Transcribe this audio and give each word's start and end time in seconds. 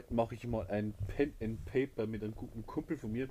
Heute 0.00 0.14
mache 0.14 0.34
ich 0.34 0.46
mal 0.46 0.66
ein 0.68 0.94
Pen 1.08 1.34
and 1.42 1.62
Paper 1.66 2.06
mit 2.06 2.22
einem 2.22 2.34
guten 2.34 2.64
Kumpel 2.64 2.96
von 2.96 3.12
mir. 3.12 3.28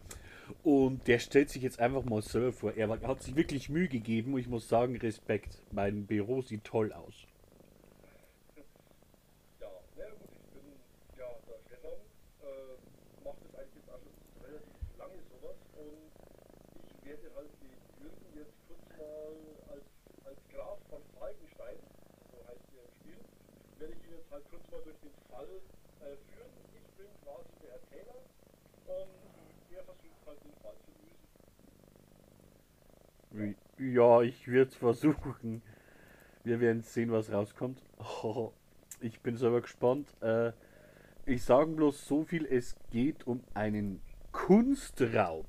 Und 0.62 1.08
der 1.08 1.18
stellt 1.18 1.50
sich 1.50 1.64
jetzt 1.64 1.80
einfach 1.80 2.04
mal 2.06 2.22
selber 2.22 2.54
vor. 2.54 2.74
Er 2.74 2.88
hat 2.90 3.24
sich 3.24 3.36
wirklich 3.36 3.70
Mühe 3.70 3.88
gegeben 3.88 4.36
und 4.36 4.40
ich 4.40 4.48
muss 4.48 4.70
sagen, 4.70 4.96
Respekt. 4.96 5.64
Mein 5.72 6.06
Büro 6.06 6.44
sieht 6.44 6.64
toll 6.66 6.94
aus. 6.94 7.26
Ja, 9.60 9.68
na 9.98 10.04
ja, 10.04 10.10
gut, 10.12 10.30
ich 10.30 10.46
bin 10.54 10.62
ja 11.18 11.26
der 11.48 11.58
Stefan, 11.66 11.98
äh, 12.46 12.78
mache 13.26 13.38
das 13.50 13.56
eigentlich 13.60 13.74
jetzt 13.74 13.90
auch 13.90 13.98
schon 13.98 14.14
relativ 14.46 14.78
lange 15.00 15.18
sowas 15.26 15.58
und 15.74 16.06
ich 16.86 17.10
werde 17.10 17.34
halt 17.34 17.50
den 17.66 17.74
Jürgen 17.98 18.30
jetzt 18.38 18.54
kurz 18.70 18.86
mal 18.94 19.34
als, 19.74 19.90
als 20.22 20.38
Graf 20.54 20.78
von 20.92 21.02
Falkenstein, 21.18 21.82
so 22.30 22.38
heißt 22.46 22.62
der 22.70 22.86
im 22.86 22.94
Spiel, 23.02 23.18
werde 23.80 23.94
ich 23.98 24.04
ihn 24.06 24.14
jetzt 24.22 24.30
halt 24.30 24.46
kurz 24.54 24.70
mal 24.70 24.82
durch 24.86 25.00
den 25.02 25.18
Fall 25.34 25.50
äh, 26.06 26.16
führen. 26.30 26.54
Ich 26.74 26.88
bin 26.96 27.08
quasi 27.24 27.52
der 27.64 27.72
Erzähler 27.80 28.20
und 28.88 29.12
er 29.72 29.84
versucht 29.84 30.22
halt 30.26 30.40
den 30.44 30.56
Fall 30.64 30.76
zu 30.84 30.92
lösen. 31.00 31.28
Ja, 33.78 34.22
ich 34.22 34.48
würde 34.48 34.70
es 34.72 34.76
versuchen. 34.76 35.62
Wir 36.44 36.60
werden 36.60 36.82
sehen, 36.82 37.12
was 37.12 37.32
rauskommt. 37.32 37.82
Ich 39.02 39.22
bin 39.22 39.38
selber 39.38 39.62
gespannt. 39.62 40.14
Äh, 40.20 40.52
ich 41.26 41.42
sage 41.46 41.72
bloß 41.72 42.06
so 42.06 42.26
viel, 42.26 42.46
es 42.46 42.76
geht 42.92 43.26
um 43.26 43.42
einen 43.54 44.02
Kunstraub. 44.34 45.46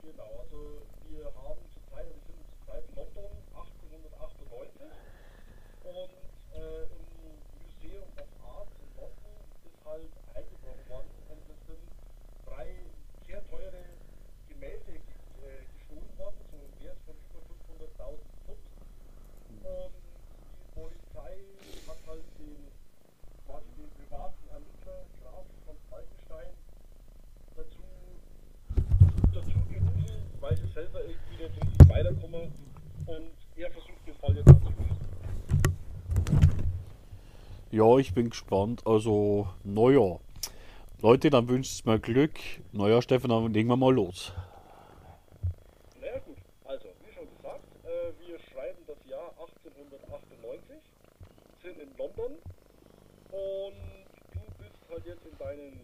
Genau, 0.00 0.40
also 0.40 0.80
wir 1.10 1.26
haben 1.26 1.60
zurzeit, 1.68 2.06
wir 2.06 2.22
sind 2.24 2.40
zurzeit 2.48 2.84
in 2.88 2.96
London 2.96 3.28
1898 3.52 4.88
und 5.84 6.10
äh, 6.56 6.82
im 6.96 7.04
Museum 7.60 8.08
of 8.16 8.30
Art 8.48 8.68
in 8.80 8.88
London 8.96 9.36
ist 9.68 9.84
halt 9.84 10.12
eingebrochen 10.32 10.88
worden 10.88 11.12
und 11.28 11.42
es 11.52 11.60
sind 11.66 11.84
drei 12.46 12.72
sehr 13.26 13.44
teure 13.50 13.84
Gemälde 14.48 14.92
ge 14.92 15.12
äh, 15.42 15.64
gestohlen 15.74 16.18
worden, 16.18 16.38
so 16.50 16.56
im 16.56 16.72
Wert 16.84 16.98
von 17.04 17.14
über 17.18 17.40
500.000 17.42 18.22
Pfund. 18.46 18.64
Und 19.62 19.92
die 19.92 20.70
Polizei 20.74 21.34
hat 21.88 21.98
halt 22.06 22.24
den, 22.38 22.56
quasi 23.46 23.68
den 23.76 23.90
privaten 23.98 24.44
Ermittler 24.48 25.02
Graf 25.22 25.46
von 25.66 25.76
Falkenstein 25.90 26.52
dazu 27.56 27.82
dazu 29.34 29.58
gerufen, 29.68 30.22
weil 30.40 30.56
sie 30.56 30.68
selber 30.68 31.00
irgendwie 31.04 31.42
nicht 31.42 31.56
richtig 31.56 31.88
weiterkommen 31.88 32.52
und 33.06 33.32
er 33.56 33.70
versucht 33.70 34.06
den 34.06 34.14
Fall 34.14 34.36
jetzt 34.36 34.48
anzulösen. 34.48 34.96
Ja, 37.72 37.96
ich 37.96 38.12
bin 38.12 38.28
gespannt. 38.28 38.82
Also, 38.86 39.48
naja. 39.64 40.20
Leute, 41.00 41.30
dann 41.30 41.48
wünscht 41.48 41.72
es 41.72 41.86
mir 41.86 41.98
Glück. 41.98 42.38
Naja, 42.70 43.00
Stefan, 43.00 43.30
dann 43.30 43.50
legen 43.50 43.70
wir 43.70 43.78
mal 43.78 43.94
los. 43.94 44.30
Naja 45.98 46.18
gut, 46.18 46.36
also 46.66 46.88
wie 47.00 47.12
schon 47.14 47.24
gesagt, 47.34 47.64
äh, 47.86 48.12
wir 48.28 48.38
schreiben 48.40 48.76
das 48.86 48.98
Jahr 49.08 49.32
1898, 49.40 50.76
sind 51.62 51.78
in 51.80 51.96
London 51.96 52.36
und 53.32 53.80
du 54.36 54.40
bist 54.60 54.76
halt 54.90 55.06
jetzt 55.06 55.24
in 55.24 55.38
deinem 55.38 55.80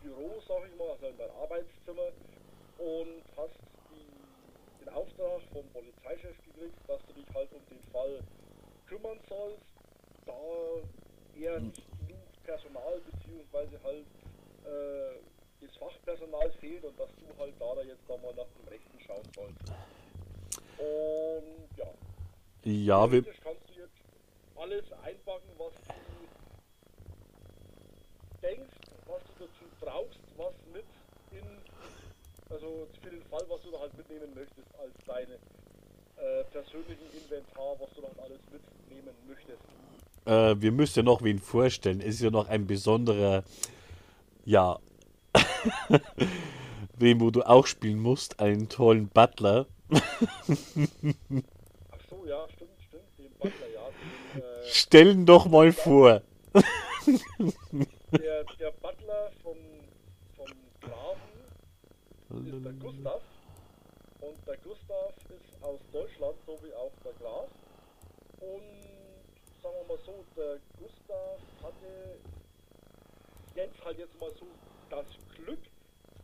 Büro, 0.00 0.40
sag 0.48 0.64
ich 0.64 0.78
mal, 0.78 0.92
also 0.92 1.08
in 1.08 1.18
deinem 1.18 1.36
Arbeitszimmer 1.42 2.08
und 2.78 3.20
hast 3.36 3.60
die, 3.92 4.80
den 4.80 4.88
Auftrag 4.94 5.42
vom 5.52 5.68
Polizeichef 5.74 6.40
gekriegt, 6.48 6.78
dass 6.88 7.04
du 7.04 7.12
dich 7.12 7.28
halt 7.34 7.52
um 7.52 7.60
den 7.68 7.82
Fall 7.92 8.20
kümmern 8.86 9.20
sollst, 9.28 9.71
da 10.32 11.40
er 11.40 11.60
nicht 11.60 11.82
genug 12.06 12.44
Personal 12.44 13.00
beziehungsweise 13.10 13.78
halt 13.82 14.06
äh, 14.64 15.18
das 15.60 15.76
Fachpersonal 15.76 16.50
fehlt 16.60 16.84
und 16.84 16.98
dass 16.98 17.08
du 17.16 17.38
halt 17.38 17.54
da, 17.58 17.74
da 17.74 17.82
jetzt 17.82 18.02
da 18.08 18.16
mal 18.16 18.34
nach 18.34 18.46
dem 18.58 18.68
Rechten 18.68 19.00
schauen 19.00 19.22
sollst. 19.34 19.72
Und 20.78 21.68
ja, 21.76 21.86
Ja, 22.64 23.10
wir, 23.10 23.22
kannst 23.22 23.68
du 23.68 23.80
jetzt 23.80 23.92
alles 24.56 24.84
einpacken, 25.04 25.50
was 25.58 25.72
du 25.86 25.92
denkst, 28.42 28.76
was 29.06 29.22
du 29.22 29.32
dazu 29.44 29.64
brauchst, 29.80 30.20
was 30.36 30.54
mit 30.72 30.84
in, 31.30 31.46
also 32.50 32.88
für 33.02 33.10
den 33.10 33.22
Fall, 33.24 33.44
was 33.48 33.62
du 33.62 33.70
da 33.70 33.80
halt 33.80 33.96
mitnehmen 33.96 34.34
möchtest, 34.34 34.68
als 34.78 34.92
deine 35.06 35.38
äh, 36.16 36.44
persönlichen 36.44 37.10
Inventar, 37.14 37.78
was 37.78 37.90
du 37.94 38.02
dann 38.02 38.18
alles 38.24 38.40
mitnehmen 38.50 39.14
möchtest. 39.26 39.62
Äh, 40.24 40.54
wir 40.58 40.72
müssen 40.72 41.00
ja 41.00 41.02
noch 41.02 41.22
wen 41.22 41.38
vorstellen. 41.38 42.00
Es 42.00 42.16
ist 42.16 42.22
ja 42.22 42.30
noch 42.30 42.48
ein 42.48 42.66
besonderer, 42.66 43.44
ja, 44.44 44.78
wen 46.98 47.20
wo 47.20 47.30
du 47.30 47.42
auch 47.42 47.66
spielen 47.66 47.98
musst, 47.98 48.40
einen 48.40 48.68
tollen 48.68 49.08
Butler. 49.08 49.66
Ach 49.90 50.00
so, 52.08 52.24
ja, 52.26 52.46
stimmt, 52.54 52.70
stimmt, 52.88 53.18
den 53.18 53.32
Butler, 53.38 53.68
ja, 53.74 53.88
den, 54.34 54.42
äh, 54.42 54.44
Stell 54.64 55.12
ihn 55.12 55.26
doch 55.26 55.46
mal 55.46 55.72
vor. 55.72 56.22
der, 56.52 58.44
der 58.60 58.70
Butler 58.80 59.30
vom, 59.42 59.56
vom 60.36 60.46
Grafen 60.80 61.32
ist 62.46 62.64
der 62.64 62.72
Gustav. 62.72 63.20
Und 64.20 64.46
der 64.46 64.56
Gustav 64.58 65.14
ist 65.28 65.62
aus 65.62 65.80
Deutschland, 65.92 66.36
so 66.46 66.58
wie 66.62 66.72
auch 66.74 66.92
der 67.04 67.12
Graf. 67.14 67.48
Und 68.40 68.91
sagen 69.62 69.76
wir 69.76 69.96
mal 69.96 70.02
so, 70.04 70.24
der 70.36 70.58
Gustav 70.76 71.38
hatte 71.62 72.18
jetzt 73.54 73.84
halt 73.84 73.98
jetzt 73.98 74.20
mal 74.20 74.30
so 74.32 74.46
das 74.90 75.06
Glück, 75.36 75.60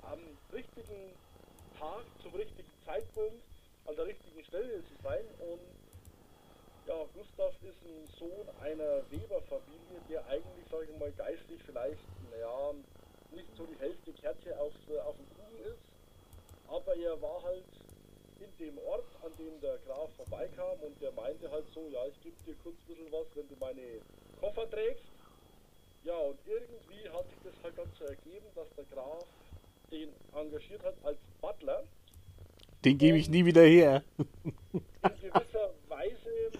am 0.02 0.18
richtigen 0.52 1.14
Tag, 1.78 2.04
zum 2.20 2.34
richtigen 2.34 2.70
Zeitpunkt, 2.84 3.40
an 3.86 3.94
der 3.94 4.06
richtigen 4.06 4.42
Stelle 4.44 4.82
zu 4.82 5.02
sein. 5.04 5.24
Und 5.38 5.60
ja, 6.88 7.04
Gustav 7.14 7.54
ist 7.62 7.78
ein 7.84 8.06
Sohn 8.18 8.48
einer 8.60 9.08
Weberfamilie, 9.10 10.00
der 10.08 10.26
eigentlich, 10.26 10.66
sage 10.68 10.88
ich 10.90 10.98
mal, 10.98 11.12
geistlich 11.12 11.62
vielleicht, 11.64 12.00
naja, 12.32 12.74
nicht 13.30 13.54
so 13.56 13.66
die 13.66 13.78
Hälfte 13.78 14.12
Kärtchen 14.14 14.54
auf, 14.54 14.72
äh, 14.90 14.98
auf 14.98 15.14
dem 15.16 15.26
Kuchen 15.28 15.72
ist. 15.72 15.82
Aber 16.66 16.96
er 16.96 17.20
war 17.22 17.42
halt 17.42 17.64
in 18.38 18.56
dem 18.58 18.78
Ort, 18.78 19.06
an 19.24 19.32
dem 19.38 19.60
der 19.60 19.78
Graf 19.78 20.10
vorbeikam 20.16 20.78
und 20.80 21.00
der 21.00 21.12
meinte 21.12 21.50
halt 21.50 21.66
so, 21.74 21.88
ja, 21.88 22.06
ich 22.06 22.20
gebe 22.20 22.36
dir 22.46 22.54
kurz 22.62 22.76
ein 22.76 22.86
bisschen 22.86 23.12
was, 23.12 23.26
wenn 23.34 23.48
du 23.48 23.56
meine 23.58 24.00
Koffer 24.40 24.70
trägst. 24.70 25.04
Ja, 26.04 26.16
und 26.16 26.38
irgendwie 26.46 27.08
hat 27.10 27.28
sich 27.28 27.38
das 27.44 27.54
halt 27.62 27.76
dann 27.76 27.90
so 27.98 28.04
ergeben, 28.04 28.46
dass 28.54 28.68
der 28.76 28.84
Graf 28.84 29.26
den 29.90 30.10
engagiert 30.34 30.82
hat 30.84 30.94
als 31.02 31.18
Butler. 31.40 31.82
Den 32.84 32.96
gebe 32.98 33.18
ich 33.18 33.28
nie 33.28 33.44
wieder 33.44 33.62
her. 33.62 34.04
In 34.18 34.82
gewisser 35.02 35.74
Weise 35.88 36.30
ist, 36.52 36.54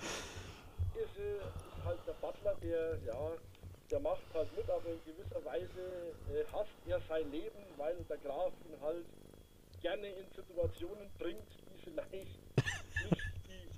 ist 0.97 1.85
halt 1.85 2.01
der 2.07 2.13
Butler, 2.15 2.57
der, 2.63 2.99
ja, 3.07 3.33
der 3.91 4.01
macht 4.01 4.23
halt 4.35 4.55
mit, 4.57 4.69
aber 4.69 4.91
in 4.91 5.01
gewisser 5.05 5.45
Weise 5.45 6.15
äh, 6.35 6.45
hasst 6.53 6.71
er 6.87 7.01
sein 7.09 7.31
Leben, 7.31 7.65
weil 7.77 7.97
der 8.09 8.19
Graf 8.19 8.53
ihn 8.67 8.81
halt 8.83 9.07
gerne 9.81 10.09
in 10.09 10.27
Situationen 10.35 11.09
bringt, 11.19 11.47
vielleicht 11.91 12.13
nicht 12.13 12.27
die, 13.49 13.69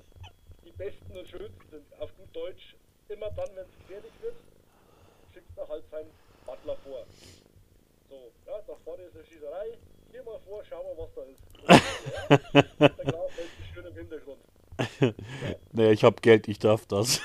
die 0.64 0.72
besten 0.72 1.16
und 1.16 1.28
schönsten 1.28 1.70
sind. 1.70 2.00
Auf 2.00 2.16
gut 2.16 2.34
Deutsch, 2.34 2.76
immer 3.08 3.30
dann, 3.30 3.48
wenn 3.54 3.64
es 3.64 3.78
gefährlich 3.78 4.12
wird, 4.20 4.36
schickt 5.32 5.56
er 5.56 5.68
halt 5.68 5.84
seinen 5.90 6.10
Butler 6.46 6.76
vor. 6.76 7.06
So, 8.08 8.32
ja, 8.46 8.60
da 8.66 8.74
vorne 8.84 9.04
ist 9.04 9.14
eine 9.14 9.24
Schießerei, 9.24 9.78
geh 10.12 10.22
mal 10.22 10.38
vor, 10.40 10.62
schau 10.68 10.82
mal, 10.82 10.96
was 10.98 11.14
da 11.14 11.22
ist. 11.22 11.42
Und, 11.60 11.68
ja, 12.80 12.88
der 12.88 13.12
Graf 13.12 13.36
hält 13.36 13.50
schön 13.72 13.86
im 13.86 13.94
Hintergrund. 13.94 14.40
Naja, 15.72 15.92
ich 15.92 16.04
habe 16.04 16.20
Geld, 16.22 16.48
ich 16.48 16.58
darf 16.58 16.86
das. 16.86 17.20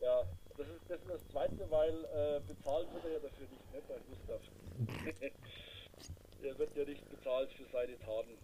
Ja, 0.00 0.22
das 0.56 0.68
ist, 0.68 0.88
das 0.88 1.00
ist 1.00 1.08
das 1.08 1.28
Zweite, 1.28 1.70
weil 1.70 2.04
äh, 2.04 2.40
bezahlt 2.46 2.92
wird 2.94 3.04
er 3.04 3.12
ja 3.12 3.18
dafür 3.18 3.46
nicht, 3.48 3.72
ne, 3.72 3.82
bei 3.88 3.98
Gustav. 4.08 4.40
er 6.44 6.58
wird 6.58 6.76
ja 6.76 6.84
nicht 6.84 7.02
bezahlt 7.24 7.50
für 7.52 7.64
seine 7.72 7.98
Taten. 8.00 8.36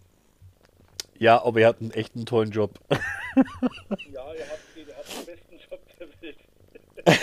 Ja, 1.19 1.43
aber 1.43 1.61
er 1.61 1.69
hat 1.69 1.81
einen 1.81 1.91
echten 1.91 2.25
tollen 2.27 2.51
Job. 2.51 2.79
Ja, 4.13 4.33
er 4.35 4.49
hat, 4.49 4.59
er 4.75 4.97
hat 4.97 5.07
den 5.07 5.25
besten 5.25 5.57
Job 5.71 5.81
der 6.01 6.09
Welt. 6.21 6.37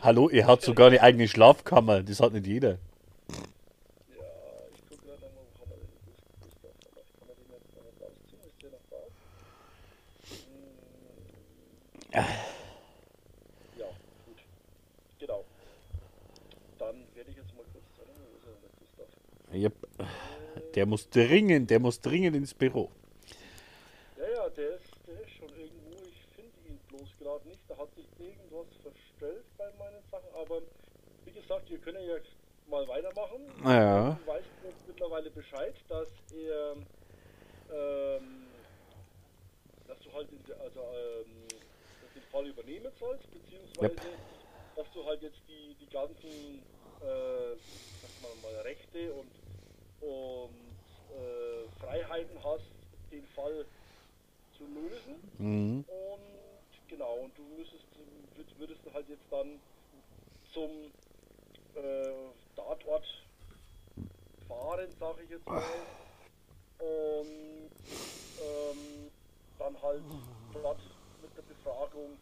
Hallo, 0.00 0.28
er 0.28 0.46
hat 0.46 0.62
sogar 0.62 0.86
eine 0.86 1.02
eigene 1.02 1.26
Schlafkammer. 1.26 2.04
Das 2.04 2.20
hat 2.20 2.32
nicht 2.32 2.46
jeder. 2.46 2.68
Ja, 2.68 2.76
ich 4.72 4.88
gucke 4.88 5.04
gerade 5.04 5.20
nochmal, 5.22 5.44
wo 5.58 5.60
haben 5.60 5.70
wir 5.70 5.76
denn 5.78 5.90
den 5.90 6.06
Gustav? 6.40 6.70
Vielleicht 6.92 7.18
kann 7.18 7.26
man 7.26 7.36
den 7.36 7.50
jetzt 7.50 7.74
noch 7.74 7.82
was 7.82 7.98
ausziehen. 8.06 8.40
Ist 8.46 8.62
der 8.62 8.70
noch 8.70 8.86
da? 8.90 9.02
Hm. 12.14 12.24
Ja, 13.76 13.86
gut. 14.26 14.38
Genau. 15.18 15.44
Dann 16.78 16.94
werde 17.14 17.30
ich 17.30 17.36
jetzt 17.36 17.52
mal 17.56 17.64
kurz 17.72 17.90
sagen, 17.98 18.14
wo 18.14 18.36
ist 18.38 18.46
er 18.46 18.52
denn, 18.52 18.62
der 18.62 18.70
Gustav? 18.78 19.08
Yep. 19.52 19.74
Der 20.74 20.86
muss 20.86 21.08
dringend, 21.10 21.70
der 21.70 21.80
muss 21.80 22.00
dringend 22.00 22.36
ins 22.36 22.54
Büro. 22.54 22.90
Ja, 24.16 24.28
ja, 24.28 24.48
der 24.50 24.76
ist, 24.76 24.84
der 25.06 25.20
ist 25.20 25.30
schon 25.32 25.48
irgendwo. 25.48 25.96
Ich 26.06 26.22
finde 26.36 26.52
ihn 26.68 26.78
bloß 26.88 27.08
gerade 27.18 27.48
nicht, 27.48 27.60
da 27.68 27.76
hat 27.76 27.92
sich 27.94 28.06
irgendwas 28.18 28.66
verstellt 28.82 29.44
bei 29.58 29.70
meinen 29.78 30.02
Sachen, 30.10 30.28
aber 30.34 30.62
wie 31.24 31.32
gesagt, 31.32 31.68
wir 31.70 31.78
können 31.78 32.06
ja 32.06 32.16
mal 32.68 32.86
weitermachen. 32.86 33.40
Ja. 33.64 34.18
Du 34.24 34.26
weißt 34.30 34.46
jetzt 34.64 34.86
mittlerweile 34.86 35.30
Bescheid, 35.30 35.74
dass 35.88 36.08
er, 36.32 36.76
ähm, 37.72 38.46
dass 39.88 39.98
du 39.98 40.12
halt 40.12 40.28
den, 40.30 40.40
also, 40.60 40.80
ähm, 40.80 41.48
den 42.14 42.22
Fall 42.30 42.46
übernehmen 42.46 42.92
sollst, 42.98 43.24
beziehungsweise 43.32 43.92
Yep. 43.94 44.00
dass 44.76 44.86
du 44.92 45.04
halt 45.04 45.22
jetzt 45.22 45.40
die, 45.48 45.74
die 45.80 45.88
ganzen 45.90 46.62
äh, 47.02 47.56
mal 48.42 48.60
Rechte 48.62 49.12
und, 49.14 49.30
und 50.00 50.78
äh, 51.10 51.70
Freiheiten 51.80 52.42
hast, 52.44 52.72
den 53.10 53.26
Fall 53.28 53.68
zu 54.56 54.66
lösen. 54.66 55.24
Mhm. 55.38 55.84
Und 55.88 56.88
genau, 56.88 57.16
und 57.20 57.38
du 57.38 57.44
müsstest, 57.44 57.86
würd- 57.96 58.58
würdest 58.58 58.86
du 58.86 58.92
halt 58.92 59.08
jetzt 59.08 59.30
dann 59.30 59.62
zum 60.54 60.94
äh, 61.74 62.32
Tatort 62.56 63.06
fahren, 64.48 64.96
sage 65.00 65.24
ich 65.24 65.30
jetzt 65.30 65.50
mal. 65.50 65.88
Und 66.78 67.72
ähm, 68.38 69.12
dann 69.58 69.82
halt 69.82 70.06
dort 70.52 70.82
mit 71.18 71.36
der 71.36 71.42
Befragung, 71.42 72.20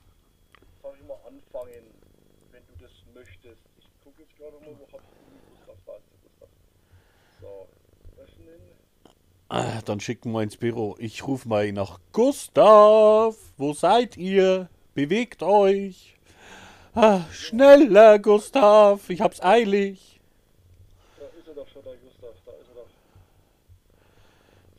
sag 0.82 0.96
ich 0.98 1.04
mal, 1.06 1.20
anfangen, 1.26 1.96
wenn 2.50 2.66
du 2.66 2.76
das 2.76 2.92
möchtest. 3.06 3.62
Ich 3.76 3.90
gucke 4.00 4.22
jetzt 4.22 4.36
gerade 4.36 4.60
mal, 4.60 4.78
wo 4.78 4.90
hab 4.92 5.02
ich 5.06 5.24
den 5.26 5.44
Gustav? 5.44 5.78
Da 5.86 5.96
ist 5.98 6.12
der 6.12 6.20
Gustav. 6.20 6.50
So, 6.60 6.70
öffnen. 6.70 7.27
Ah, 9.50 9.80
Dann 9.86 9.98
schicken 10.00 10.32
wir 10.32 10.42
ins 10.42 10.56
Büro. 10.58 10.94
Ich 10.98 11.26
rufe 11.26 11.48
mal 11.48 11.72
nach 11.72 12.00
Gustav. 12.12 13.34
Wo 13.56 13.72
seid 13.72 14.16
ihr? 14.18 14.68
Bewegt 14.94 15.42
euch. 15.42 16.16
Ah, 16.94 17.22
schneller, 17.32 18.18
Gustav. 18.18 19.08
Ich 19.08 19.20
hab's 19.22 19.40
eilig. 19.42 20.20
Da 21.18 21.24
ist 21.38 21.48
er 21.48 21.54
doch 21.54 21.68
schon, 21.68 21.82
der 21.82 21.94
Gustav. 21.96 22.34
Da 22.44 22.52
ist 22.52 22.68
er 22.68 22.74
doch. 22.74 22.88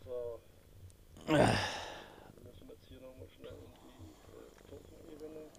So. 0.06 1.34
Wir 1.34 1.38
müssen 1.38 2.70
jetzt 2.70 2.88
hier 2.90 3.00
nochmal 3.02 3.28
schnell 3.40 3.54
in 3.54 3.72
die 3.96 4.70
Tokenebene. 4.70 5.50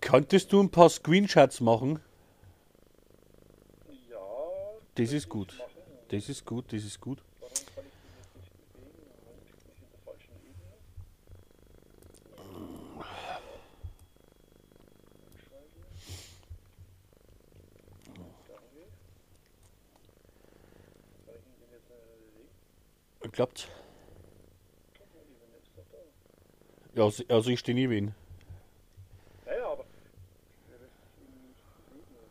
Könntest 0.00 0.52
du 0.52 0.60
ein 0.60 0.70
paar 0.70 0.88
Screenshots 0.88 1.60
machen? 1.60 2.00
Ja. 4.96 5.02
Das 5.04 5.12
ist 5.12 5.24
ich 5.24 5.28
gut. 5.28 5.58
Das 6.08 6.28
ist 6.28 6.44
gut, 6.44 6.72
das 6.72 6.84
ist 6.84 7.00
gut. 7.00 7.22
Warum 7.40 7.54
kann 7.54 7.64
ich 7.64 7.70
den 7.74 8.14
jetzt 8.16 8.34
nicht 8.36 8.52
bewegen? 8.72 9.00
Moment, 9.24 9.42
ich 9.44 9.50
bin 9.54 9.66
nicht 9.68 9.82
in 9.82 9.90
der 9.90 10.00
falschen 10.04 10.34
Ebene. 10.46 10.74
Wegschalten. 15.32 15.80
Danke. 18.48 18.82
Kann 21.26 21.34
ich 21.34 21.46
ihn 21.46 21.58
denn 21.60 21.72
jetzt 21.72 21.90
äh, 21.90 21.94
bewegen? 23.20 23.32
Klappt. 23.32 23.68
Tokenebene 24.94 25.56
ist 25.62 25.72
doch 25.76 25.86
da. 25.90 25.98
Ja, 26.98 27.04
also- 27.04 27.24
also 27.28 27.50
ich 27.50 27.58
stehe 27.60 27.74
neben 27.74 27.92
ihn. 27.92 28.14
Naja, 29.46 29.66
aber 29.72 29.84
der 30.70 30.78
lässt 30.78 30.94
ihn 31.18 31.48
nicht 31.48 31.60
bewegen. 31.90 32.14
oder? 32.14 32.30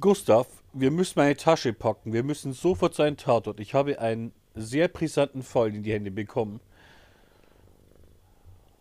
Gustav, 0.00 0.46
wir 0.72 0.90
müssen 0.90 1.18
meine 1.18 1.36
Tasche 1.36 1.72
packen. 1.72 2.12
Wir 2.12 2.22
müssen 2.22 2.52
sofort 2.52 2.94
zu 2.94 3.02
einem 3.02 3.16
Tatort. 3.16 3.60
Ich 3.60 3.74
habe 3.74 3.98
einen 3.98 4.32
sehr 4.54 4.88
brisanten 4.88 5.42
Fall 5.42 5.74
in 5.74 5.82
die 5.82 5.92
Hände 5.92 6.10
bekommen. 6.10 6.60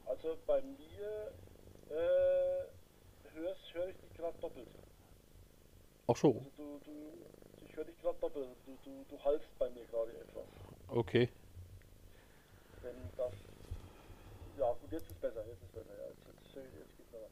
Also 0.05 0.37
bei 0.45 0.61
mir 0.61 1.31
äh, 1.89 2.65
hörst, 3.33 3.73
höre 3.73 3.87
ich 3.89 3.95
dich 3.97 4.13
gerade 4.17 4.37
doppelt. 4.39 4.67
Ach 6.07 6.15
so, 6.15 6.27
Also 6.29 6.41
du, 6.57 6.79
du, 6.85 6.91
ich 7.65 7.75
höre 7.75 7.85
dich 7.85 7.99
gerade 8.01 8.17
doppelt. 8.19 8.47
Du, 8.65 8.77
du, 8.83 9.05
du 9.09 9.23
haltst 9.23 9.47
bei 9.57 9.69
mir 9.69 9.85
gerade 9.85 10.11
etwas. 10.11 10.43
okay. 10.89 11.29
Wenn 12.81 12.95
das. 13.17 13.33
Ja 14.59 14.71
gut, 14.73 14.91
jetzt 14.91 15.09
ist 15.09 15.19
besser, 15.21 15.43
jetzt 15.47 15.61
ist 15.63 15.73
besser. 15.73 15.89
Ja, 15.97 16.07
jetzt, 16.07 16.27
jetzt, 16.27 16.55
jetzt, 16.55 16.73
jetzt 16.77 16.97
geht's 16.97 17.09
besser. 17.11 17.27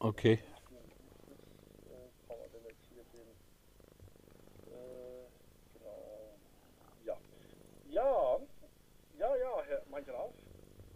Okay. 0.00 0.32
Jetzt 0.32 0.42
äh, 0.42 2.28
kann 2.28 2.36
man 2.38 2.48
denn 2.52 2.64
jetzt 2.64 2.84
hier 2.92 3.04
den. 3.14 3.28
Äh, 4.74 5.28
genau. 5.78 6.36
Ja. 7.06 7.16
Ja, 7.92 8.38
ja, 9.18 9.36
ja, 9.36 9.62
Herr, 9.68 9.82
mein 9.90 10.04
Graf. 10.04 10.30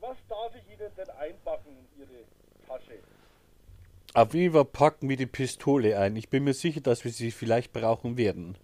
Was 0.00 0.16
darf 0.28 0.54
ich 0.54 0.72
Ihnen 0.72 0.90
denn 0.96 1.10
einpacken 1.10 1.70
in 1.70 2.00
Ihre 2.00 2.24
Tasche? 2.68 3.00
Auf 4.12 4.32
jeden 4.32 4.54
Fall 4.54 4.64
packen 4.64 5.08
wir 5.08 5.16
die 5.16 5.26
Pistole 5.26 5.98
ein. 5.98 6.14
Ich 6.14 6.28
bin 6.28 6.44
mir 6.44 6.54
sicher, 6.54 6.80
dass 6.80 7.04
wir 7.04 7.10
sie 7.10 7.32
vielleicht 7.32 7.72
brauchen 7.72 8.16
werden. 8.16 8.56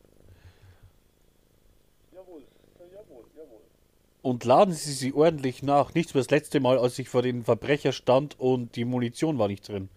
Jawohl, 2.15 2.43
jawohl, 2.79 3.25
jawohl. 3.37 3.61
Und 4.23 4.45
laden 4.45 4.75
Sie 4.75 4.93
sie 4.93 5.13
ordentlich 5.13 5.65
nach. 5.65 5.93
Nicht 5.95 6.11
so 6.11 6.15
wie 6.15 6.19
das 6.19 6.31
letzte 6.31 6.61
Mal, 6.61 6.79
als 6.79 7.01
ich 7.01 7.09
vor 7.09 7.23
den 7.23 7.43
Verbrecher 7.43 7.91
stand 7.91 8.39
und 8.39 8.77
die 8.77 8.85
Munition 8.85 9.39
war 9.39 9.49
nicht 9.49 9.67
drin. 9.67 9.89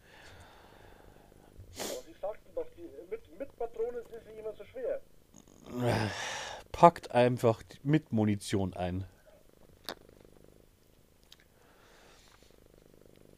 Aber 1.75 2.02
Sie 2.02 2.20
sagten 2.20 2.56
doch, 2.56 2.66
die, 2.75 2.90
mit, 3.12 3.40
mit 3.40 3.58
Patronen 3.60 4.02
sind 4.10 4.24
Sie 4.25 4.40
immer 4.40 4.54
so 4.54 4.63
schwer. 4.66 5.02
Packt 6.84 7.12
einfach 7.12 7.63
mit 7.84 8.12
Munition 8.12 8.74
ein. 8.74 9.06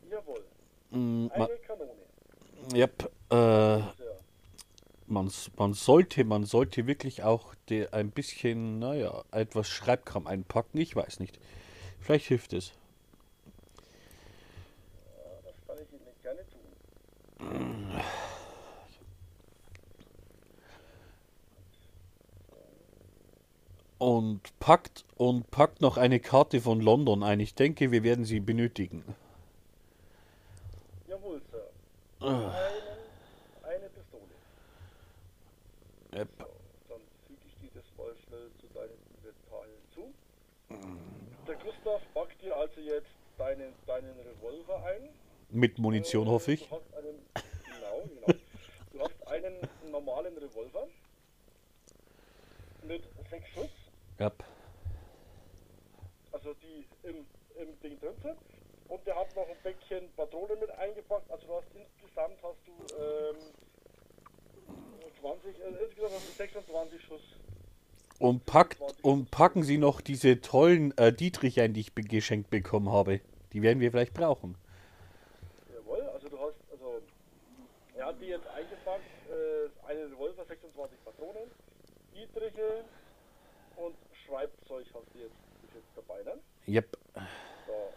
Jawohl. 0.10 0.44
Mm, 0.90 1.28
Eine 1.32 1.50
Kanone. 1.58 1.92
yep, 2.74 3.12
äh, 3.30 3.36
Ja. 3.36 3.94
man, 5.06 5.32
man 5.58 5.74
sollte, 5.76 6.24
man 6.24 6.44
sollte 6.46 6.88
wirklich 6.88 7.22
auch 7.22 7.54
der 7.70 7.94
ein 7.94 8.10
bisschen, 8.10 8.80
naja, 8.80 9.24
etwas 9.30 9.68
Schreibkram 9.68 10.26
einpacken. 10.26 10.80
Ich 10.80 10.96
weiß 10.96 11.20
nicht. 11.20 11.38
Vielleicht 12.00 12.26
hilft 12.26 12.52
es. 12.54 12.72
Das 15.44 15.54
kann 15.68 15.78
ich 15.84 15.92
Ihnen 15.94 16.02
gerne 16.24 16.42
tun. 16.50 17.75
Und 23.98 24.42
packt 24.60 25.06
und 25.16 25.50
packt 25.52 25.82
noch 25.82 25.98
eine 25.98 26.20
Karte 26.20 26.60
von 26.60 26.82
London 26.82 27.24
ein. 27.24 27.40
Ich 27.40 27.56
denke, 27.56 27.92
wir 27.92 28.04
werden 28.04 28.26
sie 28.26 28.40
benötigen. 28.42 29.04
Jawohl, 31.08 31.42
Sir. 31.52 31.70
Ah. 32.20 32.50
Einen, 32.50 32.54
eine 33.64 33.90
Pistole. 33.90 34.24
Yep. 36.14 36.28
So, 36.38 36.46
dann 36.90 37.00
füge 37.26 37.40
ich 37.48 37.56
dir 37.62 37.70
das 37.74 37.86
mal 37.98 38.14
schnell 38.28 38.50
zu 38.60 38.68
deinem 38.74 38.98
Inventar 39.16 39.64
hinzu. 39.64 40.14
Der 41.48 41.56
Gustav 41.56 42.02
packt 42.14 42.42
dir 42.42 42.56
also 42.58 42.82
jetzt 42.82 43.08
deinen, 43.38 43.74
deinen 43.88 44.14
Revolver 44.20 44.84
ein. 44.86 45.10
Mit 45.52 45.78
Munition, 45.80 46.28
Äh, 46.28 46.32
hoffe 46.32 46.52
ich. 46.54 46.68
Du 46.68 46.76
hast 46.76 46.94
einen, 46.96 47.16
genau, 47.34 48.04
genau. 48.26 48.40
Du 48.92 49.00
hast 49.00 49.28
einen 49.28 49.56
normalen 49.92 50.38
Revolver 50.38 50.88
mit 52.84 53.04
sechs 53.30 53.48
Schuss, 53.50 53.70
Yep. 54.20 54.44
also 56.46 56.54
die 56.62 56.86
im, 57.08 57.26
im 57.60 57.80
Ding 57.82 58.00
drin 58.00 58.14
sind. 58.22 58.38
Und 58.88 59.06
der 59.08 59.16
hat 59.16 59.36
noch 59.36 59.48
ein 59.48 59.58
Päckchen 59.64 60.12
Patronen 60.16 60.60
mit 60.60 60.70
eingepackt. 60.72 61.30
Also 61.32 61.48
du 61.48 61.54
hast 61.56 61.68
insgesamt 61.74 62.38
hast 62.44 62.60
du 62.66 62.72
ähm, 62.96 63.36
20, 65.22 65.60
äh, 65.60 65.84
insgesamt 65.84 66.14
hast 66.14 66.28
du 66.28 66.34
26 66.38 67.02
Schuss. 67.04 67.22
Und 68.20 68.46
packt 68.46 68.78
und 69.02 69.32
packen 69.32 69.64
Sie 69.64 69.78
noch 69.78 70.00
diese 70.02 70.40
tollen 70.40 70.98
äh, 70.98 71.12
Dietrich 71.12 71.60
ein, 71.60 71.74
die 71.74 71.82
ich 71.82 71.96
geschenkt 71.96 72.50
bekommen 72.50 72.92
habe. 72.92 73.22
Die 73.54 73.62
werden 73.62 73.80
wir 73.80 73.92
vielleicht 73.92 74.14
brauchen. 74.14 74.56
Jawohl, 75.74 76.02
also 76.02 76.30
du 76.30 76.40
hast, 76.40 76.56
also 76.72 77.02
er 77.96 78.06
hat 78.06 78.22
die 78.22 78.28
jetzt 78.28 78.48
eingepackt, 78.48 79.04
äh, 79.30 79.90
einen 79.90 80.14
Revolver, 80.14 80.46
26 80.46 81.04
Patronen, 81.04 81.50
Dietriche 82.14 82.86
Schreibzeug 84.26 84.86
hast 84.94 85.14
du 85.14 85.20
jetzt, 85.20 85.36
jetzt 85.74 85.92
dabei, 85.96 86.24
ne? 86.24 86.40
Yep. 86.68 86.98
So. 87.68 87.94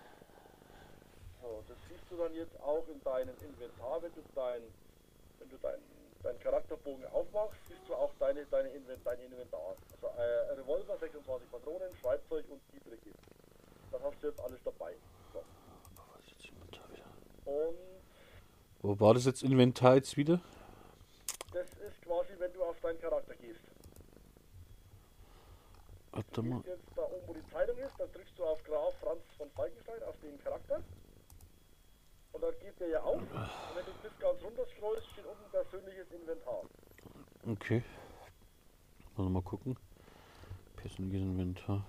so. 1.42 1.64
Das 1.68 1.76
siehst 1.88 2.04
du 2.10 2.16
dann 2.16 2.34
jetzt 2.34 2.60
auch 2.60 2.86
in 2.88 3.02
deinem 3.02 3.34
Inventar, 3.42 4.02
wenn 4.02 4.12
du 4.14 4.22
dein, 4.34 4.62
wenn 5.38 5.48
du 5.48 5.56
dein, 5.62 5.78
dein 6.22 6.38
Charakterbogen 6.40 7.06
aufmachst, 7.06 7.58
siehst 7.68 7.88
du 7.88 7.94
auch 7.94 8.12
deine, 8.18 8.44
deine 8.46 8.68
Invent, 8.70 9.00
dein 9.04 9.20
Inventar. 9.20 9.76
Also 9.92 10.06
äh, 10.18 10.52
Revolver, 10.52 10.98
26 10.98 11.50
Patronen, 11.50 11.94
Schreibzeug 12.00 12.44
und 12.50 12.60
Dietriche. 12.72 13.10
Das 13.90 14.02
hast 14.02 14.22
du 14.22 14.28
jetzt 14.28 14.40
alles 14.40 14.60
dabei. 14.64 14.94
So. 15.32 15.42
Und 17.50 17.78
Wo 18.82 19.00
war 19.00 19.14
das 19.14 19.24
jetzt 19.24 19.42
Inventar 19.42 19.96
jetzt 19.96 20.16
wieder? 20.16 20.40
das 21.52 21.66
ist 21.80 22.02
quasi, 22.02 22.34
wenn 22.38 22.52
du 22.52 22.62
auf 22.62 22.78
deinen 22.80 23.00
Charakter 23.00 23.34
gehst. 23.36 23.60
Warte 26.12 26.42
mal. 26.42 26.62
jetzt 26.66 26.84
da 26.96 27.02
oben, 27.02 27.26
wo 27.26 27.34
die 27.34 27.46
Zeitung 27.52 27.78
ist, 27.78 27.92
dann 27.98 28.10
drückst 28.12 28.38
du 28.38 28.44
auf 28.44 28.62
Graf 28.64 28.94
Franz 29.00 29.22
von 29.36 29.50
Falkenstein, 29.50 30.02
auf 30.02 30.14
den 30.20 30.38
Charakter. 30.42 30.82
Und 32.32 32.42
dann 32.42 32.52
geht 32.60 32.78
der 32.80 32.88
ja 32.88 33.02
auf. 33.02 33.20
Und 33.20 33.30
wenn 33.30 33.84
du 33.84 33.92
bis 34.02 34.18
ganz 34.18 34.42
runter 34.42 34.66
scrollst, 34.76 35.06
steht 35.12 35.26
unten 35.26 35.50
persönliches 35.50 36.10
Inventar. 36.12 36.62
Okay. 37.46 37.82
Mal 39.16 39.28
mal 39.28 39.42
gucken. 39.42 39.76
Persönliches 40.76 41.22
Inventar. 41.22 41.84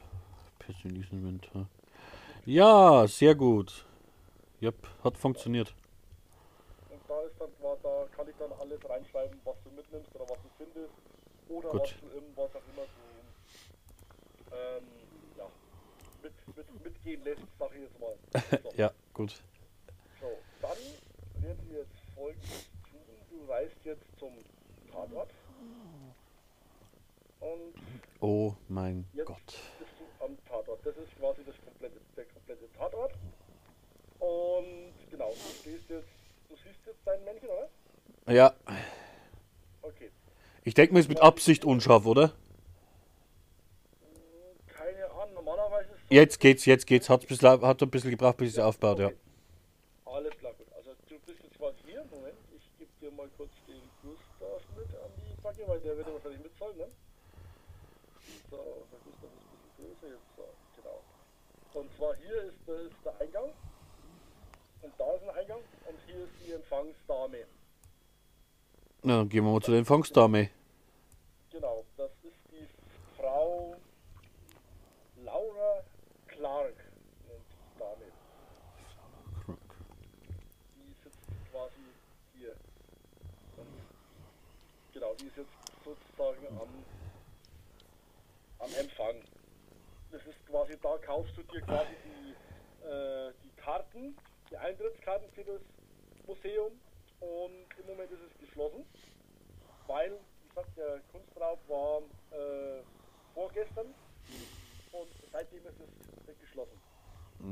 Persönliches 0.60 1.12
Inventar. 1.12 1.68
Ja, 2.46 3.08
sehr 3.08 3.36
gut. 3.36 3.86
Yep, 4.62 4.88
hat 5.04 5.18
funktioniert. 5.18 5.74
Und 6.90 7.00
da 7.08 7.22
ist 7.22 7.40
dann 7.40 7.50
zwar, 7.60 7.78
da 7.84 8.06
kann 8.16 8.28
ich 8.28 8.36
dann 8.38 8.52
alles 8.60 8.80
reinschreiben, 8.90 9.40
was 9.44 9.56
du 9.64 9.70
mitnimmst 9.72 10.14
oder 10.16 10.30
was 10.30 10.38
du 10.42 10.50
findest. 10.58 10.94
Oder 11.50 11.70
Gut. 11.70 11.82
was 11.82 11.90
du 12.02 12.16
irgendwas 12.16 12.50
auch 12.56 12.68
immer 12.74 12.86
du 12.86 13.09
ähm, 14.52 14.84
ja, 15.38 15.48
mit, 16.24 16.34
mit, 16.56 16.84
mitgehen 16.84 17.24
lässt, 17.24 17.42
sag 17.58 17.72
ich 17.76 17.82
jetzt 17.82 18.00
mal. 18.00 18.16
So. 18.64 18.72
Ja, 18.76 18.92
gut. 19.14 19.36
So, 20.20 20.38
dann 20.62 20.78
werden 21.44 21.70
wir 21.70 21.80
jetzt 21.80 21.96
folgendes 22.16 22.70
tun. 22.90 23.02
Du 23.30 23.46
reist 23.52 23.76
jetzt 23.84 24.04
zum 24.20 24.34
Tatort. 24.92 25.30
Und 27.40 27.74
Oh 28.22 28.54
mein 28.68 29.06
jetzt 29.14 29.28
Gott. 29.28 29.40
bist 29.80 29.92
du 29.98 30.26
am 30.26 30.38
Tatort. 30.46 30.86
Das 30.86 30.96
ist 30.98 31.16
quasi 31.18 31.42
das 31.46 31.56
komplette, 31.64 31.96
der 32.18 32.26
komplette 32.26 32.72
Tatort. 32.74 33.14
Und 34.20 34.94
genau, 35.10 35.30
du 35.30 35.60
stehst 35.62 35.90
jetzt, 35.90 36.08
du 36.50 36.56
siehst 36.58 36.86
jetzt 36.86 37.00
dein 37.06 37.24
Männchen, 37.24 37.48
oder? 37.48 37.70
Ja, 38.28 38.54
Okay. 39.82 40.12
ich 40.66 40.74
denke 40.74 40.94
mir 40.94 41.00
ist 41.00 41.08
mit 41.08 41.22
Absicht 41.22 41.64
unscharf, 41.64 42.06
oder? 42.06 42.34
Hm, 44.02 44.68
Keine 44.68 45.10
Ahnung, 45.12 45.34
normalerweise 45.36 45.90
ist 45.94 45.96
es 45.96 45.99
so. 45.99 45.99
Jetzt 46.10 46.40
geht's, 46.40 46.66
jetzt 46.66 46.88
geht's. 46.88 47.10
Hat, 47.10 47.22
ein 47.22 47.28
bisschen, 47.28 47.62
hat 47.62 47.82
ein 47.82 47.90
bisschen 47.90 48.10
gebraucht, 48.12 48.38
bis 48.38 48.54
es 48.54 48.60
aufbaut, 48.60 49.00
ja. 49.00 49.12
Alles 50.06 50.32
klar, 50.38 50.54
gut. 50.54 50.68
Also 50.76 50.92
du 51.08 51.20
bist 51.20 51.40
jetzt 51.44 51.58
quasi 51.58 51.78
hier. 51.86 52.04
Moment, 52.10 52.36
ich 52.56 52.64
gebe 52.80 52.90
dir 53.00 53.12
mal 53.16 53.30
kurz 53.38 53.52
den 53.68 53.82
Gustav 54.02 54.62
mit 54.76 54.88
an 54.88 55.12
die 55.18 55.42
Backe, 55.42 55.64
weil 55.68 55.80
der 55.82 55.98
wird 55.98 56.08
ja 56.08 56.14
wahrscheinlich 56.14 56.42
mitzahlen, 56.42 56.78
ne? 56.78 56.88
So, 58.50 58.58
der 58.58 59.00
Gustav 59.06 59.30
ist 59.30 59.46
ein 59.46 59.62
bisschen 59.62 59.86
größer 60.02 60.08
jetzt. 60.16 60.36
So, 60.36 60.46
genau. 60.82 61.00
Und 61.74 61.96
zwar 61.96 62.16
hier 62.16 62.42
ist, 62.44 62.58
der- 62.68 62.82
ist 62.82 62.96
der 63.06 63.22
Eingang. 63.22 63.52
Und 64.82 64.94
da 64.98 65.14
ist 65.14 65.24
ein 65.24 65.30
Eingang. 65.38 65.60
Und 65.88 66.00
hier 66.08 66.24
ist 66.24 66.34
die 66.46 66.52
Empfangsdame. 66.54 67.46
Na, 69.04 69.18
dann 69.18 69.30
gehen 69.30 69.44
wir 69.46 69.52
mal 69.52 69.62
zu 69.62 69.72
der 69.72 69.80
Empfangsdame. 69.80 70.50
Genau, 71.52 71.84
das 71.98 72.10
ist 72.24 72.36
die 72.52 72.68
Frau 73.18 73.76
Laura 75.24 75.84
Clark. 76.28 76.76
nennt 77.28 77.46
die 77.50 77.80
Dame. 77.80 78.06
die 80.76 80.94
sitzt 81.04 81.28
quasi 81.52 81.82
hier. 82.38 82.56
Und 83.58 83.68
genau, 84.94 85.08
die 85.20 85.28
ist 85.28 85.38
jetzt 85.38 85.52
sozusagen 85.84 86.48
am, 86.48 86.70
am 88.60 88.74
Empfang. 88.80 89.16
Das 90.12 90.26
ist 90.26 90.46
quasi, 90.48 90.78
da 90.82 90.98
kaufst 90.98 91.38
du 91.38 91.44
dir 91.44 91.62
quasi 91.62 91.92
die, 92.06 92.88
äh, 92.88 93.34
die 93.44 93.62
Karten, 93.62 94.18
die 94.50 94.58
Eintrittskarten 94.58 95.30
für 95.32 95.44
das 95.44 95.62
Museum 96.26 96.72
und 97.20 97.68
im 97.80 97.86
Moment 97.88 98.12
ist 98.12 98.22
es 98.32 98.48
geschlossen, 98.48 98.86
weil, 99.88 100.18
wie 100.42 100.48
gesagt, 100.50 100.78
der 100.78 101.00
Kunstraub 101.12 101.60
war 101.68 102.02
äh, 102.32 102.82
vorgestern 103.34 103.88
und 104.92 105.10
seitdem 105.32 105.66
ist 105.68 105.80
es 106.28 106.40
geschlossen. 106.40 106.80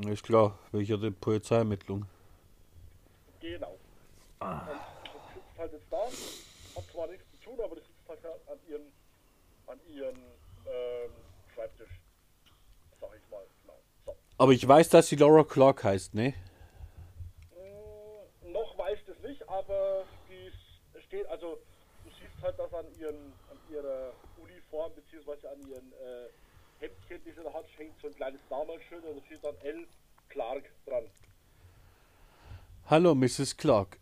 Ist 0.10 0.24
klar, 0.24 0.58
welcher 0.72 0.98
die 0.98 1.12
Polizeiermittlung. 1.12 2.06
Genau. 3.40 3.78
Und 4.40 4.68
das 4.68 5.34
sitzt 5.34 5.58
halt 5.58 5.74
jetzt 5.74 5.92
da, 5.92 6.06
hat 6.76 6.92
zwar 6.92 7.08
nichts 7.08 7.27
tun, 7.58 7.66
aber 7.66 7.76
das 7.76 7.86
sitzt 7.86 8.08
halt 8.08 8.26
an 8.48 8.60
ihren, 8.70 8.92
an 9.68 9.80
ihren 9.88 10.16
ähm, 10.66 11.12
Schreibtisch. 11.54 11.90
Sag 13.02 13.10
ich 13.16 13.30
mal, 13.32 13.44
genau. 13.62 13.80
So. 14.06 14.16
Aber 14.38 14.52
ich 14.52 14.68
weiß, 14.68 14.90
dass 14.90 15.08
sie 15.08 15.16
Laura 15.16 15.44
Clark 15.44 15.84
heißt, 15.84 16.14
ne? 16.14 16.34
Mm, 17.56 18.52
noch 18.52 18.78
weiß 18.78 19.00
das 19.08 19.20
nicht, 19.20 19.48
aber 19.50 20.04
die 20.30 20.52
steht, 21.02 21.26
also 21.28 21.58
du 22.04 22.10
siehst 22.10 22.42
halt, 22.42 22.58
dass 22.60 22.74
an 22.74 22.86
ihren, 23.00 23.34
an 23.50 23.58
ihrer 23.72 24.14
Uniform 24.42 24.92
beziehungsweise 24.96 25.50
an 25.50 25.60
ihren 25.68 25.92
äh, 25.94 26.30
Hemdchen, 26.80 27.24
die 27.26 27.32
sie 27.32 27.44
da 27.44 27.54
hat, 27.54 27.66
hängt 27.78 28.00
so 28.02 28.08
ein 28.08 28.16
kleines 28.16 28.42
Damenschild 28.50 29.04
und 29.06 29.18
da 29.20 29.26
steht 29.26 29.44
dann 29.44 29.56
L. 29.62 29.88
Clark 30.30 30.64
dran. 30.86 31.06
Hallo, 32.90 33.16
Mrs. 33.16 33.58
Clark. 33.58 34.00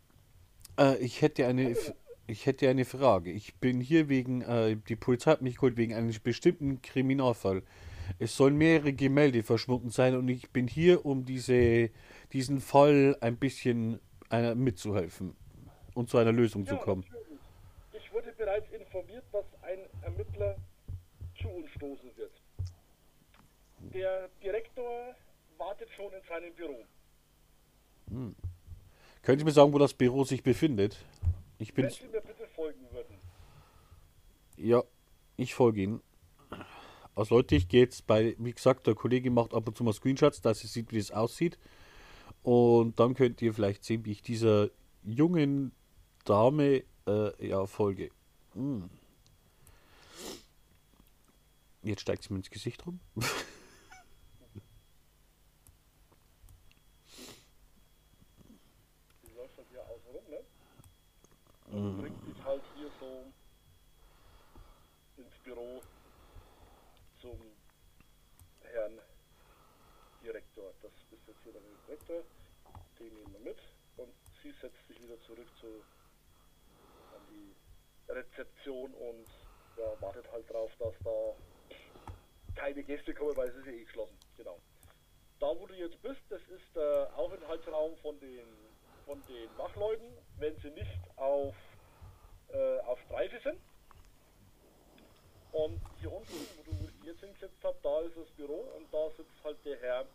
Äh, 0.77 0.97
ich 0.97 1.21
hätte 1.21 1.47
eine, 1.47 1.71
F- 1.71 1.93
ich 2.27 2.45
hätte 2.45 2.69
eine 2.69 2.85
Frage. 2.85 3.31
Ich 3.31 3.55
bin 3.55 3.79
hier 3.81 4.09
wegen, 4.09 4.41
äh, 4.41 4.77
die 4.87 4.95
Polizei 4.95 5.31
hat 5.31 5.41
mich 5.41 5.55
geholt 5.55 5.77
wegen 5.77 5.93
einem 5.93 6.11
bestimmten 6.23 6.81
Kriminalfall. 6.81 7.63
Es 8.19 8.35
sollen 8.35 8.57
mehrere 8.57 8.93
Gemälde 8.93 9.43
verschwunden 9.43 9.89
sein 9.89 10.15
und 10.15 10.27
ich 10.29 10.49
bin 10.51 10.67
hier, 10.67 11.05
um 11.05 11.25
diese, 11.25 11.89
diesen 12.33 12.59
Fall 12.59 13.17
ein 13.21 13.37
bisschen 13.37 13.99
einer 14.29 14.55
mitzuhelfen 14.55 15.35
und 15.93 16.09
zu 16.09 16.17
einer 16.17 16.31
Lösung 16.31 16.65
zu 16.65 16.77
kommen. 16.77 17.03
Ich 17.93 18.11
wurde 18.13 18.31
bereits 18.33 18.69
informiert, 18.71 19.23
dass 19.31 19.45
ein 19.63 19.79
Ermittler 20.03 20.55
zu 21.41 21.47
uns 21.49 21.69
stoßen 21.71 22.09
wird. 22.15 22.31
Der 23.93 24.29
Direktor 24.43 25.15
wartet 25.57 25.89
schon 25.95 26.11
in 26.13 26.21
seinem 26.27 26.53
Büro. 26.53 26.83
Können 29.23 29.39
Sie 29.39 29.45
mir 29.45 29.51
sagen, 29.51 29.73
wo 29.73 29.79
das 29.79 29.93
Büro 29.93 30.23
sich 30.23 30.43
befindet? 30.43 30.97
Ich 31.57 31.73
bin, 31.73 31.85
Wenn 31.85 31.91
Sie 31.91 32.07
mir 32.07 32.21
bitte 32.21 32.47
folgen 32.47 32.85
würden. 32.91 33.15
ja, 34.57 34.83
ich 35.37 35.55
folge 35.55 35.81
Ihnen. 35.83 36.01
Also 37.15 37.35
Leute, 37.35 37.55
ich 37.55 37.67
gehe 37.69 37.81
jetzt 37.81 38.05
bei, 38.07 38.35
wie 38.39 38.53
gesagt, 38.53 38.87
der 38.87 38.95
Kollege 38.95 39.31
macht 39.31 39.53
ab 39.53 39.67
und 39.67 39.77
zu 39.77 39.83
mal 39.85 39.93
Screenshots, 39.93 40.41
dass 40.41 40.63
ihr 40.63 40.69
sieht, 40.69 40.91
wie 40.91 40.97
das 40.97 41.11
aussieht. 41.11 41.57
Und 42.43 42.99
dann 42.99 43.13
könnt 43.13 43.41
ihr 43.41 43.53
vielleicht 43.53 43.85
sehen, 43.85 44.05
wie 44.05 44.11
ich 44.11 44.21
dieser 44.21 44.69
jungen 45.03 45.71
Dame 46.25 46.83
äh, 47.07 47.47
ja 47.47 47.65
folge. 47.65 48.09
Hm. 48.53 48.89
Jetzt 51.83 52.01
steigt 52.01 52.23
sie 52.23 52.33
mir 52.33 52.39
ins 52.39 52.49
Gesicht 52.49 52.85
rum. 52.85 52.99
Die 59.23 59.33
läuft 59.35 59.57
halt 59.57 59.67
hier 59.69 59.81
außen 59.83 60.11
rum, 60.11 60.23
ne? 60.29 60.39
Und 61.75 61.97
bringt 61.97 62.25
dich 62.25 62.41
halt 62.45 62.63
hier 62.77 62.89
so 63.01 63.25
ins 65.17 65.37
Büro 65.43 65.81
zum 67.19 67.37
Herrn 68.61 69.01
Direktor. 70.23 70.73
Das 70.81 70.91
ist 71.11 71.27
jetzt 71.27 71.43
hier 71.43 71.51
der 71.51 71.61
Direktor. 71.85 72.23
Den 72.97 73.13
nehmen 73.13 73.33
wir 73.33 73.39
mit. 73.41 73.57
Und 73.97 74.13
sie 74.41 74.53
setzt 74.61 74.87
sich 74.87 75.01
wieder 75.01 75.19
zurück 75.23 75.47
zu 75.59 75.83
an 77.13 77.21
die 77.29 77.53
Rezeption 78.09 78.93
und 78.93 79.27
ja, 79.75 80.01
wartet 80.01 80.31
halt 80.31 80.49
drauf, 80.49 80.71
dass 80.79 80.93
da 81.03 81.35
keine 82.55 82.83
Gäste 82.83 83.13
kommen, 83.13 83.35
weil 83.35 83.49
es 83.49 83.55
ist 83.55 83.65
ja 83.65 83.73
eh 83.73 83.83
geschlossen. 83.83 84.17
Genau. 84.37 84.61
Da, 85.41 85.47
wo 85.47 85.67
du 85.67 85.73
jetzt 85.73 86.01
bist, 86.01 86.21
das 86.29 86.41
ist 86.47 86.73
der 86.73 87.11
Aufenthaltsraum 87.17 87.97
von 87.97 88.17
den, 88.21 88.47
von 89.05 89.21
den 89.27 89.49
Wachleuten, 89.57 90.07
wenn 90.39 90.55
sie 90.59 90.69
nicht 90.71 90.99
auf, 91.15 91.55
äh, 92.49 92.79
auf 92.81 92.99
Streife 93.01 93.39
sind. 93.43 93.59
Und 95.51 95.79
hier 95.99 96.11
unten, 96.11 96.33
wo 96.57 96.63
du 96.63 96.89
jetzt 97.05 97.21
hingesetzt 97.21 97.57
hast, 97.63 97.77
da 97.81 98.01
ist 98.01 98.17
das 98.17 98.29
Büro 98.31 98.71
und 98.75 98.93
da 98.93 99.09
sitzt 99.15 99.41
halt 99.43 99.57
der 99.63 99.79
Herr, 99.79 100.05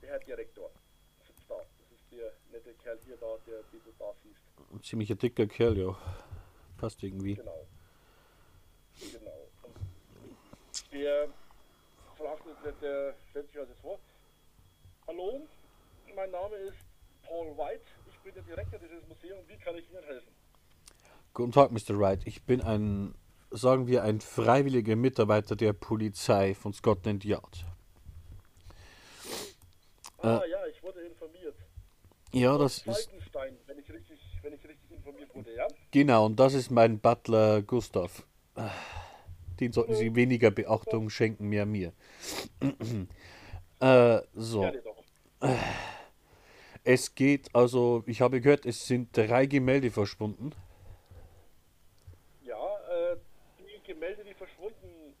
der 0.00 0.10
Herr 0.10 0.18
Direktor. 0.20 0.70
Sitzt 1.26 1.50
da. 1.50 1.56
Das 1.56 1.98
ist 1.98 2.12
der 2.12 2.32
nette 2.52 2.72
Kerl 2.74 2.98
hier 3.04 3.16
da, 3.16 3.36
der, 3.46 3.62
den 3.72 3.82
du 3.84 3.92
da 3.98 4.12
siehst. 4.22 4.40
Ein 4.72 4.82
ziemlicher 4.82 5.16
dicker 5.16 5.46
Kerl, 5.46 5.76
ja. 5.76 5.96
Passt 6.76 7.02
irgendwie. 7.02 7.34
Genau. 7.34 7.66
Genau. 9.00 9.48
Und 9.64 10.92
der 10.92 11.28
fragt, 12.16 12.44
der, 12.64 12.72
der 12.72 13.14
stellt 13.30 13.48
sich 13.48 13.58
also 13.58 13.74
vor. 13.82 13.98
Hallo, 15.08 15.46
mein 16.14 16.30
Name 16.30 16.54
ist 16.56 16.78
Paul 17.22 17.56
White. 17.56 17.97
Ich 18.28 18.34
bin 18.34 18.44
der 18.44 18.56
Direktor 18.56 18.78
dieses 18.78 19.08
Museums. 19.08 19.48
Wie 19.48 19.56
kann 19.56 19.74
ich 19.74 19.90
Ihnen 19.90 20.04
helfen? 20.04 20.28
Guten 21.32 21.50
Tag, 21.50 21.72
Mr. 21.72 21.98
Wright. 21.98 22.26
Ich 22.26 22.42
bin 22.42 22.60
ein, 22.60 23.14
sagen 23.50 23.86
wir, 23.86 24.02
ein 24.02 24.20
freiwilliger 24.20 24.96
Mitarbeiter 24.96 25.56
der 25.56 25.72
Polizei 25.72 26.54
von 26.54 26.74
Scotland 26.74 27.24
Yard. 27.24 27.64
Ah 30.18 30.42
ja, 30.44 30.66
ich 30.66 30.82
wurde 30.82 31.00
informiert. 31.06 31.54
Ja, 32.32 32.58
das 32.58 32.78
ist. 32.86 33.10
Wenn 33.66 33.78
ich 33.78 33.90
richtig, 33.90 34.20
wenn 34.42 34.52
ich 34.52 34.68
richtig 34.68 34.90
informiert 34.90 35.34
wurde, 35.34 35.54
ja? 35.54 35.66
Genau, 35.90 36.26
und 36.26 36.38
das 36.38 36.52
ist 36.52 36.70
mein 36.70 37.00
Butler 37.00 37.62
Gustav. 37.62 38.26
Den 39.58 39.72
sollten 39.72 39.94
Sie 39.94 40.14
weniger 40.14 40.50
Beachtung 40.50 41.08
schenken, 41.08 41.48
mehr 41.48 41.64
mir. 41.64 41.94
äh, 43.80 44.20
so. 44.34 44.60
Gerne 44.60 44.82
doch. 44.82 45.02
Es 46.84 47.14
geht, 47.14 47.54
also, 47.54 48.02
ich 48.06 48.20
habe 48.20 48.40
gehört, 48.40 48.64
es 48.66 48.86
sind 48.86 49.16
drei 49.16 49.46
Gemälde 49.46 49.90
verschwunden. 49.90 50.52
Ja, 52.42 52.78
äh, 52.88 53.16
die 53.58 53.86
Gemälde, 53.86 54.24
die 54.24 54.34
verschwunden 54.34 55.14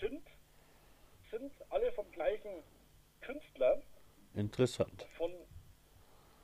sind, 0.00 0.22
sind 1.30 1.52
alle 1.70 1.90
vom 1.92 2.10
gleichen 2.12 2.62
Künstler. 3.20 3.80
Interessant. 4.34 5.06
Von, 5.16 5.32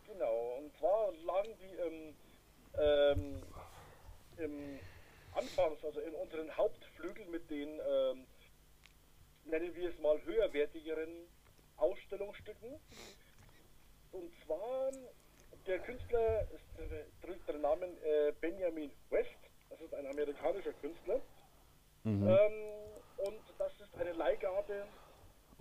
genau, 0.07 0.59
und 0.59 0.77
zwar 0.79 1.13
lagen 1.25 1.55
die 1.61 1.75
im, 1.87 2.15
ähm, 2.79 3.43
im 4.39 4.79
Anfangs, 5.35 5.85
also 5.85 6.01
in 6.01 6.15
unseren 6.15 6.57
Hauptflügel 6.57 7.27
mit 7.27 7.51
den, 7.51 7.69
ähm, 7.69 8.27
nennen 9.45 9.75
wir 9.75 9.91
es 9.91 9.99
mal, 10.01 10.21
höherwertigeren 10.25 11.29
Ausstellungsstücken. 11.77 12.81
Und 14.13 14.31
zwar, 14.45 14.91
der 15.67 15.79
Künstler 15.81 16.41
äh, 16.43 17.05
trägt 17.25 17.49
den 17.49 17.61
Namen 17.61 17.97
äh, 18.03 18.33
Benjamin 18.41 18.91
West, 19.11 19.29
das 19.69 19.81
ist 19.81 19.95
ein 19.95 20.07
amerikanischer 20.07 20.73
Künstler. 20.75 21.21
Mhm. 22.05 22.29
Ähm, 22.29 22.53
und 23.19 23.41
das 23.59 23.73
ist 23.81 23.95
eine 23.99 24.13
Leihgabe 24.13 24.87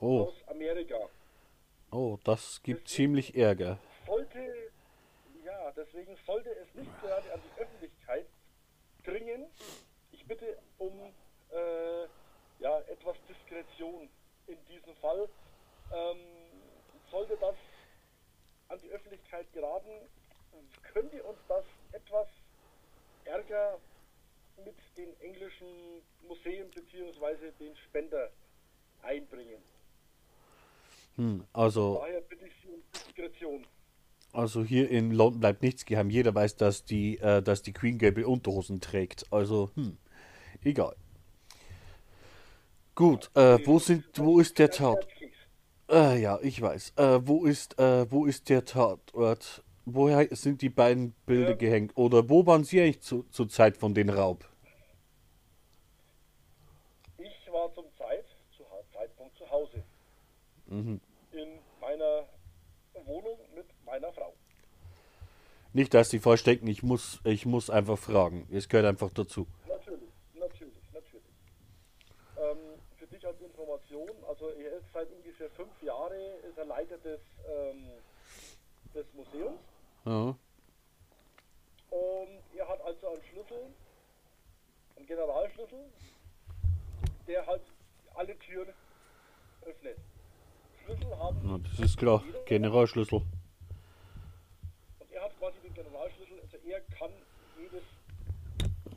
Oh, 0.01 0.27
aus 0.27 0.33
Amerika. 0.47 0.97
oh, 1.91 2.17
das 2.23 2.61
gibt 2.63 2.87
ziemlich 2.87 3.35
Ärger. 3.35 3.77
sollte, 4.07 4.39
ja, 5.43 5.71
deswegen 5.73 6.15
sollte 6.25 6.49
es 6.51 6.73
nicht 6.73 7.01
gerade 7.01 7.33
an 7.33 7.41
die 7.43 7.61
Öffentlichkeit 7.61 8.25
dringen. 9.05 9.47
Ich 10.13 10.25
bitte 10.25 10.57
um 10.77 11.13
äh, 11.51 12.03
ja, 12.59 12.79
etwas 12.87 13.17
Diskretion 13.27 14.09
in 14.47 14.57
diesem 14.69 14.95
Fall. 15.01 15.27
Ähm, 15.93 16.17
sollte 17.11 17.35
das 17.41 17.55
an 18.69 18.79
die 18.81 18.89
Öffentlichkeit 18.89 19.51
geraten, 19.53 19.89
könnte 20.93 21.21
uns 21.23 21.37
das 21.47 21.65
etwas 21.91 22.27
Ärger 23.25 23.77
mit 24.63 24.75
den 24.97 25.09
englischen 25.21 26.01
Museen 26.27 26.69
bzw. 26.71 27.51
den 27.59 27.75
Spender 27.87 28.29
einbringen. 29.01 29.61
Hm, 31.15 31.43
also, 31.53 31.99
Daher 32.01 32.21
bitte 32.21 32.45
ich 32.45 32.53
Sie 32.61 32.69
um 32.69 32.81
Diskretion. 32.93 33.65
also 34.33 34.63
hier 34.63 34.89
in 34.89 35.11
London 35.11 35.39
bleibt 35.39 35.61
nichts 35.63 35.85
geheim. 35.85 36.09
Jeder 36.09 36.33
weiß, 36.33 36.55
dass 36.55 36.85
die, 36.85 37.17
äh, 37.19 37.41
dass 37.41 37.61
die 37.61 37.73
Queen 37.73 37.97
gelbe 37.97 38.27
Unterhosen 38.27 38.81
trägt. 38.81 39.25
Also, 39.31 39.71
hm, 39.75 39.97
egal. 40.63 40.95
Gut, 42.95 43.31
äh, 43.35 43.65
wo 43.65 43.79
sind, 43.79 44.05
wo 44.17 44.39
ist 44.39 44.59
der 44.59 44.69
Tat? 44.71 45.07
Äh, 45.89 46.21
ja, 46.21 46.39
ich 46.41 46.61
weiß. 46.61 46.93
Äh, 46.97 47.27
wo 47.27 47.45
ist, 47.45 47.79
äh, 47.79 48.09
wo 48.11 48.25
ist 48.25 48.49
der 48.49 48.63
Tatort? 48.63 49.63
Woher 49.85 50.27
sind 50.35 50.61
die 50.61 50.69
beiden 50.69 51.13
Bilder 51.25 51.51
Ja. 51.51 51.55
gehängt? 51.55 51.97
Oder 51.97 52.29
wo 52.29 52.45
waren 52.45 52.63
Sie 52.63 52.79
eigentlich 52.79 53.01
zu, 53.01 53.23
zur 53.31 53.49
Zeit 53.49 53.75
von 53.75 53.95
den 53.95 54.09
Raub? 54.09 54.47
Ich 57.17 57.51
war 57.51 57.73
zum 57.73 57.85
Zeit, 57.97 58.25
zu 58.55 58.63
Zeitpunkt 58.93 59.35
zu 59.35 59.49
Hause. 59.49 59.83
Mhm. 60.67 61.01
In 61.31 61.47
meiner 61.81 62.25
Wohnung 63.05 63.39
mit 63.55 63.65
meiner 63.83 64.13
Frau. 64.13 64.33
Nicht, 65.73 65.93
dass 65.95 66.11
Sie 66.11 66.19
falsch 66.19 66.43
denken, 66.43 66.67
ich 66.67 66.83
muss, 66.83 67.19
ich 67.23 67.47
muss 67.47 67.71
einfach 67.71 67.97
fragen. 67.97 68.47
Es 68.51 68.69
gehört 68.69 68.85
einfach 68.87 69.11
dazu. 69.11 69.47
Natürlich, 69.67 70.09
natürlich, 70.35 70.83
natürlich. 70.93 71.23
Ähm, 72.37 72.57
für 72.97 73.07
dich 73.07 73.25
Information, 73.89 74.09
also 74.27 74.49
er 74.49 74.77
ist 74.77 74.85
seit 74.93 75.07
ungefähr 75.11 75.49
fünf 75.51 75.81
Jahren 75.81 76.13
ist 76.47 76.57
er 76.57 76.65
Leiter 76.65 76.97
des, 76.99 77.19
ähm, 77.47 77.89
des 78.93 79.05
Museums 79.13 79.59
Ja. 80.05 80.35
und 81.89 82.39
er 82.55 82.67
hat 82.67 82.81
also 82.81 83.07
einen 83.09 83.23
Schlüssel, 83.23 83.67
einen 84.95 85.07
Generalschlüssel, 85.07 85.85
der 87.27 87.45
halt 87.45 87.61
alle 88.15 88.37
Türen 88.39 88.73
öffnet. 89.65 89.97
Schlüssel 90.85 91.17
haben 91.17 91.39
Na, 91.43 91.57
das 91.57 91.79
ist 91.79 91.97
klar. 91.97 92.23
Generalschlüssel. 92.45 93.21
Und 94.99 95.11
er 95.11 95.21
hat 95.23 95.37
quasi 95.39 95.57
den 95.63 95.73
Generalschlüssel, 95.73 96.39
also 96.41 96.57
er 96.67 96.81
kann 96.97 97.11
jedes, 97.59 97.83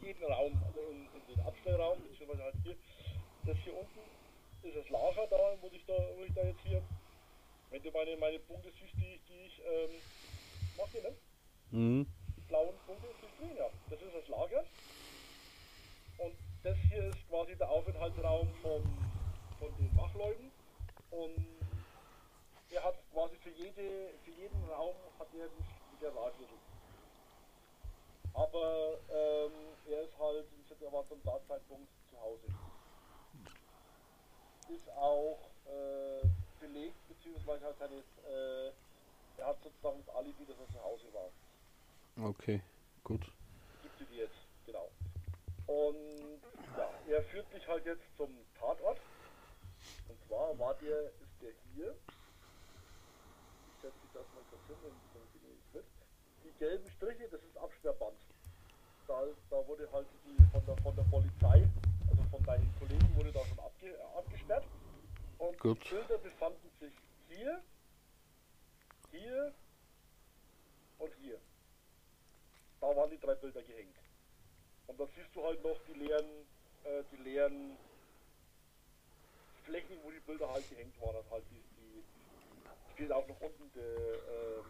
jeden 0.02 0.24
Raum, 0.24 0.60
also 0.66 0.80
in, 0.90 1.06
in 1.06 1.34
den 1.34 1.46
Abstellraum, 1.46 1.98
beziehungsweise 2.10 2.42
halt 2.44 2.54
hier, 2.62 2.76
das 3.44 3.56
hier 3.58 3.74
unten 3.76 4.00
ist 4.64 4.76
das 4.76 4.88
Lager 4.90 5.26
da, 5.28 5.56
wo 5.60 5.68
ich 5.68 5.84
da, 5.86 5.94
wo 6.16 6.24
ich 6.24 6.32
da 6.34 6.42
jetzt 6.44 6.60
hier, 6.60 6.82
wenn 7.70 7.82
du 7.82 7.90
meine, 7.90 8.16
meine 8.16 8.38
Punkte 8.40 8.70
siehst, 8.72 8.94
die, 8.98 9.14
ich- 9.14 9.24
die 9.26 9.40
ich 9.46 9.62
ähm, 9.64 10.02
mache, 10.76 11.00
ne? 11.00 11.16
Mhm. 11.70 12.06
Die 12.36 12.40
blauen 12.42 12.78
Punkte, 12.86 13.08
siehst 13.20 13.38
du, 13.38 13.54
ja, 13.54 13.70
das 13.90 14.00
ist 14.00 14.14
das 14.14 14.28
Lager. 14.28 14.64
Und 16.18 16.36
das 16.62 16.76
hier 16.88 17.02
ist 17.08 17.26
quasi 17.28 17.56
der 17.56 17.68
Aufenthaltsraum 17.70 18.48
vom, 18.60 19.12
von 19.58 19.76
den 19.76 19.96
Wachleuten. 19.96 20.52
Und 21.10 21.86
er 22.70 22.84
hat 22.84 22.94
quasi 23.10 23.36
für, 23.38 23.50
jede, 23.50 24.18
für 24.24 24.30
jeden 24.30 24.64
Raum 24.70 24.96
hat 25.18 25.28
er 25.34 25.48
den 25.48 25.64
Generalschlüssel. 25.98 26.58
Aber 28.34 28.98
ähm, 29.10 29.76
er 29.84 30.02
ist 30.02 30.18
halt, 30.18 30.46
er 30.80 30.92
war 30.92 31.06
zum 31.08 31.22
Tatzeitpunkt 31.22 31.90
zu 32.08 32.20
Hause. 32.20 32.46
Ist 34.72 34.88
auch 34.96 35.38
äh, 35.66 36.26
belegt, 36.58 36.96
beziehungsweise 37.08 37.66
hat 37.66 37.78
seine, 37.78 37.96
äh, 37.96 38.72
er 39.36 39.46
hat 39.48 39.62
sozusagen 39.62 40.02
das 40.06 40.14
Alibi, 40.16 40.46
dass 40.46 40.56
er 40.58 40.68
zu 40.72 40.82
Hause 40.82 41.04
war. 41.12 41.28
Okay, 42.28 42.62
gut. 43.04 43.20
Gibt 43.82 43.98
sie 43.98 44.06
dir 44.06 44.24
jetzt, 44.24 44.46
genau. 44.64 44.88
Und 45.66 46.40
ja, 46.76 46.88
er 47.06 47.22
führt 47.24 47.52
mich 47.52 47.66
halt 47.68 47.84
jetzt 47.84 48.04
zum 48.16 48.30
Tatort. 48.58 48.98
Und 50.08 50.18
zwar 50.26 50.58
war 50.58 50.74
der, 50.76 51.08
ist 51.20 51.36
der 51.42 51.52
hier. 51.74 51.94
Ich 53.68 53.82
setze 53.82 54.08
das 54.14 54.24
mal 54.32 54.44
kurz 54.48 54.62
hin, 54.68 54.76
dann 54.82 55.26
bin 55.32 55.42
ich 55.52 55.74
mit. 55.74 55.84
Die 56.44 56.58
gelben 56.58 56.90
Striche, 56.96 57.28
das 57.28 57.42
ist 57.42 57.58
Absperrband. 57.58 58.16
Da, 59.06 59.22
da 59.50 59.66
wurde 59.66 59.90
halt 59.92 60.06
die 60.24 60.42
von 60.50 60.64
der, 60.64 60.76
von 60.78 60.96
der 60.96 61.04
Polizei, 61.04 61.68
von 62.32 62.42
deinen 62.44 62.74
Kollegen, 62.78 63.14
wurde 63.14 63.30
da 63.30 63.44
schon 63.44 63.60
abge, 63.60 63.94
abgesperrt. 64.16 64.64
Und 65.38 65.58
Gut. 65.58 65.84
die 65.84 65.90
Bilder 65.90 66.18
befanden 66.18 66.70
sich 66.80 66.92
hier, 67.28 67.62
hier 69.10 69.54
und 70.98 71.12
hier. 71.20 71.38
Da 72.80 72.96
waren 72.96 73.10
die 73.10 73.20
drei 73.20 73.34
Bilder 73.34 73.62
gehängt. 73.62 73.96
Und 74.86 74.98
da 74.98 75.06
siehst 75.14 75.28
du 75.34 75.44
halt 75.44 75.62
noch 75.62 75.76
die 75.86 75.92
leeren, 75.92 76.26
äh, 76.84 77.02
die 77.12 77.22
leeren 77.22 77.76
Flächen, 79.64 79.98
wo 80.02 80.10
die 80.10 80.20
Bilder 80.20 80.50
halt 80.50 80.68
gehängt 80.70 80.98
waren. 81.00 81.14
Das 81.14 81.30
halt 81.30 81.44
die, 81.50 81.62
die 81.76 82.94
steht 82.94 83.12
auch 83.12 83.28
noch 83.28 83.40
unten 83.40 83.70
der, 83.74 83.84
ähm, 83.84 84.64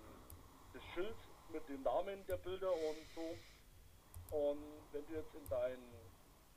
das 0.75 0.83
Schild 0.95 1.17
mit 1.53 1.69
den 1.69 1.83
Namen 1.83 2.27
der 2.27 2.37
Bilder 2.39 2.73
und 2.73 2.99
so. 3.15 4.37
Und 4.37 4.63
wenn 4.93 5.07
du 5.07 5.15
jetzt 5.15 5.35
in 5.35 5.49
dein 5.49 5.79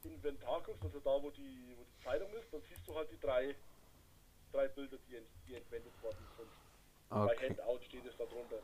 Inventar 0.05 0.61
guckst, 0.63 0.83
also 0.83 0.99
da 0.99 1.21
wo 1.21 1.29
die, 1.31 1.75
wo 1.77 1.83
die 1.83 2.03
Zeitung 2.03 2.31
ist, 2.33 2.51
dann 2.51 2.61
siehst 2.69 2.87
du 2.87 2.95
halt 2.95 3.09
die 3.11 3.19
drei, 3.19 3.55
drei 4.51 4.67
Bilder, 4.67 4.97
die, 5.09 5.15
ent, 5.15 5.27
die 5.47 5.55
entwendet 5.55 5.93
worden 6.01 6.25
sind. 6.37 6.49
Bei 7.09 7.33
Okay, 7.33 7.49
Handout 7.49 7.83
steht 7.85 8.05
es 8.05 8.17
da 8.17 8.25
drunter. 8.25 8.59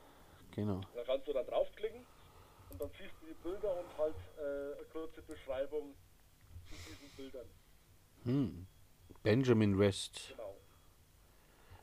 genau. 0.51 0.81
Da 0.95 1.03
kannst 1.03 1.27
du 1.27 1.33
dann 1.33 1.45
draufklicken 1.45 2.05
und 2.69 2.81
dann 2.81 2.89
siehst 2.97 3.13
du 3.21 3.27
die 3.27 3.33
Bilder 3.43 3.79
und 3.79 3.97
halt 3.97 4.15
äh, 4.37 4.77
eine 4.77 4.85
kurze 4.91 5.21
Beschreibung 5.21 5.95
zu 6.69 6.75
diesen 6.89 7.09
Bildern. 7.15 7.47
Hm. 8.23 8.67
Benjamin 9.23 9.77
West. 9.77 10.29
Genau. 10.29 10.55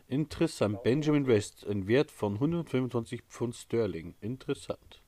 Interessant. 0.09 0.83
Benjamin 0.83 1.27
West. 1.27 1.67
Ein 1.67 1.87
Wert 1.87 2.11
von 2.11 2.35
125 2.35 3.23
Pfund 3.23 3.55
Sterling. 3.55 4.15
Interessant. 4.21 5.03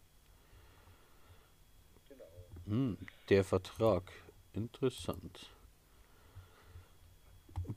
genau. 2.09 2.25
Hm, 2.67 2.99
der 3.29 3.45
Vertrag. 3.45 4.13
Interessant. 4.53 5.51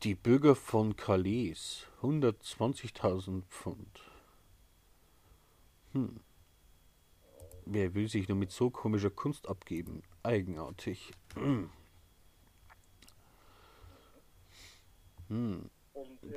Die 0.03 0.15
Bürger 0.15 0.55
von 0.55 0.95
Calais. 0.95 1.85
120.000 2.01 3.43
Pfund. 3.43 4.01
Hm. 5.93 6.19
Wer 7.65 7.93
will 7.93 8.09
sich 8.09 8.27
nur 8.27 8.37
mit 8.37 8.51
so 8.51 8.69
komischer 8.69 9.11
Kunst 9.11 9.47
abgeben? 9.47 10.03
Eigenartig. 10.23 11.11
Hm. 11.35 11.69
Hm. 15.29 15.69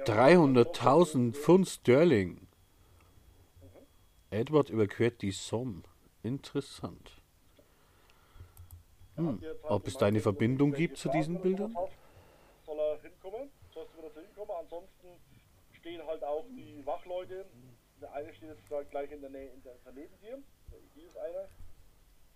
300.000 0.04 1.32
Pfund 1.32 1.68
Sterling. 1.68 2.46
Edward 4.30 4.70
überquert 4.70 5.22
die 5.22 5.32
Somme. 5.32 5.82
Interessant. 6.22 7.15
Hm. 9.16 9.42
Ob 9.62 9.86
es 9.86 9.96
da 9.96 10.06
eine 10.06 10.20
Verbindung 10.20 10.72
gibt 10.72 10.98
zu 10.98 11.08
diesen 11.08 11.40
Bildern? 11.40 11.74
Soll 12.64 12.78
er 12.78 13.00
hinkommen? 13.00 13.50
Sollst 13.72 13.92
du 13.94 13.98
wieder 13.98 14.20
hinkommen? 14.20 14.54
Ansonsten 14.60 15.08
stehen 15.72 16.06
halt 16.06 16.22
auch 16.22 16.44
die 16.50 16.84
Wachleute. 16.84 17.46
Der 18.00 18.12
eine 18.12 18.32
steht 18.34 18.50
jetzt 18.50 18.90
gleich 18.90 19.10
in 19.10 19.20
der 19.22 19.30
Nähe, 19.30 19.50
in 19.50 19.62
der, 19.62 19.74
daneben 19.84 20.18
dir. 20.20 20.38
Hier 20.94 21.06
ist 21.06 21.16
einer. 21.16 21.48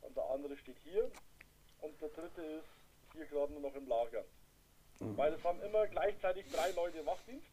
Und 0.01 0.17
der 0.17 0.25
andere 0.31 0.57
steht 0.57 0.79
hier. 0.83 1.11
Und 1.83 2.01
der 2.01 2.09
dritte 2.09 2.43
ist 2.43 2.69
hier 3.13 3.27
gerade 3.27 3.53
nur 3.53 3.63
noch 3.63 3.75
im 3.75 3.87
Lager. 3.87 4.25
Mhm. 5.01 5.17
Weil 5.17 5.35
es 5.35 5.45
haben 5.45 5.61
immer 5.63 5.87
gleichzeitig 5.87 6.47
drei 6.51 6.71
Leute 6.73 7.05
Wachdienst 7.05 7.47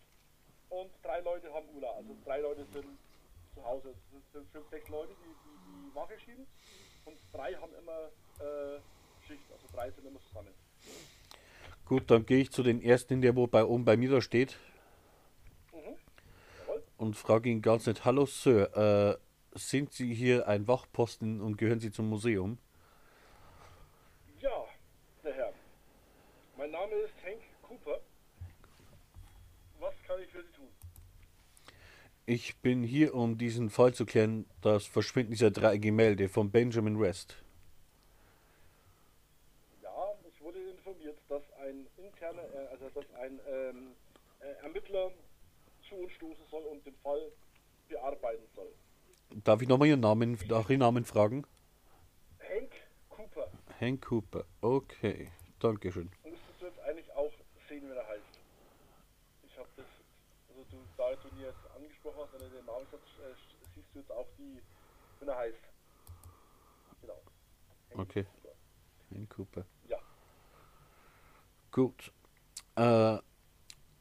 und 0.69 0.91
drei 1.03 1.19
Leute 1.19 1.53
haben 1.53 1.67
Ula. 1.75 1.91
Also 1.91 2.15
drei 2.23 2.39
Leute 2.39 2.65
sind 2.71 2.97
zu 3.53 3.65
Hause. 3.65 3.89
Es 3.89 4.31
sind 4.31 4.49
fünf, 4.51 4.69
sechs 4.69 4.87
Leute, 4.89 5.13
die 5.19 5.25
die, 5.25 5.89
die 5.89 5.95
Wache 5.95 6.17
schieben 6.19 6.47
und 7.05 7.17
drei 7.31 7.53
haben 7.55 7.73
immer 7.75 8.11
äh, 8.39 8.79
Schicht. 9.27 9.51
Also 9.51 9.67
drei 9.73 9.91
sind 9.91 10.05
immer 10.07 10.19
zusammen. 10.21 10.53
Gut, 11.85 12.09
dann 12.11 12.25
gehe 12.25 12.39
ich 12.39 12.51
zu 12.51 12.63
den 12.63 12.81
ersten, 12.81 13.21
der 13.21 13.35
wo 13.35 13.47
bei 13.47 13.63
oben 13.63 13.85
bei 13.85 13.97
mir 13.97 14.09
da 14.09 14.21
steht. 14.21 14.57
Mhm. 15.71 15.95
Und 16.97 17.15
frage 17.15 17.49
ihn 17.49 17.61
ganz 17.61 17.85
nett, 17.85 18.05
hallo 18.05 18.25
Sir, 18.25 18.75
äh, 18.75 19.17
sind 19.57 19.93
Sie 19.93 20.13
hier 20.13 20.47
ein 20.47 20.67
Wachposten 20.67 21.41
und 21.41 21.57
gehören 21.57 21.79
Sie 21.79 21.91
zum 21.91 22.09
Museum? 22.09 22.57
Ja, 24.39 24.65
der 25.23 25.33
Herr. 25.33 25.53
Mein 26.57 26.71
Name 26.71 26.93
ist 26.95 27.13
Hank 27.23 27.41
Cooper. 27.61 27.99
Was 29.79 29.93
kann 30.05 30.21
ich 30.21 30.29
für 30.29 30.43
Sie 30.43 30.51
tun? 30.51 30.67
Ich 32.25 32.57
bin 32.57 32.83
hier, 32.83 33.15
um 33.15 33.37
diesen 33.37 33.69
Fall 33.69 33.93
zu 33.93 34.05
klären, 34.05 34.45
das 34.61 34.85
Verschwinden 34.85 35.31
dieser 35.31 35.49
drei 35.49 35.77
Gemälde 35.77 36.27
von 36.27 36.51
Benjamin 36.51 36.99
West. 36.99 37.37
Ja, 39.81 40.13
ich 40.29 40.41
wurde 40.41 40.59
informiert, 40.69 41.17
dass 41.29 41.43
ein 41.53 41.87
interner, 41.95 42.43
äh, 42.53 42.67
also 42.67 42.89
dass 42.89 43.05
ein 43.27 43.39
ähm, 43.47 43.95
äh, 44.39 44.63
Ermittler 44.63 45.11
zu 45.87 45.95
uns 45.95 46.11
stoßen 46.13 46.45
soll 46.49 46.63
und 46.63 46.85
den 46.85 46.95
Fall 46.95 47.31
bearbeiten 47.89 48.43
soll. 48.55 48.71
Darf 49.43 49.61
ich 49.61 49.67
nochmal 49.67 49.89
Ihren 49.89 49.99
Namen, 49.99 50.37
nach 50.47 50.69
Ihren 50.69 50.79
Namen 50.79 51.05
fragen? 51.05 51.45
Hank 52.39 52.71
Cooper. 53.09 53.51
Hank 53.79 54.05
Cooper, 54.05 54.45
okay. 54.61 55.31
Dankeschön. 55.59 56.09
Müsstest 56.23 56.61
du 56.61 56.65
jetzt 56.65 56.79
eigentlich 56.79 57.11
auch 57.13 57.31
sehen, 57.67 57.83
wie 57.89 57.95
er 57.95 58.07
heißt. 58.07 58.39
Ich 59.43 59.57
habe 59.57 59.69
das, 59.75 59.85
also 60.49 60.63
du, 60.69 60.77
da 60.97 61.15
du 61.15 61.27
ihn 61.29 61.41
jetzt 61.41 61.75
angesprochen 61.75 62.19
hast, 62.21 62.33
wenn 62.33 62.41
er 62.41 62.49
den 62.49 62.65
Namen 62.65 62.85
sagt, 62.91 63.03
äh, 63.03 63.33
siehst 63.75 63.87
du 63.93 63.99
jetzt 63.99 64.11
auch 64.11 64.27
die, 64.37 64.61
wie 65.19 65.27
er 65.27 65.37
heißt. 65.37 65.57
Genau. 67.01 67.21
Hank 67.89 67.99
okay. 67.99 68.23
Cooper. 68.23 68.55
Hank 69.11 69.29
Cooper. 69.29 69.65
Ja. 69.89 69.97
Gut. 71.71 72.11
Äh, 72.77 73.17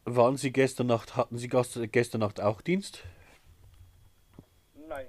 waren 0.04 0.36
Sie 0.36 0.52
gestern 0.52 0.88
Nacht, 0.88 1.16
hatten 1.16 1.38
Sie 1.38 1.48
gestern 1.48 2.20
Nacht 2.20 2.40
auch 2.42 2.60
Dienst? 2.60 3.02
Nein. 4.74 5.06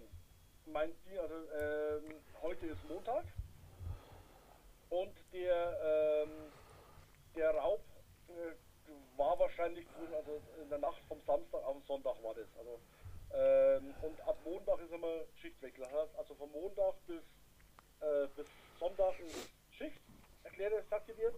Mein, 0.72 0.92
also, 1.20 1.36
ähm, 1.36 2.16
heute 2.42 2.68
ist 2.68 2.88
Montag 2.88 3.26
und 4.90 5.12
der, 5.34 5.78
ähm, 5.84 6.30
der 7.36 7.52
Raub 7.56 7.82
äh, 8.30 9.18
war 9.18 9.38
wahrscheinlich 9.38 9.86
also 10.16 10.42
in 10.62 10.70
der 10.70 10.80
Nacht 10.80 11.02
vom 11.10 11.20
Samstag 11.28 11.62
auf 11.66 11.76
den 11.76 11.86
Sonntag 11.88 12.24
war 12.24 12.36
das. 12.36 12.48
Also, 12.58 12.80
ähm, 13.34 13.94
und 14.02 14.22
ab 14.22 14.38
Montag 14.46 14.80
ist 14.80 14.94
immer 14.94 15.26
Schichtwechsel. 15.42 15.86
Also 16.18 16.36
von 16.36 16.50
Montag 16.54 16.96
bis, 17.06 17.22
äh, 18.00 18.28
bis 18.34 18.48
Sonntag 18.80 19.20
ist 19.20 19.50
Schicht, 19.72 20.00
erklärt 20.46 20.72
er, 20.72 20.84
sagt 20.90 21.10
dir. 21.10 21.34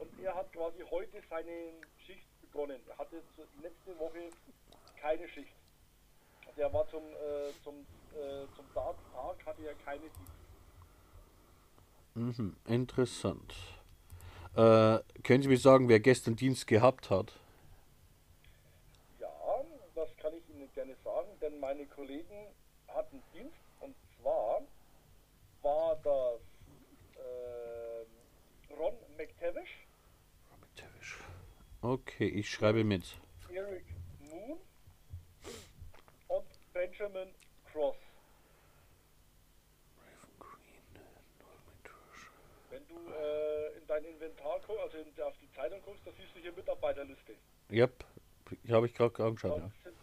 Und 0.00 0.08
er 0.22 0.34
hat 0.34 0.50
quasi 0.52 0.82
heute 0.90 1.22
seine 1.28 1.72
Schicht 2.06 2.26
begonnen. 2.40 2.80
Er 2.88 2.98
hatte 2.98 3.22
letzte 3.62 3.98
Woche 3.98 4.30
keine 4.98 5.28
Schicht. 5.28 5.52
Der 6.56 6.72
war 6.72 6.88
zum, 6.88 7.02
äh, 7.02 7.52
zum, 7.62 7.74
äh, 8.14 8.46
zum 8.56 8.64
Tag, 8.74 8.96
hatte 9.44 9.66
er 9.66 9.74
keine 9.84 10.00
Dienst. 10.00 10.40
Mhm, 12.14 12.56
interessant. 12.66 13.54
Äh, 14.56 14.98
können 15.22 15.42
Sie 15.42 15.48
mir 15.48 15.58
sagen, 15.58 15.88
wer 15.88 16.00
gestern 16.00 16.34
Dienst 16.34 16.66
gehabt 16.66 17.10
hat? 17.10 17.32
Ja, 19.20 19.28
das 19.94 20.08
kann 20.16 20.32
ich 20.34 20.48
Ihnen 20.48 20.72
gerne 20.72 20.96
sagen, 21.04 21.28
denn 21.40 21.60
meine 21.60 21.86
Kollegen 21.86 22.46
hatten 22.88 23.22
Dienst 23.32 23.54
und 23.80 23.94
zwar 24.20 24.62
war 25.62 25.96
das 26.02 26.40
äh, 27.16 28.74
Ron 28.74 28.94
McTavish. 29.16 29.86
Okay, 31.82 32.28
ich 32.28 32.50
schreibe 32.50 32.84
mit. 32.84 33.04
Eric 33.52 33.84
Moon 34.28 34.58
und 36.28 36.44
Benjamin 36.74 37.34
Cross. 37.72 37.96
Wenn 42.68 42.86
du 42.86 42.94
äh, 42.94 43.78
in 43.78 43.86
dein 43.86 44.04
Inventar 44.04 44.60
guckst, 44.66 44.82
also 44.82 44.98
in, 44.98 45.22
auf 45.22 45.34
die 45.38 45.50
Zeitung 45.52 45.80
guckst, 45.82 46.06
da 46.06 46.10
siehst 46.12 46.34
du 46.36 46.40
hier 46.40 46.52
Mitarbeiterliste. 46.52 47.34
Yep, 47.70 48.04
habe 48.70 48.86
ich 48.86 48.94
gerade 48.94 49.24
angeschaut. 49.24 49.62
Das, 49.62 49.62
ja. 49.62 49.70
sind, 49.84 49.96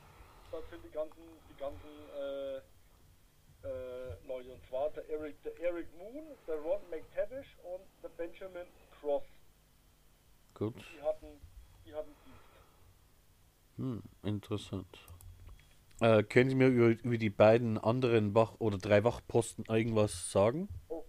das 0.52 0.70
sind 0.72 0.84
die 0.84 0.92
ganzen, 0.92 1.22
die 1.50 1.60
ganzen 1.60 1.90
äh, 2.18 2.58
äh, 2.58 4.28
Leute. 4.28 4.52
Und 4.52 4.66
zwar 4.68 4.90
der 4.90 5.08
Eric, 5.10 5.42
der 5.44 5.60
Eric 5.60 5.88
Moon, 5.98 6.26
der 6.48 6.56
Ron 6.56 6.82
McTavish 6.90 7.56
und 7.64 7.84
der 8.02 8.10
Benjamin 8.10 8.68
Cross. 9.00 9.24
Gut. 10.56 10.76
Die 10.76 11.02
hatten, 11.04 11.40
die 11.88 11.94
hatten 11.94 12.14
Dienst. 12.26 13.78
Hm, 13.78 14.04
interessant. 14.24 15.08
Äh, 16.00 16.24
können 16.24 16.50
Sie 16.50 16.56
mir 16.56 16.68
über, 16.68 16.90
über 17.04 17.18
die 17.18 17.30
beiden 17.30 17.78
anderen 17.78 18.36
Wach- 18.36 18.60
oder 18.60 18.78
drei 18.78 19.04
Wachposten 19.04 19.66
irgendwas 19.66 20.32
sagen? 20.32 20.68
Oh, 20.90 21.04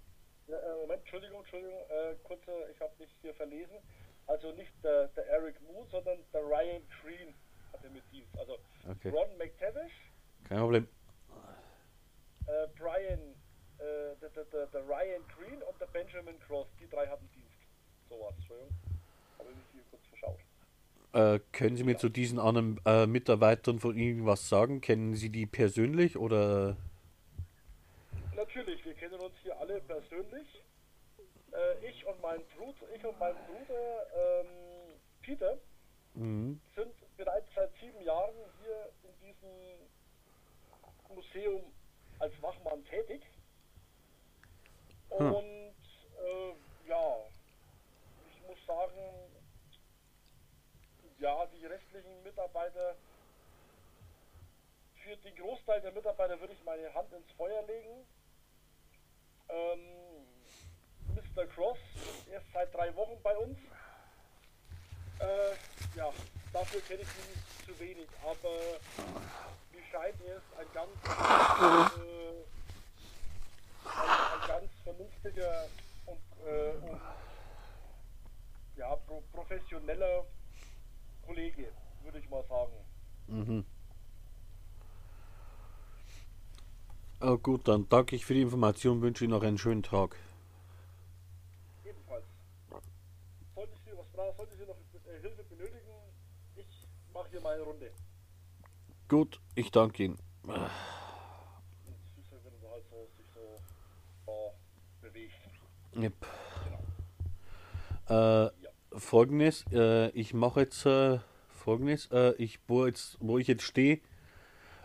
ja, 0.47 0.57
äh, 0.57 0.77
Moment, 0.81 1.01
Entschuldigung, 1.01 1.41
Entschuldigung, 1.41 1.79
äh, 1.91 2.15
kurze, 2.25 2.53
ich 2.73 2.81
habe 2.81 2.93
mich 2.99 3.11
hier 3.21 3.35
verlesen. 3.35 3.77
Also 4.27 4.53
nicht 4.53 4.73
der, 4.83 5.09
der 5.09 5.27
Eric 5.29 5.61
Moon, 5.63 5.87
sondern 5.91 6.19
der 6.33 6.43
Ryan 6.43 6.83
Green 7.03 7.35
hatte 7.73 7.91
mit 7.91 8.03
Dienst. 8.13 8.39
Also 8.39 8.59
okay. 8.89 9.11
Ron 9.11 9.37
McTavish. 9.37 9.93
Kein 10.45 10.59
Problem. 10.59 10.89
Äh, 12.47 12.67
Brian, 12.79 13.21
äh, 13.79 14.17
der, 14.21 14.31
der, 14.31 14.45
der, 14.45 14.67
der, 14.67 14.89
Ryan 14.89 15.23
Green 15.37 15.63
und 15.63 15.81
der 15.81 15.87
Benjamin 15.87 16.39
Cross, 16.41 16.69
die 16.81 16.89
drei 16.89 17.07
hatten 17.07 17.29
Dienst. 17.33 17.59
So 18.09 18.21
was, 18.21 18.35
Entschuldigung. 18.37 18.75
Habe 19.39 19.51
ich 19.51 19.57
mich 19.57 19.67
hier 19.73 19.83
kurz 19.91 20.07
verschaut. 20.07 20.41
Äh, 21.13 21.41
können 21.53 21.77
Sie 21.77 21.85
mir 21.85 21.97
zu 21.97 22.09
diesen 22.09 22.39
anderen 22.39 22.81
äh, 22.85 23.07
Mitarbeitern 23.07 23.81
von 23.81 23.97
Ihnen 23.97 24.27
was 24.27 24.49
sagen? 24.49 24.81
Kennen 24.81 25.15
Sie 25.15 25.31
die 25.31 25.47
persönlich 25.47 26.19
oder? 26.19 26.77
Natürlich, 28.37 28.85
wir 28.85 28.95
kennen 28.95 29.19
uns 29.19 29.35
hier 29.43 29.59
alle 29.59 29.81
persönlich. 29.81 30.63
Äh, 31.53 31.89
ich 31.89 32.07
und 32.07 32.21
mein 32.21 32.41
Bruder, 32.57 32.87
ich 32.95 33.05
und 33.05 33.19
mein 33.19 33.35
Bruder 33.47 34.07
ähm, 34.17 34.47
Peter 35.23 35.59
mhm. 36.15 36.61
sind 36.77 36.93
bereits 37.17 37.49
seit 37.55 37.71
sieben 37.81 38.03
Jahren 38.03 38.35
hier 38.63 38.91
in 39.03 39.27
diesem 39.27 41.17
Museum 41.17 41.63
als 42.19 42.33
Wachmann 42.43 42.85
tätig. 42.85 43.23
Hm. 45.11 45.33
Und 45.33 45.45
hm. 45.45 46.55
ja, 46.87 47.17
ich 48.31 48.47
muss 48.47 48.59
sagen, 48.67 49.28
ja, 51.19 51.47
die 51.47 51.67
restlichen 51.67 52.23
Mitarbeiter, 52.23 52.95
für 55.03 55.17
den 55.17 55.35
Großteil 55.35 55.81
der 55.81 55.91
Mitarbeiter 55.91 56.39
würde 56.39 56.53
ich 56.53 56.63
meine 56.65 56.95
Hand 56.95 57.13
ins 57.13 57.29
Feuer 57.33 57.61
legen. 57.63 58.07
Ähm, 59.49 59.81
Mr. 61.17 61.47
Cross 61.47 61.79
ist 61.97 62.29
erst 62.29 62.47
seit 62.53 62.73
drei 62.73 62.95
Wochen 62.95 63.21
bei 63.23 63.37
uns. 63.37 63.59
Äh, 65.19 65.97
ja, 65.97 66.13
dafür 66.53 66.81
kenne 66.83 67.03
ich 67.03 67.09
ihn 67.09 67.43
zu 67.67 67.81
wenig, 67.81 68.09
aber 68.23 68.79
mir 69.73 69.83
scheint 69.91 70.21
er 70.25 70.37
ist 70.37 70.57
ein 70.57 70.67
ganz, 70.73 70.93
äh, 71.99 72.45
ein, 73.89 74.41
ein, 74.41 74.47
ganz 74.47 74.71
vernünftiger 74.85 75.69
und, 76.07 76.47
äh, 76.47 76.71
und 76.89 77.01
ja, 78.77 78.95
pro 78.95 79.21
professioneller 79.33 80.25
Kollege, 81.29 81.69
würde 82.03 82.19
ich 82.19 82.31
mal 82.31 82.43
sagen. 82.49 82.73
Mhm. 83.27 83.65
Oh, 87.21 87.37
gut, 87.37 87.69
dann 87.69 87.87
danke 87.91 88.17
ich 88.17 88.25
für 88.25 88.33
die 88.33 88.41
Information, 88.41 89.03
wünsche 89.03 89.25
Ihnen 89.25 89.33
noch 89.33 89.43
einen 89.43 89.59
schönen 89.59 89.83
Tag. 89.83 90.17
Ebenfalls. 91.85 92.25
Sollten 93.55 93.77
Sie 93.85 93.91
was 93.95 94.07
brauchen, 94.09 94.37
sollten 94.39 94.57
Sie 94.57 94.65
noch 94.65 94.77
äh, 94.77 95.21
Hilfe 95.21 95.45
benötigen, 95.45 95.91
ich 96.57 96.87
mache 97.13 97.29
hier 97.29 97.43
meine 97.43 97.63
Runde. 97.63 97.91
Gut, 99.09 99.39
ich 99.55 99.71
danke 99.71 100.05
Ihnen. 100.05 100.19
Und 100.45 100.49
man 100.49 100.61
halt. 100.63 100.73
Yep. 105.99 106.15
Genau. 108.07 108.47
Äh, 108.47 108.51
Folgendes, 108.99 109.65
äh, 109.73 110.09
ich 110.11 110.35
mache 110.35 110.61
jetzt 110.61 110.85
äh, 110.87 111.19
Folgendes, 111.51 112.09
äh, 112.13 112.35
ich 112.39 112.59
wo 112.67 112.87
jetzt, 112.87 113.17
wo 113.21 113.39
ich 113.39 113.47
jetzt 113.47 113.63
stehe, 113.63 114.01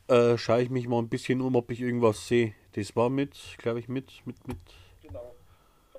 äh, 0.08 0.38
schaue 0.38 0.62
ich 0.62 0.70
mich 0.70 0.88
mal 0.88 1.00
ein 1.00 1.10
bisschen 1.10 1.42
um, 1.42 1.56
ob 1.56 1.72
ich 1.72 1.82
irgendwas 1.82 2.28
sehe. 2.28 2.54
Das 2.74 2.96
war 2.96 3.10
mit, 3.10 3.36
glaube 3.58 3.80
ich, 3.80 3.88
mit, 3.88 4.26
mit, 4.26 4.48
mit. 4.48 4.58
Genau. 5.02 5.34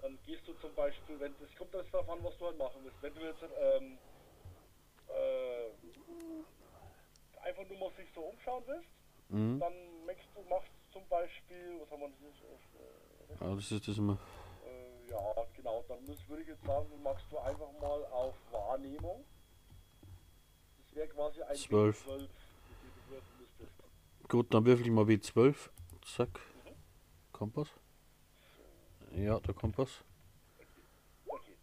Dann 0.02 0.18
gehst 0.26 0.46
du 0.46 0.52
zum 0.54 0.74
Beispiel, 0.74 1.18
wenn 1.20 1.32
das 1.40 1.54
kommt 1.56 1.72
jetzt 1.74 1.92
darauf 1.92 2.08
an, 2.10 2.18
was 2.22 2.36
du 2.38 2.46
halt 2.46 2.58
machen 2.58 2.80
willst. 2.84 2.96
Wenn 3.02 3.14
du 3.14 3.20
jetzt 3.20 3.42
ähm, 3.42 3.98
äh, 5.08 5.70
einfach 7.46 7.68
nur 7.68 7.78
mal 7.78 7.90
sich 7.96 8.08
so 8.14 8.20
umschauen 8.22 8.62
willst, 8.66 8.88
Mhm. 9.30 9.58
dann 9.58 9.72
machst 10.06 10.28
du 10.34 10.42
machst 10.50 10.68
zum 10.92 11.02
Beispiel, 11.08 11.80
was 11.80 11.90
haben 11.90 12.02
wir 12.02 12.08
das? 12.10 13.40
Äh, 13.40 13.44
Ja, 13.44 13.54
das 13.54 13.70
ist 13.72 13.88
das 13.88 13.98
immer. 13.98 14.18
Ja, 15.10 15.46
genau. 15.56 15.84
Dann 15.88 16.06
würde 16.06 16.42
ich 16.42 16.48
jetzt 16.48 16.64
sagen, 16.64 16.88
du 16.90 16.96
machst 16.96 17.26
du 17.30 17.38
einfach 17.38 17.70
mal 17.80 18.04
auf 18.06 18.34
Wahrnehmung. 18.50 19.24
Das 20.78 20.94
wäre 20.94 21.08
quasi 21.08 21.42
ein 21.42 21.56
Zwölf. 21.56 22.06
W12, 22.06 22.12
mit 22.12 22.20
dem 22.20 22.28
du 22.96 23.10
würfeln 23.10 23.38
müsstest. 23.40 24.28
Gut, 24.28 24.54
dann 24.54 24.64
würfel 24.64 24.86
ich 24.86 24.92
mal 24.92 25.04
W12. 25.04 25.70
Zack. 26.16 26.40
Kompass. 27.32 27.68
Ja, 29.16 29.38
der 29.40 29.54
Kompass. 29.54 30.04
Okay. 31.26 31.56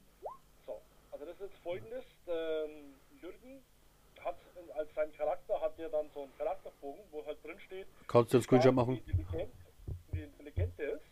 So, 0.66 0.82
also 1.12 1.26
das 1.26 1.36
ist 1.36 1.42
jetzt 1.42 1.58
folgendes. 1.64 2.06
Ähm, 2.28 2.94
Jürgen 3.22 3.64
hat 4.24 4.36
als 4.76 4.94
sein 4.96 5.12
Charakter 5.14 5.60
hat 5.62 5.78
er 5.80 5.90
dann 5.90 6.10
so 6.14 6.24
einen 6.24 6.38
Charakterbogen, 6.38 7.04
wo 7.12 7.26
halt 7.26 7.44
drin 7.44 7.60
steht, 7.60 7.88
Kannst 8.08 8.34
du 8.34 8.38
einen 8.38 8.44
Screenshot 8.44 8.72
wie 8.72 8.76
machen? 8.76 8.98
intelligent, 8.98 9.52
wie 10.12 10.22
intelligent 10.24 10.80
er 10.80 10.94
ist. 10.94 11.06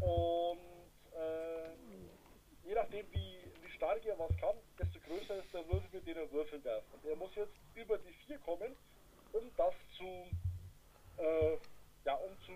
Und 0.00 0.58
äh, 1.16 2.68
je 2.68 2.74
nachdem 2.74 3.06
wie, 3.12 3.38
wie 3.62 3.70
stark 3.76 4.04
er 4.06 4.18
was 4.18 4.36
kann, 4.38 4.56
desto 4.78 4.98
größer 5.00 5.36
ist 5.36 5.52
der 5.52 5.66
Würfel, 5.68 5.88
mit 5.92 6.06
dem 6.06 6.16
er 6.16 6.30
würfeln 6.32 6.62
darf. 6.62 6.84
Und 6.92 7.04
er 7.04 7.16
muss 7.16 7.34
jetzt 7.34 7.54
über 7.74 7.98
die 7.98 8.12
4 8.26 8.38
kommen, 8.38 8.76
um 9.32 9.50
das 9.56 9.74
zu 9.96 10.26
äh, 11.18 11.56
ja, 12.04 12.14
um 12.14 12.36
zu 12.46 12.52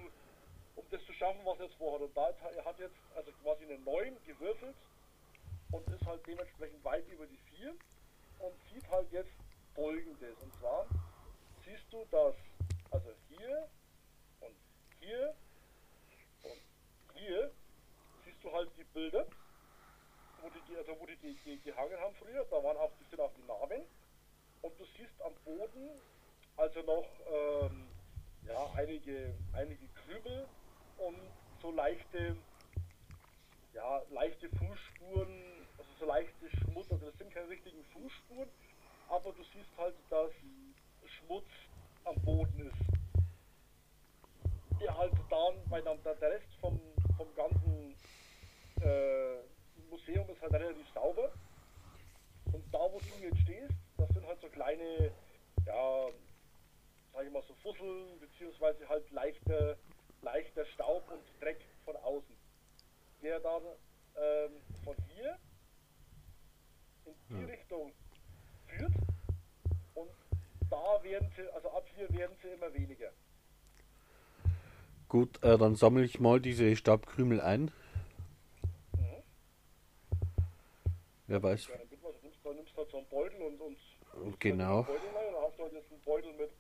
um 0.76 0.84
das 0.90 1.02
zu 1.06 1.12
schaffen, 1.14 1.40
was 1.44 1.58
er 1.58 1.66
jetzt 1.66 1.76
vorhat. 1.76 2.02
Und 2.02 2.16
da 2.16 2.26
hat 2.26 2.54
er 2.54 2.64
hat 2.64 2.78
jetzt 2.78 2.96
also 3.14 3.30
quasi 3.42 3.64
eine 3.64 3.78
9 3.78 4.16
gewürfelt 4.24 4.76
und 5.72 5.88
ist 5.88 6.04
halt 6.06 6.26
dementsprechend 6.26 6.84
weit 6.84 7.06
über 7.08 7.26
die 7.26 7.38
4 7.56 7.74
und 8.40 8.54
sieht 8.72 8.88
halt 8.90 9.10
jetzt 9.12 9.32
folgendes. 9.74 10.36
Und 10.42 10.54
zwar 10.60 10.86
siehst 11.64 11.84
du, 11.90 12.04
dass 12.10 12.34
also 12.90 13.10
hier 13.28 13.68
und 14.40 14.54
hier 15.00 15.34
und 16.42 16.60
hier 17.14 17.50
du 18.46 18.52
halt 18.52 18.70
die 18.78 18.84
Bilder, 18.84 19.26
wo 20.40 20.48
die, 20.48 20.76
also 20.76 20.96
wo 21.00 21.06
die, 21.06 21.16
die, 21.16 21.36
die 21.44 21.60
gehangen 21.60 21.98
haben 21.98 22.14
früher. 22.14 22.44
Da 22.50 22.62
waren 22.62 22.76
auch, 22.76 22.92
die 23.00 23.04
sind 23.10 23.20
auch 23.20 23.32
die 23.34 23.42
Namen. 23.42 23.82
Und 24.62 24.78
du 24.78 24.84
siehst 24.96 25.20
am 25.22 25.34
Boden 25.44 26.00
also 26.56 26.80
noch 26.82 27.06
ähm, 27.30 27.88
ja, 28.46 28.70
einige, 28.76 29.34
einige 29.52 29.86
Krümel 29.88 30.46
und 30.98 31.20
so 31.60 31.70
leichte, 31.70 32.36
ja, 33.74 34.02
leichte 34.10 34.48
Fußspuren, 34.48 35.66
also 35.76 35.90
so 35.98 36.06
leichte 36.06 36.50
Schmutz, 36.56 36.90
also 36.90 37.06
das 37.06 37.18
sind 37.18 37.32
keine 37.32 37.48
richtigen 37.48 37.84
Fußspuren, 37.92 38.48
aber 39.08 39.32
du 39.32 39.42
siehst 39.52 39.68
halt, 39.76 39.94
dass 40.08 40.30
Schmutz 41.04 41.48
am 42.04 42.16
Boden 42.22 42.70
ist. 42.70 42.76
Der 44.80 44.96
halt 44.96 45.12
dann, 45.30 45.70
weil 45.70 45.82
dann 45.82 46.02
der 46.02 46.20
Rest 46.20 46.54
vom, 46.60 46.80
vom 47.16 47.34
ganzen 47.34 47.95
äh, 48.82 49.36
Museum 49.90 50.28
ist 50.30 50.40
halt 50.42 50.52
relativ 50.52 50.86
sauber. 50.94 51.32
Und 52.52 52.64
da, 52.72 52.78
wo 52.78 52.98
du 52.98 53.24
jetzt 53.24 53.38
stehst, 53.40 53.74
das 53.96 54.08
sind 54.10 54.26
halt 54.26 54.40
so 54.40 54.48
kleine, 54.48 55.10
ja, 55.66 56.08
sag 57.12 57.24
ich 57.24 57.32
mal 57.32 57.42
so 57.48 57.54
Fusseln, 57.62 58.18
beziehungsweise 58.20 58.88
halt 58.88 59.10
leichter, 59.10 59.76
leichter 60.22 60.64
Staub 60.66 61.10
und 61.10 61.22
Dreck 61.42 61.60
von 61.84 61.96
außen. 61.96 62.36
Der 63.22 63.40
dann 63.40 63.62
ähm, 64.16 64.52
von 64.84 64.94
hier 65.14 65.38
in 67.06 67.14
die 67.30 67.34
Hm. 67.34 67.44
Richtung 67.46 67.92
führt. 68.66 68.92
Und 69.94 70.10
da 70.70 71.02
werden 71.02 71.30
sie, 71.36 71.48
also 71.54 71.70
ab 71.70 71.86
hier 71.94 72.08
werden 72.10 72.36
sie 72.42 72.48
immer 72.48 72.72
weniger. 72.74 73.10
Gut, 75.08 75.42
äh, 75.42 75.56
dann 75.56 75.76
sammle 75.76 76.04
ich 76.04 76.18
mal 76.20 76.40
diese 76.40 76.74
Staubkrümel 76.76 77.40
ein. 77.40 77.70
Mhm. 78.96 79.22
Wer 81.28 81.42
weiß. 81.42 81.68
Ja, 81.68 81.76
dann 81.76 81.88
nimmst 81.88 82.44
du, 82.44 82.52
nimmst, 82.52 82.72
du 82.72 82.78
halt 82.78 82.90
so 82.90 82.98
einen 82.98 83.06
Beutel 83.08 83.42
und, 83.42 83.60
und 83.60 83.76
und 84.22 84.40
Genau. 84.40 84.82
Beutel 84.84 85.08
rein, 85.14 85.32
dann 85.32 85.42
hast 85.42 85.58
du 85.58 85.62
halt 85.64 85.72
jetzt 85.72 85.90
einen 85.92 86.00
Beutel 86.02 86.32
mit, 86.34 86.50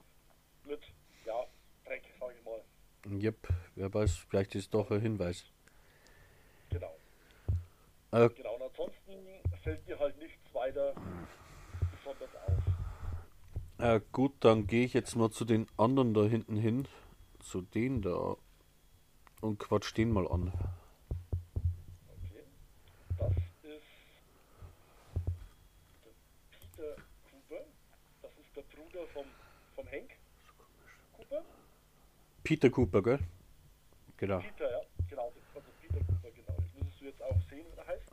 mit 0.64 0.80
ja, 1.24 1.44
Dreck, 1.84 2.02
sag 2.20 2.34
ich 2.36 2.44
mal. 2.44 2.60
Jep, 3.20 3.48
wer 3.76 3.92
weiß, 3.94 4.16
vielleicht 4.28 4.54
ist 4.56 4.74
doch 4.74 4.90
ein 4.90 5.00
Hinweis. 5.00 5.44
Genau. 6.70 6.92
Äh, 8.10 8.28
Genau, 8.30 8.54
und 8.56 8.62
ansonsten 8.62 9.12
fällt 9.62 9.86
dir 9.86 9.98
halt 9.98 10.18
nichts 10.18 10.42
weiter 10.52 10.94
besonders 11.96 12.30
auf. 12.46 12.62
äh, 13.78 14.00
gut, 14.12 14.32
dann 14.40 14.66
gehe 14.66 14.84
ich 14.84 14.92
jetzt 14.94 15.14
mal 15.14 15.30
zu 15.30 15.44
den 15.44 15.68
anderen 15.76 16.12
da 16.14 16.24
hinten 16.24 16.56
hin. 16.56 16.88
Zu 17.40 17.62
denen 17.62 18.02
da. 18.02 18.36
Und 19.40 19.58
quatsch 19.60 19.96
den 19.96 20.10
mal 20.10 20.26
an. 20.26 20.52
Okay. 22.08 22.42
Das 23.18 23.30
ist 23.30 23.62
der 23.62 23.78
Peter 26.50 26.96
Cooper. 27.30 27.64
Das 28.22 28.32
ist 28.32 28.56
der 28.56 28.62
Bruder 28.86 29.06
vom, 29.08 29.26
vom 29.74 29.86
Henk 29.88 30.10
Cooper. 31.16 31.42
Peter 32.44 32.70
Cooper, 32.70 33.02
gell? 33.02 33.18
Genau. 34.16 34.38
Peter, 34.38 34.70
ja, 34.70 34.80
genau. 35.10 35.32
Also 35.54 35.68
Peter 35.80 35.98
Cooper, 36.04 36.30
genau. 36.30 36.56
Das 36.56 36.74
müsstest 36.74 37.00
du 37.00 37.04
jetzt 37.06 37.22
auch 37.22 37.40
sehen, 37.50 37.66
wie 37.72 37.78
er 37.78 37.86
heißt. 37.86 38.12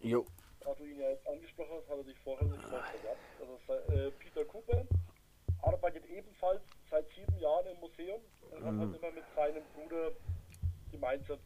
Jo. 0.00 0.26
Da 0.60 0.74
du 0.74 0.84
ihn 0.84 0.98
ja 1.00 1.10
jetzt 1.10 1.26
angesprochen 1.26 1.70
hast, 1.78 1.88
hat 1.88 1.96
er 1.96 2.04
dich 2.04 2.18
vorher 2.18 2.46
nicht 2.46 2.62
verraten. 2.62 2.98
Also 3.40 3.92
äh, 3.92 4.10
Peter 4.12 4.44
Cooper 4.44 4.84
arbeitet 5.62 6.04
ebenfalls 6.06 6.62
seit 6.90 7.08
sieben 7.10 7.38
Jahren 7.38 7.66
im 7.66 7.80
Museum 7.80 8.20
und 8.50 8.64
hat 8.64 8.78
halt 8.78 8.96
immer 8.96 9.12
mit 9.12 9.24
seinem 9.34 9.62
Bruder 9.74 10.10
gemeinsam. 10.90 11.38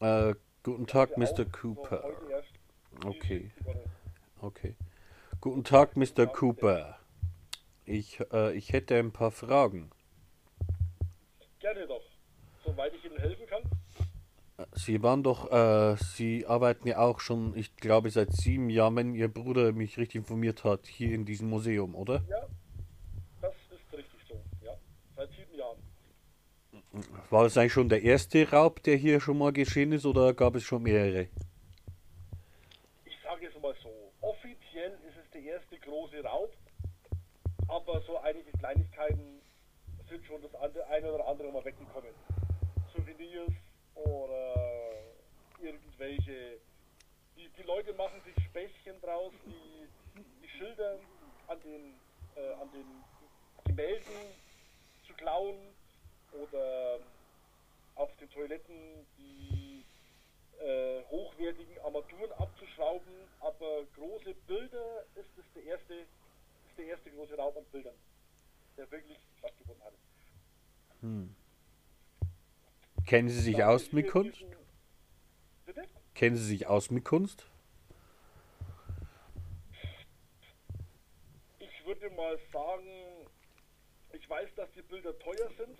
Äh, 0.00 0.34
guten 0.62 0.86
Tag, 0.86 1.18
Mr. 1.18 1.44
Cooper. 1.44 2.02
Okay. 3.04 3.50
Okay. 4.40 4.74
Guten 5.40 5.64
Tag, 5.64 5.96
Mr. 5.96 6.26
Cooper. 6.26 6.99
Ich, 7.90 8.20
äh, 8.32 8.52
ich 8.56 8.72
hätte 8.72 8.96
ein 8.96 9.10
paar 9.10 9.32
Fragen. 9.32 9.90
Gerne 11.58 11.88
doch. 11.88 12.04
Soweit 12.64 12.94
ich 12.94 13.04
Ihnen 13.04 13.18
helfen 13.18 13.46
kann. 13.48 13.62
Sie 14.74 15.02
waren 15.02 15.24
doch, 15.24 15.50
äh, 15.50 15.96
Sie 15.96 16.46
arbeiten 16.46 16.86
ja 16.86 16.98
auch 16.98 17.18
schon, 17.18 17.56
ich 17.56 17.74
glaube, 17.74 18.10
seit 18.10 18.30
sieben 18.30 18.70
Jahren, 18.70 18.94
wenn 18.94 19.14
Ihr 19.16 19.26
Bruder 19.26 19.72
mich 19.72 19.98
richtig 19.98 20.20
informiert 20.20 20.62
hat, 20.62 20.86
hier 20.86 21.12
in 21.12 21.24
diesem 21.24 21.48
Museum, 21.48 21.96
oder? 21.96 22.22
Ja, 22.28 22.46
das 23.42 23.54
ist 23.72 23.98
richtig 23.98 24.20
so. 24.28 24.40
Ja, 24.64 24.76
seit 25.16 25.30
sieben 25.30 25.58
Jahren. 25.58 25.78
War 27.30 27.42
das 27.42 27.58
eigentlich 27.58 27.72
schon 27.72 27.88
der 27.88 28.02
erste 28.02 28.48
Raub, 28.48 28.84
der 28.84 28.94
hier 28.94 29.18
schon 29.20 29.38
mal 29.38 29.52
geschehen 29.52 29.90
ist, 29.90 30.06
oder 30.06 30.32
gab 30.32 30.54
es 30.54 30.62
schon 30.62 30.84
mehrere? 30.84 31.22
Ich 33.04 33.16
sage 33.24 33.48
es 33.48 33.60
mal 33.60 33.74
so. 33.82 33.90
Offiziell 34.20 34.92
ist 35.08 35.16
es 35.24 35.30
der 35.32 35.42
erste 35.42 35.76
große 35.78 36.22
Raub, 36.22 36.52
aber 37.70 38.00
so 38.02 38.18
einige 38.18 38.50
Kleinigkeiten 38.52 39.40
sind 40.08 40.26
schon 40.26 40.42
das 40.42 40.54
eine 40.88 41.12
oder 41.12 41.26
andere 41.28 41.52
mal 41.52 41.64
weggekommen. 41.64 42.10
Souvenirs 42.92 43.52
oder 43.94 44.54
irgendwelche. 45.62 46.58
Die, 47.36 47.48
die 47.56 47.62
Leute 47.62 47.92
machen 47.94 48.20
sich 48.24 48.44
Späßchen 48.44 49.00
draus, 49.00 49.32
die, 49.46 50.20
die 50.42 50.48
Schilder 50.48 50.98
an 51.46 51.60
den, 51.62 51.94
äh, 52.36 52.52
an 52.60 52.70
den 52.72 52.86
Gemälden 53.64 54.34
zu 55.06 55.14
klauen 55.14 55.56
oder 56.32 56.98
auf 57.94 58.10
den 58.16 58.30
Toiletten 58.30 59.06
die 59.16 59.84
äh, 60.60 61.02
hochwertigen 61.10 61.78
Armaturen 61.84 62.32
abzuschrauben, 62.32 63.12
aber 63.40 63.84
große 63.96 64.34
Bilder 64.46 65.04
ist 65.14 65.30
das 65.36 65.44
der 65.54 65.64
erste, 65.64 65.94
der 66.80 66.88
erste 66.88 67.10
große 67.10 67.36
Raum 67.36 67.56
an 67.56 67.64
Bildern, 67.72 67.94
der 68.76 68.90
wirklich 68.90 69.18
stattgefunden 69.38 69.84
hat. 69.84 69.92
Hm. 71.00 71.36
Kennen 73.06 73.28
Sie 73.28 73.40
sich 73.40 73.62
aus 73.62 73.92
mit 73.92 74.08
Kunst? 74.08 74.44
Bitte? 75.66 75.86
Kennen 76.14 76.36
Sie 76.36 76.44
sich 76.44 76.66
aus 76.66 76.90
mit 76.90 77.04
Kunst? 77.04 77.46
Ich 81.58 81.86
würde 81.86 82.10
mal 82.10 82.38
sagen, 82.52 82.88
ich 84.12 84.28
weiß, 84.28 84.48
dass 84.56 84.70
die 84.72 84.82
Bilder 84.82 85.18
teuer 85.18 85.50
sind, 85.58 85.78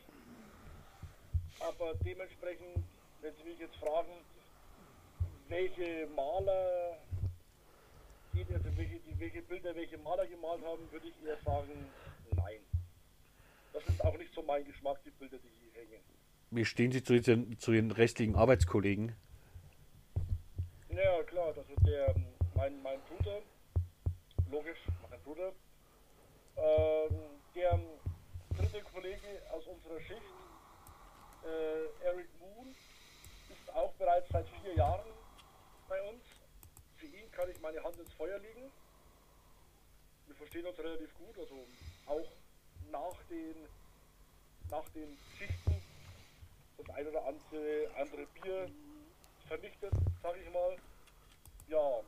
aber 1.61 1.95
dementsprechend, 2.05 2.85
wenn 3.23 3.35
Sie 3.37 3.45
mich 3.45 3.59
jetzt 3.59 3.77
fragen, 3.77 4.13
welche 5.49 6.07
Maler, 6.15 6.99
also 8.39 8.77
welche, 8.77 9.01
welche 9.19 9.43
Bilder 9.43 9.75
welche 9.75 9.99
Maler 9.99 10.27
gemalt 10.27 10.65
haben, 10.65 10.91
würde 10.91 11.07
ich 11.07 11.27
eher 11.27 11.37
sagen, 11.45 11.87
nein. 12.37 12.61
Das 13.73 13.85
ist 13.87 14.05
auch 14.05 14.17
nicht 14.17 14.33
so 14.35 14.43
mein 14.43 14.65
Geschmack, 14.65 14.99
die 15.05 15.11
Bilder, 15.11 15.39
die 15.39 15.49
hier 15.49 15.73
hängen. 15.83 16.03
Wie 16.51 16.65
stehen 16.65 16.91
Sie 16.91 17.03
zu, 17.03 17.15
Ihren, 17.15 17.59
zu 17.59 17.73
Ihren 17.73 17.91
restlichen 17.91 18.35
Arbeitskollegen? 18.35 19.15
Ja, 20.91 21.23
klar, 21.25 21.47
also 21.47 21.63
der, 21.87 22.15
mein, 22.57 22.83
mein 22.83 22.99
Bruder, 23.03 23.41
logisch, 24.51 24.79
mein 25.09 25.21
Bruder, 25.23 25.53
ähm, 26.57 27.15
der 27.55 27.79
dritte 28.57 28.83
Kollege 28.93 29.43
aus 29.53 29.65
unserer 29.67 30.01
Schicht, 30.01 30.21
äh, 31.45 32.05
Eric 32.05 32.29
Moon, 32.41 32.75
ist 33.49 33.75
auch 33.75 33.93
bereits 33.95 34.29
seit 34.31 34.49
vier 34.49 34.75
Jahren 34.75 35.07
bei 35.89 36.03
uns. 36.03 36.23
Für 37.01 37.07
ihn 37.07 37.31
kann 37.33 37.49
ich 37.51 37.59
meine 37.63 37.83
Hand 37.83 37.99
ins 37.99 38.13
Feuer 38.13 38.39
legen. 38.41 38.71
Wir 40.27 40.37
verstehen 40.37 40.67
uns 40.67 40.79
relativ 40.79 41.09
gut, 41.15 41.39
also 41.39 41.67
auch 42.05 42.31
nach 42.91 43.17
den, 43.31 43.57
nach 44.69 44.87
den 44.91 45.17
Schichten 45.39 45.83
das 46.77 46.95
ein 46.95 47.07
oder 47.07 47.25
andere, 47.25 47.91
andere 47.97 48.27
Bier 48.27 48.71
vernichtet, 49.49 49.95
sag 50.23 50.37
ich 50.37 50.53
mal. 50.53 50.77
Ja, 51.69 52.01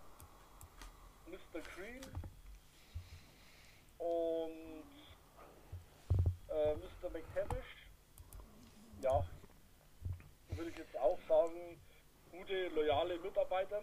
Mr. 1.27 1.63
Green 1.75 2.05
und 3.97 4.85
äh, 6.49 6.75
Mr. 6.75 7.09
McTavish, 7.11 7.89
ja, 9.01 9.25
würde 10.51 10.71
ich 10.71 10.77
jetzt 10.77 10.97
auch 10.99 11.19
sagen, 11.27 11.81
gute, 12.31 12.69
loyale 12.69 13.19
Mitarbeiter. 13.21 13.83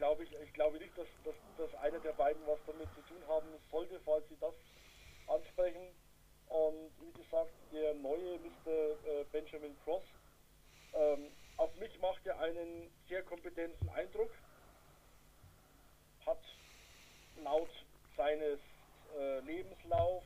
Glaube 0.00 0.24
ich, 0.24 0.32
ich 0.32 0.52
glaube 0.54 0.78
nicht, 0.78 0.96
dass, 0.96 1.06
dass, 1.24 1.34
dass 1.58 1.74
einer 1.82 1.98
der 1.98 2.14
beiden 2.14 2.40
was 2.46 2.58
damit 2.66 2.88
zu 2.94 3.02
tun 3.02 3.22
haben 3.28 3.46
sollte, 3.70 4.00
falls 4.00 4.26
sie 4.30 4.36
das 4.40 4.54
ansprechen. 5.26 5.88
Und 6.48 6.90
wie 7.02 7.12
gesagt, 7.12 7.52
der 7.70 7.92
neue 7.96 8.38
Mr. 8.38 8.70
Äh, 8.70 9.24
Benjamin 9.30 9.76
Cross, 9.84 10.02
ähm, 10.94 11.30
auf 11.58 11.76
mich 11.76 12.00
macht 12.00 12.26
er 12.26 12.40
einen 12.40 12.90
sehr 13.10 13.22
kompetenten 13.24 13.90
Eindruck. 13.90 14.30
Hat 16.24 16.40
laut 17.44 17.68
seines 18.16 18.58
äh, 19.18 19.40
Lebenslauf 19.40 20.24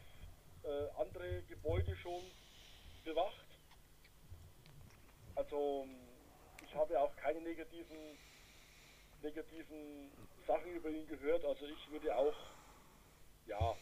äh, 0.62 1.00
andere 1.00 1.42
Gebäude 1.48 1.96
schon 1.96 2.22
bewacht. 3.02 3.44
Also 5.34 5.88
ich 6.62 6.72
habe 6.76 7.00
auch 7.00 7.16
keine 7.16 7.40
negativen, 7.40 8.16
negativen 9.24 10.10
Sachen 10.46 10.72
über 10.76 10.90
ihn 10.90 11.08
gehört. 11.08 11.44
Also 11.44 11.66
ich 11.66 11.90
würde 11.90 12.14
auch, 12.14 12.34
ja, 13.46 13.74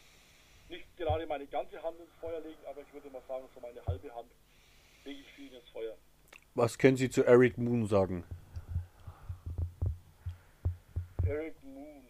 nicht 0.69 0.97
gerade 0.97 1.27
meine 1.27 1.47
ganze 1.47 1.83
Hand 1.83 1.99
ins 2.01 2.15
Feuer 2.21 2.41
legen, 2.41 2.65
aber 2.69 2.81
ich 2.81 2.93
würde 2.95 3.11
mal 3.11 3.23
sagen, 3.29 3.45
so 3.55 3.61
meine 3.61 3.85
halbe 3.85 4.15
Hand 4.15 4.31
lege 5.05 5.21
ich 5.21 5.33
für 5.35 5.43
ihn 5.43 5.53
ins 5.53 5.69
Feuer. 5.71 5.95
Was 6.55 6.79
können 6.79 6.97
Sie 6.97 7.11
zu 7.11 7.25
Eric 7.25 7.59
Moon 7.59 7.87
sagen? 7.87 8.25
Eric 11.27 11.63
Moon. 11.63 12.07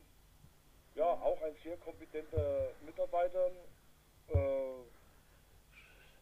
Ja, 0.94 1.04
auch 1.04 1.40
ein 1.42 1.54
sehr 1.62 1.76
kompetenter 1.78 2.68
Mitarbeiter. 2.84 3.50
Äh, 4.28 4.80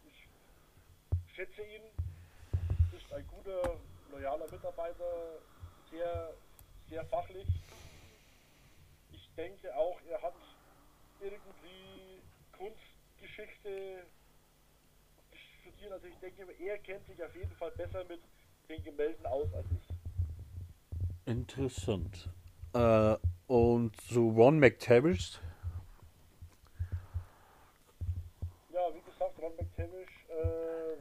ich 0.06 1.34
schätze 1.34 1.62
ihn. 1.62 1.82
Ist 2.96 3.12
ein 3.12 3.26
guter, 3.28 3.76
loyaler 4.10 4.50
Mitarbeiter. 4.50 5.38
Sehr, 5.90 6.34
sehr 6.90 7.04
fachlich. 7.04 7.46
Ich 9.12 9.30
denke 9.36 9.74
auch, 9.76 9.98
er 10.10 10.20
hat 10.20 10.34
irgendwie 11.20 12.20
Kunstgeschichte 12.52 14.02
studieren. 15.60 15.92
Also 15.92 16.06
ich 16.08 16.16
denke, 16.16 16.46
er 16.58 16.78
kennt 16.78 17.06
sich 17.06 17.22
auf 17.22 17.34
jeden 17.34 17.54
Fall 17.56 17.70
besser 17.72 18.04
mit 18.04 18.20
den 18.68 18.82
Gemälden 18.82 19.24
aus 19.26 19.48
als 19.54 19.66
ich. 19.70 19.88
Interessant. 21.26 22.28
Äh, 22.74 23.16
und 23.46 24.00
zu 24.00 24.30
Ron 24.30 24.58
McTavish? 24.58 25.38
Ja, 28.72 28.80
wie 28.94 29.00
gesagt, 29.00 29.38
Ron 29.40 29.54
McTavish 29.56 30.26
äh, 30.28 30.96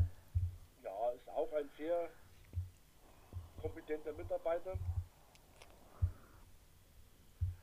ja, 0.83 1.11
ist 1.15 1.29
auch 1.29 1.51
ein 1.53 1.69
sehr 1.77 2.09
kompetenter 3.61 4.13
Mitarbeiter. 4.13 4.73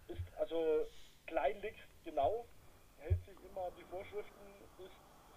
Ist 0.08 0.38
also 0.38 0.86
kleinlich 1.26 1.74
genau, 2.04 2.46
hält 2.98 3.24
sich 3.24 3.36
immer 3.50 3.62
an 3.66 3.72
die 3.78 3.84
Vorschriften, 3.84 4.46
ist 4.78 4.92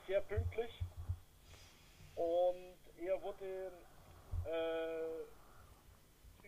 sehr 0.07 0.21
pünktlich 0.21 0.71
und 2.15 2.77
er 2.97 3.21
wurde 3.21 3.71
äh, 4.45 5.23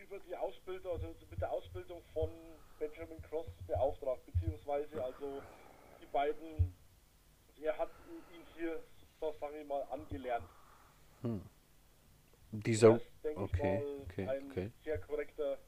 über 0.00 0.18
die 0.20 0.36
Ausbildung, 0.36 0.92
also 0.92 1.14
mit 1.30 1.40
der 1.40 1.50
Ausbildung 1.50 2.02
von 2.12 2.30
Benjamin 2.78 3.22
Cross 3.22 3.46
beauftragt, 3.66 4.24
beziehungsweise 4.26 5.02
also 5.02 5.42
die 6.00 6.06
beiden, 6.06 6.74
er 7.60 7.78
hat 7.78 7.90
ihn 8.32 8.44
hier, 8.54 8.82
so 9.20 9.32
sage 9.40 9.60
ich 9.60 9.66
mal, 9.66 9.82
angelernt. 9.90 10.48
Hm. 11.22 11.42
Dieser, 12.50 12.98
das, 13.22 13.36
okay, 13.36 13.78
mal, 13.78 14.00
okay, 14.02 14.28
ein 14.28 14.50
okay. 14.50 14.70
sehr 14.84 14.98
korrekter, 14.98 15.58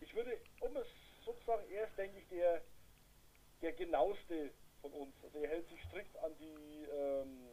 ich 0.00 0.14
würde, 0.14 0.36
um 0.60 0.76
es 0.76 0.86
sozusagen, 1.28 1.62
er 1.70 1.84
ist, 1.84 1.98
denke 1.98 2.18
ich, 2.18 2.28
der, 2.28 2.62
der 3.60 3.72
genaueste 3.72 4.50
von 4.80 4.92
uns. 4.92 5.14
Also 5.22 5.38
er 5.38 5.48
hält 5.48 5.68
sich 5.68 5.82
strikt 5.84 6.16
an 6.18 6.32
die, 6.40 6.84
ähm, 6.90 7.48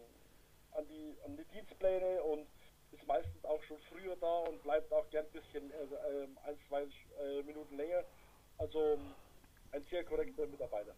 an 0.72 0.88
die, 0.88 1.16
an 1.26 1.38
die 1.38 1.44
Dienstpläne 1.54 2.24
und 2.24 2.48
ist 2.92 3.06
meistens 3.06 3.44
auch 3.44 3.62
schon 3.64 3.78
früher 3.90 4.16
da 4.16 4.38
und 4.50 4.62
bleibt 4.64 4.92
auch 4.94 5.10
gern 5.10 5.26
ein 5.26 5.32
bisschen, 5.32 5.72
also, 5.74 5.96
äh, 5.96 6.28
ein, 6.48 6.58
zwei 6.68 6.84
äh, 6.84 7.44
Minuten 7.44 7.76
länger. 7.76 8.04
Also 8.58 8.98
ein 9.72 9.84
sehr 9.84 10.06
korrekter 10.06 10.48
Mitarbeiter. 10.48 10.96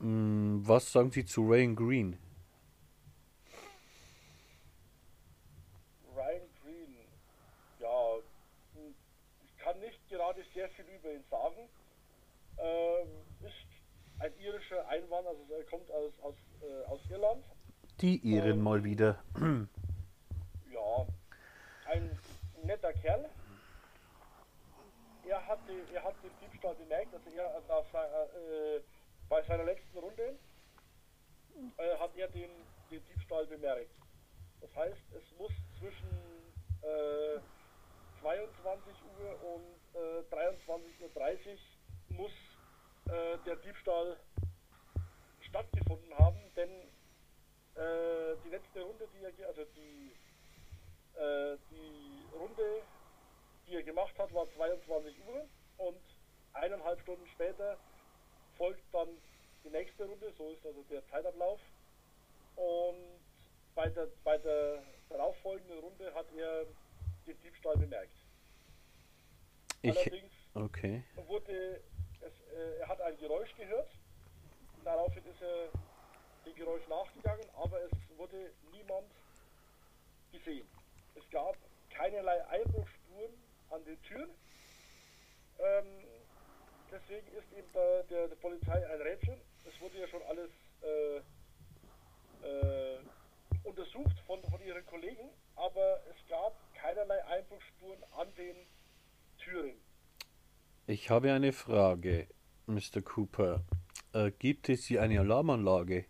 Mm, 0.00 0.58
was 0.66 0.90
sagen 0.90 1.12
Sie 1.12 1.24
zu 1.24 1.42
Ryan 1.42 1.76
Green? 1.76 2.18
Ryan 6.16 6.48
Green, 6.62 6.96
ja, 7.78 8.16
ich 9.44 9.56
kann 9.58 9.78
nicht 9.78 10.00
gerade 10.16 10.42
sehr 10.54 10.68
viel 10.70 10.86
über 10.86 11.12
ihn 11.12 11.24
sagen. 11.30 11.68
Ähm, 12.58 13.08
ist 13.40 13.66
ein 14.18 14.32
irischer 14.38 14.86
Einwanderer, 14.88 15.34
also 15.38 15.52
er 15.52 15.64
kommt 15.64 15.90
aus, 15.90 16.12
aus, 16.22 16.34
äh, 16.62 16.84
aus 16.86 17.00
Irland. 17.10 17.44
Die 18.00 18.16
Iren 18.18 18.52
ähm, 18.52 18.62
mal 18.62 18.82
wieder. 18.82 19.22
ja, 20.72 21.06
ein 21.86 22.18
netter 22.64 22.92
Kerl. 22.94 23.28
Er 25.28 25.46
hat, 25.46 25.58
die, 25.68 25.94
er 25.94 26.04
hat 26.04 26.14
den 26.22 26.30
Diebstahl 26.40 26.74
bemerkt, 26.76 27.12
also 27.12 27.30
er 27.30 27.54
also 27.54 27.90
seiner, 27.92 28.22
äh, 28.34 28.80
bei 29.28 29.42
seiner 29.42 29.64
letzten 29.64 29.98
Runde 29.98 30.38
äh, 31.76 31.98
hat 31.98 32.16
er 32.16 32.28
den, 32.28 32.50
den 32.90 33.02
Diebstahl 33.08 33.46
bemerkt. 33.46 33.90
Das 34.60 34.74
heißt, 34.76 35.02
es 35.14 35.38
muss 35.38 35.52
zwischen 35.78 36.08
äh, 36.82 37.40
22 38.20 38.94
Uhr 39.20 39.54
und 39.54 39.85
23.30 40.30 41.52
Uhr 41.52 42.16
muss 42.16 42.32
äh, 43.06 43.38
der 43.46 43.56
Diebstahl 43.56 44.16
stattgefunden 45.48 46.16
haben, 46.18 46.38
denn 46.54 46.70
äh, 46.70 48.36
die 48.44 48.50
letzte 48.50 48.82
Runde, 48.82 49.08
die 49.14 49.24
er, 49.24 49.48
also 49.48 49.64
die, 49.76 50.12
äh, 51.18 51.56
die 51.70 52.36
Runde, 52.36 52.82
die 53.66 53.74
er 53.74 53.82
gemacht 53.82 54.18
hat, 54.18 54.32
war 54.34 54.46
22 54.56 55.14
Uhr 55.26 55.46
und 55.78 56.00
eineinhalb 56.52 57.00
Stunden 57.00 57.26
später 57.28 57.76
folgt 58.56 58.82
dann 58.92 59.08
die 59.64 59.70
nächste 59.70 60.04
Runde, 60.04 60.32
so 60.36 60.50
ist 60.50 60.64
also 60.64 60.82
der 60.90 61.06
Zeitablauf. 61.08 61.60
Und 62.56 63.20
bei 63.74 63.88
der, 63.90 64.08
bei 64.24 64.38
der 64.38 64.82
darauffolgenden 65.10 65.78
Runde 65.78 66.14
hat 66.14 66.26
er 66.36 66.64
den 67.26 67.40
Diebstahl 67.42 67.76
bemerkt. 67.76 68.14
Allerdings 69.90 70.32
Okay. 70.54 71.02
wurde 71.26 71.80
es, 72.20 72.32
äh, 72.54 72.78
er 72.80 72.88
hat 72.88 73.00
ein 73.02 73.16
Geräusch 73.18 73.54
gehört. 73.56 73.90
Daraufhin 74.84 75.24
ist 75.26 75.42
er 75.42 75.68
dem 76.46 76.54
Geräusch 76.54 76.86
nachgegangen, 76.88 77.48
aber 77.56 77.80
es 77.82 77.92
wurde 78.16 78.52
niemand 78.72 79.10
gesehen. 80.32 80.66
Es 81.14 81.28
gab 81.30 81.56
keinerlei 81.90 82.46
Einbruchsspuren 82.48 83.32
an 83.70 83.84
den 83.84 84.00
Türen. 84.02 84.30
Ähm, 85.58 86.04
deswegen 86.90 87.26
ist 87.28 87.52
eben 87.52 87.72
der, 87.72 88.02
der, 88.04 88.28
der 88.28 88.36
Polizei 88.36 88.86
ein 88.86 89.00
Rätsel. 89.02 89.36
Es 89.64 89.80
wurde 89.80 89.98
ja 89.98 90.08
schon 90.08 90.22
alles 90.22 90.50
äh, 90.82 91.16
äh, 92.46 92.98
untersucht 93.64 94.18
von, 94.26 94.42
von 94.44 94.60
ihren 94.62 94.84
Kollegen, 94.86 95.30
aber 95.56 96.00
es 96.08 96.28
gab 96.28 96.54
keinerlei 96.74 97.22
Einbruchsspuren 97.26 98.02
an 98.16 98.32
den 98.36 98.56
Türen. 99.46 99.76
Ich 100.88 101.08
habe 101.08 101.32
eine 101.32 101.52
Frage, 101.52 102.26
Mr. 102.66 103.00
Cooper. 103.00 103.64
Äh, 104.12 104.32
gibt 104.32 104.68
es 104.68 104.86
hier 104.86 105.02
eine 105.02 105.20
Alarmanlage? 105.20 106.04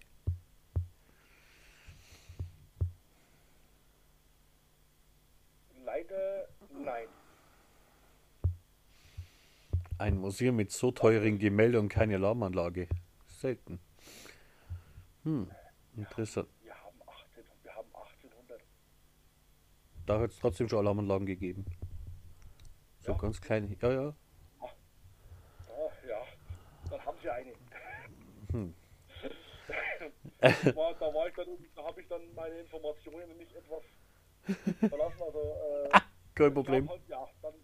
Leider 5.84 6.48
nein. 6.82 7.08
Ein 9.98 10.16
Museum 10.16 10.56
mit 10.56 10.72
so 10.72 10.90
teuren 10.90 11.38
Gemälden 11.38 11.80
und 11.80 11.88
keine 11.90 12.14
Alarmanlage. 12.16 12.88
Selten. 13.26 13.80
Hm, 15.24 15.50
interessant. 15.94 16.48
Wir 16.62 16.74
haben 16.74 17.02
18, 17.06 17.44
wir 17.64 17.74
haben 17.74 17.88
1800. 17.88 18.62
Da 20.06 20.20
hat 20.20 20.30
es 20.30 20.38
trotzdem 20.38 20.70
schon 20.70 20.78
Alarmanlagen 20.78 21.26
gegeben. 21.26 21.66
So 23.06 23.12
Ja. 23.12 23.18
ganz 23.18 23.40
kleine. 23.40 23.76
Ja, 23.80 23.92
ja. 23.92 24.16
Ah, 24.60 24.70
ja, 26.08 26.22
dann 26.90 27.04
haben 27.06 27.18
sie 27.22 27.30
eine. 27.30 27.52
Hm. 28.52 28.74
war, 30.74 30.94
da 30.94 31.14
war 31.14 31.28
ich 31.28 31.34
dann, 31.34 31.46
da 31.74 31.84
habe 31.84 32.00
ich 32.00 32.08
dann 32.08 32.34
meine 32.34 32.58
Informationen 32.60 33.28
nämlich 33.28 33.54
etwas 33.54 33.82
verlassen. 34.88 35.22
Also 35.22 35.38
äh, 35.38 36.00
Kein 36.34 36.48
es 36.48 36.54
Problem. 36.54 36.88
Halt, 36.88 37.08
ja, 37.08 37.28
dann 37.42 37.54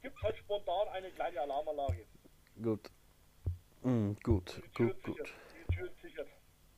gibt 0.00 0.16
es 0.16 0.22
halt 0.22 0.36
spontan 0.38 0.88
eine 0.88 1.10
kleine 1.10 1.40
Alarmanlage. 1.42 2.06
Gut. 2.62 2.90
Hm, 3.82 4.16
gut, 4.22 4.62
gut, 4.74 5.02
gut. 5.02 5.16
sichert. 5.16 5.30
Die 5.54 5.74
Türen 5.74 5.94
sichert. 6.02 6.28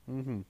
Mhm. 0.07 0.44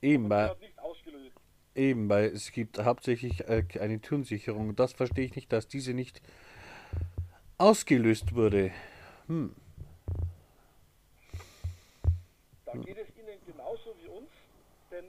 Eben, 0.00 0.30
weil, 0.30 0.56
nicht 0.56 0.78
ausgelöst. 0.78 1.36
Eben, 1.76 2.08
weil 2.08 2.26
es 2.26 2.52
gibt 2.52 2.78
hauptsächlich 2.78 3.48
äh, 3.48 3.64
eine 3.80 4.00
Türensicherung. 4.00 4.74
Das 4.76 4.92
verstehe 4.92 5.24
ich 5.24 5.36
nicht, 5.36 5.52
dass 5.52 5.68
diese 5.68 5.94
nicht 5.94 6.20
ausgelöst 7.58 8.34
wurde. 8.34 8.72
Hm. 9.28 9.54
Da 12.64 12.72
geht 12.72 12.98
es 12.98 13.08
Ihnen 13.16 13.38
genauso 13.46 13.94
wie 14.02 14.08
uns, 14.08 14.30
denn 14.90 15.04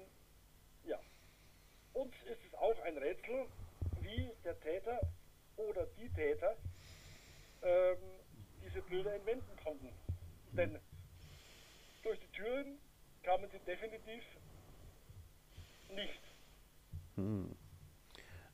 ja, 0.85 0.99
uns 1.93 2.13
ist 2.25 2.39
es 2.47 2.53
auch 2.59 2.79
ein 2.83 2.97
Rätsel, 2.97 3.45
wie 4.01 4.29
der 4.43 4.59
Täter 4.61 4.99
oder 5.57 5.87
die 5.99 6.09
Täter 6.09 6.55
ähm, 7.63 7.97
diese 8.65 8.81
Bilder 8.81 9.13
entwenden 9.15 9.57
konnten. 9.63 9.89
Denn 10.51 10.79
durch 12.03 12.19
die 12.19 12.31
Türen 12.37 12.77
kamen 13.23 13.49
sie 13.51 13.59
definitiv 13.59 14.23
nicht. 15.93 16.26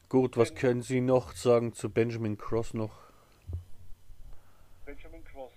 Gut, 0.10 0.38
was 0.38 0.56
können 0.56 0.82
Sie 0.82 1.02
noch 1.02 1.34
sagen 1.34 1.74
zu 1.74 1.90
Benjamin 1.90 2.38
Cross 2.38 2.74
noch? 2.74 3.12
Benjamin 4.86 5.24
Cross. 5.26 5.54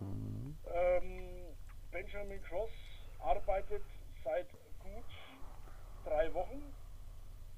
Ähm, 0.00 1.54
Benjamin 1.90 2.42
Cross 2.42 2.70
arbeitet 3.18 3.82
seit 4.22 4.50
gut 4.80 5.04
drei 6.04 6.32
Wochen 6.34 6.62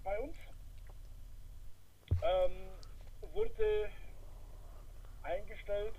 bei 0.05 0.18
uns. 0.20 0.37
Ähm, 2.22 2.68
wurde 3.32 3.91
eingestellt 5.22 5.95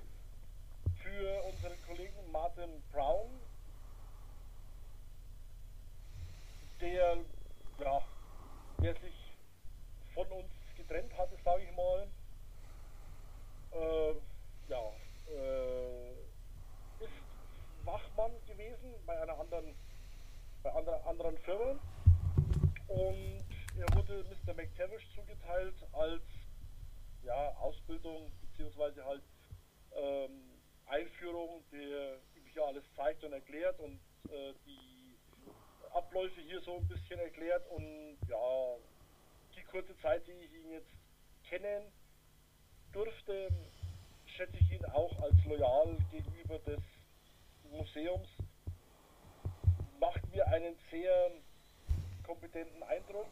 für 1.04 1.44
unseren 1.44 1.74
Kollegen 1.86 2.32
Martin 2.32 2.82
Brown, 2.92 3.30
der, 6.80 7.18
der 8.82 8.94
sich 8.96 9.34
von 10.14 10.28
uns 10.28 10.50
getrennt 10.76 11.16
hatte, 11.18 11.38
sage 11.44 11.64
ich 11.64 11.76
mal. 11.76 12.08
Äh, 13.72 14.16
ja, 14.70 14.92
äh, 15.30 16.12
ist 17.04 17.14
Wachmann 17.84 18.32
gewesen 18.46 18.94
bei 19.06 19.20
einer 19.22 19.38
anderen, 19.40 19.76
bei 20.64 20.72
anderer, 20.74 21.06
anderen 21.08 21.38
Firma 21.40 21.80
und 22.88 23.46
er 23.78 23.96
wurde 23.96 24.24
Mr. 24.24 24.54
McTavish 24.54 25.06
zugeteilt 25.16 25.76
als 25.94 26.24
ja, 27.24 27.50
Ausbildung 27.60 28.32
beziehungsweise 28.42 29.04
halt 29.06 29.24
ähm, 29.96 30.58
Einführung, 30.86 31.64
der 31.72 32.16
ihm 32.36 32.46
hier 32.52 32.66
alles 32.66 32.84
zeigt 32.96 33.24
und 33.24 33.34
erklärt 33.34 33.80
und 33.80 34.00
äh, 34.30 34.54
die 34.66 34.97
Abläufe 35.98 36.40
hier 36.42 36.62
so 36.62 36.76
ein 36.76 36.88
bisschen 36.88 37.20
erklärt 37.20 37.68
und 37.72 38.18
ja, 38.30 38.76
die 39.56 39.64
kurze 39.64 39.98
Zeit, 40.00 40.28
die 40.28 40.32
ich 40.32 40.54
ihn 40.54 40.72
jetzt 40.72 40.92
kennen 41.50 41.92
durfte, 42.94 43.50
schätze 44.26 44.58
ich 44.60 44.72
ihn 44.74 44.86
auch 44.86 45.20
als 45.24 45.34
loyal 45.46 45.98
gegenüber 46.12 46.60
des 46.60 46.82
Museums. 47.72 48.28
Macht 50.00 50.24
mir 50.32 50.46
einen 50.48 50.76
sehr 50.92 51.32
kompetenten 52.24 52.84
Eindruck. 52.84 53.32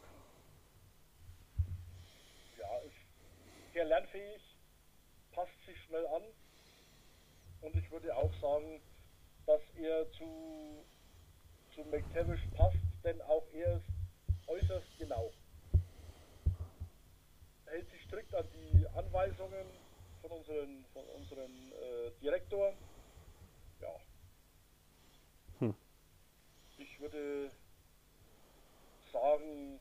Ja, 2.58 2.78
ist 2.78 3.72
sehr 3.74 3.84
lernfähig, 3.84 4.42
passt 5.30 5.52
sich 5.66 5.80
schnell 5.84 6.06
an 6.08 6.22
und 7.60 7.76
ich 7.76 7.88
würde 7.92 8.16
auch 8.16 8.32
sagen, 8.40 8.80
dass 9.46 9.60
er 9.76 10.10
zu, 10.12 10.84
zu 11.76 11.84
McTavish 11.84 12.40
passt, 12.56 12.78
denn 13.04 13.20
auch 13.22 13.46
er 13.52 13.76
ist 13.76 13.84
äußerst 14.48 14.86
genau. 14.98 15.30
Hält 17.66 17.90
sich 17.90 18.02
strikt 18.04 18.34
an 18.34 18.46
die 18.54 18.88
Anweisungen 18.96 19.66
von 20.22 20.30
unseren, 20.30 20.84
von 20.94 21.04
unseren 21.08 21.72
äh, 21.72 22.10
Direktor. 22.22 22.72
Ja. 23.82 23.94
Hm. 25.58 25.74
Ich 26.78 26.98
würde 26.98 27.50
sagen, 29.12 29.78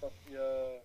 dass 0.00 0.12
er, 0.30 0.82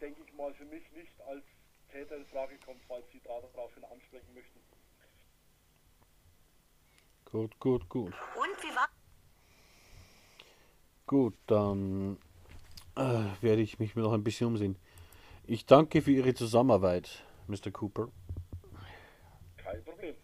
denke 0.00 0.22
ich 0.22 0.32
mal, 0.32 0.54
für 0.54 0.64
mich 0.64 0.90
nicht 0.92 1.20
als 1.26 1.44
Täter 1.92 2.16
in 2.16 2.26
Frage 2.26 2.56
kommt, 2.64 2.82
falls 2.88 3.04
Sie 3.12 3.20
daraufhin 3.20 3.84
ansprechen 3.84 4.32
möchten. 4.32 4.69
Gut, 7.32 7.58
gut, 7.60 7.88
gut. 7.88 8.12
Und 8.34 8.62
wie 8.62 8.74
war? 8.74 8.88
Gut, 11.06 11.34
dann 11.46 12.18
äh, 12.96 13.24
werde 13.40 13.62
ich 13.62 13.78
mich 13.78 13.94
noch 13.94 14.12
ein 14.12 14.24
bisschen 14.24 14.48
umsehen. 14.48 14.76
Ich 15.44 15.64
danke 15.64 16.02
für 16.02 16.10
Ihre 16.10 16.34
Zusammenarbeit, 16.34 17.24
Mr. 17.46 17.70
Cooper. 17.72 18.08
Kein 19.56 19.82
Problem. 19.84 20.16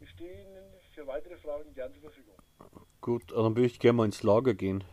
Ich 0.00 0.10
stehe 0.10 0.32
Ihnen 0.32 0.64
für 0.94 1.06
weitere 1.06 1.36
Fragen 1.36 1.74
gern 1.74 1.92
zur 1.92 2.02
Verfügung. 2.02 2.34
Gut, 3.02 3.30
dann 3.32 3.54
würde 3.54 3.66
ich 3.66 3.78
gerne 3.78 3.96
mal 3.98 4.04
ins 4.06 4.22
Lager 4.22 4.54
gehen. 4.54 4.84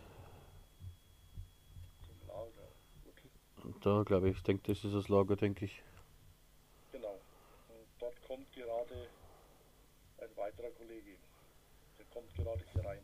Zum 2.06 2.28
Lager. 2.28 2.68
Gut, 3.62 3.86
Da 3.86 4.04
glaube 4.04 4.30
ich, 4.30 4.38
ich 4.38 4.44
denke, 4.44 4.64
das 4.74 4.84
ist 4.84 4.94
das 4.94 5.08
Lager, 5.08 5.38
denke 5.38 5.66
ich. 5.66 5.82
genau. 6.92 7.14
Und 7.70 7.88
dort 8.00 8.22
kommt 8.28 8.52
gerade 8.52 9.08
weiterer 10.62 10.72
Kollege. 10.72 11.18
Der 11.97 12.05
kommt 12.14 12.34
gerade 12.36 12.64
hier 12.74 12.86
rein. 12.86 12.99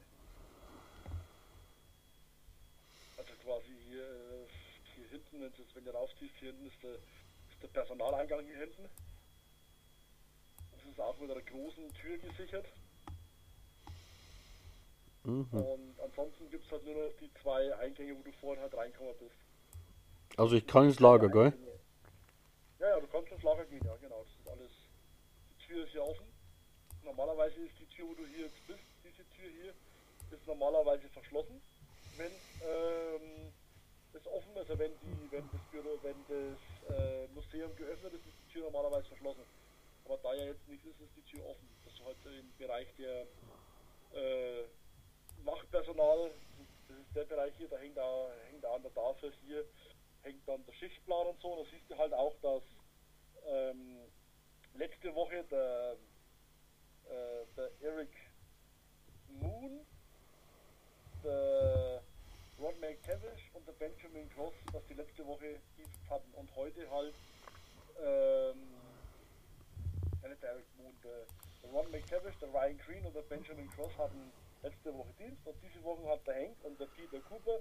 Also 3.18 3.32
quasi 3.44 3.74
hier, 3.90 4.04
äh, 4.04 4.48
hier 4.96 5.08
hinten, 5.10 5.42
wenn 5.42 5.54
du 5.54 5.64
es- 5.64 5.76
wenn 5.76 5.86
du 5.86 5.92
raufziehst, 5.92 6.36
hier 6.40 6.52
hinten 6.52 6.68
ist 6.68 6.84
der, 6.84 6.92
ist 6.96 7.62
der 7.64 7.68
Personaleingang 7.70 8.46
hier 8.46 8.58
hinten. 8.58 8.90
Das 10.72 10.86
ist 10.92 11.00
auch 11.00 11.18
mit 11.20 11.32
einer 11.32 11.42
großen 11.42 11.94
Tür 11.94 12.18
gesichert. 12.20 12.66
Mhm. 15.24 15.48
Und 15.52 16.00
ansonsten 16.00 16.50
gibt 16.50 16.66
es 16.66 16.72
halt 16.72 16.86
nur 16.86 16.94
noch 16.96 17.14
die 17.20 17.30
zwei 17.42 17.76
Eingänge, 17.78 18.18
wo 18.18 18.22
du 18.24 18.32
vorhin 18.34 18.62
halt 18.62 18.74
reinkommen 18.76 19.14
bist. 19.20 19.36
Also 20.38 20.56
ich 20.56 20.66
kann 20.68 20.86
ins 20.86 21.00
Lager, 21.00 21.30
gell? 21.30 21.54
Ja, 22.80 22.90
ja, 22.90 23.00
du 23.00 23.08
kannst 23.08 23.32
ins 23.32 23.42
Lager 23.44 23.66
gehen, 23.66 23.84
ja, 23.84 23.96
genau. 23.98 24.24
Das 24.24 24.30
ist 24.40 24.48
alles. 24.48 24.72
Die 25.60 25.66
Tür 25.66 25.84
ist 25.84 25.92
hier 25.92 26.04
offen. 26.04 26.37
Normalerweise 27.08 27.62
ist 27.62 27.80
die 27.80 27.86
Tür, 27.96 28.10
wo 28.10 28.14
du 28.16 28.28
hier 28.28 28.46
jetzt 28.46 28.68
bist, 28.68 28.84
diese 29.02 29.24
Tür 29.32 29.50
hier, 29.50 29.74
ist 30.30 30.46
normalerweise 30.46 31.08
verschlossen. 31.10 31.62
wenn 32.18 32.32
ähm, 32.62 33.54
es 34.14 34.28
offen 34.28 34.56
ist, 34.58 34.70
wenn 34.78 34.92
die, 35.00 35.32
wenn 35.32 35.50
das 35.52 35.62
Büro, 35.72 35.98
wenn 36.04 36.18
das 36.28 36.60
äh, 36.98 37.28
Museum 37.34 37.74
geöffnet 37.78 38.14
ist, 38.14 38.26
ist 38.26 38.36
die 38.44 38.54
Tür 38.54 38.64
normalerweise 38.64 39.08
verschlossen. 39.08 39.44
Aber 40.04 40.18
da 40.18 40.34
ja 40.34 40.46
jetzt 40.46 40.68
nicht 40.68 40.84
ist, 40.84 41.00
ist 41.00 41.16
die 41.16 41.32
Tür 41.32 41.46
offen. 41.46 41.70
Das 41.86 41.94
ist 41.94 42.04
halt 42.04 42.18
im 42.26 42.52
Bereich 42.58 42.88
der 42.98 43.22
äh, 44.14 44.64
Wachpersonal, 45.46 46.32
das 46.90 46.98
ist 46.98 47.16
der 47.16 47.24
Bereich 47.24 47.54
hier, 47.58 47.70
da 47.70 47.78
hängt 47.78 47.96
da, 47.96 48.30
hängt 48.50 48.64
da 48.64 48.76
an 48.76 48.84
der 48.84 48.94
Tafel 48.94 49.32
hier, 49.46 49.64
hängt 50.24 50.46
dann 50.46 50.66
der 50.66 50.74
Schichtplan 50.74 51.28
und 51.28 51.42
so. 51.42 51.64
Da 51.64 51.70
siehst 51.72 51.90
du 51.90 51.98
halt 51.98 52.14
auch, 52.14 52.36
dass 52.42 52.64
ähm, 53.48 54.00
letzte 54.76 55.14
Woche 55.16 55.46
der, 55.50 55.96
äh, 57.10 57.46
der 57.56 57.72
Eric 57.82 58.10
Moon, 59.30 59.86
der 61.24 62.02
Ron 62.60 62.80
McTavish 62.80 63.52
und 63.54 63.68
der 63.68 63.74
Benjamin 63.74 64.30
Cross, 64.30 64.54
dass 64.72 64.86
die 64.88 64.94
letzte 64.94 65.26
Woche 65.26 65.60
Dienst 65.78 66.00
hatten. 66.10 66.32
Und 66.34 66.56
heute 66.56 66.90
halt 66.90 67.14
ähm, 68.00 68.58
nicht 70.28 70.44
der 70.44 70.50
Eric 70.52 70.66
Moon, 70.78 70.94
der, 71.04 71.26
der 71.64 71.72
Ron 71.72 71.92
McTavish, 71.92 72.38
der 72.40 72.50
Ryan 72.50 72.78
Green 72.80 73.06
und 73.06 73.16
der 73.16 73.22
Benjamin 73.22 73.70
Cross 73.72 73.98
hatten 73.98 74.32
letzte 74.64 74.94
Woche 74.94 75.14
Dienst 75.20 75.46
und 75.46 75.56
diese 75.64 75.84
Woche 75.84 76.08
hat 76.10 76.26
der 76.28 76.36
Hank 76.36 76.56
und 76.64 76.80
der 76.80 76.88
Peter 76.88 77.20
Cooper 77.22 77.60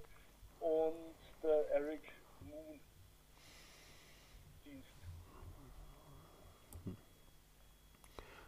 und 0.61 1.15
der 1.43 1.71
Eric 1.71 2.03
Moon 2.41 2.81
Dienst. 4.65 4.89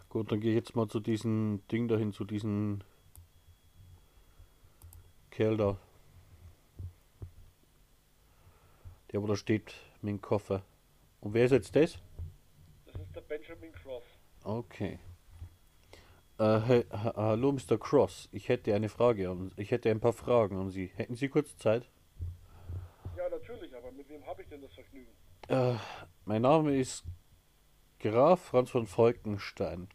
Gut, 0.09 0.33
dann 0.33 0.41
gehe 0.41 0.51
ich 0.51 0.57
jetzt 0.57 0.75
mal 0.75 0.89
zu 0.89 1.01
diesem 1.01 1.61
Ding 1.71 1.87
dahin, 1.87 2.13
zu 2.13 2.25
diesem 2.25 2.81
Kerl 5.31 5.57
da. 5.57 5.77
Der, 9.13 9.23
wo 9.23 9.27
da 9.27 9.37
steht 9.37 9.75
mit 10.01 10.11
dem 10.11 10.21
Koffer. 10.21 10.63
Und 11.21 11.35
wer 11.35 11.45
ist 11.45 11.53
jetzt 11.53 11.77
das? 11.77 11.99
Das 12.87 12.97
ist 13.01 13.15
der 13.15 13.21
Benjamin 13.23 13.73
Cross. 13.73 14.05
Okay. 14.45 14.99
He, 16.39 16.85
ha, 16.93 17.13
hallo, 17.17 17.53
Mr. 17.53 17.77
Cross. 17.79 18.29
Ich 18.31 18.49
hätte 18.49 18.75
eine 18.75 18.89
Frage 18.89 19.29
an 19.29 19.51
Ich 19.57 19.73
hätte 19.73 19.91
ein 19.91 19.99
paar 19.99 20.13
Fragen 20.13 20.57
an 20.57 20.71
Sie. 20.71 20.91
Hätten 20.95 21.17
Sie 21.17 21.29
kurz 21.29 21.57
Zeit? 21.57 21.89
Ja, 23.17 23.29
natürlich, 23.29 23.75
aber 23.77 23.91
mit 23.91 24.09
wem 24.09 24.25
habe 24.25 24.43
ich 24.43 24.49
denn 24.49 24.63
das 24.63 24.73
Vergnügen? 24.73 25.11
Äh, 25.49 25.75
mein 26.25 26.43
Name 26.43 26.77
ist 26.77 27.05
Graf 27.99 28.41
Franz 28.41 28.71
von 28.71 28.87
Falkenstein. 28.87 29.89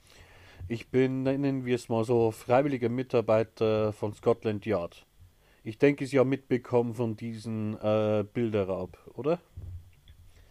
Ich 0.69 0.87
bin, 0.87 1.23
nennen 1.23 1.65
wir 1.65 1.75
es 1.75 1.89
mal 1.89 2.05
so, 2.05 2.31
freiwilliger 2.31 2.87
Mitarbeiter 2.87 3.91
von 3.91 4.13
Scotland 4.13 4.65
Yard. 4.65 5.05
Ich 5.65 5.77
denke, 5.77 6.05
Sie 6.07 6.17
haben 6.17 6.29
mitbekommen 6.29 6.93
von 6.93 7.17
diesem 7.17 7.77
äh, 7.81 8.23
Bilderraub, 8.23 8.97
oder? 9.13 9.41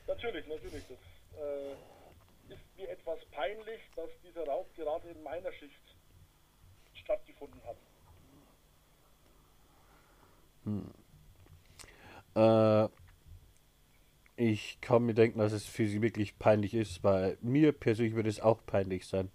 Natürlich, 0.06 0.46
natürlich. 0.46 0.84
Das 0.86 0.98
äh, 1.40 2.52
ist 2.52 2.62
mir 2.76 2.90
etwas 2.90 3.18
peinlich, 3.30 3.80
dass 3.96 4.10
dieser 4.22 4.46
Raub 4.46 4.68
gerade 4.76 5.08
in 5.08 5.22
meiner 5.22 5.50
Schicht 5.52 5.80
stattgefunden 6.94 7.60
hat. 7.64 7.76
Äh, 12.34 12.88
ich 14.36 14.78
kann 14.82 15.04
mir 15.04 15.14
denken, 15.14 15.38
dass 15.38 15.52
es 15.52 15.64
für 15.64 15.86
Sie 15.86 16.02
wirklich 16.02 16.38
peinlich 16.38 16.74
ist, 16.74 17.02
weil 17.02 17.38
mir 17.40 17.72
persönlich 17.72 18.14
würde 18.14 18.28
es 18.28 18.40
auch 18.40 18.64
peinlich 18.66 19.06
sein. 19.06 19.30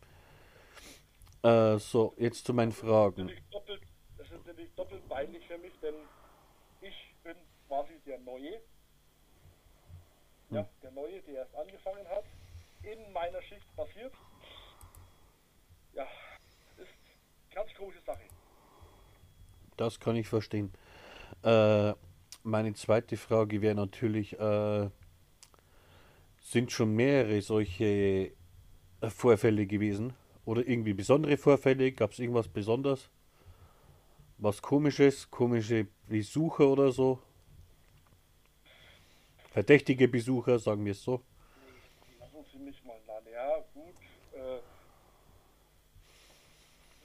Äh, 1.47 1.79
so, 1.79 2.13
jetzt 2.17 2.45
zu 2.45 2.53
meinen 2.53 2.73
Fragen. 2.73 3.31
Doppelt, 3.51 3.81
das 4.17 4.27
ist 4.27 4.45
natürlich 4.45 4.69
doppelt 4.75 5.07
peinlich 5.07 5.47
für 5.47 5.57
mich, 5.57 5.71
denn 5.81 5.95
ich 6.81 7.15
bin 7.23 7.37
quasi 7.69 7.93
der 8.05 8.19
Neue. 8.19 8.59
Ja, 10.49 10.67
der 10.83 10.91
Neue, 10.91 11.21
der 11.21 11.35
erst 11.35 11.55
angefangen 11.55 12.05
hat. 12.09 12.25
In 12.83 13.13
meiner 13.13 13.41
Schicht 13.43 13.75
passiert. 13.77 14.13
Ja, 15.93 16.05
ist 16.75 16.89
ganz 17.55 17.73
komische 17.75 18.01
Sache. 18.05 18.23
Das 19.77 20.01
kann 20.01 20.17
ich 20.17 20.27
verstehen. 20.27 20.73
Äh, 21.43 21.93
meine 22.43 22.73
zweite 22.73 23.15
Frage 23.15 23.61
wäre 23.61 23.75
natürlich, 23.75 24.37
äh, 24.37 24.89
sind 26.41 26.73
schon 26.73 26.93
mehrere 26.93 27.41
solche 27.41 28.33
Vorfälle 29.01 29.65
gewesen? 29.65 30.13
Oder 30.47 30.65
irgendwie 30.65 30.93
besondere 30.93 31.35
Vorfälle? 31.35 31.91
Gab 31.91 32.13
es 32.13 32.19
irgendwas 32.19 32.47
Besonderes? 32.47 33.09
Was 34.37 34.61
komisches? 34.61 35.29
Komische 35.29 35.87
Besucher 36.07 36.69
oder 36.69 36.89
so? 36.89 37.19
Verdächtige 39.51 40.07
Besucher, 40.07 40.57
sagen 40.57 40.85
wir 40.85 40.93
es 40.93 41.03
so. 41.03 41.21
Lassen 42.17 42.45
Sie 42.49 42.59
mich 42.59 42.81
mal 42.85 42.95
an. 43.09 43.23
Ja, 43.29 43.57
gut. 43.73 43.95
Äh, 44.31 44.59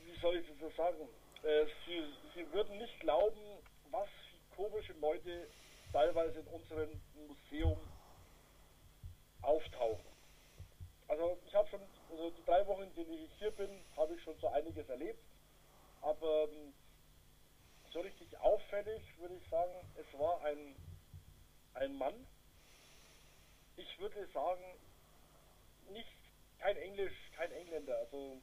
wie 0.06 0.20
soll 0.20 0.36
ich 0.36 0.46
das 0.46 0.58
so 0.60 0.70
sagen? 0.76 1.08
Äh, 1.42 1.66
Sie, 1.84 2.00
Sie 2.36 2.52
würden 2.52 2.78
nicht 2.78 3.00
glauben, 3.00 3.40
was 3.90 4.08
komische 4.54 4.92
Leute 5.00 5.48
teilweise 5.92 6.38
in 6.38 6.46
unserem 6.46 6.90
Museum 7.26 7.78
auftauchen. 9.40 10.11
Also 11.12 11.38
ich 11.46 11.54
habe 11.54 11.68
schon, 11.68 11.82
also 12.10 12.30
die 12.30 12.44
drei 12.44 12.66
Wochen, 12.66 12.84
in 12.84 12.94
denen 12.94 13.12
ich 13.12 13.30
hier 13.38 13.50
bin, 13.50 13.84
habe 13.98 14.14
ich 14.14 14.22
schon 14.22 14.34
so 14.38 14.48
einiges 14.48 14.88
erlebt. 14.88 15.22
Aber 16.00 16.44
ähm, 16.44 16.72
so 17.92 18.00
richtig 18.00 18.34
auffällig 18.38 19.02
würde 19.18 19.34
ich 19.34 19.46
sagen, 19.50 19.74
es 19.94 20.18
war 20.18 20.40
ein, 20.40 20.74
ein 21.74 21.98
Mann. 21.98 22.14
Ich 23.76 23.98
würde 23.98 24.26
sagen, 24.32 24.64
nicht 25.90 26.16
kein 26.58 26.78
Englisch, 26.78 27.12
kein 27.36 27.52
Engländer. 27.52 27.98
Also 27.98 28.40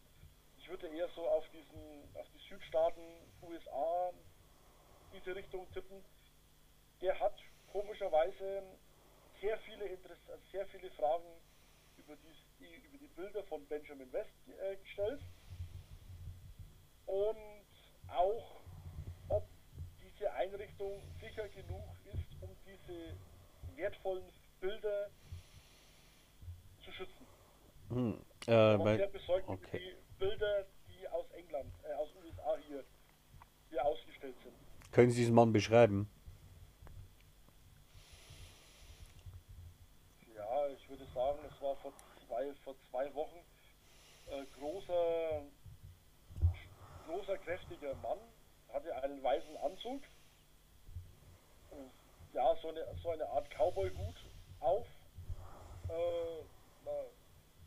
ich 0.60 0.70
würde 0.70 0.90
eher 0.90 1.10
so 1.16 1.28
auf 1.28 1.50
diesen, 1.50 2.08
auf 2.14 2.28
die 2.36 2.50
Südstaaten, 2.50 3.02
USA, 3.42 4.14
diese 5.12 5.36
Richtung 5.36 5.66
tippen. 5.74 6.06
Der 7.02 7.20
hat 7.20 7.34
komischerweise 7.72 8.62
sehr 9.42 9.58
viele 9.58 9.86
Interess 9.86 10.20
sehr 10.52 10.68
viele 10.68 10.92
Fragen 10.92 11.26
über 11.98 12.16
die, 12.16 12.49
die, 12.60 12.76
über 12.88 12.98
die 12.98 13.08
Bilder 13.16 13.44
von 13.44 13.66
Benjamin 13.68 14.12
West 14.12 14.30
äh, 14.48 14.76
gestellt. 14.78 15.22
Und 17.06 17.66
auch, 18.08 18.62
ob 19.30 19.48
diese 20.02 20.32
Einrichtung 20.34 21.02
sicher 21.22 21.48
genug 21.50 21.84
ist, 22.14 22.42
um 22.42 22.50
diese 22.66 23.16
wertvollen 23.76 24.26
Bilder 24.60 25.10
zu 26.84 26.92
schützen. 26.92 27.26
Hm, 27.90 28.22
äh, 28.46 28.52
war 28.52 28.80
weil, 28.80 28.98
sehr 28.98 29.08
besorgt 29.08 29.48
okay. 29.48 29.80
die 29.80 30.20
Bilder, 30.20 30.66
die 30.88 31.08
aus 31.08 31.26
England, 31.32 31.74
äh, 31.84 31.94
aus 31.94 32.10
USA 32.24 32.58
hier, 32.68 32.84
hier 33.70 33.86
ausgestellt 33.86 34.36
sind. 34.44 34.54
Können 34.92 35.12
Sie 35.12 35.22
diesen 35.22 35.36
Mann 35.36 35.52
beschreiben? 35.52 36.10
Ja, 40.36 40.68
ich 40.68 40.90
würde 40.90 41.06
sagen, 41.14 41.40
es 41.48 41.62
war 41.62 41.76
vor 41.78 41.94
zwei, 42.30 42.54
vor 42.64 42.76
zwei 42.90 43.14
Wochen 43.16 43.40
äh, 44.28 44.46
großer, 44.60 45.42
großer, 47.08 47.38
kräftiger 47.40 47.96
Mann, 47.96 48.20
hatte 48.72 48.96
einen 49.04 49.22
weißen 49.22 49.58
Anzug, 49.58 50.04
äh, 51.72 52.36
ja, 52.36 52.56
so 52.62 52.70
eine, 52.70 52.86
so 53.02 53.10
eine 53.10 53.28
Art 53.28 53.50
Cowboy-Hut 53.50 54.16
auf, 54.60 54.86
äh, 55.90 56.44
na, 56.86 56.92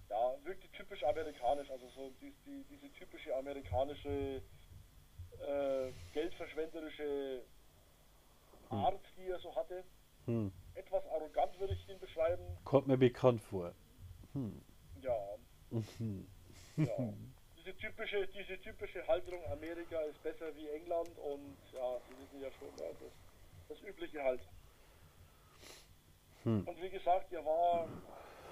ja, 0.08 0.44
wirkte 0.44 0.68
typisch 0.72 1.02
amerikanisch, 1.02 1.68
also 1.70 1.88
so 1.88 2.10
die, 2.20 2.32
die, 2.46 2.64
diese 2.70 2.92
typische 2.92 3.34
amerikanische 3.34 4.42
äh, 5.40 5.92
geldverschwenderische 6.12 7.42
Art, 8.70 9.00
die 9.16 9.28
er 9.28 9.40
so 9.40 9.54
hatte. 9.56 9.82
Hm. 10.26 10.52
Etwas 10.74 11.04
arrogant 11.08 11.58
würde 11.58 11.74
ich 11.74 11.88
ihn 11.88 11.98
beschreiben. 11.98 12.44
Kommt 12.64 12.86
mir 12.86 12.96
bekannt 12.96 13.42
vor. 13.42 13.74
Ja, 15.00 15.36
Mhm. 15.72 16.26
ja. 16.76 17.12
Diese 17.56 17.76
typische, 17.76 18.26
diese 18.26 18.60
typische 18.60 19.06
Haltung, 19.06 19.40
Amerika 19.46 20.00
ist 20.00 20.20
besser 20.24 20.54
wie 20.56 20.68
England 20.70 21.16
und 21.18 21.56
ja, 21.72 22.00
Sie 22.08 22.18
wissen 22.18 22.40
ja 22.40 22.50
schon, 22.58 22.76
ja, 22.76 22.90
das, 22.98 23.12
das 23.68 23.88
übliche 23.88 24.20
halt. 24.20 24.40
Hm. 26.42 26.66
Und 26.66 26.82
wie 26.82 26.90
gesagt, 26.90 27.32
er 27.32 27.44
war, 27.44 27.88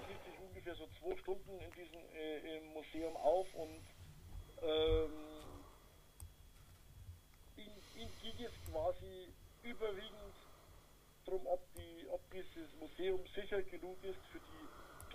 hielt 0.07 0.23
sich 0.23 0.39
ungefähr 0.39 0.75
so 0.75 0.87
zwei 0.97 1.17
Stunden 1.17 1.59
in 1.59 1.71
diesem 1.71 1.99
äh, 2.15 2.57
im 2.57 2.67
Museum 2.71 3.17
auf 3.17 3.53
und 3.53 3.83
ähm, 4.61 5.11
ihm, 7.57 7.73
ihm 7.99 8.09
ging 8.21 8.45
es 8.45 8.71
quasi 8.71 9.33
überwiegend 9.63 10.35
darum, 11.25 11.45
ob, 11.47 11.59
die, 11.75 12.07
ob 12.07 12.21
dieses 12.31 12.73
Museum 12.79 13.19
sicher 13.35 13.61
genug 13.63 14.01
ist 14.05 14.25
für 14.31 14.39
die 14.39 14.69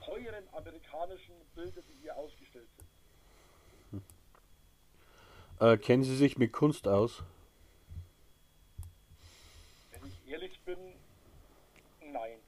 teuren 0.07 0.49
amerikanischen 0.53 1.35
Bilder, 1.55 1.83
die 1.83 2.01
hier 2.01 2.17
ausgestellt 2.17 2.69
sind. 2.77 4.03
Hm. 5.61 5.69
Äh, 5.69 5.79
kennen 5.79 6.05
Sie 6.05 6.17
sich 6.17 6.39
mit 6.39 6.53
Kunst 6.53 6.87
aus? 6.87 7.25
Wenn 9.91 10.07
ich 10.07 10.29
ehrlich 10.29 10.59
bin, 10.61 10.79
nein. 12.13 12.39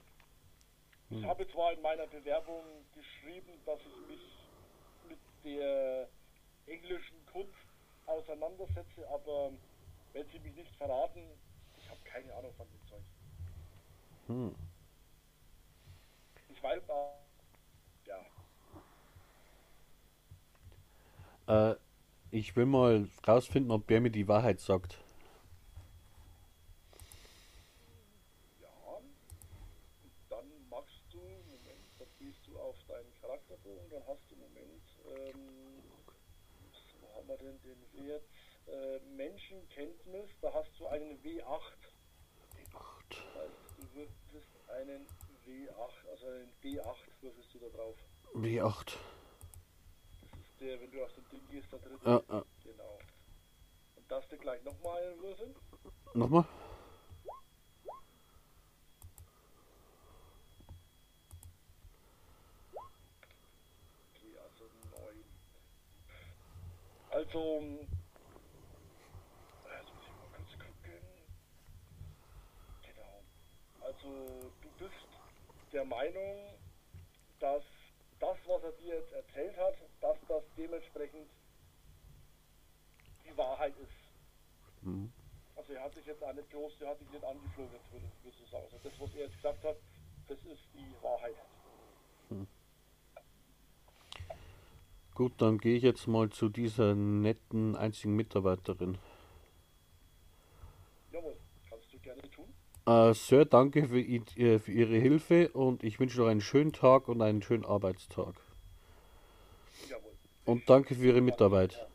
Ich 1.11 1.23
hm. 1.23 1.27
habe 1.27 1.49
zwar 1.51 1.73
in 1.73 1.83
meiner 1.83 2.07
Bewerbung 2.07 2.63
geschrieben, 2.95 3.53
dass 3.67 3.81
ich 3.81 4.09
mich 4.09 4.21
mit 5.09 5.19
der 5.45 6.09
englischen 6.67 7.27
Kunst 7.33 7.53
auseinandersetze, 8.07 9.09
aber 9.13 9.51
wenn 10.13 10.27
Sie 10.31 10.39
mich 10.39 10.55
nicht 10.55 10.75
verraten, 10.77 11.23
ich 11.79 11.91
habe 11.91 12.01
keine 12.05 12.33
Ahnung 12.35 12.55
von 12.55 12.67
dem 12.69 12.89
Zeug. 12.89 13.03
Hm. 14.29 14.55
Ich 16.51 16.63
weiß 16.63 16.89
auch 16.91 17.28
Äh, 21.49 21.75
ich 22.31 22.55
will 22.57 22.67
mal 22.67 23.09
rausfinden, 23.27 23.73
ob 23.73 23.87
der 23.89 24.01
mir 24.01 24.11
die 24.11 24.29
Wahrheit 24.29 24.61
sagt. 24.61 24.99
äh, 38.69 38.99
Menschenkenntnis, 39.17 40.31
da 40.41 40.53
hast 40.53 40.71
du 40.79 40.87
einen 40.87 41.19
W8. 41.23 41.61
W8. 42.55 43.09
Das 43.09 43.43
heißt, 43.43 43.55
du 43.79 43.95
würdest 43.95 44.49
einen 44.69 45.07
W8, 45.47 46.11
also 46.11 46.27
einen 46.27 46.53
D8 46.63 46.97
würfelst 47.23 47.55
du 47.55 47.59
da 47.59 47.69
drauf. 47.69 47.97
W8. 48.35 48.97
Das 50.59 50.67
der, 50.67 50.81
wenn 50.81 50.91
du 50.91 51.05
auf 51.05 51.13
dem 51.15 51.29
Ding 51.29 51.47
gehst, 51.51 51.71
der 51.73 51.79
dritte. 51.79 52.05
Ja, 52.05 52.23
ja. 52.29 52.45
Genau. 52.65 52.99
Und 53.97 54.11
darfst 54.11 54.33
du 54.33 54.37
gleich 54.39 54.63
nochmal 54.65 55.03
einen 55.03 55.23
würfeln? 55.23 55.55
Nochmal? 56.15 56.45
Okay, 64.15 64.39
also 64.43 64.65
9. 65.01 65.25
Also 67.11 67.79
Also 73.81 74.53
du 74.61 74.69
bist 74.79 74.95
der 75.73 75.85
Meinung, 75.85 76.55
dass 77.41 77.63
das, 78.21 78.37
was 78.47 78.63
er 78.63 78.73
dir 78.73 78.97
jetzt 78.97 79.13
erzählt 79.13 79.57
hat, 79.57 79.75
dass 80.09 80.17
das 80.27 80.43
dementsprechend 80.57 81.29
die 83.25 83.37
Wahrheit 83.37 83.75
ist. 83.77 84.83
Mhm. 84.83 85.13
Also 85.55 85.75
er 85.75 85.83
hat 85.83 85.95
sich 85.95 86.07
jetzt 86.07 86.23
auch 86.23 86.33
nicht 86.33 86.51
groß, 86.51 86.81
er 86.81 86.89
hat 86.91 87.01
dich 87.01 87.11
nicht 87.11 87.25
angeflogen, 87.25 87.79
würde 87.93 88.07
ich 88.25 88.51
sagen. 88.51 88.65
Also 88.65 88.79
das, 88.83 88.93
was 89.01 89.15
er 89.15 89.21
jetzt 89.27 89.37
gesagt 89.37 89.65
hat, 89.65 89.77
das 90.29 90.39
ist 90.39 90.63
die 90.73 91.03
Wahrheit. 91.03 91.35
Mhm. 92.31 92.47
Gut, 95.15 95.33
dann 95.39 95.59
gehe 95.59 95.77
ich 95.77 95.83
jetzt 95.83 96.07
mal 96.07 96.31
zu 96.31 96.49
dieser 96.49 96.95
netten 96.95 97.77
einzigen 97.77 98.17
Mitarbeiterin. 98.17 98.97
Jawohl, 101.13 101.37
kannst 101.69 101.93
du 101.93 101.99
gerne 101.99 102.23
tun. 102.31 102.55
Äh, 102.87 103.13
Sir, 103.13 103.45
danke 103.45 103.89
für, 103.89 104.01
äh, 104.01 104.59
für, 104.59 104.73
Ihre 104.73 104.97
Hilfe 104.97 105.51
und 105.51 105.83
ich 105.83 106.01
wünsche 106.01 106.21
noch 106.21 106.29
einen 106.29 106.41
schönen 106.41 106.73
Tag 106.73 107.09
und 107.09 107.21
einen 107.21 107.43
schönen 107.43 107.67
Arbeitstag. 107.67 108.48
Und 110.49 110.67
danke 110.67 110.95
für 110.95 111.05
Ihre 111.05 111.21
Mitarbeit. 111.21 111.87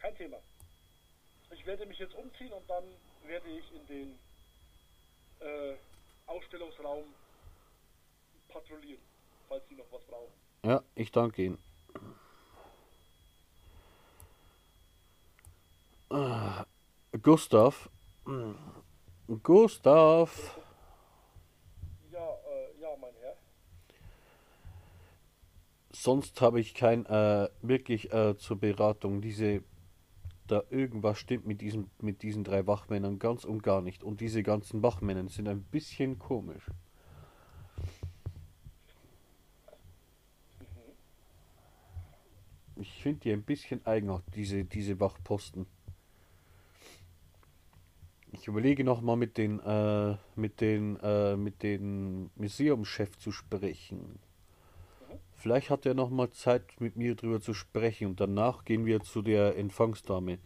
Kein 0.00 0.16
Thema. 0.16 0.38
Ich 1.50 1.66
werde 1.66 1.84
mich 1.84 1.98
jetzt 1.98 2.14
umziehen 2.14 2.50
und 2.50 2.66
dann 2.66 2.84
werde 3.26 3.46
ich 3.50 3.64
in 3.74 3.86
den 3.86 4.18
äh, 5.40 5.74
Ausstellungsraum 6.24 7.04
patrouillieren, 8.48 9.02
falls 9.50 9.68
Sie 9.68 9.74
noch 9.74 9.84
was 9.90 10.02
brauchen. 10.04 10.32
Ja, 10.64 10.82
ich 10.94 11.12
danke 11.12 11.42
Ihnen. 11.42 11.58
Ah, 16.08 16.64
Gustav. 17.20 17.90
Gustav. 19.42 20.58
Ja, 22.10 22.30
äh, 22.30 22.80
ja, 22.80 22.96
mein 22.98 23.12
Herr. 23.20 23.36
Sonst 25.98 26.42
habe 26.42 26.60
ich 26.60 26.74
kein 26.74 27.06
äh, 27.06 27.48
wirklich 27.62 28.12
äh, 28.12 28.36
zur 28.36 28.60
Beratung. 28.60 29.22
Diese, 29.22 29.62
da 30.46 30.62
irgendwas 30.68 31.18
stimmt 31.18 31.46
mit 31.46 31.62
diesen, 31.62 31.90
mit 32.00 32.22
diesen 32.22 32.44
drei 32.44 32.66
Wachmännern 32.66 33.18
ganz 33.18 33.44
und 33.44 33.62
gar 33.62 33.80
nicht. 33.80 34.04
Und 34.04 34.20
diese 34.20 34.42
ganzen 34.42 34.82
Wachmänner 34.82 35.26
sind 35.30 35.48
ein 35.48 35.62
bisschen 35.62 36.18
komisch. 36.18 36.70
Ich 42.76 42.92
finde 43.02 43.20
die 43.20 43.32
ein 43.32 43.42
bisschen 43.42 43.84
eigenartig, 43.86 44.34
diese, 44.34 44.64
diese 44.64 45.00
Wachposten. 45.00 45.66
Ich 48.32 48.46
überlege 48.46 48.84
noch 48.84 49.00
mal 49.00 49.16
mit 49.16 49.38
den 49.38 49.60
äh, 49.60 50.16
mit 50.36 50.60
den 50.60 51.00
äh, 51.00 51.36
mit 51.36 51.62
den 51.62 52.30
Museumschef 52.36 53.16
zu 53.16 53.32
sprechen. 53.32 54.18
Vielleicht 55.36 55.70
hat 55.70 55.86
er 55.86 55.94
noch 55.94 56.10
mal 56.10 56.30
Zeit 56.30 56.80
mit 56.80 56.96
mir 56.96 57.14
drüber 57.14 57.40
zu 57.40 57.54
sprechen 57.54 58.08
und 58.08 58.20
danach 58.20 58.64
gehen 58.64 58.86
wir 58.86 59.00
zu 59.00 59.22
der 59.22 59.56
Empfangsdame. 59.56 60.38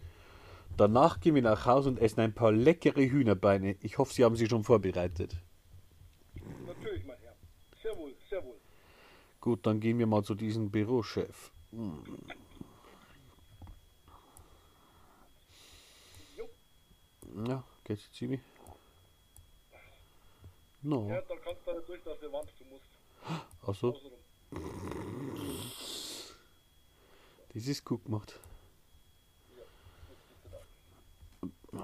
Danach 0.76 1.20
gehen 1.20 1.34
wir 1.36 1.42
nach 1.42 1.64
Hause 1.64 1.90
und 1.90 1.98
essen 1.98 2.20
ein 2.20 2.34
paar 2.34 2.52
leckere 2.52 3.00
Hühnerbeine. 3.00 3.76
Ich 3.80 3.98
hoffe, 3.98 4.12
Sie 4.12 4.24
haben 4.24 4.36
sie 4.36 4.48
schon 4.48 4.64
vorbereitet. 4.64 5.36
Natürlich, 6.66 7.04
mein 7.04 7.16
Herr. 7.18 7.34
Sehr 7.82 7.96
wohl, 7.96 8.14
sehr 8.28 8.44
wohl. 8.44 8.56
Gut, 9.40 9.64
dann 9.64 9.80
gehen 9.80 9.98
wir 9.98 10.06
mal 10.06 10.24
zu 10.24 10.34
diesem 10.34 10.70
Bürochef. 10.70 11.52
Hm. 11.70 12.02
Ja, 17.46 17.62
geht's 17.84 18.06
jetzt, 18.06 18.20
Jimmy? 18.20 18.40
No. 20.82 21.08
Ja, 21.08 21.20
da 21.20 21.36
kannst 21.36 21.66
du 21.66 21.72
nicht 21.72 21.88
durch, 21.88 22.02
dass 22.02 22.18
die 22.18 22.32
Wand, 22.32 22.48
du 22.58 22.64
musst. 22.64 22.88
Achso. 23.66 23.96
Das 27.52 27.66
ist 27.66 27.84
gut 27.84 28.04
gemacht. 28.04 28.38
Äh, 31.72 31.76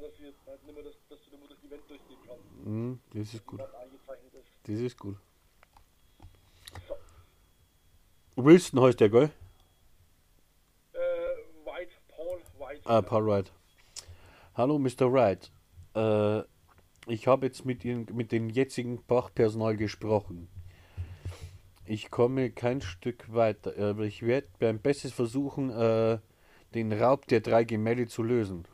dass, 0.00 0.18
jetzt 0.18 0.46
halt 0.46 0.62
nicht 0.64 0.74
mehr 0.74 0.84
das, 0.84 0.94
ist 3.34 3.46
gut. 3.46 3.60
Das 4.64 4.78
ist 4.78 4.98
gut. 4.98 5.16
So. 6.88 6.96
Wilson 8.36 8.80
heißt 8.80 9.00
der, 9.00 9.10
gell? 9.10 9.30
Ah, 12.84 13.02
Paul 13.02 13.26
Wright. 13.26 13.52
Hallo, 14.54 14.78
Mr. 14.78 15.12
Wright. 15.12 15.50
Äh, 15.94 16.42
ich 17.10 17.26
habe 17.26 17.46
jetzt 17.46 17.64
mit, 17.64 17.84
Ihnen, 17.84 18.06
mit 18.12 18.32
dem 18.32 18.48
jetzigen 18.48 18.98
Fachpersonal 18.98 19.76
gesprochen. 19.76 20.48
Ich 21.84 22.10
komme 22.10 22.50
kein 22.50 22.80
Stück 22.80 23.32
weiter, 23.32 23.74
aber 23.76 24.04
ich 24.04 24.22
werde 24.22 24.46
beim 24.58 24.78
Bestes 24.78 25.12
versuchen, 25.12 25.70
äh, 25.70 26.18
den 26.74 26.92
Raub 26.92 27.26
der 27.26 27.40
drei 27.40 27.64
Gemälde 27.64 28.06
zu 28.06 28.22
lösen. 28.22 28.66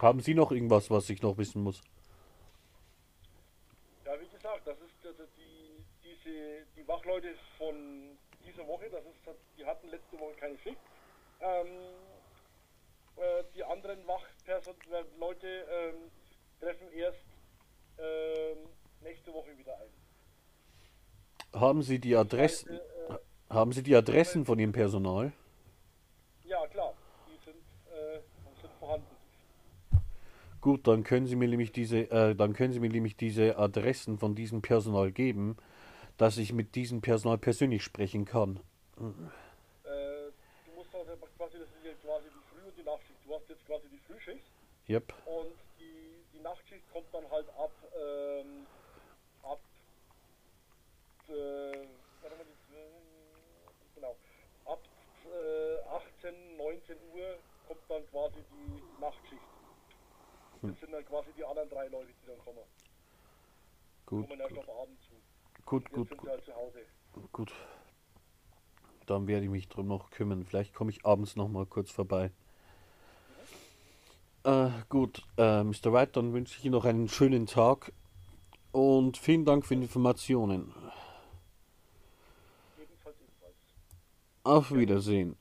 Haben 0.00 0.20
Sie 0.20 0.34
noch 0.34 0.52
irgendwas, 0.52 0.90
was 0.90 1.10
ich 1.10 1.20
noch 1.22 1.36
wissen 1.36 1.62
muss? 1.62 1.82
Ja, 4.04 4.12
wie 4.20 4.28
gesagt, 4.28 4.66
das 4.66 4.78
ist 4.78 5.04
also 5.04 5.24
die, 5.36 5.82
diese, 6.04 6.64
die 6.76 6.86
Wachleute 6.86 7.34
von 7.58 8.16
dieser 8.46 8.64
Woche, 8.68 8.88
das 8.88 9.04
ist, 9.04 9.36
die 9.58 9.66
hatten 9.66 9.88
letzte 9.88 10.18
Woche 10.20 10.34
keine 10.38 10.56
Schicht. 10.58 10.78
Ähm, 11.40 11.66
äh, 13.18 13.44
die 13.54 13.64
anderen 13.64 13.98
Leute 15.18 15.46
ähm, 15.46 16.10
treffen 16.60 16.90
erst 16.92 17.24
ähm, 17.98 18.58
nächste 19.00 19.32
Woche 19.32 19.56
wieder 19.56 19.76
ein. 19.78 21.60
Haben 21.60 21.82
Sie 21.82 21.98
die 21.98 22.16
Adressen? 22.16 22.70
Äh, 22.70 22.80
haben 23.50 23.72
Sie 23.72 23.82
die 23.82 23.96
Adressen 23.96 24.44
von 24.44 24.58
Ihrem 24.58 24.72
Personal? 24.72 25.32
Ja, 26.44 26.66
klar, 26.66 26.94
die 27.26 27.44
sind, 27.44 27.56
äh, 27.86 28.20
sind 28.60 28.72
vorhanden. 28.78 29.06
Gut, 30.60 30.86
dann 30.86 31.04
können 31.04 31.26
Sie 31.26 31.36
mir 31.36 31.48
nämlich 31.48 31.72
diese, 31.72 32.10
äh, 32.10 32.34
dann 32.34 32.52
können 32.52 32.72
Sie 32.72 32.80
mir 32.80 32.90
nämlich 32.90 33.16
diese 33.16 33.56
Adressen 33.56 34.18
von 34.18 34.34
diesem 34.34 34.60
Personal 34.60 35.12
geben, 35.12 35.56
dass 36.16 36.36
ich 36.36 36.52
mit 36.52 36.74
diesem 36.74 37.00
Personal 37.00 37.38
persönlich 37.38 37.82
sprechen 37.84 38.24
kann. 38.24 38.60
Mhm. 38.98 39.30
Yep. 44.88 45.12
Und 45.26 45.52
die, 45.78 46.24
die 46.32 46.40
Nachtschicht 46.40 46.82
kommt 46.92 47.12
dann 47.12 47.30
halt 47.30 47.48
ab, 47.50 47.70
ähm, 47.94 48.66
ab, 49.42 49.60
äh, 51.28 51.32
warte 52.22 52.36
mal, 52.36 52.46
genau, 53.94 54.16
ab 54.64 54.80
äh, 55.26 55.80
18, 56.22 56.56
19 56.56 56.96
Uhr 57.14 57.38
kommt 57.66 57.80
dann 57.88 58.06
quasi 58.10 58.36
die 58.50 59.00
Nachtschicht. 59.00 59.42
Das 60.62 60.80
sind 60.80 60.92
dann 60.92 61.04
quasi 61.04 61.30
die 61.36 61.44
anderen 61.44 61.68
drei 61.68 61.86
Leute, 61.88 62.08
die 62.08 62.26
dann 62.26 62.38
kommen. 62.38 62.64
Gut, 64.06 64.26
kommen 64.26 64.40
erst 64.40 64.54
gut, 64.54 64.68
auf 64.68 64.80
Abend 64.80 65.02
zu. 65.02 65.12
gut, 65.66 65.84
Jetzt 65.84 65.94
gut, 65.94 66.08
sind 66.08 66.18
gut, 66.18 66.30
halt 66.30 66.44
zu 66.44 66.54
Hause. 66.54 66.86
gut. 67.32 67.52
Dann 69.06 69.26
werde 69.28 69.44
ich 69.44 69.50
mich 69.50 69.68
drum 69.68 69.86
noch 69.86 70.10
kümmern. 70.10 70.44
Vielleicht 70.44 70.74
komme 70.74 70.90
ich 70.90 71.04
abends 71.04 71.36
noch 71.36 71.48
mal 71.48 71.66
kurz 71.66 71.90
vorbei. 71.90 72.32
Äh, 74.44 74.70
gut, 74.88 75.22
äh, 75.36 75.62
Mr. 75.62 75.92
White, 75.92 76.12
dann 76.12 76.32
wünsche 76.32 76.58
ich 76.58 76.64
Ihnen 76.64 76.72
noch 76.72 76.84
einen 76.84 77.08
schönen 77.08 77.46
Tag 77.46 77.92
und 78.72 79.16
vielen 79.16 79.44
Dank 79.44 79.66
für 79.66 79.76
die 79.76 79.82
Informationen. 79.82 80.72
Auf 84.44 84.72
Wiedersehen. 84.72 85.36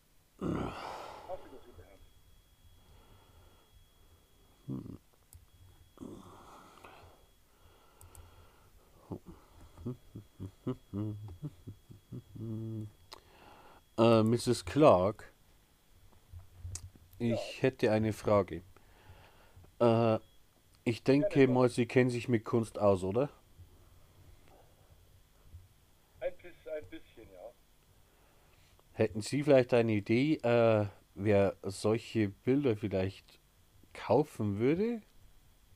Äh, 13.98 14.24
Mrs. 14.24 14.66
Clark, 14.66 15.32
ich 17.20 17.62
hätte 17.62 17.92
eine 17.92 18.14
Frage. 18.14 18.64
Äh, 19.80 20.20
ich 20.84 21.04
denke 21.04 21.48
mal, 21.48 21.70
Sie 21.70 21.86
kennen 21.86 22.10
sich 22.10 22.28
mit 22.28 22.46
Kunst 22.46 22.80
aus, 22.80 23.04
oder? 23.04 23.30
Ein, 26.20 26.34
bis, 26.42 26.56
ein 26.68 26.90
bisschen, 26.90 27.30
ja. 27.32 27.52
Hätten 28.94 29.22
Sie 29.22 29.44
vielleicht 29.44 29.74
eine 29.74 29.92
Idee, 29.94 30.36
äh, 30.36 30.88
wer 31.16 31.56
solche 31.64 32.30
Bilder 32.30 32.76
vielleicht 32.76 33.40
kaufen 33.94 34.60
würde? 34.60 35.02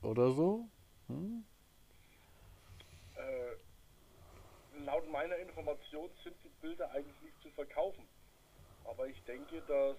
Oder 0.02 0.32
so? 0.32 0.68
Hm? 1.08 1.44
Äh, 3.16 4.84
laut 4.84 5.08
meiner 5.10 5.36
Information 5.36 6.10
sind 6.24 6.34
die 6.42 6.50
Bilder 6.60 6.90
eigentlich 6.90 7.20
nicht 7.22 7.40
zu 7.42 7.50
verkaufen. 7.50 8.04
Aber 8.84 9.06
ich 9.06 9.22
denke, 9.24 9.62
dass 9.68 9.96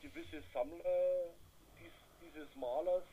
gewisse 0.00 0.42
Sammler 0.52 1.34
dieses 2.34 2.54
Malers 2.56 3.04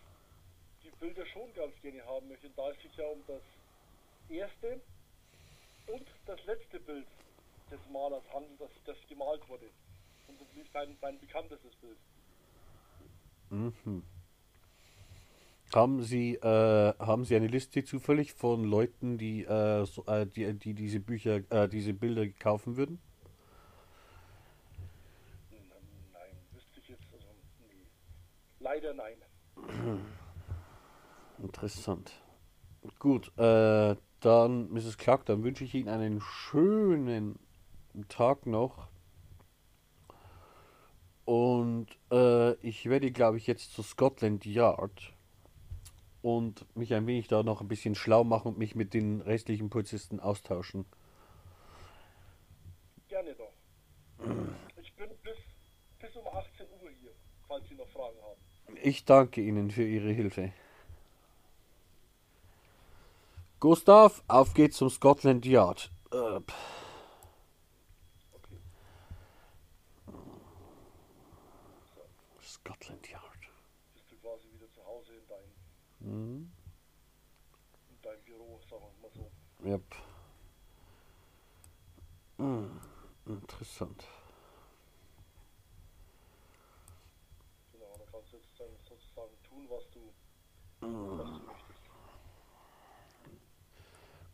die 0.83 0.91
Bilder 0.99 1.25
schon 1.27 1.53
ganz 1.53 1.73
gerne 1.81 2.05
haben 2.05 2.27
möchten, 2.27 2.51
da 2.55 2.69
es 2.69 2.81
sich 2.81 2.95
ja 2.95 3.05
um 3.07 3.19
das 3.27 3.41
erste 4.29 4.79
und 5.87 6.07
das 6.25 6.43
letzte 6.45 6.79
Bild 6.79 7.07
des 7.71 7.79
Malers 7.91 8.23
handelt, 8.33 8.59
das, 8.59 8.69
das 8.85 8.97
gemalt 9.09 9.47
wurde. 9.49 9.65
Und 10.27 10.39
natürlich 10.41 10.69
sein, 10.71 10.95
sein 11.01 11.19
bekanntestes 11.19 11.73
Bild. 11.75 11.97
Mhm. 13.49 14.03
Haben 15.73 16.01
Sie, 16.01 16.35
äh, 16.35 16.93
haben 16.97 17.25
Sie 17.25 17.35
eine 17.35 17.47
Liste 17.47 17.83
zufällig 17.83 18.33
von 18.33 18.63
Leuten, 18.63 19.17
die, 19.17 19.43
äh, 19.43 19.85
so, 19.85 20.05
äh, 20.05 20.25
die, 20.25 20.53
die 20.53 20.73
diese 20.73 20.99
Bücher, 21.01 21.41
äh, 21.51 21.67
diese 21.67 21.93
Bilder 21.93 22.27
kaufen 22.29 22.77
würden? 22.77 22.99
N- 25.51 25.71
Nein, 26.13 26.37
wüsste 26.53 26.79
ich 26.79 26.87
jetzt, 26.89 27.03
also, 27.13 27.27
nee. 27.59 27.85
Leider 28.69 28.93
nein. 28.93 29.15
Interessant. 31.41 32.11
Gut, 32.99 33.31
äh, 33.37 33.95
dann, 34.19 34.69
Mrs. 34.73 34.97
Clark, 34.97 35.25
dann 35.25 35.41
wünsche 35.45 35.63
ich 35.63 35.73
Ihnen 35.73 35.87
einen 35.87 36.19
schönen 36.19 37.39
Tag 38.09 38.45
noch. 38.45 38.89
Und 41.23 41.97
äh, 42.11 42.55
ich 42.55 42.89
werde, 42.89 43.09
glaube 43.13 43.37
ich, 43.37 43.47
jetzt 43.47 43.71
zu 43.71 43.83
Scotland 43.83 44.45
Yard 44.45 45.13
und 46.21 46.65
mich 46.75 46.93
ein 46.93 47.07
wenig 47.07 47.29
da 47.29 47.43
noch 47.43 47.61
ein 47.61 47.69
bisschen 47.69 47.95
schlau 47.95 48.25
machen 48.25 48.49
und 48.49 48.57
mich 48.57 48.75
mit 48.75 48.93
den 48.93 49.21
restlichen 49.21 49.69
Polizisten 49.69 50.19
austauschen. 50.19 50.85
Gerne 53.07 53.33
doch. 53.33 53.53
Ich 54.81 54.93
bin 54.97 55.09
bis, 55.23 55.37
bis 56.01 56.13
um 56.17 56.27
18 56.27 56.67
Uhr 56.81 56.89
hier, 56.99 57.11
falls 57.47 57.65
Sie 57.69 57.75
noch 57.75 57.87
Fragen 57.87 58.21
haben. 58.21 58.56
Ich 58.75 59.05
danke 59.05 59.41
Ihnen 59.41 59.71
für 59.71 59.83
Ihre 59.83 60.11
Hilfe. 60.11 60.51
Gustav, 63.59 64.23
auf 64.27 64.53
geht's 64.53 64.77
zum 64.77 64.89
Scotland 64.89 65.45
Yard. 65.45 65.89
Äh. 66.11 66.39
Scotland 72.41 73.07
Yard. 73.09 73.23
Bist 73.93 74.11
du 74.11 74.15
quasi 74.17 74.47
wieder 74.53 74.69
zu 74.71 74.85
Hause 74.85 75.13
in 75.15 75.27
dein, 75.27 76.09
Mhm. 76.11 76.51
in 77.89 78.01
dein 78.01 78.21
Büro, 78.23 78.59
sagen 78.69 78.83
wir 79.01 79.09
mal 79.09 79.11
so. 79.15 79.31
Yep. 79.67 79.95
Hm, 82.37 82.79
interessant. 83.25 84.03
Genau, 87.73 87.97
dann 87.97 88.07
kannst 88.11 88.31
du 88.33 88.37
jetzt 88.37 88.59
dann 88.59 88.67
sozusagen 88.87 89.33
tun, 89.43 89.65
was 89.69 89.89
du, 89.89 89.99
was 89.99 89.99
du 89.99 89.99
möchtest. 89.99 90.76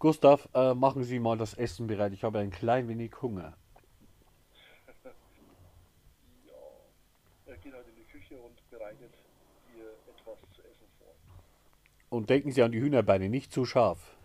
Gustav, 0.04 0.50
äh, 0.54 0.74
machen 0.74 1.06
Sie 1.06 1.18
mal 1.18 1.38
das 1.38 1.54
Essen 1.54 1.88
bereit. 1.88 2.12
Ich 2.12 2.26
habe 2.26 2.40
ein 2.40 2.52
klein 2.52 2.90
wenig 2.90 3.22
Hunger. 3.22 3.56
Ja. 6.46 6.54
Er 7.46 7.58
geht 7.58 7.74
halt 7.74 7.88
in 7.88 7.96
die 7.96 8.04
Küche 8.04 8.36
und 8.36 8.70
bereitet 8.70 9.14
dir 9.74 9.94
etwas 10.14 10.40
zu 10.54 10.62
essen 10.62 10.88
vor. 11.00 11.16
Und 12.10 12.30
denken 12.30 12.52
Sie 12.52 12.62
an 12.62 12.74
die 12.74 12.82
Hühnerbeine, 12.82 13.30
nicht 13.30 13.54
zu 13.54 13.64
scharf. 13.64 14.18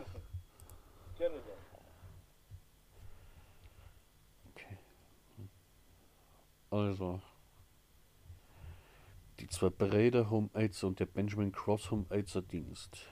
Gerne 1.18 1.36
doch. 1.36 1.80
Okay. 4.50 4.78
Also. 6.72 7.20
Die 9.46 9.50
zwei 9.52 9.70
Breder 9.70 10.28
Home 10.28 10.50
Aids 10.54 10.82
und 10.82 10.98
der 10.98 11.06
Benjamin 11.06 11.52
Cross 11.52 11.92
Home 11.92 12.04
Aids 12.10 12.36
Dienst. 12.50 13.06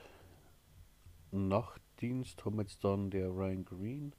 Nachtdienst 1.31 2.43
haben 2.43 2.59
jetzt 2.59 2.83
dann 2.83 3.09
der 3.09 3.29
Ryan 3.29 3.63
Green, 3.63 4.13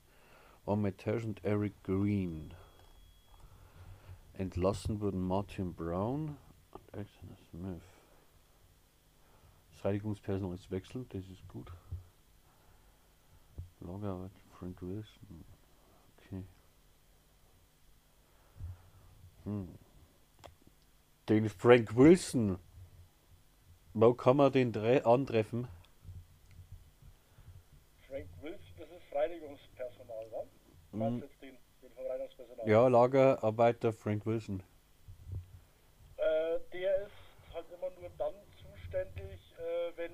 Armitage 0.64 1.26
und 1.26 1.44
Eric 1.44 1.74
Green. 1.84 2.54
Entlassen 4.32 4.98
wurden 5.02 5.20
Martin 5.20 5.74
Brown 5.74 6.38
und 6.72 6.94
Alexander 6.94 7.36
Smith. 7.50 7.82
Das 9.72 9.84
Reinigungspersonal 9.84 10.54
ist 10.54 10.70
wechselt, 10.70 11.12
das 11.12 11.28
ist 11.28 11.46
gut. 11.48 11.70
Lagerarbeit 13.80 14.32
Frank 14.58 14.80
Wilson. 14.80 15.44
Okay. 16.16 16.44
Hm. 19.44 19.68
Den 21.28 21.48
Frank 21.48 21.96
Wilson. 21.96 22.56
Wo 23.94 24.14
kann 24.14 24.36
man 24.36 24.52
den 24.52 24.76
antreffen? 24.76 25.66
Frank 28.06 28.28
Wilson, 28.40 28.60
das 28.78 28.88
ist 28.90 29.12
Reinigungspersonal, 29.12 30.30
wa? 30.30 30.44
Du 30.92 30.96
meinst 30.96 31.22
jetzt 31.24 31.42
den, 31.42 31.56
den 31.82 31.90
vom 31.90 32.06
Reinigungspersonal? 32.06 32.68
Ja, 32.68 32.86
Lagerarbeiter 32.86 33.92
Frank 33.92 34.24
Wilson. 34.24 34.62
Äh, 36.16 36.60
der 36.72 37.02
ist 37.02 37.12
halt 37.52 37.66
immer 37.72 37.90
nur 38.00 38.10
dann 38.18 38.34
zuständig, 38.62 39.40
äh, 39.58 39.96
wenn 39.96 40.12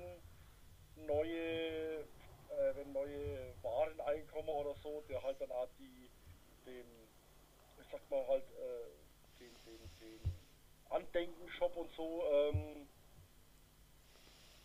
neue, 1.05 1.99
äh, 1.99 2.75
wenn 2.75 2.91
neue 2.91 3.53
Waren 3.61 4.01
einkommen 4.01 4.49
oder 4.49 4.73
so, 4.81 5.03
der 5.07 5.21
halt 5.21 5.39
dann 5.39 5.51
auch 5.51 5.69
die, 5.77 6.09
den, 6.65 6.85
ich 7.79 7.87
sag 7.91 8.01
mal 8.09 8.27
halt, 8.27 8.45
äh, 8.49 9.39
den, 9.39 9.53
den, 9.63 9.79
den 9.99 10.42
Andenken-Shop 10.93 11.75
und 11.75 11.89
so 11.95 12.23
ähm, 12.31 12.87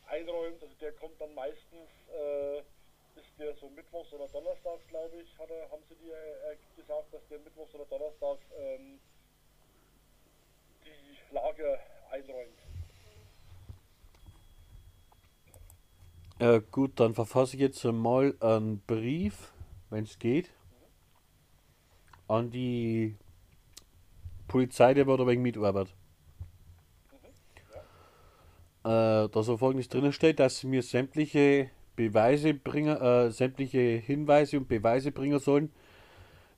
einräumt. 0.07 0.63
Also 0.63 0.75
der 0.81 0.93
kommt 0.93 1.21
dann 1.21 1.35
meistens, 1.35 1.89
äh, 2.13 2.59
ist 2.59 3.39
der 3.39 3.55
so 3.57 3.69
mittwochs 3.71 4.13
oder 4.13 4.29
donnerstags, 4.29 4.87
glaube 4.89 5.17
ich, 5.21 5.39
hat 5.39 5.51
haben 5.71 5.83
sie 5.89 5.97
dir 5.97 6.15
äh, 6.15 6.57
gesagt, 6.81 7.13
dass 7.13 7.27
der 7.29 7.39
mittwochs 7.41 7.75
oder 7.75 7.85
donnerstags 7.87 8.45
ähm, 8.57 9.01
die 10.85 11.35
Lager 11.35 11.79
einräumt. 12.11 12.59
Äh, 16.41 16.61
gut, 16.71 17.01
dann 17.01 17.15
verfasse 17.15 17.57
ich 17.57 17.61
jetzt 17.61 17.83
mal 17.85 18.37
einen 18.41 18.81
Brief, 18.87 19.53
wenn 19.91 20.05
es 20.05 20.19
geht, 20.19 20.51
an 22.29 22.51
die 22.51 23.17
Polizei, 24.47 24.95
der 24.95 25.07
wird 25.07 25.21
ein 25.21 25.27
wenig 25.27 25.41
mitarbeitet. 25.41 25.95
Äh, 28.85 29.29
da 29.29 29.43
so 29.43 29.57
folgendes 29.57 29.89
drinnen 29.89 30.13
steht, 30.13 30.39
dass 30.41 30.61
sie 30.61 30.67
mir 30.67 30.83
sämtliche 30.83 31.71
Beweise 31.97 32.55
bringen, 32.55 32.97
äh, 32.97 33.31
sämtliche 33.31 33.81
Hinweise 33.81 34.59
und 34.59 34.69
Beweise 34.69 35.11
bringen 35.11 35.39
sollen, 35.39 35.73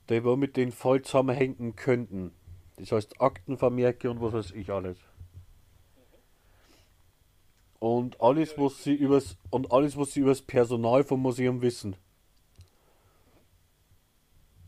die 0.09 0.23
wir 0.23 0.37
mit 0.37 0.55
den 0.55 0.71
Fall 0.71 1.01
zusammenhängen 1.01 1.75
könnten. 1.75 2.31
Das 2.77 2.91
heißt 2.91 3.21
Aktenvermerke 3.21 4.09
und 4.09 4.21
was 4.21 4.33
weiß 4.33 4.51
ich 4.51 4.69
alles. 4.69 4.97
Und 7.79 8.21
alles, 8.21 8.57
was 8.57 8.83
sie 8.83 8.93
übers 8.93 9.37
und 9.49 9.71
alles, 9.71 9.97
was 9.97 10.11
sie 10.11 10.19
übers 10.19 10.41
Personal 10.41 11.03
vom 11.03 11.21
Museum 11.21 11.61
wissen. 11.61 11.95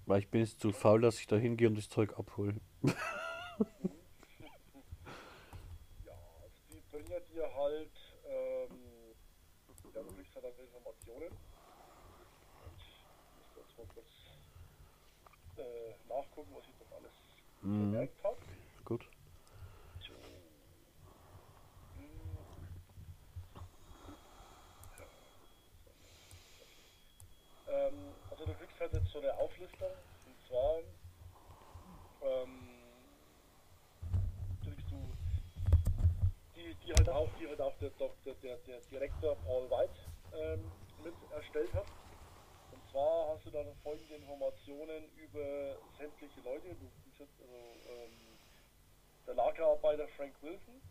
Weil 0.05 0.19
ich 0.19 0.29
bin 0.29 0.41
jetzt 0.41 0.59
zu 0.59 0.71
faul, 0.71 1.01
dass 1.01 1.19
ich 1.19 1.27
da 1.27 1.35
hingehe 1.35 1.67
und 1.67 1.77
das 1.77 1.89
Zeug 1.89 2.17
abhole. 2.17 2.55
ja, 2.83 2.93
also 6.41 6.57
die 6.71 6.81
bringen 6.91 7.21
dir 7.31 7.53
halt, 7.55 7.91
ähm, 8.27 8.77
ja, 9.93 10.01
du 10.01 10.13
kriegst 10.13 10.35
halt 10.35 10.45
Informationen. 11.13 11.37
Und 12.63 12.79
ich 12.79 13.55
muss 13.55 13.67
jetzt 13.67 13.77
mal 13.77 13.87
kurz 13.93 14.07
äh, 15.57 15.93
nachgucken, 16.09 16.51
was 16.55 16.63
ich 16.63 16.77
das 16.79 16.97
alles 16.97 17.11
mhm. 17.61 17.91
gemerkt 17.91 18.23
habe. 18.23 18.37
Gut. 18.85 19.05
Ähm, 27.67 28.13
also 28.29 28.45
du 28.45 28.53
kriegst 28.53 28.79
halt 28.79 28.93
jetzt 28.93 29.09
so 29.11 29.19
eine 29.19 29.33
Auflistung 29.35 29.89
und 30.25 30.47
zwar 30.47 30.79
ähm, 32.21 32.69
kriegst 34.63 34.91
du 34.91 35.11
die, 36.55 36.75
die 36.85 36.93
halt 36.93 37.09
auch, 37.09 37.29
die 37.39 37.47
halt 37.47 37.61
auch 37.61 37.75
der, 37.77 37.89
der, 38.25 38.33
der, 38.43 38.57
der 38.57 38.79
Direktor 38.91 39.35
Paul 39.37 39.69
White 39.71 39.93
ähm, 40.35 40.71
mit 41.03 41.13
erstellt 41.31 41.73
hat. 41.73 41.85
Und 42.71 42.81
zwar 42.91 43.29
hast 43.29 43.45
du 43.45 43.51
dann 43.51 43.67
folgende 43.83 44.15
Informationen 44.15 45.09
über 45.17 45.77
sämtliche 45.97 46.41
Leute. 46.41 46.75
Du, 46.75 46.89
also, 47.11 47.27
ähm, 47.89 48.11
der 49.27 49.35
Lagerarbeiter 49.35 50.07
Frank 50.17 50.33
Wilson 50.41 50.81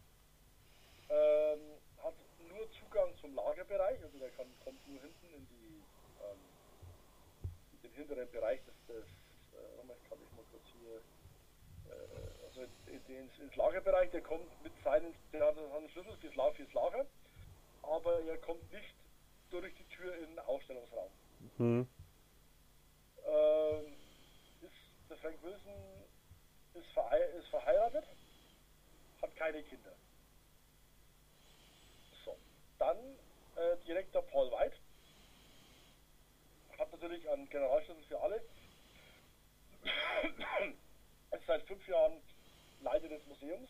ähm, 1.09 1.61
hat 2.03 2.15
nur 2.49 2.71
Zugang 2.73 3.13
zum 3.21 3.35
Lagerbereich, 3.35 4.03
also 4.03 4.19
der 4.19 4.31
kann, 4.31 4.47
kommt 4.65 4.89
nur 4.89 5.01
hinten 5.01 5.35
in 5.35 5.47
die 5.49 5.83
ähm, 6.23 6.39
den 7.83 7.93
hinteren 7.93 8.31
Bereich 8.31 8.61
des, 8.65 8.75
des 8.89 9.05
äh, 9.53 10.09
kann 10.09 10.19
ich 10.23 10.37
mal 10.37 10.45
kurz 10.51 10.65
hier, 10.73 10.97
äh, 11.93 12.47
also 12.47 12.63
ins, 12.87 13.39
ins, 13.39 13.57
Lagerbereich, 13.57 14.11
der 14.11 14.23
kommt 14.23 14.49
mit 14.63 14.73
seinen, 14.83 15.15
der 15.33 15.47
hat 15.47 15.59
einen 15.59 15.91
Schlüssel 15.91 16.17
fürs 16.19 16.73
Lager, 16.75 17.07
aber 17.83 18.21
er 18.23 18.39
kommt 18.39 18.73
nicht 18.73 18.95
durch 19.61 19.75
die 19.75 19.85
Tür 19.85 20.15
in 20.17 20.31
den 20.31 20.39
Ausstellungsraum. 20.41 21.11
Mhm. 21.59 21.89
Ähm, 23.27 23.93
ist, 24.63 25.11
der 25.11 25.17
Frank 25.19 25.43
Wilson 25.43 25.75
ist, 26.75 26.87
verhe 26.93 27.25
ist 27.39 27.49
verheiratet, 27.49 28.05
hat 29.21 29.37
keine 29.37 29.63
Kinder. 29.63 29.93
So, 32.25 32.37
dann 32.79 32.97
äh, 33.57 33.77
Direktor 33.87 34.23
Paul 34.23 34.51
White 34.51 34.77
hat 36.79 36.91
natürlich 36.93 37.29
einen 37.29 37.49
Generalschlüssel 37.49 38.05
für 38.05 38.21
alle. 38.21 38.43
ist 41.33 41.47
seit 41.47 41.63
fünf 41.63 41.87
Jahren 41.89 42.21
Leiter 42.81 43.09
des 43.09 43.25
Museums 43.27 43.69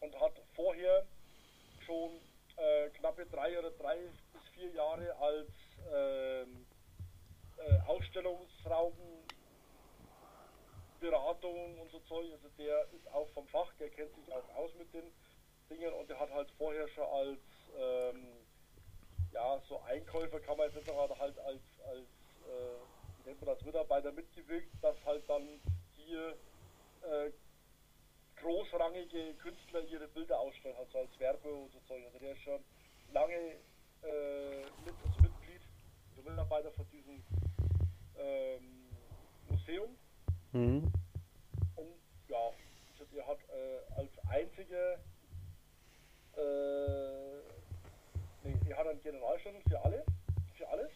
und 0.00 0.18
hat 0.20 0.32
vorher 0.54 1.06
schon 1.84 2.20
äh, 2.56 2.88
knappe 2.90 3.26
drei 3.26 3.58
oder 3.58 3.70
drei 3.72 3.98
vier 4.60 4.70
Jahre 4.72 5.16
als 5.16 5.48
ähm, 5.90 6.66
äh, 7.56 7.80
Ausstellungsraum 7.86 8.92
Beratung 11.00 11.80
und 11.80 11.90
so 11.90 11.98
Zeug. 12.00 12.30
Also 12.32 12.48
der 12.58 12.84
ist 12.92 13.08
auch 13.10 13.28
vom 13.30 13.46
Fach, 13.48 13.72
der 13.78 13.88
kennt 13.88 14.14
sich 14.14 14.30
auch 14.34 14.54
aus 14.54 14.70
mit 14.74 14.92
den 14.92 15.10
Dingen 15.70 15.94
und 15.94 16.10
der 16.10 16.20
hat 16.20 16.30
halt 16.30 16.50
vorher 16.58 16.86
schon 16.88 17.04
als 17.04 17.38
ähm, 17.78 18.26
ja, 19.32 19.58
so 19.66 19.80
Einkäufer 19.80 20.40
kann 20.40 20.58
man 20.58 20.66
jetzt 20.66 20.76
nicht 20.76 20.88
sagen, 20.88 21.18
halt 21.18 21.38
als, 21.38 21.64
als 21.86 22.04
äh, 22.46 23.26
nennt 23.26 23.40
man 23.40 23.54
das, 23.54 23.64
Mitarbeiter 23.64 24.12
mitgewirkt, 24.12 24.68
dass 24.82 24.96
halt 25.06 25.26
dann 25.28 25.60
hier 25.96 26.36
äh, 27.02 27.30
großrangige 28.36 29.34
Künstler 29.34 29.80
ihre 29.84 30.08
Bilder 30.08 30.38
ausstellen, 30.38 30.76
also 30.76 30.98
als 30.98 31.18
Werbe 31.18 31.50
und 31.50 31.72
so 31.72 31.78
Zeug. 31.88 32.04
Also 32.04 32.18
der 32.18 32.32
ist 32.32 32.42
schon 32.42 32.62
lange 33.12 33.56
äh, 34.02 34.62
mit, 34.84 34.94
als 35.06 35.20
Mitglied, 35.20 35.62
der 36.16 36.30
Mitarbeiter 36.30 36.70
von 36.72 36.86
diesem 36.90 37.22
ähm, 38.18 38.88
Museum. 39.48 39.96
Mhm. 40.52 40.92
Und 41.76 41.94
ja, 42.28 42.50
er 43.16 43.26
hat 43.26 43.38
äh, 43.48 43.92
als 43.96 44.10
einziger 44.28 44.98
äh, 46.36 47.40
nee, 48.44 48.56
er 48.68 48.76
hat 48.76 48.86
einen 48.86 49.02
Generalschlüssel 49.02 49.62
für 49.68 49.80
alle, 49.84 50.04
für 50.56 50.68
alles. 50.68 50.90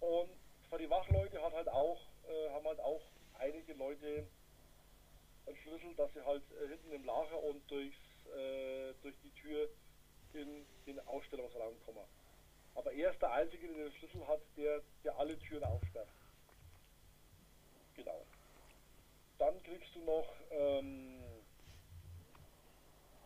Und 0.00 0.30
für 0.70 0.78
die 0.78 0.90
Wachleute 0.90 1.42
hat 1.42 1.52
halt 1.52 1.68
auch, 1.68 2.00
äh, 2.28 2.50
haben 2.50 2.66
halt 2.66 2.80
auch 2.80 3.02
einige 3.38 3.74
Leute 3.74 4.26
einen 5.46 5.56
Schlüssel, 5.56 5.94
dass 5.96 6.12
sie 6.14 6.24
halt 6.24 6.42
äh, 6.52 6.68
hinten 6.68 6.92
im 6.92 7.04
Lager 7.04 7.42
und 7.42 7.70
durchs, 7.70 7.96
äh, 8.34 8.94
durch 9.02 9.14
die 9.22 9.30
Tür 9.40 9.68
in 10.34 10.66
den 10.86 11.00
Ausstellungsraum 11.06 11.74
kommen. 11.84 12.04
Aber 12.74 12.92
er 12.92 13.12
ist 13.12 13.20
der 13.20 13.32
Einzige, 13.32 13.68
der 13.68 13.84
den 13.84 13.92
Schlüssel 13.94 14.26
hat, 14.26 14.40
der, 14.56 14.80
der 15.04 15.16
alle 15.18 15.38
Türen 15.38 15.64
aufsperrt. 15.64 16.08
Genau. 17.94 18.24
Dann 19.38 19.62
kriegst 19.62 19.94
du 19.94 20.00
noch 20.00 20.28
ähm, 20.50 21.22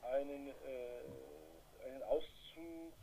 einen, 0.02 0.48
äh, 0.48 1.86
einen 1.86 2.02
Auszug 2.04 2.94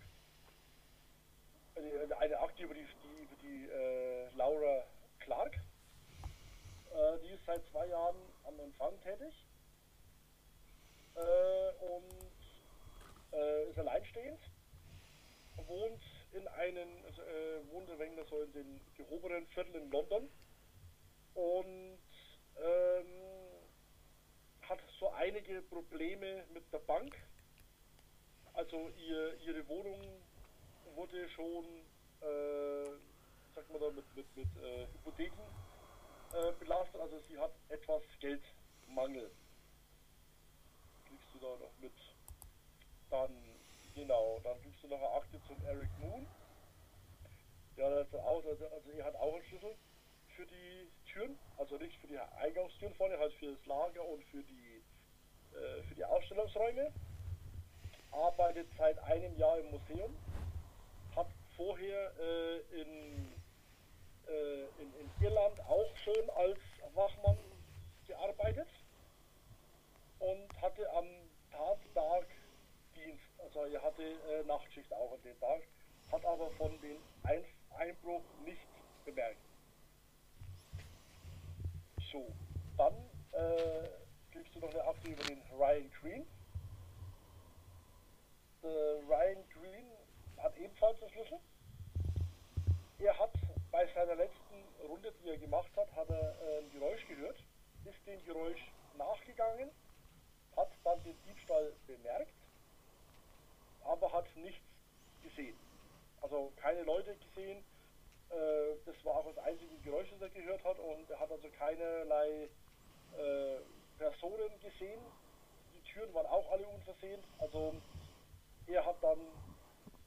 eine, 1.75 2.17
eine 2.17 2.39
Akte 2.39 2.63
über 2.63 2.73
die, 2.73 2.85
die, 3.03 3.23
über 3.23 3.35
die 3.41 3.69
äh, 3.69 4.29
Laura 4.35 4.83
Clark. 5.19 5.55
Äh, 5.55 7.19
die 7.23 7.33
ist 7.33 7.45
seit 7.45 7.65
zwei 7.71 7.87
Jahren 7.87 8.15
am 8.45 8.59
Empfang 8.59 8.93
tätig 9.01 9.33
äh, 11.15 11.85
und 11.85 12.32
äh, 13.33 13.69
ist 13.69 13.79
alleinstehend, 13.79 14.39
wohnt 15.67 16.01
in 16.33 16.47
einem, 16.47 16.89
also, 17.05 17.21
äh, 17.21 17.67
wohnt 17.71 17.89
ein 17.89 17.99
wenig 17.99 18.27
so 18.29 18.41
in 18.41 18.51
den 18.53 18.81
gehobenen 18.95 19.45
Vierteln 19.47 19.83
in 19.83 19.91
London 19.91 20.29
und 21.35 21.99
ähm, 22.57 23.33
hat 24.61 24.79
so 24.99 25.09
einige 25.09 25.61
Probleme 25.63 26.43
mit 26.53 26.71
der 26.71 26.79
Bank. 26.79 27.15
Also 28.53 28.89
ihr, 28.89 29.39
ihre 29.41 29.67
Wohnung 29.67 29.99
wurde 30.95 31.27
schon, 31.29 31.65
äh, 32.21 32.85
sagt 33.55 33.69
man 33.71 33.81
da, 33.81 33.89
mit, 33.89 34.15
mit, 34.15 34.37
mit 34.37 34.63
äh, 34.63 34.87
Hypotheken 34.93 35.43
äh, 36.33 36.51
belastet. 36.59 37.01
Also 37.01 37.19
sie 37.27 37.37
hat 37.37 37.51
etwas 37.69 38.03
Geldmangel. 38.19 39.31
Kriegst 41.07 41.27
du 41.33 41.39
da 41.39 41.47
noch 41.47 41.71
mit. 41.79 41.93
Dann, 43.13 43.29
genau, 43.93 44.39
dann 44.43 44.59
kriegst 44.63 44.81
du 44.81 44.87
noch 44.87 44.97
eine 44.97 45.11
Akte 45.11 45.39
zum 45.45 45.55
Eric 45.67 45.89
Moon. 45.99 46.25
Ja, 47.77 47.85
auch, 48.25 48.43
also, 48.43 48.65
also 48.65 48.89
er 48.97 49.05
hat 49.05 49.15
auch 49.17 49.35
einen 49.35 49.43
Schlüssel 49.43 49.75
für 50.35 50.47
die 50.47 50.89
Türen, 51.05 51.37
also 51.59 51.77
nicht 51.77 51.95
für 52.01 52.07
die 52.07 52.17
Eingangstüren 52.17 52.95
vorne, 52.95 53.19
halt 53.19 53.31
für 53.33 53.53
das 53.53 53.63
Lager 53.67 54.03
und 54.03 54.23
für 54.31 54.41
die, 54.41 54.81
äh, 55.55 55.83
für 55.83 55.93
die 55.93 56.03
Ausstellungsräume. 56.03 56.91
Arbeitet 58.11 58.67
seit 58.79 58.97
einem 59.03 59.37
Jahr 59.37 59.59
im 59.59 59.69
Museum 59.69 60.15
vorher 61.55 62.11
äh, 62.19 62.81
in, 62.81 63.31
äh, 64.27 64.63
in, 64.81 64.91
in, 64.99 65.23
Irland 65.23 65.59
auch 65.67 65.95
schon 66.03 66.29
als 66.31 66.57
Wachmann 66.95 67.37
gearbeitet 68.07 68.69
und 70.17 70.61
hatte 70.63 70.91
am 70.93 71.05
Dienst. 71.05 72.42
Also 73.55 73.71
er 73.71 73.83
hatte 73.83 74.01
äh, 74.01 74.43
Nachtschicht 74.47 74.91
auch 74.93 75.13
an 75.13 75.21
dem 75.21 75.39
Tag, 75.39 75.61
hat 76.11 76.25
aber 76.25 76.49
von 76.51 76.71
dem 76.81 76.97
Ein 77.21 77.45
Einbruch 77.77 78.23
nichts 78.43 78.65
bemerkt. 79.05 79.37
So, 82.11 82.25
dann 82.77 82.95
äh, 83.31 83.89
kriegst 84.31 84.55
du 84.55 84.59
noch 84.59 84.69
eine 84.69 84.83
Akte 84.83 85.07
über 85.07 85.23
den 85.25 85.39
Ryan 85.55 85.91
Green. 86.01 86.25
Der 88.63 89.07
Ryan 89.07 89.43
Green 89.49 89.85
hat 90.37 90.57
ebenfalls 90.57 90.99
einen 91.03 91.11
Schlüssel. 91.11 91.39
Er 92.97 93.19
hat 93.19 93.33
bei 93.71 93.85
seiner 93.93 94.15
letzten 94.15 94.87
Runde, 94.87 95.13
die 95.23 95.29
er 95.29 95.37
gemacht 95.37 95.69
hat, 95.77 95.95
hat 95.95 96.09
er 96.09 96.41
äh, 96.41 96.57
ein 96.59 96.71
Geräusch 96.71 97.05
gehört, 97.07 97.37
ist 97.85 98.07
dem 98.07 98.25
Geräusch 98.25 98.71
nachgegangen, 98.97 99.69
hat 100.55 100.71
dann 100.83 101.03
den 101.03 101.21
Diebstahl 101.23 101.71
bemerkt, 101.85 102.33
aber 103.85 104.11
hat 104.11 104.25
nichts 104.35 104.61
gesehen. 105.21 105.55
Also 106.21 106.51
keine 106.57 106.83
Leute 106.83 107.15
gesehen. 107.15 107.63
Äh, 108.29 108.75
das 108.85 108.95
war 109.03 109.15
auch 109.15 109.25
das 109.33 109.43
einzige 109.43 109.75
Geräusch, 109.83 110.07
das 110.11 110.21
er 110.21 110.29
gehört 110.29 110.63
hat 110.63 110.79
und 110.79 111.09
er 111.09 111.19
hat 111.19 111.31
also 111.31 111.47
keinerlei 111.57 112.49
äh, 113.17 113.57
Personen 113.97 114.59
gesehen. 114.61 115.01
Die 115.73 115.81
Türen 115.91 116.13
waren 116.13 116.25
auch 116.27 116.51
alle 116.51 116.65
unversehen. 116.67 117.21
Also 117.39 117.75
er 118.67 118.85
hat 118.85 118.95
dann 119.01 119.19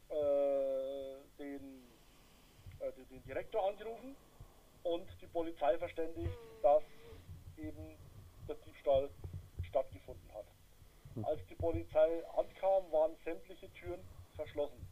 äh, 0.09 1.17
den, 1.39 1.83
äh, 2.81 2.93
den 3.11 3.23
Direktor 3.25 3.69
angerufen 3.69 4.17
und 4.83 5.07
die 5.21 5.27
Polizei 5.27 5.79
verständigt, 5.79 6.39
dass 6.63 6.83
eben 7.57 7.97
der 8.49 8.57
Diebstahl. 8.57 9.11
Als 11.23 11.41
die 11.49 11.55
Polizei 11.55 12.23
ankam, 12.37 12.93
waren 12.93 13.17
sämtliche 13.25 13.73
Türen 13.73 14.01
verschlossen. 14.35 14.87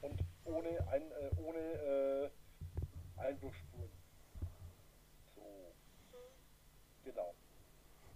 Und 0.00 0.20
ohne, 0.44 0.68
ein, 0.90 1.02
äh, 1.02 1.30
ohne 1.40 1.58
äh, 1.58 2.30
Einbruchsspuren. 3.20 3.90
So. 5.36 5.72
Genau. 7.04 7.34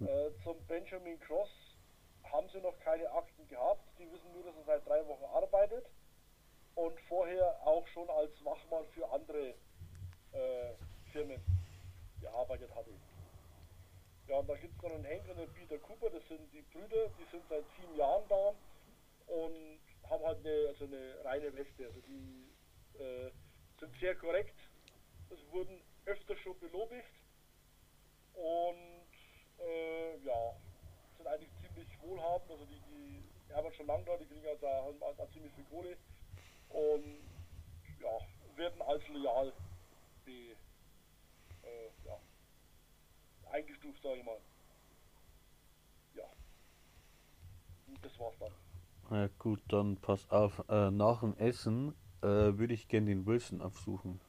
Äh, 0.01 0.30
zum 0.43 0.57
Benjamin 0.66 1.20
Cross 1.20 1.51
haben 2.24 2.49
sie 2.49 2.61
noch 2.61 2.78
keine 2.80 3.11
Akten 3.12 3.47
gehabt. 3.49 3.84
Die 3.99 4.11
wissen 4.11 4.32
nur, 4.32 4.43
dass 4.45 4.57
er 4.57 4.64
seit 4.64 4.86
drei 4.86 5.07
Wochen 5.07 5.24
arbeitet 5.24 5.86
und 6.74 6.99
vorher 7.09 7.61
auch 7.64 7.86
schon 7.88 8.09
als 8.11 8.32
Wachmann 8.45 8.86
für 8.95 9.09
andere 9.11 9.55
äh, 10.32 10.74
Firmen 11.12 11.40
gearbeitet 12.20 12.74
hatte. 12.74 12.90
Ja, 14.33 14.39
und 14.39 14.49
da 14.49 14.57
gibt 14.57 14.74
es 14.74 14.83
noch 14.83 14.91
einen 14.95 15.05
Henker, 15.05 15.35
den 15.35 15.53
Peter 15.53 15.78
Cooper, 15.80 16.09
das 16.09 16.26
sind 16.26 16.51
die 16.55 16.62
Brüder, 16.72 17.11
die 17.18 17.30
sind 17.30 17.47
seit 17.51 17.64
sieben 17.76 17.95
Jahren 17.97 18.26
da 18.30 18.55
und 19.26 19.78
haben 20.09 20.24
halt 20.24 20.39
eine, 20.39 20.68
also 20.68 20.87
eine 20.87 21.22
reine 21.22 21.55
Weste. 21.55 21.85
Also 21.85 22.01
die 22.01 22.49
äh, 22.99 23.30
sind 23.78 23.95
sehr 24.01 24.14
korrekt, 24.14 24.57
es 25.28 25.39
wurden 25.53 25.78
öfter 26.07 26.35
schon 26.39 26.59
belobigt 26.61 27.12
und 28.33 29.12
äh, 29.61 30.16
ja, 30.24 30.57
sind 31.18 31.26
eigentlich 31.26 31.53
ziemlich 31.61 31.89
wohlhabend, 32.01 32.53
also 32.53 32.64
die, 32.64 32.80
die 32.89 33.53
arbeiten 33.53 33.76
schon 33.76 33.87
lange 33.87 34.05
da, 34.07 34.16
die 34.16 34.24
kriegen 34.24 34.47
also 34.47 34.66
auch, 34.66 35.18
auch 35.18 35.30
ziemlich 35.33 35.53
viel 35.53 35.64
Kohle 35.64 35.95
und 36.70 37.20
ja, 38.01 38.57
werden 38.57 38.80
als 38.80 39.07
loyal 39.09 39.53
be, 40.24 40.57
äh, 41.64 41.91
ja, 42.07 42.16
eingestuft, 43.53 44.03
sage 44.03 44.16
ich 44.18 44.24
mal. 44.24 44.38
Ja. 46.14 46.24
Und 47.86 48.05
das 48.05 48.18
war's 48.18 48.34
dann. 48.38 48.53
Na 49.11 49.28
gut, 49.38 49.61
dann 49.68 49.96
pass 49.98 50.28
auf. 50.30 50.64
Äh, 50.68 50.90
nach 50.90 51.20
dem 51.20 51.36
Essen 51.36 51.94
äh, 52.22 52.26
würde 52.26 52.74
ich 52.74 52.88
gerne 52.88 53.07
den 53.07 53.26
Wilson 53.26 53.61
aufsuchen. 53.61 54.20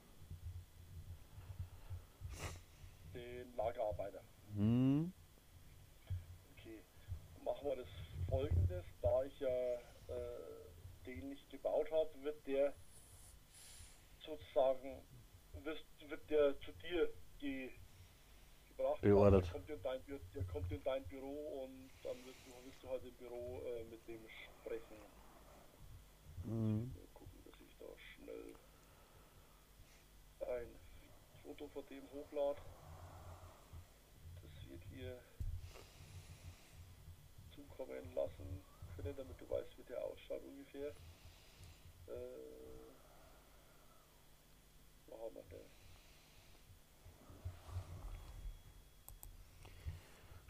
Den 3.13 3.55
Lagerarbeiter. 3.55 4.21
Hm? 4.55 5.13
Okay. 6.51 6.84
Machen 7.43 7.67
wir 7.67 7.76
das 7.78 7.89
folgendes. 8.30 8.86
Da 9.01 9.24
ich 9.24 9.39
ja 9.39 9.47
äh, 9.47 11.05
den 11.05 11.30
nicht 11.30 11.49
gebaut 11.49 11.89
habe, 11.91 12.09
wird 12.24 12.45
der 12.47 12.74
sozusagen 14.26 15.01
wirst, 15.63 15.86
wird 16.09 16.30
der 16.30 16.59
zu 16.61 16.71
dir 16.74 17.09
ge, 17.39 17.69
gebracht. 18.84 19.01
Beordert. 19.01 19.45
Der 19.45 19.51
kommt, 19.51 19.69
in 19.69 19.81
dein, 19.81 20.01
der 20.36 20.43
kommt 20.45 20.71
in 20.71 20.84
dein 20.84 21.03
Büro 21.05 21.63
und 21.63 21.89
dann 22.03 22.25
wirst 22.25 22.39
du, 22.45 22.51
wirst 22.65 22.84
du 22.84 22.89
halt 22.89 23.03
im 23.03 23.13
Büro 23.15 23.61
äh, 23.61 23.84
mit 23.86 24.07
dem 24.07 24.21
sprechen. 24.27 24.97
Hm. 26.43 26.93
Mal 26.93 27.07
gucken, 27.13 27.43
dass 27.45 27.55
ich 27.61 27.77
da 27.77 27.86
schnell 27.97 28.55
ein 30.41 30.67
Foto 31.43 31.67
von 31.69 31.86
dem 31.88 32.03
hochlade. 32.11 32.61
Das 34.41 34.69
wird 34.69 34.84
hier 34.91 35.17
zukommen 37.55 38.13
lassen 38.13 38.63
können, 38.95 39.15
damit 39.15 39.39
du 39.39 39.49
weißt, 39.49 39.77
wie 39.77 39.84
der 39.84 40.03
ausschaut 40.03 40.43
ungefähr. 40.43 40.89
Äh, 42.07 42.91
wo 45.07 45.25
haben 45.25 45.36
wir 45.36 45.43
den? 45.43 45.82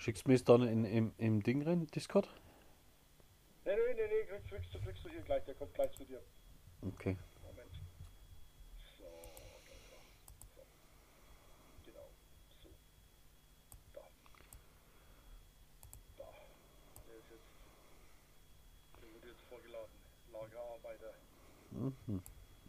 Schickst 0.03 0.25
du 0.25 0.31
mir 0.31 0.35
es 0.35 0.43
dann 0.43 0.67
in, 0.67 0.83
im, 0.83 1.13
im 1.17 1.41
Ding 1.43 1.61
rein, 1.61 1.87
Discord? 1.87 2.27
Nee, 3.63 3.71
nee, 3.73 3.93
nee, 3.93 4.01
nee, 4.05 4.25
kriegst, 4.27 4.49
kriegst, 4.49 4.75
du, 4.75 4.79
kriegst 4.81 5.05
du 5.05 5.09
hier 5.09 5.21
gleich, 5.21 5.45
der 5.45 5.55
kommt 5.55 5.73
gleich 5.73 5.93
zu 5.93 6.03
dir. 6.03 6.21
Okay. 6.81 7.15
Moment. 7.41 7.71
So, 8.97 9.05
da, 9.05 9.73
da. 9.91 9.97
So. 10.53 10.65
Genau. 11.85 12.09
So. 12.61 12.69
Da. 13.93 14.01
Da. 16.17 16.27
Der 17.07 17.15
ist 17.15 17.29
jetzt. 17.31 17.53
Der 19.01 19.13
wird 19.13 19.23
jetzt 19.23 19.41
vorgeladen. 19.47 19.95
Lagerarbeiter. 20.33 21.13
Mhm. 21.71 22.21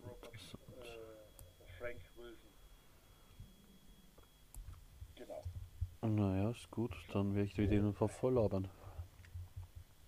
Robert 0.06 0.34
äh, 0.34 1.78
Frank 1.80 2.00
Wilson. 2.16 2.52
Genau. 5.16 5.42
Naja, 6.06 6.50
ist 6.50 6.70
gut. 6.70 6.94
Dann 7.14 7.34
werde 7.34 7.46
ich 7.46 7.54
dir 7.54 7.66
den 7.66 7.86
einfach 7.86 8.10
voll 8.10 8.34
labern. 8.34 8.68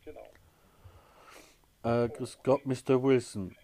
Genau. 0.04 0.20
Äh, 1.84 2.10
grüß 2.10 2.38
Gott, 2.42 2.66
Mr. 2.66 3.02
Wilson. 3.02 3.56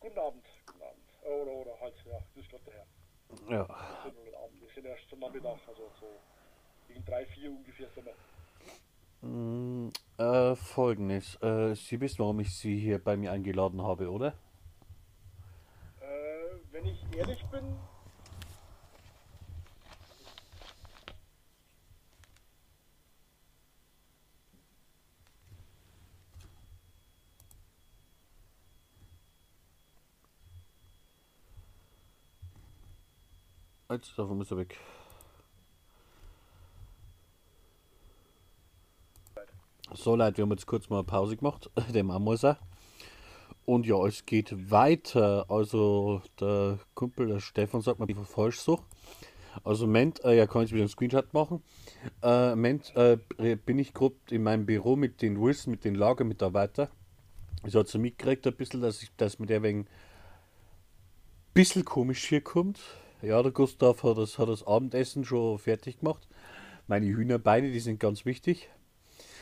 Guten 0.00 0.18
Abend. 0.18 0.44
Guten 0.66 0.82
Abend. 0.82 1.02
Oder, 1.22 1.52
oder 1.52 1.80
halt, 1.80 1.94
ja, 2.04 2.18
grüß 2.34 2.48
Gott, 2.50 2.60
der 2.66 2.74
Herr. 2.74 2.86
Ja. 3.48 3.68
Wir 3.68 4.10
sind 4.10 4.26
heute 4.26 4.38
Abend. 4.38 4.60
Wir 4.60 4.68
sind 4.74 4.86
erst 4.86 5.08
zum 5.08 5.20
Nachmittag, 5.20 5.58
also 5.68 5.88
so 6.00 6.06
gegen 6.88 7.04
drei, 7.04 7.26
vier 7.26 7.50
ungefähr 7.50 7.88
sind 7.94 8.06
wir. 8.06 9.28
Mm, 9.28 9.92
äh, 10.18 10.56
folgendes. 10.56 11.40
Äh, 11.42 11.76
Sie 11.76 12.00
wissen, 12.00 12.18
warum 12.18 12.40
ich 12.40 12.56
Sie 12.56 12.76
hier 12.76 12.98
bei 12.98 13.16
mir 13.16 13.30
eingeladen 13.30 13.82
habe, 13.82 14.10
oder? 14.10 14.34
Äh, 16.00 16.56
wenn 16.72 16.86
ich 16.86 17.00
ehrlich 17.16 17.44
bin, 17.52 17.76
Jetzt, 33.92 34.18
davon 34.18 34.40
er 34.40 34.56
weg. 34.56 34.78
So 39.92 40.16
leid, 40.16 40.38
wir 40.38 40.44
haben 40.44 40.50
jetzt 40.52 40.66
kurz 40.66 40.88
mal 40.88 41.04
Pause 41.04 41.36
gemacht, 41.36 41.70
dem 41.92 42.06
muss 42.06 42.42
er. 42.42 42.58
Und 43.66 43.86
ja, 43.86 44.02
es 44.06 44.24
geht 44.24 44.70
weiter. 44.70 45.44
Also 45.50 46.22
der 46.40 46.78
Kumpel, 46.94 47.28
der 47.28 47.40
Stefan 47.40 47.82
sagt 47.82 47.98
mal, 47.98 48.08
ich 48.08 48.16
falsch 48.16 48.60
so. 48.60 48.80
Also 49.62 49.86
Moment, 49.86 50.24
äh, 50.24 50.38
ja, 50.38 50.46
kann 50.46 50.64
ich 50.64 50.72
wieder 50.72 50.80
einen 50.80 50.88
Screenshot 50.88 51.34
machen. 51.34 51.62
Äh, 52.22 52.50
Moment, 52.50 52.96
äh, 52.96 53.18
bin 53.56 53.78
ich 53.78 53.92
grob 53.92 54.14
in 54.30 54.42
meinem 54.42 54.64
Büro 54.64 54.96
mit 54.96 55.20
den 55.20 55.38
Wilson, 55.38 55.72
mit 55.72 55.84
den 55.84 55.96
Lagermitarbeitern. 55.96 56.88
Ich 57.66 57.74
hat 57.74 57.88
so 57.88 57.98
mitgekriegt 57.98 58.46
ein 58.46 58.56
bisschen, 58.56 58.80
dass, 58.80 59.02
ich, 59.02 59.14
dass 59.16 59.38
mir 59.38 59.46
der 59.46 59.62
wegen 59.62 59.86
bisschen 61.52 61.84
komisch 61.84 62.24
hier 62.24 62.40
kommt. 62.40 62.80
Ja, 63.22 63.42
der 63.42 63.52
Gustav 63.52 64.02
hat 64.02 64.18
das, 64.18 64.38
hat 64.38 64.48
das 64.48 64.66
Abendessen 64.66 65.24
schon 65.24 65.58
fertig 65.58 66.00
gemacht. 66.00 66.28
Meine 66.88 67.06
Hühnerbeine, 67.06 67.70
die 67.70 67.80
sind 67.80 68.00
ganz 68.00 68.24
wichtig. 68.24 68.68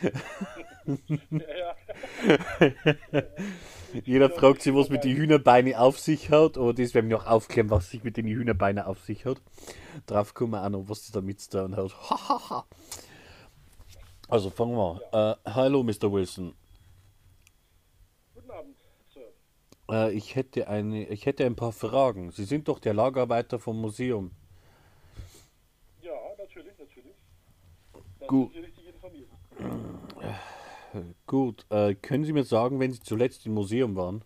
ja, 0.03 1.75
ja. 2.21 3.23
Jeder 4.05 4.31
fragt 4.31 4.63
sich, 4.63 4.75
was 4.75 4.89
mit 4.89 5.05
den 5.05 5.17
Hühnerbeinen 5.17 5.75
auf 5.75 5.99
sich 5.99 6.31
hat. 6.31 6.59
Aber 6.59 6.75
das 6.75 6.95
werden 6.95 7.09
wir 7.09 7.17
noch 7.17 7.27
aufklären, 7.27 7.71
was 7.71 7.91
sich 7.91 8.05
mit 8.05 8.17
den 8.17 8.27
Hühnerbeinen 8.27 8.85
auf 8.85 9.01
sich 9.01 9.25
hat. 9.25 9.41
Drauf 10.07 10.35
kommen 10.35 10.53
wir 10.53 10.65
auch 10.65 10.69
noch, 10.69 10.89
was 10.89 11.03
das 11.03 11.13
damit 11.13 11.41
zu 11.41 11.51
tun 11.51 11.77
hat. 11.77 11.93
Also 14.29 14.51
fangen 14.51 14.77
wir 14.77 15.01
an. 15.13 15.37
Äh, 15.45 15.51
hallo, 15.51 15.83
Mr. 15.83 16.13
Wilson. 16.13 16.55
Guten 18.35 18.51
Abend, 18.51 18.77
Sir. 19.13 19.33
Äh, 19.91 20.13
ich, 20.13 20.37
hätte 20.37 20.69
eine, 20.69 21.09
ich 21.09 21.27
hätte 21.27 21.45
ein 21.45 21.57
paar 21.57 21.73
Fragen. 21.73 22.31
Sie 22.31 22.45
sind 22.45 22.69
doch 22.69 22.79
der 22.79 22.95
Lagerarbeiter 22.95 23.59
vom 23.59 23.81
Museum. 23.81 24.31
Ja, 26.01 26.13
natürlich, 26.39 26.79
natürlich. 26.79 27.15
Da 28.21 28.27
Gut. 28.27 28.55
informiert. 28.55 29.29
Gut, 31.27 31.67
äh, 31.71 31.95
können 31.95 32.25
Sie 32.25 32.33
mir 32.33 32.45
sagen, 32.45 32.81
wenn 32.81 32.93
Sie 32.93 33.01
zuletzt 33.01 33.47
im 33.47 33.55
Museum 33.55 33.97
waren? 33.97 34.25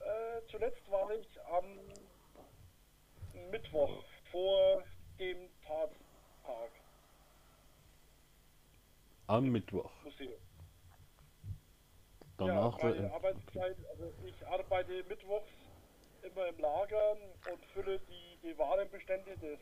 Äh, 0.00 0.40
zuletzt 0.50 0.88
war 0.90 1.10
ich 1.14 1.28
am 1.52 1.64
Mittwoch 3.50 4.04
vor 4.30 4.82
dem 5.18 5.48
Tattag 5.64 6.70
Am 9.28 9.48
Mittwoch. 9.48 9.90
Museum. 10.04 10.45
Danach. 12.38 12.78
ja, 12.78 12.84
meine 12.84 13.12
Arbeitszeit, 13.12 13.76
also 13.90 14.12
ich 14.24 14.46
arbeite 14.46 15.04
mittwochs 15.08 15.48
immer 16.22 16.48
im 16.48 16.58
Lager 16.58 17.12
und 17.12 17.64
fülle 17.72 17.98
die, 18.00 18.38
die 18.42 18.58
Warenbestände 18.58 19.36
des 19.38 19.58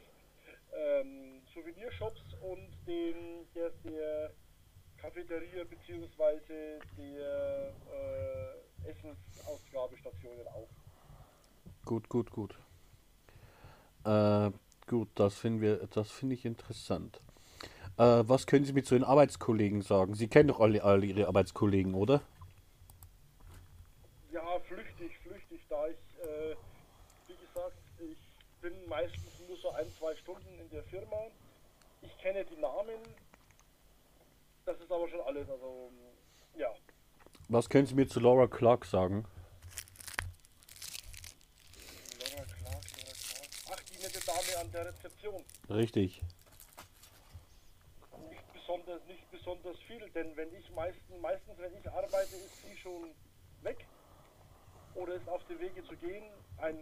ähm, 0.74 1.42
Souvenirshops 1.52 2.22
und 2.40 2.68
den, 2.86 3.46
der, 3.54 3.70
der 3.84 4.30
Cafeteria 4.96 5.64
bzw. 5.64 6.80
der 6.96 7.72
äh, 7.92 8.90
Essensausgabestationen 8.90 10.46
auch. 10.48 10.68
Gut, 11.84 12.08
gut, 12.08 12.30
gut. 12.30 12.58
Äh, 14.04 14.50
gut, 14.86 15.08
das 15.14 15.34
finden 15.36 15.60
wir, 15.60 15.86
das 15.88 16.10
finde 16.10 16.34
ich 16.34 16.44
interessant. 16.44 17.20
Äh, 17.96 18.24
was 18.26 18.46
können 18.46 18.64
Sie 18.64 18.72
mit 18.72 18.86
so 18.86 18.96
den 18.96 19.04
Arbeitskollegen 19.04 19.82
sagen? 19.82 20.14
Sie 20.14 20.28
kennen 20.28 20.48
doch 20.48 20.60
alle, 20.60 20.82
alle 20.82 21.06
Ihre 21.06 21.28
Arbeitskollegen, 21.28 21.94
oder? 21.94 22.22
Ja, 24.32 24.58
flüchtig, 24.66 25.12
flüchtig, 25.18 25.60
da 25.68 25.86
ich, 25.86 25.96
äh, 26.26 26.56
wie 27.28 27.36
gesagt, 27.36 27.76
ich 27.98 28.18
bin 28.60 28.83
meistens 28.94 29.40
nur 29.48 29.56
so 29.56 29.70
ein, 29.70 29.90
zwei 29.98 30.14
Stunden 30.16 30.58
in 30.60 30.70
der 30.70 30.84
Firma. 30.84 31.26
Ich 32.02 32.16
kenne 32.18 32.44
die 32.44 32.56
Namen. 32.56 33.00
Das 34.64 34.78
ist 34.80 34.90
aber 34.90 35.08
schon 35.08 35.20
alles, 35.22 35.48
also, 35.50 35.90
ja. 36.56 36.72
Was 37.48 37.68
können 37.68 37.86
Sie 37.86 37.94
mir 37.94 38.06
zu 38.06 38.20
Laura 38.20 38.46
Clark 38.46 38.84
sagen? 38.84 39.24
Laura 42.20 42.44
Clark, 42.44 42.84
Laura 42.96 43.14
Clark. 43.26 43.48
Ach, 43.72 43.80
die 43.80 43.98
nette 43.98 44.20
Dame 44.20 44.58
an 44.60 44.70
der 44.70 44.86
Rezeption. 44.86 45.44
Richtig. 45.68 46.22
Nicht 48.30 48.52
besonders, 48.52 49.04
nicht 49.06 49.30
besonders 49.30 49.78
viel, 49.88 50.08
denn 50.10 50.36
wenn 50.36 50.54
ich 50.54 50.70
meistens, 50.70 51.20
meistens, 51.20 51.58
wenn 51.58 51.76
ich 51.76 51.90
arbeite, 51.90 52.36
ist 52.36 52.62
sie 52.62 52.76
schon 52.76 53.10
weg 53.62 53.84
oder 54.94 55.14
ist 55.14 55.28
auf 55.28 55.44
dem 55.46 55.58
Wege 55.58 55.84
zu 55.84 55.96
gehen. 55.96 56.24
Ein 56.58 56.78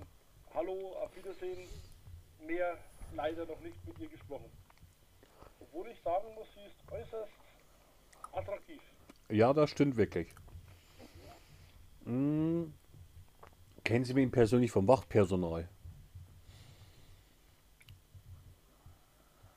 Hallo, 0.54 0.94
auf 1.02 1.16
Wiedersehen. 1.16 1.66
Mehr 2.46 2.78
leider 3.14 3.46
noch 3.46 3.60
nicht 3.60 3.76
mit 3.86 3.98
ihr 3.98 4.08
gesprochen. 4.08 4.50
Obwohl 5.60 5.88
ich 5.88 6.00
sagen 6.02 6.34
muss, 6.34 6.46
sie 6.54 6.64
ist 6.64 6.92
äußerst 6.92 7.32
attraktiv. 8.32 8.80
Ja, 9.28 9.52
das 9.52 9.70
stimmt 9.70 9.96
wirklich. 9.96 10.28
Hm. 12.04 12.74
Kennen 13.84 14.04
Sie 14.04 14.14
mich 14.14 14.30
persönlich 14.30 14.70
vom 14.70 14.86
Wachpersonal? 14.86 15.68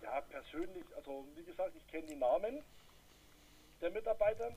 Ja, 0.02 0.22
persönlich, 0.22 0.86
also 0.96 1.26
wie 1.36 1.44
gesagt, 1.44 1.76
ich 1.76 1.88
kenne 1.88 2.08
die 2.08 2.16
Namen 2.16 2.64
der 3.82 3.92
Mitarbeiter. 3.92 4.50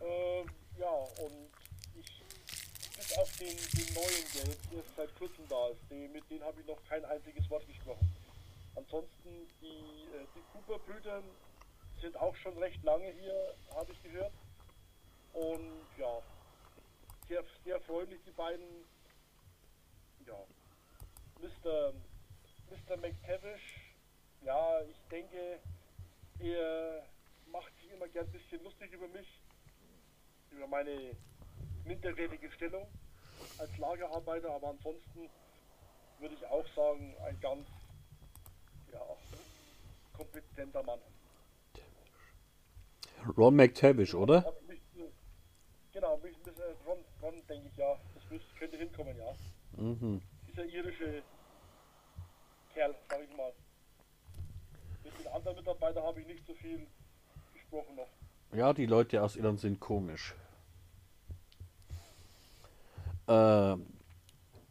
Äh, 0.00 0.44
ja, 0.78 0.90
und 1.24 1.50
bis 3.10 3.18
auf 3.18 3.36
den, 3.38 3.56
den 3.56 3.94
neuen, 3.94 4.24
der 4.34 4.44
jetzt 4.46 4.72
erst 4.72 4.96
seit 4.96 5.14
kurzem 5.16 5.46
da 5.48 5.68
ist, 5.68 5.80
den, 5.90 6.12
mit 6.12 6.28
dem 6.30 6.42
habe 6.42 6.60
ich 6.60 6.66
noch 6.66 6.82
kein 6.88 7.04
einziges 7.04 7.48
Wort 7.50 7.66
gesprochen. 7.66 8.08
Ansonsten, 8.76 9.48
die, 9.60 10.06
äh, 10.14 10.26
die 10.34 10.42
Cooper-Brüder 10.52 11.22
sind 12.00 12.16
auch 12.16 12.34
schon 12.36 12.56
recht 12.58 12.82
lange 12.84 13.10
hier, 13.12 13.54
habe 13.74 13.92
ich 13.92 14.02
gehört. 14.02 14.32
Und 15.32 15.86
ja, 15.98 16.22
sehr, 17.28 17.44
sehr 17.64 17.80
freundlich, 17.80 18.20
die 18.26 18.32
beiden. 18.32 18.66
Ja, 20.26 20.38
Mr. 21.40 21.92
Mr. 22.70 22.96
McTavish, 22.96 23.94
ja, 24.44 24.82
ich 24.82 24.96
denke, 25.10 25.58
er 26.38 27.06
macht 27.50 27.72
sich 27.80 27.90
immer 27.90 28.08
gern 28.08 28.26
ein 28.26 28.32
bisschen 28.32 28.62
lustig 28.62 28.92
über 28.92 29.08
mich, 29.08 29.26
über 30.52 30.66
meine 30.66 31.16
minderwertige 31.84 32.50
Stellung 32.52 32.86
als 33.58 33.76
Lagerarbeiter, 33.78 34.50
aber 34.52 34.68
ansonsten 34.68 35.28
würde 36.18 36.34
ich 36.34 36.46
auch 36.46 36.66
sagen, 36.74 37.14
ein 37.26 37.38
ganz 37.40 37.66
ja, 38.92 39.00
kompetenter 40.16 40.82
Mann. 40.82 41.00
Ron 43.36 43.56
McTavish, 43.56 44.14
oder? 44.14 44.54
Genau, 45.92 46.16
mich, 46.18 46.36
mich, 46.46 46.58
äh, 46.58 46.74
Ron, 46.86 46.98
Ron 47.20 47.34
denke 47.48 47.68
ich 47.68 47.76
ja, 47.76 47.98
das 48.14 48.30
müsste, 48.30 48.54
könnte 48.58 48.76
hinkommen, 48.76 49.16
ja. 49.16 49.32
Mhm. 49.76 50.22
Dieser 50.48 50.64
irische 50.64 51.22
Kerl, 52.72 52.94
sag 53.08 53.20
ich 53.22 53.36
mal. 53.36 53.52
Mit 55.04 55.18
den 55.18 55.26
anderen 55.28 55.56
Mitarbeitern 55.56 56.04
habe 56.04 56.20
ich 56.20 56.26
nicht 56.26 56.46
so 56.46 56.54
viel 56.54 56.86
gesprochen 57.52 57.96
noch. 57.96 58.08
Ja, 58.52 58.72
die 58.72 58.86
Leute 58.86 59.22
aus 59.22 59.36
Irland 59.36 59.60
sind 59.60 59.80
komisch. 59.80 60.34
Äh, 63.30 63.76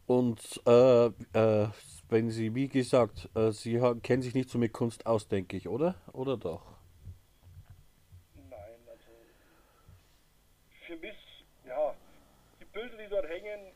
und 0.06 0.60
äh, 0.66 1.06
äh, 1.06 1.68
wenn 2.10 2.30
Sie, 2.30 2.54
wie 2.54 2.68
gesagt, 2.68 3.30
äh, 3.34 3.52
Sie 3.52 3.80
kennen 4.02 4.22
sich 4.22 4.34
nicht 4.34 4.50
so 4.50 4.58
mit 4.58 4.74
Kunst 4.74 5.06
aus, 5.06 5.28
denke 5.28 5.56
ich, 5.56 5.66
oder? 5.66 5.94
Oder 6.12 6.36
doch? 6.36 6.76
Nein, 8.34 8.80
also 8.86 9.10
für 10.86 10.96
mich, 10.96 11.46
ja, 11.66 11.94
die 12.60 12.66
Bilder, 12.66 12.98
die 12.98 13.08
dort 13.08 13.28
hängen, 13.28 13.72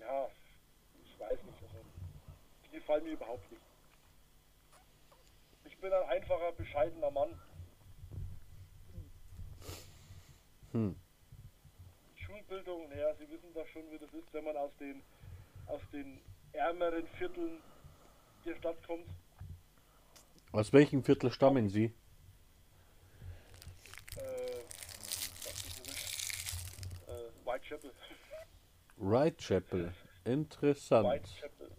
ja, 0.00 0.26
ich 1.04 1.20
weiß 1.20 1.38
nicht, 1.44 1.62
also 1.62 1.84
die 2.64 2.76
gefallen 2.76 3.04
mir 3.04 3.12
überhaupt 3.12 3.48
nicht. 3.52 3.62
Ich 5.66 5.78
bin 5.78 5.92
ein 5.92 6.08
einfacher, 6.08 6.50
bescheidener 6.50 7.12
Mann. 7.12 7.40
Hm. 10.72 10.96
Schulbildung, 12.46 12.88
naja, 12.88 13.14
Sie 13.18 13.28
wissen 13.30 13.52
doch 13.54 13.66
schon, 13.68 13.82
wie 13.90 13.98
das 13.98 14.12
ist, 14.12 14.32
wenn 14.32 14.44
man 14.44 14.56
aus 14.56 14.70
den, 14.78 15.02
aus 15.66 15.80
den 15.92 16.20
ärmeren 16.52 17.06
Vierteln 17.18 17.60
der 18.44 18.54
Stadt 18.56 18.76
kommt. 18.86 19.06
Aus 20.52 20.72
welchem 20.72 21.02
Viertel 21.02 21.30
stammen 21.30 21.68
Sie? 21.68 21.92
Äh? 24.16 24.20
Äh, 27.10 27.30
Whitechapel. 27.44 27.92
Whitechapel. 28.96 29.92
Interessant. 30.24 31.08
Whitechapel. 31.08 31.70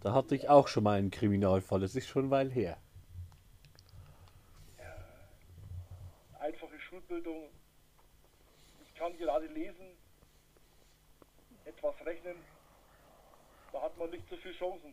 Da 0.00 0.14
hatte 0.14 0.36
ich 0.36 0.48
auch 0.48 0.68
schon 0.68 0.84
mal 0.84 0.98
einen 0.98 1.10
Kriminalfall. 1.10 1.82
Es 1.82 1.96
ist 1.96 2.06
schon 2.06 2.26
ein 2.26 2.30
Weil 2.30 2.50
her. 2.52 2.78
Einfache 6.38 6.78
Schulbildung. 6.78 7.48
Ich 8.98 9.00
kann 9.00 9.16
gerade 9.16 9.46
lesen, 9.46 9.96
etwas 11.66 11.94
rechnen. 12.04 12.36
Da 13.72 13.80
hat 13.80 13.96
man 13.96 14.10
nicht 14.10 14.28
so 14.28 14.36
viele 14.38 14.54
Chancen, 14.54 14.92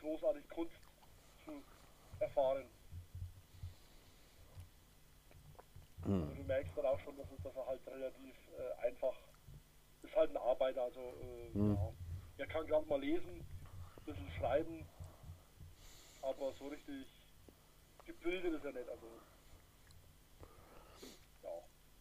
großartig 0.00 0.48
Kunst 0.50 0.76
zu 1.44 1.64
erfahren. 2.20 2.64
Hm. 6.04 6.22
Also 6.22 6.34
du 6.36 6.44
merkst 6.44 6.78
dann 6.78 6.86
auch 6.86 7.00
schon, 7.00 7.16
dass, 7.16 7.26
dass 7.42 7.56
er 7.56 7.66
halt 7.66 7.84
relativ 7.88 8.36
äh, 8.56 8.86
einfach 8.86 9.16
ist 10.02 10.14
halt 10.14 10.30
ein 10.30 10.36
Arbeiter, 10.36 10.82
also 10.82 11.00
äh, 11.00 11.54
Hm. 11.54 11.74
ja. 11.74 11.92
Er 12.38 12.46
kann 12.46 12.68
gerade 12.68 12.86
mal 12.86 13.00
lesen, 13.00 13.40
ein 13.40 14.04
bisschen 14.04 14.30
schreiben, 14.38 14.86
aber 16.22 16.52
so 16.52 16.68
richtig 16.68 17.04
gebildet 18.04 18.54
ist 18.54 18.64
er 18.64 18.72
nicht. 18.74 18.88
Also 18.88 19.20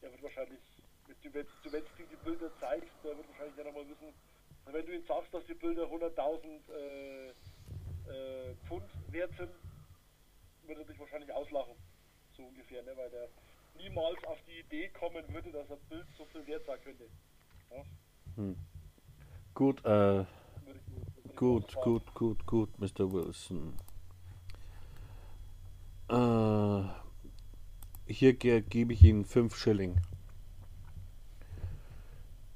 er 0.03 0.11
wird 0.11 0.23
wahrscheinlich, 0.23 0.59
mit, 1.07 1.17
du, 1.23 1.33
wenn 1.33 1.45
du 1.63 1.71
wenn 1.71 1.83
du 1.83 2.03
ihm 2.03 2.09
die 2.09 2.15
Bilder 2.17 2.51
zeigst, 2.59 2.91
der 3.03 3.17
wird 3.17 3.27
wahrscheinlich 3.29 3.57
ja 3.57 3.63
nochmal 3.63 3.87
wissen, 3.87 4.13
also 4.65 4.77
wenn 4.77 4.85
du 4.85 4.93
ihm 4.93 5.05
sagst, 5.07 5.33
dass 5.33 5.45
die 5.45 5.53
Bilder 5.53 5.83
100.000 5.83 6.71
äh, 6.71 7.29
äh, 7.29 8.55
Pfund 8.67 8.89
wert 9.11 9.31
sind, 9.37 9.51
wird 10.67 10.79
er 10.79 10.85
dich 10.85 10.99
wahrscheinlich 10.99 11.31
auslachen. 11.33 11.75
So 12.35 12.43
ungefähr, 12.43 12.83
ne? 12.83 12.95
weil 12.95 13.09
der 13.09 13.29
niemals 13.75 14.23
auf 14.25 14.37
die 14.47 14.59
Idee 14.59 14.89
kommen 14.89 15.27
würde, 15.33 15.51
dass 15.51 15.69
ein 15.69 15.79
Bild 15.89 16.05
so 16.17 16.25
viel 16.25 16.45
wert 16.47 16.65
sein 16.65 16.79
könnte. 16.83 17.09
Ja? 17.71 18.55
Gut, 19.53 19.79
äh, 19.85 19.85
Würde 19.85 20.27
würde 20.63 21.35
gut, 21.35 21.75
gut, 21.75 22.13
gut, 22.13 22.45
gut, 22.45 22.79
Mr. 22.79 23.11
Wilson. 23.11 23.77
Äh, 26.09 27.02
hier 28.07 28.33
ge 28.33 28.61
gebe 28.61 28.93
ich 28.93 29.03
Ihnen 29.03 29.25
5 29.25 29.55
Schilling. 29.55 29.97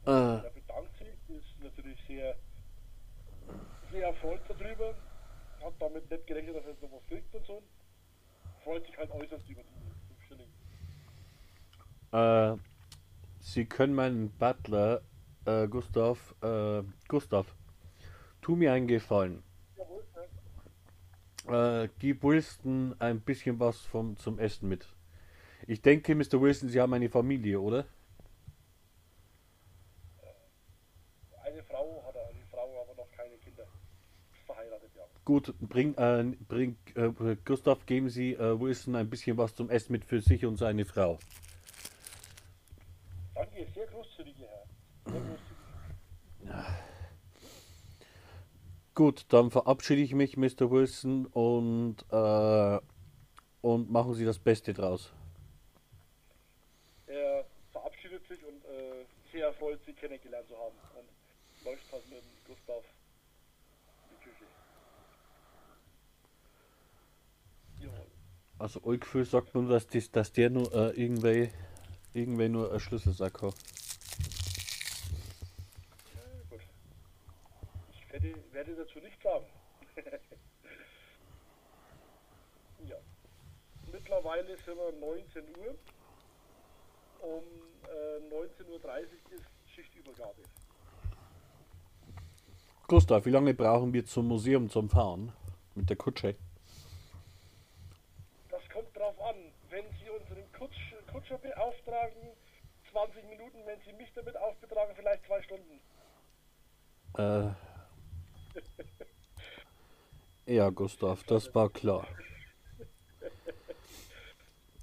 Äh, 0.06 0.10
Er 0.11 0.52
bedankt 0.56 0.98
sich, 0.98 1.07
ist 1.38 1.64
natürlich 1.64 1.99
sehr, 2.07 2.36
sehr 3.91 4.07
erfreut 4.07 4.41
darüber, 4.48 4.94
hat 5.64 5.74
damit 5.80 6.10
nicht 6.10 6.28
gerechnet, 6.28 6.56
dass 6.56 6.64
er 6.65 6.72
jetzt 6.72 6.82
noch 6.84 6.91
was 6.91 7.06
kriegt 7.07 7.34
und 7.36 7.45
so. 7.45 7.61
Freut 8.64 8.86
sich 8.86 8.98
halt 8.98 9.11
äußerst 9.11 9.49
über 9.49 9.61
die 9.64 10.28
5 10.28 10.28
Schilling. 10.28 10.49
äh, 12.11 12.57
Sie 13.40 13.65
können 13.65 13.94
meinen 13.95 14.30
Butler, 14.32 15.02
äh, 15.45 15.68
Gustav, 15.68 16.36
äh, 16.41 16.84
Gustav, 17.07 17.56
tu 18.41 18.56
mir 18.57 18.74
einen 18.74 18.88
Gefallen. 18.88 19.41
Jawohl, 19.78 20.03
ne? 21.48 21.84
Äh, 21.86 21.90
gib 21.99 22.24
Wilson 22.24 22.95
ein 22.99 23.22
bisschen 23.22 23.60
was 23.60 23.80
vom, 23.82 24.18
zum 24.18 24.38
Essen 24.40 24.68
mit. 24.68 24.88
Ich 25.68 25.81
denke, 25.81 26.15
Mr. 26.15 26.39
Wilson, 26.39 26.69
Sie 26.69 26.80
haben 26.80 26.94
eine 26.94 27.10
Familie, 27.10 27.60
oder? 27.60 27.85
Eine 31.44 31.61
Frau 31.64 32.03
hat 32.07 32.15
er, 32.15 32.30
eine 32.30 32.45
Frau, 32.49 32.81
aber 32.81 32.95
noch 32.95 33.11
keine 33.11 33.35
Kinder. 33.38 33.68
verheiratet, 34.45 34.89
ja. 34.95 35.03
Gut, 35.26 35.53
bring, 35.60 35.94
äh, 35.95 36.23
bring 36.48 36.77
äh, 36.95 37.35
Gustav, 37.44 37.85
geben 37.85 38.10
Sie 38.10 38.34
äh, 38.34 38.60
Wilson 38.60 38.95
ein 38.95 39.10
bisschen 39.10 39.38
was 39.38 39.53
zum 39.56 39.69
Essen 39.69 39.91
mit 39.91 40.06
für 40.06 40.22
sich 40.22 40.45
und 40.45 40.56
seine 40.56 40.85
Frau. 40.85 41.19
Danke, 43.35 43.68
sehr 43.76 43.88
großzügig, 43.88 44.35
Herr. 44.39 45.11
Sehr 45.11 45.22
großzügig. 45.22 45.57
Gut, 48.98 49.26
dann 49.30 49.52
verabschiede 49.52 50.02
ich 50.02 50.15
mich, 50.15 50.38
Mr. 50.38 50.72
Wilson, 50.72 51.27
und, 51.27 51.98
äh, 52.10 52.80
und 53.61 53.91
machen 53.91 54.15
Sie 54.15 54.26
das 54.26 54.39
Beste 54.39 54.73
draus. 54.73 55.14
Er 57.06 57.45
verabschiedet 57.72 58.27
sich 58.27 58.44
und 58.44 58.65
äh, 58.65 59.06
sehr 59.31 59.47
erfreut, 59.47 59.79
Sie 59.85 59.93
kennengelernt 59.93 60.47
zu 60.47 60.57
haben. 60.57 60.75
Und 60.95 61.65
läuft 61.65 61.91
halt 61.91 62.09
mit 62.09 62.19
dem 62.19 62.45
Gustav 62.45 62.83
in 64.03 64.15
die 64.15 64.23
Küche. 64.23 64.45
Jawohl. 67.79 68.07
Also, 68.59 68.79
Gefühl 68.79 69.25
sagt 69.25 69.53
nur, 69.53 69.69
dass, 69.69 69.87
das, 69.87 70.11
dass 70.11 70.31
der 70.31 70.49
nur 70.49 70.73
äh, 70.73 70.89
irgendwie, 71.01 71.51
irgendwie 72.13 72.49
nur 72.49 72.73
ein 72.73 72.79
Schlüsselsack 72.79 73.41
hat. 73.41 73.55
Gut. 76.49 76.61
Ich 77.91 78.11
werde, 78.11 78.33
werde 78.51 78.75
dazu 78.75 78.99
nichts 78.99 79.21
sagen. 79.21 79.45
ja. 82.87 82.97
Mittlerweile 83.91 84.57
sind 84.57 84.77
wir 84.77 84.91
19 84.99 85.43
Uhr. 85.57 85.75
Um 87.27 87.43
äh, 87.83 88.33
19.30 88.33 88.69
Uhr 88.69 88.79
ist 89.35 89.45
Schichtübergabe. 89.75 90.41
Gustav, 92.87 93.25
wie 93.25 93.31
lange 93.31 93.53
brauchen 93.53 93.91
wir 93.91 94.05
zum 94.05 94.29
Museum 94.29 94.69
zum 94.69 94.89
Fahren? 94.89 95.33
Mit 95.75 95.89
der 95.89 95.97
Kutsche? 95.97 96.35
Das 98.49 98.61
kommt 98.69 98.95
drauf 98.95 99.19
an. 99.19 99.35
Wenn 99.69 99.83
Sie 99.99 100.09
unseren 100.09 100.49
Kutsch, 100.53 100.93
Kutscher 101.11 101.37
beauftragen, 101.37 102.29
20 102.91 103.23
Minuten. 103.29 103.57
Wenn 103.65 103.81
Sie 103.81 103.91
mich 103.91 104.09
damit 104.15 104.37
aufbetragen, 104.37 104.95
vielleicht 104.95 105.25
zwei 105.25 105.41
Stunden. 105.41 105.81
Äh. 107.17 107.51
Ja, 110.49 110.69
Gustav, 110.69 111.25
das 111.25 111.53
war 111.53 111.69
klar. 111.69 112.07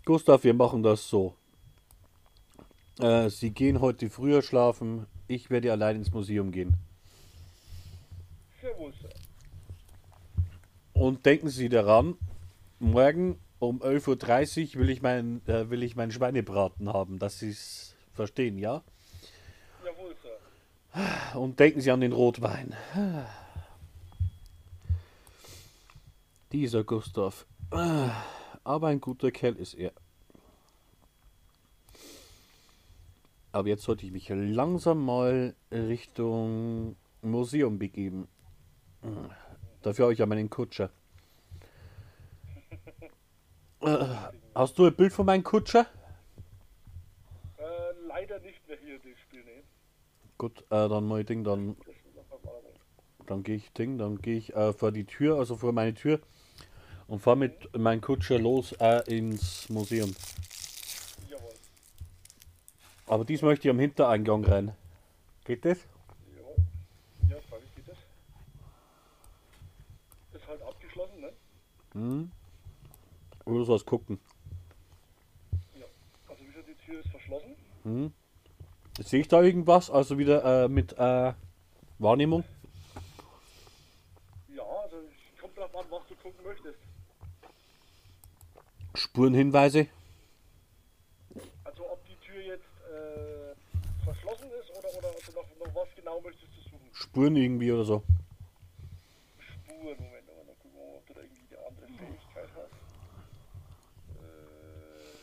Gustav, 0.05 0.45
wir 0.45 0.53
machen 0.53 0.83
das 0.83 1.09
so. 1.09 1.35
Äh, 3.01 3.29
Sie 3.31 3.51
gehen 3.51 3.81
heute 3.81 4.11
früher 4.11 4.43
schlafen. 4.43 5.07
Ich 5.27 5.51
werde 5.51 5.73
allein 5.73 5.97
ins 5.97 6.13
Museum 6.13 6.53
gehen. 6.53 6.77
Sir. 8.93 9.09
Und 10.93 11.27
denken 11.27 11.49
Sie 11.49 11.69
daran, 11.69 12.17
morgen 12.79 13.39
um 13.59 13.83
11.30 13.83 14.75
Uhr 14.75 14.83
will 14.83 14.91
ich, 14.91 15.03
mein, 15.03 15.47
äh, 15.47 15.71
will 15.71 15.83
ich 15.83 15.97
meinen 15.97 16.13
Schweinebraten 16.13 16.93
haben, 16.93 17.19
dass 17.19 17.41
Sie 17.41 17.51
es 17.51 17.95
verstehen, 18.13 18.59
ja? 18.59 18.83
Jawohl, 19.85 20.15
Sir. 20.23 21.39
Und 21.39 21.59
denken 21.59 21.81
Sie 21.81 21.91
an 21.91 22.01
den 22.01 22.13
Rotwein. 22.13 22.77
Dieser 26.53 26.85
Gustav. 26.85 27.47
Aber 27.71 28.87
ein 28.87 29.01
guter 29.01 29.33
Kerl 29.33 29.57
ist 29.57 29.75
er. 29.75 29.93
Aber 33.55 33.69
jetzt 33.69 33.85
sollte 33.85 34.05
ich 34.05 34.11
mich 34.11 34.29
langsam 34.31 35.05
mal 35.05 35.55
Richtung 35.71 36.97
Museum 37.23 37.79
begeben. 37.79 38.27
Dafür 39.81 40.07
habe 40.07 40.13
ich 40.13 40.19
ja 40.19 40.27
meinen 40.27 40.51
Kutscher. 40.51 40.91
Äh, 43.81 44.07
Hast 44.57 44.77
du 44.77 44.87
ein 44.87 44.95
Bild 44.97 45.13
von 45.13 45.27
meinem 45.27 45.45
Kutscher? 45.45 45.87
Äh, 47.59 47.63
leider 48.09 48.41
nicht 48.41 48.67
mehr 48.67 48.77
hier, 48.85 48.99
das 48.99 49.21
Spiel, 49.21 49.45
ne? 49.45 49.63
Gut, 50.37 50.63
äh, 50.71 50.89
dann 50.89 51.07
mal 51.07 51.23
Ding, 51.23 51.45
dann, 51.45 51.77
dann 53.27 53.45
gehe 53.45 53.55
ich 53.55 53.73
Ding, 53.73 53.99
dann 53.99 54.19
gehe 54.21 54.39
ich 54.39 54.53
äh, 54.57 54.73
vor 54.73 54.91
die 54.91 55.05
Tür, 55.05 55.39
also 55.39 55.55
vor 55.55 55.73
meine 55.73 55.95
Tür 55.95 56.19
und 57.07 57.21
fahre 57.21 57.37
mit 57.37 57.79
meinem 57.79 58.01
Kutscher 58.01 58.41
los 58.41 58.73
äh, 58.81 59.03
ins 59.07 59.69
Museum. 59.69 60.13
Aber 63.07 63.25
dies 63.25 63.43
möchte 63.43 63.69
ich 63.69 63.71
am 63.71 63.79
Hintereingang 63.79 64.45
rein. 64.45 64.75
Geht 65.45 65.65
das? 65.65 65.79
Ja. 66.37 67.35
Ja, 67.35 67.43
freilich 67.49 67.75
geht 67.77 67.89
das. 67.89 67.99
Ist 70.33 70.49
halt 70.49 70.63
abgeschlossen, 70.63 71.21
ne? 71.21 71.33
Hm? 71.93 72.31
Oder 73.45 73.65
soll 73.65 73.77
es 73.77 73.85
gucken? 73.85 74.19
Ja. 75.75 75.85
Also 76.29 76.43
wie 76.43 76.47
gesagt, 76.47 76.69
die 76.69 76.87
Tür 76.87 77.01
ist 77.01 77.11
verschlossen. 77.11 77.55
Hm? 77.83 78.13
Sehe 79.01 79.21
ich 79.21 79.29
da 79.29 79.43
irgendwas? 79.43 79.91
Also 79.91 80.19
wieder 80.19 80.65
äh, 80.65 80.69
mit 80.69 80.93
äh, 80.95 81.33
Wahrnehmung? 81.99 82.45
Ja, 84.55 84.63
also 84.63 84.97
kommt 85.41 85.59
drauf 85.59 85.77
an, 85.77 85.85
was 85.91 86.03
du 86.09 86.15
gucken 86.17 86.45
möchtest. 86.45 86.79
Spurenhinweise? 88.95 89.89
Also 91.65 91.91
ob 91.91 92.05
die 92.07 92.15
Tür 92.25 92.41
jetzt 92.41 92.63
äh, 92.89 94.05
verschlossen 94.25 94.51
ist 94.53 94.71
oder, 94.71 94.89
oder 94.97 95.09
also 95.15 95.33
noch, 95.33 95.67
noch 95.67 95.75
was 95.75 95.95
genau 95.95 96.21
möchtest 96.21 96.57
du 96.57 96.61
suchen? 96.63 96.89
Spuren 96.93 97.37
irgendwie 97.37 97.73
oder 97.73 97.85
so. 97.85 98.03
Spuren, 99.39 99.97
Moment, 99.99 100.29
aber 100.31 100.45
dann 100.47 100.59
gucken 100.59 100.79
wir 100.79 100.87
mal, 100.87 100.97
ob 100.97 101.07
du 101.07 101.15
da 101.15 101.21
irgendwie 101.21 101.57
eine 101.57 101.67
andere 101.67 101.87
Fähigkeit 101.87 102.49
hast. 102.57 102.73
Äh, 104.17 105.15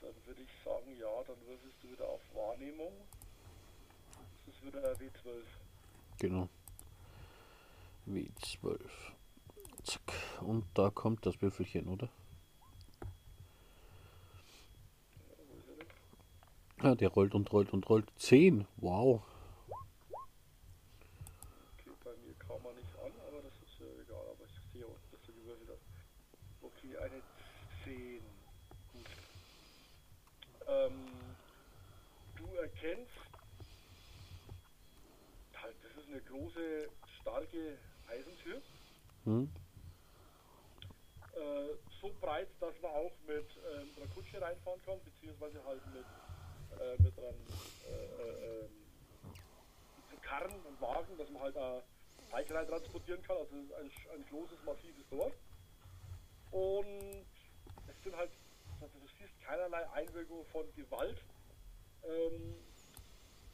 Dann 0.00 0.14
würde 0.26 0.42
ich 0.42 0.64
sagen, 0.64 0.96
ja, 0.98 1.22
dann 1.26 1.36
würfelst 1.46 1.82
du 1.82 1.90
wieder 1.90 2.08
auf 2.08 2.20
Wahrnehmung. 2.34 2.92
Das 4.46 4.54
ist 4.54 4.64
wieder 4.64 4.92
W12. 4.92 5.44
Genau. 6.18 6.48
W12. 8.06 8.80
Zack. 9.84 10.12
Und 10.40 10.64
da 10.74 10.90
kommt 10.90 11.26
das 11.26 11.40
Würfelchen, 11.42 11.88
oder? 11.88 12.08
Er? 16.78 16.88
Ja, 16.88 16.94
der 16.96 17.08
rollt 17.10 17.34
und 17.34 17.52
rollt 17.52 17.72
und 17.72 17.88
rollt. 17.88 18.10
10. 18.16 18.66
Wow. 18.78 19.22
Okay, 21.78 21.90
bei 22.02 22.10
mir 22.24 22.34
kam 22.34 22.64
er 22.64 22.72
nicht 22.74 22.94
an, 22.98 23.12
aber 23.28 23.40
das 23.42 23.52
ist 23.62 23.80
äh, 23.80 24.02
egal, 24.02 24.24
aber 24.30 24.44
ich 24.44 24.72
sehe 24.72 24.84
auch, 24.86 24.98
dass 25.12 25.22
du 25.22 25.32
gewürfelt 25.32 25.68
hast. 25.70 25.82
Okay, 26.60 26.96
eine 26.98 27.22
10. 27.84 28.20
Gut. 28.92 29.06
Ähm, 30.66 31.06
du 32.36 32.46
erkennst, 32.56 33.12
halt, 35.54 35.76
das 35.84 36.02
ist 36.02 36.08
eine 36.08 36.20
große, 36.20 36.88
starke 37.20 37.78
Eisentür. 38.08 38.60
Hm? 39.24 39.48
Äh, 41.42 41.76
so 42.00 42.12
breit, 42.20 42.48
dass 42.60 42.74
man 42.80 42.92
auch 42.92 43.12
mit 43.26 43.46
ähm, 43.72 43.88
einer 43.96 44.06
Kutsche 44.14 44.40
reinfahren 44.40 44.80
kann, 44.82 45.00
beziehungsweise 45.02 45.64
halt 45.64 45.82
mit, 45.86 46.06
äh, 46.78 47.02
mit 47.02 47.18
einem 47.18 47.46
äh, 47.88 47.90
äh, 47.90 48.64
ähm, 48.64 48.70
mit 49.96 50.10
einem 50.10 50.20
Karren 50.20 50.60
und 50.66 50.80
Wagen, 50.80 51.18
dass 51.18 51.28
man 51.30 51.42
halt 51.42 51.56
auch 51.56 51.82
Teig 52.30 52.50
rein 52.50 52.66
transportieren 52.68 53.22
kann. 53.22 53.38
Also 53.38 53.54
ein, 53.54 53.90
ein 54.14 54.24
großes, 54.30 54.62
massives 54.64 55.06
Tor. 55.10 55.32
Und 56.52 57.26
es 57.88 58.04
sind 58.04 58.16
halt, 58.16 58.30
also 58.80 58.98
du 58.98 59.06
siehst 59.18 59.40
keinerlei 59.42 59.88
Einwirkung 59.90 60.44
von 60.52 60.64
Gewalt. 60.76 61.18
Ähm, 62.04 62.54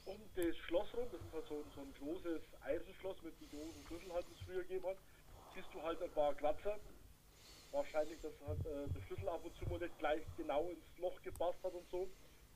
um 0.05 0.16
das 0.36 0.56
Schloss 0.66 0.89
rum, 0.94 1.06
das 1.10 1.20
ist 1.20 1.32
halt 1.32 1.47
so, 1.48 1.65
so 1.74 1.81
ein 1.81 1.94
großes 2.01 2.43
Eisenschloss 2.62 3.23
mit 3.23 3.40
den 3.40 3.51
großen 3.51 3.86
Schlüsseln 3.86 4.12
halt, 4.12 4.27
die 4.28 4.35
es 4.35 4.40
früher 4.47 4.62
gegeben 4.62 4.86
hat, 4.86 4.97
siehst 5.55 5.73
du 5.73 5.82
halt 5.82 6.02
ein 6.02 6.10
paar 6.12 6.35
Kratzer. 6.35 6.78
Wahrscheinlich, 7.70 8.20
dass 8.20 8.32
halt 8.47 8.65
äh, 8.66 8.89
der 8.95 9.01
Schlüssel 9.07 9.28
ab 9.28 9.45
und 9.45 9.55
zu 9.57 9.65
mal 9.66 9.78
nicht 9.78 9.99
gleich 9.99 10.23
genau 10.36 10.69
ins 10.70 10.99
Loch 10.99 11.20
gepasst 11.23 11.62
hat 11.62 11.74
und 11.74 11.89
so. 11.90 12.09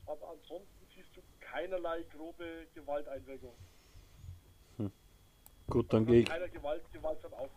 Aber 0.07 0.31
ansonsten 0.31 0.87
siehst 0.95 1.17
du 1.17 1.23
keinerlei 1.41 2.03
grobe 2.05 2.67
Gewalteinwirkung. 2.75 3.55
Gut, 5.69 5.93
dann 5.93 6.03
Also 6.03 6.13
gehe 6.13 6.21
ich. 6.23 6.29
Keiner 6.29 6.49
Gewalt, 6.49 6.83
gewaltsam 6.93 7.33
auf. 7.35 7.51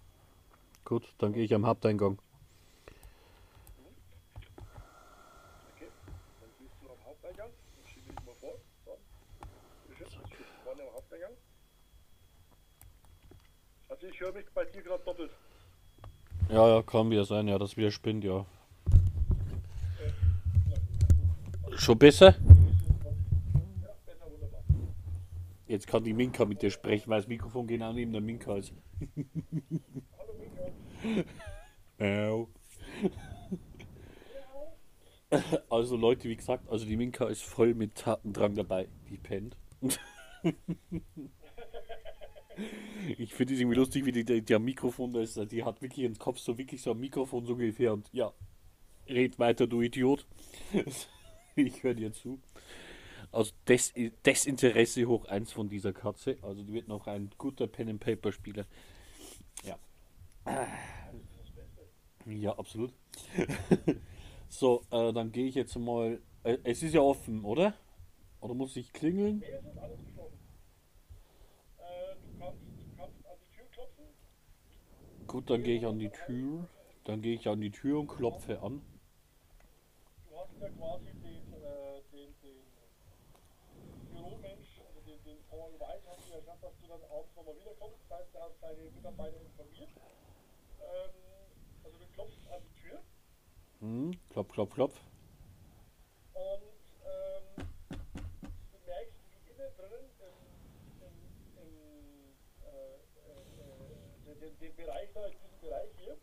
Gut, 0.86 1.14
dann 1.18 1.34
gehe 1.34 1.44
ich 1.44 1.54
am 1.54 1.66
Haupteingang. 1.66 2.22
Okay, 5.76 5.90
dann 6.40 6.50
siehst 6.60 6.74
du 6.82 6.90
am 6.92 7.04
Haupteingang. 7.06 7.50
Dann 7.50 7.88
schiebe 7.92 8.14
ich 8.14 8.26
mal 8.26 8.36
vor. 8.36 8.54
So. 8.86 8.98
Bitteschön, 9.88 10.22
ich 10.24 10.34
stehe 10.34 10.48
vorne 10.64 10.84
am 10.84 10.94
Haupteingang. 10.94 11.34
Also 13.90 14.08
ich 14.08 14.20
höre 14.20 14.32
mich 14.34 14.46
bei 14.54 14.66
dir 14.66 14.82
gerade 14.82 15.04
doppelt. 15.04 15.32
Ja, 16.50 16.68
ja, 16.70 16.82
kann 16.84 17.10
wieder 17.10 17.26
sein, 17.26 17.48
ja, 17.48 17.58
das 17.58 17.76
wieder 17.76 17.92
spinnt, 17.92 18.24
ja. 18.24 18.46
Schon 21.72 21.98
besser? 21.98 22.36
Jetzt 25.68 25.88
kann 25.88 26.04
die 26.04 26.14
Minka 26.14 26.46
mit 26.46 26.62
dir 26.62 26.70
sprechen, 26.70 27.10
weil 27.10 27.20
das 27.20 27.28
Mikrofon 27.28 27.66
genau 27.66 27.92
neben 27.92 28.12
der 28.12 28.22
Minka 28.22 28.56
ist. 28.56 28.72
Hallo 30.18 30.38
Mika. 32.00 32.30
Au. 32.30 32.48
Also 35.70 35.98
Leute, 35.98 36.30
wie 36.30 36.36
gesagt, 36.36 36.70
also 36.70 36.86
die 36.86 36.96
Minka 36.96 37.26
ist 37.28 37.44
voll 37.44 37.74
mit 37.74 37.96
Tatendrang 37.96 38.54
dabei. 38.54 38.88
Die 39.10 39.18
pennt. 39.18 39.58
Ich 43.26 43.34
finde 43.34 43.56
es 43.56 43.60
irgendwie 43.60 43.78
lustig, 43.78 44.06
wie 44.06 44.12
die, 44.12 44.24
die, 44.24 44.42
der 44.44 44.60
Mikrofon 44.60 45.12
da 45.12 45.20
ist. 45.20 45.40
Die 45.52 45.64
hat 45.64 45.82
wirklich 45.82 46.06
ins 46.06 46.20
Kopf 46.20 46.38
so 46.38 46.58
wirklich 46.58 46.82
so 46.82 46.92
ein 46.92 47.00
Mikrofon 47.00 47.44
so 47.46 47.54
ungefähr 47.54 47.92
und 47.92 48.08
ja, 48.14 48.32
red 49.10 49.40
weiter, 49.40 49.68
du 49.68 49.82
Idiot. 49.82 50.26
Ich 51.58 51.84
höre 51.84 51.94
dir 51.94 52.12
zu. 52.12 52.38
Also 53.32 53.54
Des 53.66 53.94
Desinteresse 54.26 55.06
hoch 55.06 55.24
eins 55.26 55.54
von 55.54 55.70
dieser 55.70 55.94
Katze. 55.94 56.38
Also 56.42 56.64
die 56.64 56.74
wird 56.74 56.90
noch 56.90 57.08
ein 57.08 57.30
guter 57.38 57.66
Pen 57.66 57.88
and 57.88 58.02
Paper 58.02 58.34
Spieler. 58.34 58.66
Ja. 59.64 59.80
Ja, 62.26 62.58
absolut. 62.58 62.94
So, 64.48 64.84
äh, 64.92 65.12
dann 65.12 65.32
gehe 65.32 65.48
ich 65.48 65.56
jetzt 65.56 65.78
mal. 65.78 66.22
Äh, 66.44 66.58
es 66.64 66.82
ist 66.84 66.94
ja 66.94 67.02
offen, 67.02 67.44
oder? 67.44 67.74
Oder 68.40 68.54
muss 68.54 68.76
ich 68.78 68.94
klingeln? 68.94 69.40
Nee, 69.40 69.48
es 69.48 69.66
ist 69.66 69.78
alles 69.78 70.00
geschlossen. 70.06 70.40
Äh, 71.78 72.16
du 72.16 72.40
kannst, 72.40 72.62
du 72.62 72.96
kannst 72.96 73.26
an 73.26 73.38
die 73.42 73.56
Tür 73.56 73.66
klopfen. 73.72 74.06
Gut, 75.36 75.50
dann 75.50 75.64
gehe 75.64 75.76
ich 75.76 75.86
an 75.86 76.00
die 76.00 76.08
Tür. 76.08 76.66
Dann 77.04 77.22
gehe 77.22 77.36
ich 77.36 77.46
an 77.50 77.60
die 77.60 77.70
Tür 77.70 78.00
und 78.00 78.08
klopfe 78.08 78.62
an. 78.62 78.82
Du 80.30 80.38
hast 80.38 80.56
ja 80.62 80.70
quasi 80.70 81.12
den, 81.22 81.44
äh, 81.60 82.02
den, 82.14 82.34
den 82.42 82.64
Büromensch, 84.14 84.80
also 84.88 85.02
den, 85.02 85.22
den 85.26 85.44
Paul 85.50 85.74
hast 86.08 86.30
du 86.30 86.32
ja 86.32 86.40
gesagt, 86.40 86.64
dass 86.64 86.72
du 86.80 86.88
dann 86.88 87.04
abends 87.12 87.36
nochmal 87.36 87.54
wiederkommst. 87.60 88.00
Das 88.08 88.20
heißt, 88.20 88.34
er 88.34 88.44
hat 88.44 88.56
seine 88.62 88.82
Mitarbeiter 88.96 89.42
informiert. 89.42 89.90
Ähm, 90.80 91.16
also 91.84 91.98
du 91.98 92.06
klopfst 92.14 92.48
an 92.48 92.62
die 92.64 92.82
Tür 92.88 93.02
Hm, 93.82 94.12
klopf, 94.30 94.54
klopf, 94.54 94.74
klopf. 94.74 95.02
und 96.32 96.80
ähm, 97.04 97.68
du 98.72 98.78
merkst, 98.88 99.20
wie 99.28 99.52
innen 99.52 99.72
drin 99.76 100.06
im, 100.24 100.36
im, 101.04 101.14
im 101.60 101.72
äh, 102.64 103.04
äh, 103.20 103.44
äh, 103.60 104.25
den, 104.40 104.58
den 104.60 104.76
Bereich 104.76 105.10
da, 105.14 105.26
in 105.28 105.34
diesem 105.40 105.60
Bereich 105.62 105.92
hier, 105.98 106.18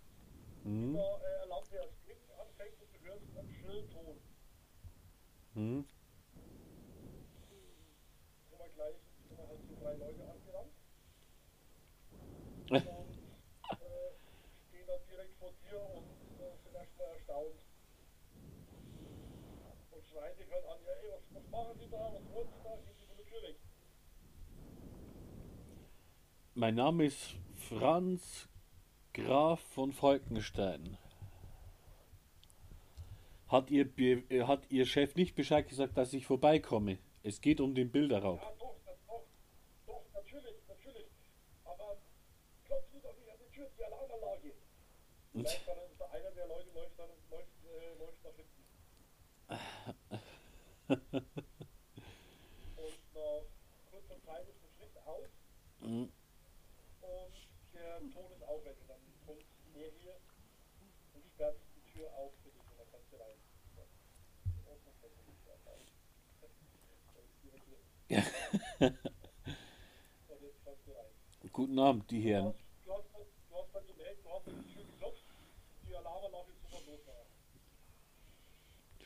Hm, 0.64 0.94
da 0.94 1.00
äh, 1.18 1.46
Lampe 1.48 1.80
als 1.80 1.92
Blinken 2.04 2.30
anfängt 2.38 2.80
und 2.80 2.88
du 2.94 3.00
hörst 3.08 3.36
einen 3.36 3.50
schrillen 3.50 3.90
Ton. 3.90 4.16
hm. 5.54 5.84
kommen 8.50 8.62
wir 8.62 8.68
gleich, 8.74 8.96
kommen 9.28 9.48
halt 9.48 9.60
so 9.68 9.74
drei 9.82 9.94
Leute 9.94 10.22
angerannt 10.22 10.72
und 12.70 12.80
äh, 12.80 14.14
stehen 14.68 14.86
dann 14.86 15.00
direkt 15.10 15.34
vor 15.38 15.50
dir 15.68 15.80
und 15.94 16.06
äh, 16.40 16.56
sind 16.62 16.74
erstmal 16.74 17.08
erstaunt. 17.16 17.58
Und 19.90 20.04
schreien 20.06 20.36
dich 20.36 20.50
halt 20.52 20.64
an, 20.64 20.78
ja 20.86 20.92
ey, 21.02 21.10
was, 21.10 21.22
was 21.34 21.50
machen 21.50 21.76
Sie 21.80 21.90
da, 21.90 21.98
was 22.14 22.24
wollen 22.32 22.48
Sie 22.48 22.62
da, 22.62 22.70
gehen 22.86 22.96
Sie 23.00 23.06
von 23.06 23.16
der 23.16 23.26
Tür 23.26 23.42
weg. 23.42 23.56
Mein 26.54 26.74
Name 26.76 27.04
ist 27.06 27.34
Franz 27.78 28.48
Graf 29.14 29.60
von 29.60 29.92
Falkenstein. 29.92 30.98
Hat 33.48 33.70
ihr, 33.70 33.88
äh, 33.98 34.42
hat 34.42 34.70
Ihr 34.70 34.84
Chef 34.84 35.14
nicht 35.14 35.34
Bescheid 35.34 35.68
gesagt, 35.68 35.96
dass 35.96 36.12
ich 36.12 36.26
vorbeikomme? 36.26 36.98
Es 37.22 37.40
geht 37.40 37.60
um 37.60 37.74
den 37.74 37.90
Bilderraub. 37.90 38.40
Ja 38.42 38.52
doch, 38.58 38.76
doch, 38.84 39.22
doch, 39.86 40.04
natürlich, 40.14 40.56
natürlich, 40.68 41.06
aber 41.64 41.96
doch 42.68 42.92
nicht 42.92 43.06
an 43.06 43.14
die 43.40 43.54
Tür, 43.54 43.66
die 43.78 43.84
Alarmanlage. 43.84 44.52
Vielleicht 45.32 45.68
dann 45.68 45.76
da 45.98 46.04
einer 46.06 46.30
der 46.30 46.46
Leute 46.48 46.70
läuft 46.74 46.98
dann 46.98 47.10
läuft, 47.30 47.48
äh, 47.64 47.98
läuft 47.98 48.24
nach 48.24 48.34
hinten. 48.34 48.62
Und 52.76 52.98
nach 53.14 53.44
kurzer 53.90 54.22
Zeit 54.24 54.48
ist 54.48 54.62
das 54.62 54.78
Licht 54.78 54.96
aus 55.06 55.30
Hm. 55.80 56.12
Der. 57.82 57.96
Und 57.98 58.14
dann 58.88 58.98
kommt 59.26 59.44
er 59.74 59.90
hier 60.00 60.16
und 61.14 61.24
sperrt 61.34 61.56
die 61.74 61.92
Tür 61.92 62.08
auf 62.14 62.32
für 62.42 62.50
dich 62.50 62.62
und 62.70 62.78
dann 62.78 62.86
kannst 62.90 63.12
du 63.12 63.16
rein. 63.16 63.38
Rein. 70.92 71.52
Guten 71.52 71.78
Abend, 71.78 72.10
die 72.10 72.20
Herren. 72.20 72.54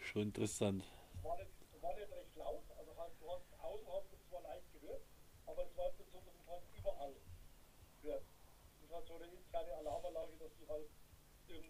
Schon 0.03 0.23
interessant. 0.23 0.83
war 1.23 1.37
nicht, 1.37 1.51
war 1.83 1.95
nicht 1.95 2.11
recht 2.11 2.37
laut, 2.37 2.63
also 2.79 2.97
halt, 2.97 3.13
du 3.21 3.31
hast 3.31 3.45
außen 3.61 3.87
hast 3.93 4.07
du 4.11 4.17
zwar 4.31 4.41
leicht 4.43 4.73
gehört, 4.73 5.03
aber 5.45 5.67
es 5.67 5.77
war 5.77 5.87
jetzt 5.87 5.99
so, 5.99 6.21
dass 6.25 6.47
halt 6.49 6.63
überall 6.79 7.15
hört. 8.03 8.25
Halt 8.97 9.09
so 9.09 9.17
eine 9.17 9.27
interne 9.27 9.75
Alarmanlage, 9.75 10.33
dass 10.39 10.51
die 10.59 10.67
halt 10.67 10.89
im, 11.49 11.65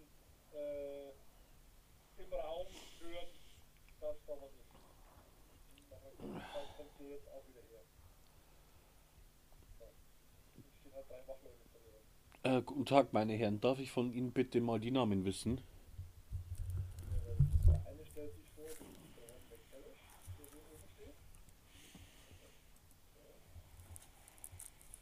äh, 0.57 1.11
im 2.23 2.33
Raum 2.33 2.67
hören, 3.01 3.27
dass 4.01 4.17
da 4.27 4.33
was 4.41 4.53
ist. 4.53 4.71
Nachher 6.23 6.67
kommt 6.77 6.91
sie 6.97 7.09
jetzt 7.09 7.29
auch 7.29 7.43
wieder 7.49 7.63
her. 7.63 7.83
Es 10.57 10.65
stehen 10.79 10.95
halt 10.95 11.11
drei 11.11 11.27
Wachleute. 11.27 11.57
Äh, 12.45 12.63
guten 12.63 12.87
Tag, 12.87 13.13
meine 13.13 13.33
Herren. 13.35 13.61
Darf 13.61 13.81
ich 13.81 13.91
von 13.91 14.13
Ihnen 14.13 14.31
bitte 14.31 14.61
mal 14.61 14.79
die 14.79 14.93
Namen 14.93 15.25
wissen? 15.25 15.61
Der 17.67 17.85
eine 17.89 18.07
stellt 18.07 18.37
sich 18.37 18.49
vor, 18.51 18.67
das 18.67 18.75
ist 18.79 19.17
der 19.17 19.27
Herr 19.27 19.41
McTavish, 19.51 19.99
der 20.39 20.47
hier 20.47 20.63
oben 20.63 20.87
steht. 20.95 21.17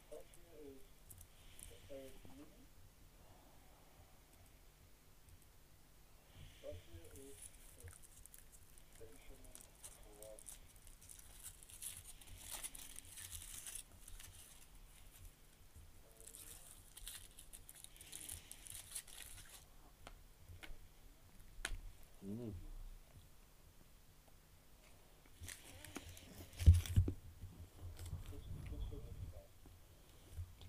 Das 0.08 0.24
hier 0.32 0.60
ist 1.76 1.90
der 1.90 1.98
Eric 1.98 2.24
Newton. 2.34 2.64
Das 6.62 6.76
hier 6.86 7.04
ist 7.30 7.50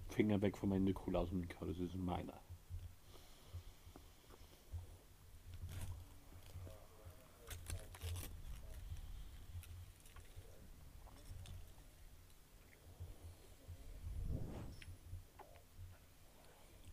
Finger 0.09 0.41
weg 0.41 0.57
von 0.57 0.69
meinem 0.69 0.85
Nikolaus-Mikro, 0.85 1.65
das 1.65 1.77
ist 1.77 1.93
meiner. 1.95 2.39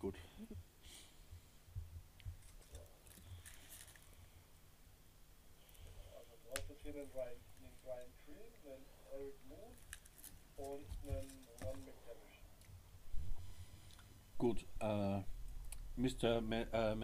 Gut. 0.01 0.17
Also 6.11 6.37
du 6.43 6.51
hast 6.51 6.69
jetzt 6.69 6.83
hier 6.83 6.93
einen 6.93 7.09
Ryan, 7.13 7.29
einen 7.29 7.77
Brian 7.85 8.13
Cream, 8.25 8.51
einen 8.67 8.85
Eric 9.13 9.39
Moon 9.47 9.77
und 10.57 10.87
einen 11.09 11.47
Ron 11.63 11.85
McTavish. 11.85 12.41
Gut, 14.39 14.67
äh, 14.81 15.23
Mr. 16.03 16.41
Ma 16.41 16.57
äh, 16.57 16.97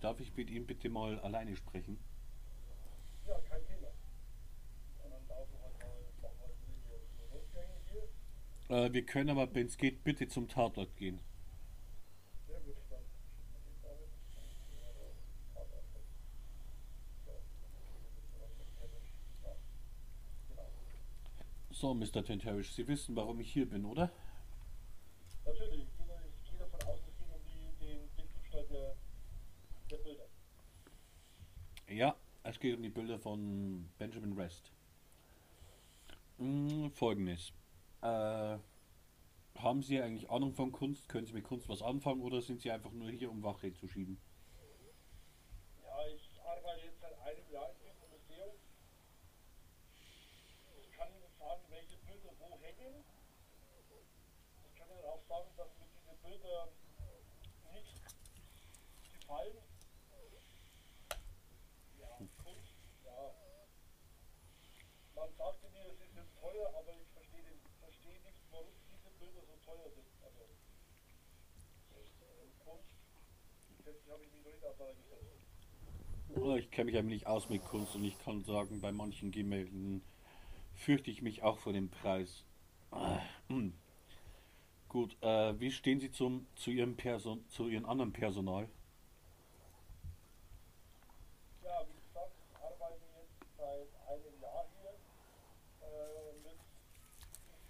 darf 0.00 0.20
ich 0.20 0.36
mit 0.36 0.50
Ihnen 0.50 0.64
bitte 0.64 0.88
mal 0.88 1.18
alleine 1.18 1.56
sprechen? 1.56 1.98
Ja, 3.26 3.34
kein 3.48 3.66
Thema. 3.66 3.88
Äh, 8.68 8.92
wir 8.92 9.04
können 9.04 9.30
aber, 9.30 9.52
wenn 9.52 9.66
es 9.66 9.76
geht, 9.76 10.04
bitte 10.04 10.28
zum 10.28 10.46
Tatort 10.46 10.96
gehen. 10.96 11.18
Ja. 12.48 12.54
So. 12.88 12.94
Ja, 20.54 20.62
genau. 21.80 21.94
Mr. 21.94 22.24
Tentarish, 22.24 22.72
Sie 22.72 22.86
wissen, 22.86 23.16
warum 23.16 23.40
ich 23.40 23.52
hier 23.52 23.68
bin, 23.68 23.84
oder? 23.84 24.12
Natürlich, 25.44 25.82
ich 25.82 25.96
gehe, 25.96 26.06
ich 26.44 26.50
gehe 26.50 26.60
davon 26.60 26.80
aus, 26.88 27.00
es 27.00 27.10
geht 32.58 32.74
um 32.74 32.78
die, 32.90 32.94
Bilder. 32.94 33.18
Von 33.18 33.88
Benjamin 33.98 34.36
West. 34.36 34.72
Hm, 36.38 36.90
Folgendes. 36.92 37.52
Äh, 38.02 38.58
haben 39.58 39.82
Sie 39.82 40.00
eigentlich 40.00 40.30
Ahnung 40.30 40.54
von 40.54 40.72
Kunst? 40.72 41.08
Können 41.08 41.26
Sie 41.26 41.34
mit 41.34 41.44
Kunst 41.44 41.68
was 41.68 41.82
anfangen 41.82 42.22
oder 42.22 42.40
sind 42.40 42.60
Sie 42.60 42.70
einfach 42.70 42.92
nur 42.92 43.10
hier, 43.10 43.30
um 43.30 43.42
Wache 43.42 43.72
zu 43.72 43.86
schieben? 43.86 44.18
Ja, 45.82 46.06
ich 46.14 46.40
arbeite 46.42 46.86
jetzt 46.86 47.00
seit 47.00 47.18
einem 47.20 47.52
Jahr 47.52 47.70
in 47.70 47.76
diesem 47.78 48.08
Museum. 48.10 48.54
Ich 50.80 50.90
kann 50.92 51.08
Ihnen 51.08 51.32
sagen, 51.38 51.62
welche 51.68 51.96
Bilder 51.98 52.30
wo 52.38 52.58
hängen. 52.60 53.04
Ich 54.64 54.78
kann 54.78 54.88
Ihnen 54.88 55.04
auch 55.04 55.22
sagen, 55.28 55.50
dass 55.56 55.68
mir 55.78 55.86
diese 55.92 56.16
Bilder 56.22 56.68
nicht 57.74 58.00
gefallen. 59.20 59.56
Ja, 62.00 62.16
Kunst, 62.42 62.74
ja. 63.04 63.34
Man 65.20 65.28
sagte 65.36 65.68
mir, 65.68 65.84
es 65.84 66.00
ist 66.00 66.16
jetzt 66.16 66.32
teuer, 66.40 66.72
aber 66.74 66.96
ich 66.96 67.06
verstehe, 67.12 67.44
verstehe 67.78 68.16
nicht, 68.24 68.40
warum 68.50 68.72
diese 68.88 69.10
Bilder 69.20 69.44
so 69.44 69.52
teuer 69.62 69.90
sind. 69.92 70.08
Also, 70.24 70.40
äh, 71.92 72.48
Kunst, 72.64 72.88
jetzt 73.84 74.08
habe 74.10 74.24
ich 74.24 74.32
mich 74.32 74.42
noch 74.44 74.52
nicht 74.52 74.64
auseinandergesetzt. 74.64 76.64
Ich 76.64 76.70
kenne 76.70 76.86
mich 76.86 76.94
ja 76.94 77.02
nicht 77.02 77.26
aus 77.26 77.50
mit 77.50 77.62
Kunst 77.66 77.94
und 77.96 78.04
ich 78.04 78.18
kann 78.20 78.42
sagen, 78.44 78.80
bei 78.80 78.92
manchen 78.92 79.30
Gemälden 79.30 80.00
fürchte 80.74 81.10
ich 81.10 81.20
mich 81.20 81.42
auch 81.42 81.58
vor 81.58 81.74
dem 81.74 81.90
Preis. 81.90 82.46
Ah, 82.90 83.20
hm. 83.48 83.74
Gut, 84.88 85.18
äh, 85.22 85.60
wie 85.60 85.70
stehen 85.70 86.00
Sie 86.00 86.10
zum, 86.10 86.46
zu, 86.56 86.70
Ihrem 86.70 86.96
Person, 86.96 87.46
zu 87.50 87.68
Ihrem 87.68 87.84
anderen 87.84 88.12
Personal? 88.12 88.70
Ja, 91.62 91.86
wie 91.86 91.92
gesagt, 92.00 92.32
ich 92.40 92.56
arbeite 92.56 93.04
jetzt 93.14 93.38
seit 93.56 93.88
einem 94.08 94.40
Jahr 94.40 94.66
hier 94.74 94.94
äh, 95.86 96.32
mit 96.42 96.50
Mr. 96.50 96.50
Ryan 96.50 96.50
Mr. 96.50 96.50
Green 96.50 96.50
und 96.50 96.50
äh, 96.50 96.50
mein 96.50 96.50
Kunden 96.50 96.50
ist 96.50 96.50
Benjamin 96.50 96.50
Croft. 96.50 96.50
Äh, 96.50 96.50
Ryan, 96.50 96.50
Mr. 96.50 96.50
Ryan 96.50 96.50
Green 96.50 96.50
äh, 96.50 96.50
hat 96.50 96.50
mich 96.50 96.50
sozusagen 96.50 96.50
angelernt 96.50 96.60
hier, 96.60 96.68
eingewiesen. 96.68 96.68
Sehr, 96.70 96.70
sehr 96.70 96.70
ernsthafter 96.70 96.70
Mensch, 96.70 96.70
versteht 96.70 96.80
auch 96.80 97.50
keinen 97.50 97.50
Spaß. 97.50 97.69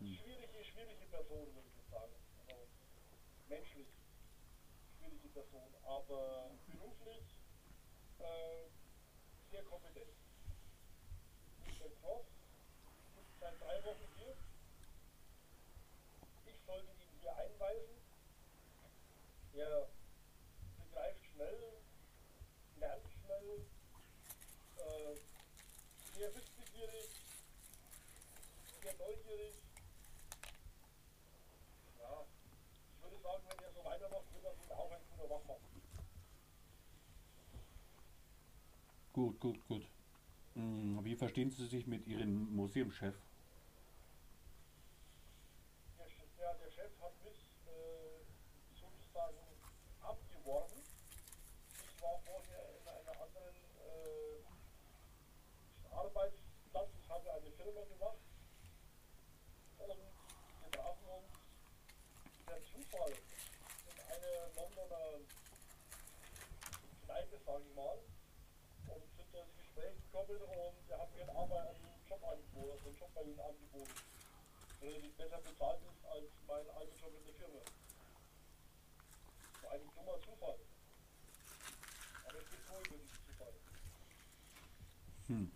schwierige, 0.00 0.64
schwierige 0.64 1.06
Person, 1.06 1.46
würde 1.54 1.68
ich 1.68 1.90
sagen. 1.90 2.19
Menschlich 3.50 3.88
schwierige 4.96 5.28
Person, 5.28 5.74
aber 5.84 6.52
beruflich 6.68 7.34
äh, 8.20 8.70
sehr 9.50 9.64
kompetent. 9.64 10.14
Der 11.80 11.90
Cross 12.00 12.26
ist 13.20 13.40
seit 13.40 13.60
drei 13.60 13.84
Wochen 13.84 14.06
hier. 14.16 14.36
Ich 16.46 16.60
sollte 16.64 16.92
ihn 16.92 17.20
hier 17.20 17.36
einweisen. 17.36 17.96
Er 19.54 19.88
begreift 20.78 21.24
schnell, 21.34 21.82
lernt 22.78 23.02
schnell, 23.10 23.66
äh, 24.76 25.16
sehr 26.16 26.34
wissbegierig, 26.36 27.10
sehr 28.80 28.94
neugierig. 28.94 29.54
Ja, 31.98 32.24
ich 32.94 33.02
würde 33.02 33.09
sagen, 33.09 33.09
wenn 33.09 33.09
er 33.09 33.09
so 33.09 33.09
weitermacht, 33.09 33.09
wird 33.09 33.09
das 33.09 33.09
ihn 33.09 33.09
auch 33.09 33.09
ein 33.09 33.09
guter 33.09 33.09
Wachmann. 33.09 33.09
Gut, 39.12 39.38
gut, 39.40 39.58
gut. 39.68 39.86
Hm, 40.54 40.98
wie 41.04 41.16
verstehen 41.16 41.50
Sie 41.50 41.66
sich 41.66 41.86
mit 41.86 42.06
Ihrem 42.06 42.54
Museumschef? 42.54 43.14
Der, 45.98 46.70
Chef- 46.70 47.00
hat 47.00 47.12
mich 47.24 47.40
äh, 47.66 48.20
abgeworben. 50.04 50.78
Ich 51.84 52.02
war 52.02 52.18
vorher 52.24 52.64
in 52.80 52.88
einer 52.88 53.20
anderen 53.20 53.54
äh, 53.84 54.40
Arbeitsplatz, 55.94 56.88
ich 57.02 57.08
habe 57.10 57.32
eine 57.32 57.50
Firma 57.50 57.82
gemacht 57.84 58.18
und 59.78 60.09
per 62.50 62.58
Zufall 62.66 63.12
in 63.86 63.98
einer 64.10 64.54
Londoner 64.56 65.22
Kneipe, 67.04 67.38
sage 67.46 67.64
ich 67.68 67.74
mal, 67.76 67.98
und 68.88 69.02
sind 69.16 69.34
ins 69.34 69.56
Gespräch 69.56 69.94
gekommen 70.02 70.42
und 70.42 70.90
er 70.90 70.98
hat 70.98 71.14
mir 71.14 71.22
einen, 71.22 71.36
Arbeit, 71.36 71.68
einen 71.68 72.06
Job 72.08 72.22
angeboten, 72.24 72.70
also 72.72 72.88
einen 72.88 72.98
Job 72.98 73.14
bei 73.14 73.22
ihnen 73.22 73.40
angeboten 73.40 74.10
relativ 74.82 75.12
besser 75.16 75.38
bezahlt 75.38 75.80
ist 75.82 76.04
als 76.06 76.30
mein 76.46 76.68
alter 76.70 76.96
Job 76.96 77.12
in 77.18 77.24
der 77.24 77.34
Firma. 77.34 77.60
War 79.62 79.72
ein 79.72 79.80
dummer 79.94 80.20
Zufall. 80.20 80.58
Aber 82.26 82.38
ich 82.38 82.48
bin 82.48 82.60
froh 82.60 82.80
über 82.86 82.96
diesen 82.96 83.18
Zufall. 83.26 83.52
Hm. 85.26 85.52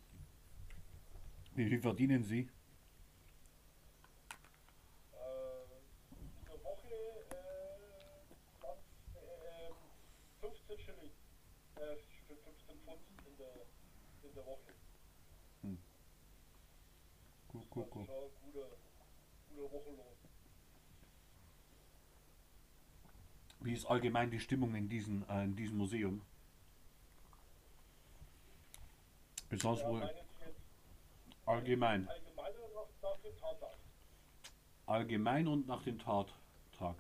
Wie 1.54 1.68
viel 1.68 1.80
verdienen 1.80 2.22
Sie? 2.22 2.50
Äh, 5.12 5.64
in 6.12 6.44
der 6.46 6.64
Woche 6.64 6.94
äh, 7.30 8.62
waren 8.62 8.78
äh, 9.14 9.72
15 10.40 10.78
Schilling, 10.78 11.10
äh, 11.92 11.96
für 12.26 12.36
15 12.36 12.78
Pfund 12.84 13.00
in 13.26 13.36
der, 13.36 13.54
in 14.22 14.34
der 14.34 14.46
Woche. 14.46 14.72
Gut, 17.48 17.62
Das 17.62 17.70
gut, 17.70 17.90
gut. 17.90 18.06
guter, 18.08 18.66
guter 19.54 19.72
Wochenlohn. 19.72 20.06
Wie 23.60 23.72
ist 23.72 23.86
allgemein 23.86 24.30
die 24.30 24.40
Stimmung 24.40 24.74
in, 24.74 24.88
diesen, 24.88 25.26
äh, 25.28 25.44
in 25.44 25.56
diesem 25.56 25.78
Museum? 25.78 26.20
Besonders 29.48 29.82
Ja, 29.82 29.88
wohl 29.88 30.10
allgemein. 31.46 32.08
allgemein 32.08 32.54
oder 32.56 32.74
nach, 32.74 32.88
nach 33.02 33.20
dem 33.22 33.36
Tatsachen? 33.38 33.80
Allgemein 34.86 35.46
und 35.46 35.66
nach 35.66 35.82
dem 35.82 35.98
Tattag. 35.98 36.96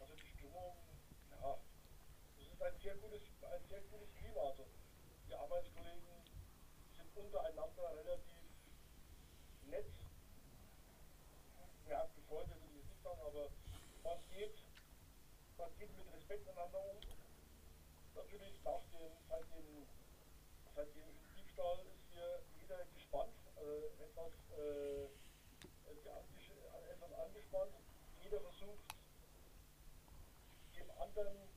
Also 0.00 0.14
die 0.14 0.26
Stimmung, 0.38 0.74
ja, 1.30 1.58
das 2.38 2.46
ist 2.46 2.62
ein 2.62 2.80
sehr 2.82 2.94
gutes, 2.96 3.22
ein 3.52 3.64
sehr 3.68 3.80
gutes 3.90 4.14
Klima. 4.14 4.40
Also 4.40 4.66
die 5.28 5.34
Arbeitskollegen 5.34 6.04
sind 6.96 7.16
untereinander 7.16 7.96
relativ 7.96 8.44
nett. 9.66 9.86
Ja, 11.88 12.08
befreundet 12.14 12.60
will 12.60 12.70
ich 12.70 12.76
jetzt 12.76 12.90
nicht 12.90 13.02
sagen, 13.02 13.20
aber 13.20 13.48
man 14.04 14.18
geht, 14.28 14.56
man 15.56 15.70
geht 15.78 15.96
mit 15.96 16.12
Respekt 16.12 16.46
miteinander 16.46 16.80
um. 16.90 17.00
Natürlich 18.14 18.62
nach 18.64 18.82
dem, 18.92 19.12
seit 19.28 19.46
dem, 19.54 19.86
seit 20.74 20.94
dem 20.94 21.08
Diebstahl 21.36 21.78
ist 21.86 22.04
hier 22.12 22.42
jeder 22.60 22.84
gespannt, 22.94 23.32
äh, 23.56 24.02
etwas, 24.04 24.32
äh, 24.58 25.08
etwas 26.90 27.12
angespannt. 27.12 27.72
Jeder 28.22 28.40
versucht 28.40 28.84
dem 30.76 30.90
anderen 31.00 31.47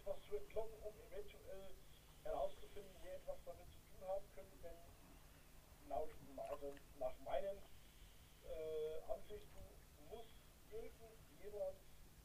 etwas 0.00 0.20
zu 0.22 0.36
entlocken, 0.36 0.80
um 0.80 0.94
eventuell 1.12 1.76
herauszufinden, 2.24 2.96
wer 3.02 3.16
etwas 3.16 3.36
damit 3.44 3.68
zu 3.68 3.80
tun 3.80 4.08
haben 4.08 4.24
könnte, 4.34 4.56
denn 4.62 4.78
laut, 5.88 6.10
also 6.48 6.74
nach 6.98 7.18
meinen 7.18 7.58
äh, 8.48 9.12
Ansichten 9.12 9.60
muss 10.08 10.26
irgendjemand 10.70 11.76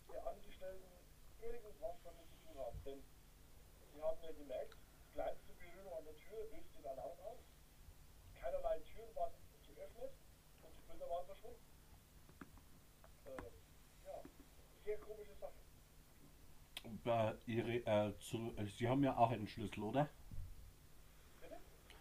der 0.08 0.26
Angestellten 0.26 0.88
irgendwas 1.42 1.96
damit 2.04 2.30
zu 2.30 2.38
tun 2.48 2.58
haben. 2.58 2.82
Denn 2.86 3.04
sie 3.92 4.02
haben 4.02 4.24
ja 4.24 4.32
gemerkt, 4.32 4.78
kleinste 5.12 5.54
Berührung 5.54 5.94
an 5.98 6.06
der 6.06 6.16
Tür 6.16 6.48
löst 6.52 6.72
den 6.78 6.88
Alarm 6.88 7.20
aus. 7.20 7.40
Keinerlei 8.40 8.80
Türen 8.80 9.14
waren 9.16 9.34
geöffnet 9.68 10.14
und 10.64 10.78
die 10.78 10.82
Bilder 10.88 11.10
waren 11.10 11.26
verschwunden. 11.26 11.66
Äh, 13.26 13.32
ja, 14.06 14.22
sehr 14.86 14.98
komische 15.00 15.36
Sache. 15.36 15.65
Ihre, 17.46 17.76
äh, 17.86 18.18
zu, 18.20 18.54
äh, 18.58 18.66
Sie 18.66 18.88
haben 18.88 19.04
ja 19.04 19.18
auch 19.18 19.32
einen 19.32 19.48
Schlüssel, 19.48 19.84
oder? 19.84 20.10
Bitte? 21.42 21.58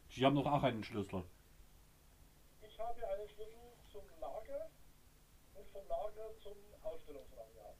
Sie 0.08 0.24
haben 0.24 0.36
doch 0.36 0.46
auch 0.46 0.62
einen 0.62 0.84
Schlüssel. 0.84 1.24
Ich 2.62 2.78
habe 2.78 3.08
einen 3.08 3.28
Schlüssel 3.28 3.60
zum 3.90 4.02
Lager 4.20 4.70
und 5.54 5.68
vom 5.68 5.88
Lager 5.88 6.38
zum 6.40 6.56
Ausstellungsraum, 6.82 7.48
ja. 7.56 7.74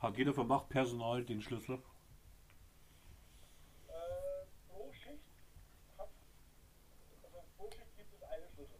Hat 0.00 0.16
jeder 0.16 0.34
vom 0.34 0.48
Wachpersonal 0.48 1.24
den 1.24 1.40
Schlüssel? 1.42 1.82
Äh, 3.88 4.46
pro 4.68 4.92
Schicht 4.92 5.24
hat, 5.96 6.08
also 7.22 7.38
pro 7.56 7.70
Schicht 7.70 7.96
gibt 7.96 8.14
es 8.14 8.22
einen 8.22 8.48
Schlüssel 8.54 8.78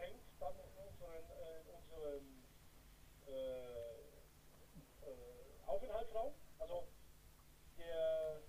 hängt 0.00 0.20
dann 0.38 0.54
in 0.54 0.72
unseren, 0.88 1.24
äh, 1.30 1.60
in 1.60 1.66
unserem 1.76 2.24
äh, 3.26 3.30
äh, 3.30 3.89
Aufenthaltsraum. 5.70 6.32
Also 6.58 6.84
der, 7.76 8.40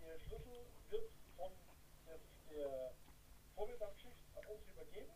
der 0.00 0.18
Schlüssel 0.18 0.66
wird 0.88 1.08
von 1.36 1.52
der, 2.04 2.18
der 2.50 2.92
Vormittagsschicht 3.54 4.18
an 4.34 4.44
uns 4.46 4.66
übergeben 4.66 5.14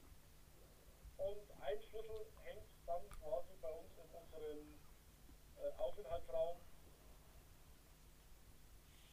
und 1.17 1.51
ein 1.61 1.83
Schlüssel 1.83 2.29
hängt 2.45 2.65
dann 2.87 3.03
quasi 3.19 3.53
bei 3.61 3.69
uns 3.69 3.91
in 3.99 4.09
unserem 4.11 4.79
äh, 5.57 5.69
Aufenthaltsraum. 5.77 6.57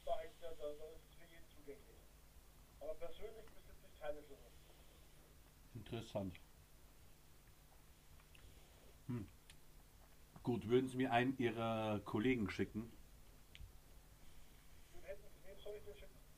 Da, 0.06 0.20
hängt 0.20 0.40
der, 0.40 0.54
da, 0.54 0.74
da 0.78 0.86
ist 0.92 1.04
es 1.10 1.16
für 1.16 1.26
jeden 1.26 1.50
zugänglich. 1.50 1.98
Aber 2.80 2.94
persönlich 2.94 3.46
besitze 3.48 3.88
ich 3.92 4.00
keine 4.00 4.22
Schlüssel. 4.22 4.52
Interessant. 5.74 6.40
Hm. 9.08 9.28
Gut, 10.48 10.66
würden 10.70 10.88
Sie 10.88 10.96
mir 10.96 11.12
einen 11.12 11.38
Ihrer 11.40 12.00
Kollegen 12.06 12.50
schicken? 12.50 12.90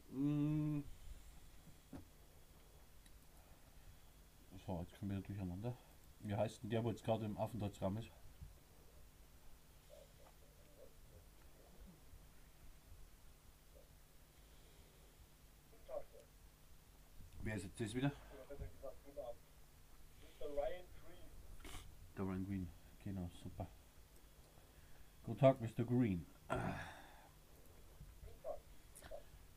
Hm. 0.09 0.83
So, 4.65 4.79
jetzt 4.81 4.97
kommen 4.97 5.11
wir 5.11 5.21
durcheinander. 5.21 5.77
Wie 6.21 6.33
heißt 6.33 6.63
denn 6.63 6.71
der, 6.71 6.83
wo 6.83 6.89
jetzt 6.89 7.03
gerade 7.03 7.23
im 7.23 7.37
Aufenthaltsraum 7.37 7.97
ist? 7.97 8.09
Wer 17.43 17.55
ist 17.57 17.63
jetzt 17.65 17.79
das 17.79 17.93
wieder? 17.93 18.11
Der 22.17 22.25
Ryan 22.25 22.45
Green. 22.47 22.67
Genau, 23.03 23.29
super. 23.43 23.67
Guten 25.29 25.41
Tag, 25.41 25.61
Mr. 25.61 25.85
Green. 25.85 26.25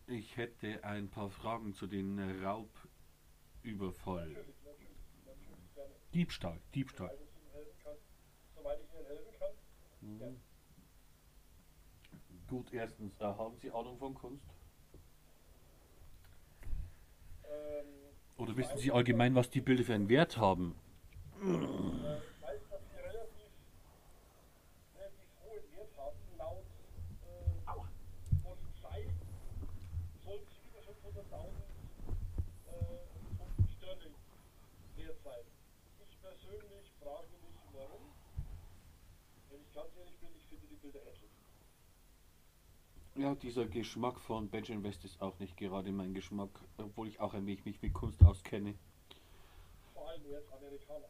Ich 0.06 0.36
hätte 0.36 0.84
ein 0.84 1.08
paar 1.08 1.30
Fragen 1.30 1.72
zu 1.72 1.86
den 1.86 2.18
Raubüberfall. 2.44 4.36
Diebstahl, 6.12 6.60
Diebstahl. 6.74 7.16
Mhm. 10.02 10.40
Gut, 12.48 12.70
erstens, 12.74 13.18
äh, 13.18 13.24
haben 13.24 13.56
Sie 13.56 13.70
Ahnung 13.70 13.96
von 13.96 14.12
Kunst? 14.12 14.44
Oder 18.36 18.56
wissen 18.58 18.76
Sie 18.76 18.92
allgemein, 18.92 19.34
was 19.34 19.48
die 19.48 19.62
Bilder 19.62 19.84
für 19.84 19.94
einen 19.94 20.10
Wert 20.10 20.36
haben? 20.36 20.74
äh, 21.42 21.46
ich 21.46 22.42
weiß, 22.42 22.60
dass 22.70 22.80
sie 22.90 22.96
relativ, 23.00 23.50
relativ 24.94 25.28
hohen 25.42 25.66
Wert 25.72 25.96
haben. 25.96 26.18
Laut 26.38 26.64
äh, 27.22 27.62
Polizei 28.42 29.06
sollten 30.24 30.46
sie 30.50 30.62
über 30.68 30.80
500.000 30.82 31.50
äh, 32.66 32.98
Pfund 33.36 33.70
Sterling 33.76 34.14
wert 34.96 35.18
sein. 35.24 35.44
Ich 36.08 36.20
persönlich 36.20 36.86
frage 37.00 37.28
mich, 37.42 37.58
warum. 37.72 38.04
Wenn 39.50 39.60
ich 39.60 39.61
ganz 39.61 39.61
ehrlich 39.61 39.61
bin, 39.61 39.61
ich 39.61 39.61
finde 39.61 39.61
die 39.61 39.61
Bilder 39.61 39.61
hässlich. 39.61 39.61
Ja, 43.14 43.34
dieser 43.34 43.66
Geschmack 43.66 44.18
von 44.20 44.48
Benjamin 44.48 44.84
West 44.84 45.04
ist 45.04 45.20
auch 45.20 45.38
nicht 45.38 45.56
gerade 45.56 45.92
mein 45.92 46.14
Geschmack, 46.14 46.48
obwohl 46.78 47.08
ich 47.08 47.20
auch 47.20 47.34
ein 47.34 47.46
wenig 47.46 47.64
mich 47.64 47.80
mit 47.82 47.92
Kunst 47.92 48.24
auskenne. 48.24 48.74
Vor 49.92 50.08
allem 50.08 50.22
jetzt 50.30 50.50
Amerikaner. 50.50 51.08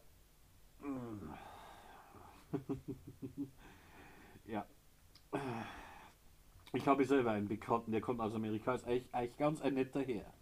ja. 4.47 4.67
Ich 6.73 6.87
habe 6.87 7.05
selber 7.05 7.31
einen 7.31 7.49
Bekannten, 7.49 7.93
der 7.93 8.01
kommt 8.01 8.21
aus 8.21 8.35
Amerika, 8.35 8.75
ist 8.75 8.85
eigentlich, 8.85 9.15
eigentlich 9.15 9.37
ganz 9.39 9.61
ein 9.63 9.75
netter 9.75 10.03
Herr. 10.03 10.35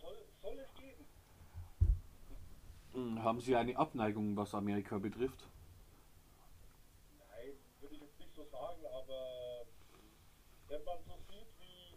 Soll, 0.00 0.16
soll 0.40 0.58
es 0.58 0.74
geben? 0.74 1.04
Hm, 1.80 1.94
Haben 2.98 3.40
Sie 3.40 3.54
eine 3.54 3.76
Abneigung, 3.76 4.36
was 4.36 4.54
Amerika 4.54 4.98
betrifft? 4.98 5.46
Nein, 7.16 7.54
würde 7.80 7.94
ich 7.94 8.00
jetzt 8.00 8.18
nicht 8.18 8.34
so 8.34 8.42
sagen, 8.42 8.84
aber 8.86 9.66
wenn 10.66 10.82
man 10.84 10.98
so 11.06 11.14
sieht, 11.30 11.46
wie, 11.60 11.94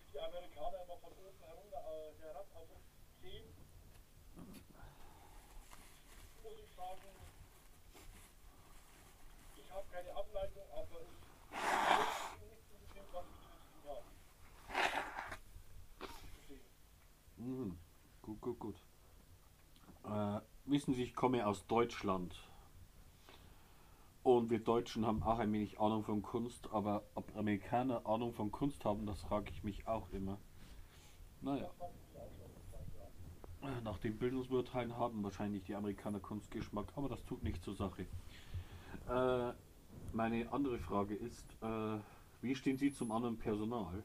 wie 0.00 0.10
die 0.12 0.18
Amerikaner 0.18 0.82
immer 0.82 0.96
von 0.96 1.12
oben 1.12 1.38
herunter, 1.38 1.78
äh, 1.86 2.20
herab 2.20 2.46
auf 2.52 2.68
uns 2.68 2.82
sehen, 3.22 3.44
muss 6.42 6.58
ich 6.58 6.74
sagen, 6.74 7.00
ich 9.56 9.70
habe 9.70 9.86
keine 9.92 10.16
Ableitung, 10.16 10.64
aber 10.72 10.98
ich 10.98 11.60
weiß 11.60 12.40
nicht 12.40 12.42
unbedingt, 12.42 12.66
was 12.70 12.82
ich 12.82 12.92
damit 13.06 13.30
zu 13.38 13.54
tun 13.70 13.84
habe. 13.86 14.04
Deswegen. 16.42 16.66
Mhm. 17.36 17.78
Gut, 18.20 18.40
gut, 18.40 18.58
gut. 18.58 18.83
Äh, 20.04 20.40
wissen 20.66 20.94
Sie, 20.94 21.02
ich 21.02 21.14
komme 21.14 21.46
aus 21.46 21.66
Deutschland. 21.66 22.36
Und 24.22 24.50
wir 24.50 24.58
Deutschen 24.58 25.06
haben 25.06 25.22
auch 25.22 25.38
ein 25.38 25.52
wenig 25.52 25.78
Ahnung 25.78 26.02
von 26.02 26.22
Kunst, 26.22 26.68
aber 26.72 27.02
ob 27.14 27.36
Amerikaner 27.36 28.06
Ahnung 28.06 28.32
von 28.32 28.50
Kunst 28.50 28.84
haben, 28.84 29.06
das 29.06 29.20
frage 29.20 29.50
ich 29.50 29.64
mich 29.64 29.86
auch 29.86 30.08
immer. 30.12 30.38
Naja, 31.42 31.70
nach 33.82 33.98
den 33.98 34.18
Bildungsbeurteilen 34.18 34.96
haben 34.96 35.22
wahrscheinlich 35.22 35.64
die 35.64 35.74
Amerikaner 35.74 36.20
Kunstgeschmack, 36.20 36.86
aber 36.96 37.08
das 37.08 37.24
tut 37.24 37.42
nicht 37.42 37.62
zur 37.62 37.74
Sache. 37.74 38.06
Äh, 39.08 39.52
meine 40.12 40.50
andere 40.52 40.78
Frage 40.78 41.14
ist, 41.14 41.44
äh, 41.62 41.98
wie 42.40 42.54
stehen 42.54 42.76
Sie 42.76 42.92
zum 42.92 43.12
anderen 43.12 43.38
Personal? 43.38 44.02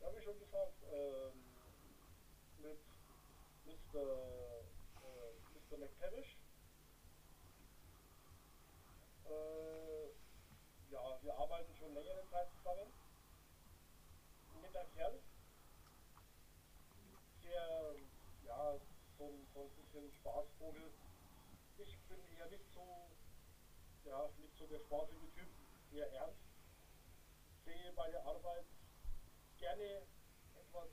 Ja, 0.00 0.06
wie 0.16 0.22
schon 0.22 0.38
gesagt, 0.38 0.74
ähm, 0.92 1.32
mit 3.66 3.78
Mr. 3.92 4.62
Äh, 5.02 5.32
Mr. 5.52 5.76
McTavish. 5.76 6.36
Äh, 9.24 10.04
ja, 10.90 11.16
wir 11.22 11.34
arbeiten 11.34 11.74
schon 11.74 11.92
längere 11.92 12.22
Zeit 12.30 12.46
zusammen. 12.56 12.88
Netter 14.62 14.84
Kerl. 14.94 15.18
Sehr, 17.42 17.94
ja, 18.44 18.76
so, 19.18 19.26
ein- 19.26 19.46
so 19.54 19.60
ein 19.62 19.70
bisschen 19.70 20.08
Spaßvogel. 20.20 20.90
Ich 21.78 21.96
bin 22.08 22.18
eher 22.36 22.46
nicht 22.46 22.64
so, 22.72 23.08
ja, 24.04 24.28
nicht 24.38 24.56
so 24.56 24.66
der 24.66 24.78
spaßige 24.78 25.28
Typ, 25.34 25.48
eher 25.90 26.10
ernst. 26.12 26.38
Sehe 27.64 27.90
bei 27.92 28.08
der 28.08 28.22
Arbeit 28.24 28.64
gerne 29.58 30.02
etwas 30.54 30.88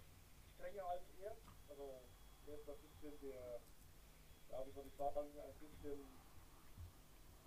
strenger 0.56 0.84
als 0.86 1.04
er. 1.20 1.36
Also 1.70 2.02
er 2.48 2.56
ist 2.56 2.70
ein 2.70 2.78
bisschen 2.80 3.20
der, 3.20 3.60
ja 4.50 4.66
wie 4.66 4.72
soll 4.72 4.88
ich 4.88 4.96
sagen, 4.96 5.20
ein 5.20 5.54
bisschen, 5.60 6.00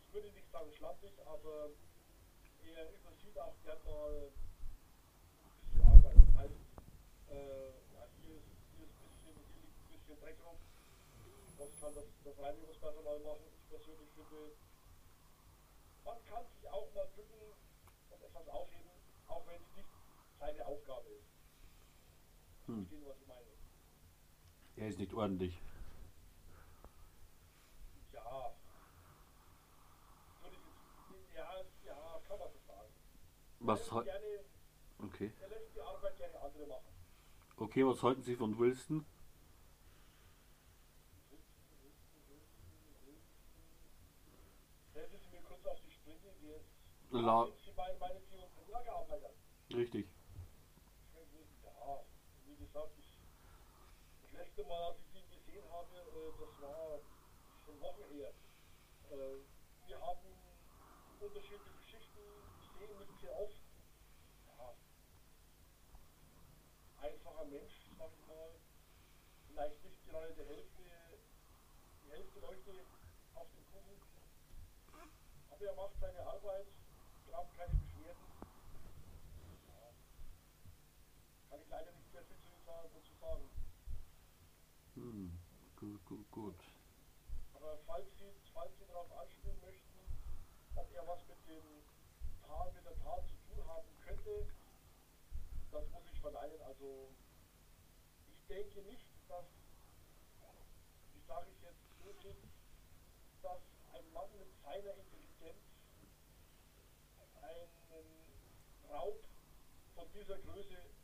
ich 0.06 0.12
würde 0.12 0.30
nicht 0.32 0.50
sagen 0.52 0.72
schlampig, 0.76 1.12
aber 1.26 1.70
er 2.62 2.92
übersieht 2.92 3.38
auch 3.38 3.54
gern 3.64 3.78
mal 3.84 4.30
bisschen 5.72 5.86
Arbeit. 5.88 6.16
Das 6.16 6.36
heißt, 6.36 6.60
äh, 7.30 7.68
ja, 7.94 8.04
hier 8.20 8.36
ist, 8.36 8.44
hier 8.76 8.84
ist 8.84 8.94
ein 9.00 9.08
bisschen, 9.08 9.24
hier 9.24 9.64
liegt 9.72 9.80
ein 9.80 9.88
bisschen 9.88 10.20
Dreck 10.20 10.36
rum. 10.44 10.56
Das 11.56 11.70
kann 11.80 11.94
das, 11.94 12.04
das 12.24 12.38
Reinigungspersonal 12.38 13.18
machen. 13.20 13.46
Ich 13.56 13.68
persönlich 13.70 14.10
finde, 14.12 14.52
man 16.04 16.18
kann 16.28 16.44
sich 16.52 16.68
auch 16.68 16.92
mal 16.94 17.06
bücken 17.16 17.40
und 18.10 18.22
etwas 18.22 18.48
aufheben, 18.48 18.90
auch 19.28 19.46
wenn 19.46 19.56
es 19.62 19.76
nicht 19.76 19.88
seine 20.38 20.66
Aufgabe 20.66 21.08
ist. 21.08 21.28
Hm. 22.66 22.86
Verstehen, 22.86 23.08
was 23.08 23.20
ich 23.20 23.26
meine? 23.26 23.59
Er 24.80 24.88
ist 24.88 24.98
nicht 24.98 25.12
ordentlich. 25.12 25.60
Ja. 28.14 28.54
Ja, 31.34 31.64
ja, 31.84 32.20
kann 32.26 32.38
man 32.38 32.48
so 32.50 32.58
sagen. 32.66 32.92
Was 33.60 33.92
ha- 33.92 34.00
lässt 34.00 34.06
gerne, 34.06 34.44
Okay. 34.98 35.32
er 35.38 35.48
lässt 35.48 35.74
die 35.74 35.80
Arbeit 35.82 36.16
gerne 36.16 36.40
andere 36.40 36.66
machen. 36.66 36.88
Okay, 37.56 37.86
was 37.86 38.02
halten 38.02 38.22
Sie 38.22 38.36
von 38.36 38.58
Wilson? 38.58 39.04
Helfen 44.94 45.18
Sie 45.20 45.28
mir 45.30 45.42
kurz 45.42 45.66
auf 45.66 45.78
die 45.80 45.90
Sprünge, 45.90 46.34
wie 46.40 46.50
es 46.50 46.62
La? 47.10 47.46
Richtig. 49.72 50.06
Ja, 51.62 52.04
wie 52.46 52.56
gesagt, 52.56 52.96
letzte 54.60 54.68
Mal, 54.68 54.84
als 54.88 54.98
ich 55.00 55.14
ihn 55.14 55.30
gesehen 55.30 55.64
habe, 55.70 55.96
äh, 55.96 56.32
das 56.38 56.60
war 56.60 57.00
schon 57.64 57.80
Wochen 57.80 58.04
her. 58.12 58.32
Äh, 59.10 59.40
wir 59.86 60.00
haben 60.00 60.36
unterschiedliche 61.18 61.82
Schichten, 61.82 62.20
ich 62.60 62.68
sehe 62.76 62.90
ihn 62.90 62.98
nicht 62.98 63.20
sehr 63.20 63.34
oft. 63.38 63.56
Ja. 64.58 64.74
Einfach 66.98 67.30
einfacher 67.30 67.44
Mensch, 67.46 67.72
sag 67.98 68.10
ich 68.12 68.26
mal, 68.26 68.50
vielleicht 69.48 69.82
nicht 69.82 70.06
gerade 70.06 70.34
der 70.34 70.46
Hälfte, 70.46 70.82
die 72.04 72.10
Hälfte 72.10 72.40
Leute 72.40 72.84
auf 73.34 73.48
dem 73.52 73.64
Kuchen. 73.72 73.96
Aber 75.50 75.64
er 75.64 75.74
macht 75.74 75.98
seine 76.00 76.20
Arbeit, 76.20 76.66
haben 77.32 77.48
keine 77.56 77.74
Beschwerden. 77.74 78.26
Ja. 79.68 79.94
Kann 81.48 81.60
ich 81.62 81.68
leider 81.68 81.92
nicht 81.92 82.12
sehr 82.12 82.24
viel 82.24 82.36
dazu 82.36 83.14
sagen. 83.20 83.59
Hm, 84.94 85.30
gut, 85.76 86.04
gut, 86.04 86.30
gut. 86.30 86.60
Aber 87.54 87.78
falls 87.86 88.06
Sie, 88.18 88.32
falls 88.52 88.72
Sie 88.78 88.86
darauf 88.86 89.10
anspielen 89.18 89.60
möchten, 89.60 89.98
ob 90.74 90.90
er 90.92 91.06
was 91.06 91.20
mit 91.28 91.38
dem 91.46 91.64
Tal, 92.46 92.72
mit 92.72 92.84
der 92.84 92.98
Tat 92.98 93.22
zu 93.28 93.36
tun 93.48 93.66
haben 93.66 93.88
könnte, 94.00 94.46
das 95.70 95.88
muss 95.90 96.02
ich 96.12 96.20
verneinen. 96.20 96.60
Also 96.62 97.08
ich 98.28 98.46
denke 98.48 98.82
nicht, 98.82 99.06
dass, 99.28 99.46
wie 101.14 101.20
sage 101.26 101.50
ich 101.50 101.62
jetzt 101.62 102.04
wirklich, 102.04 102.36
dass 103.42 103.60
ein 103.94 104.12
Mann 104.12 104.28
mit 104.38 104.48
seiner 104.62 104.94
Intelligenz 104.94 105.62
einen 107.42 107.70
Raub 108.90 109.18
von 109.94 110.06
dieser 110.12 110.38
Größe. 110.38 110.99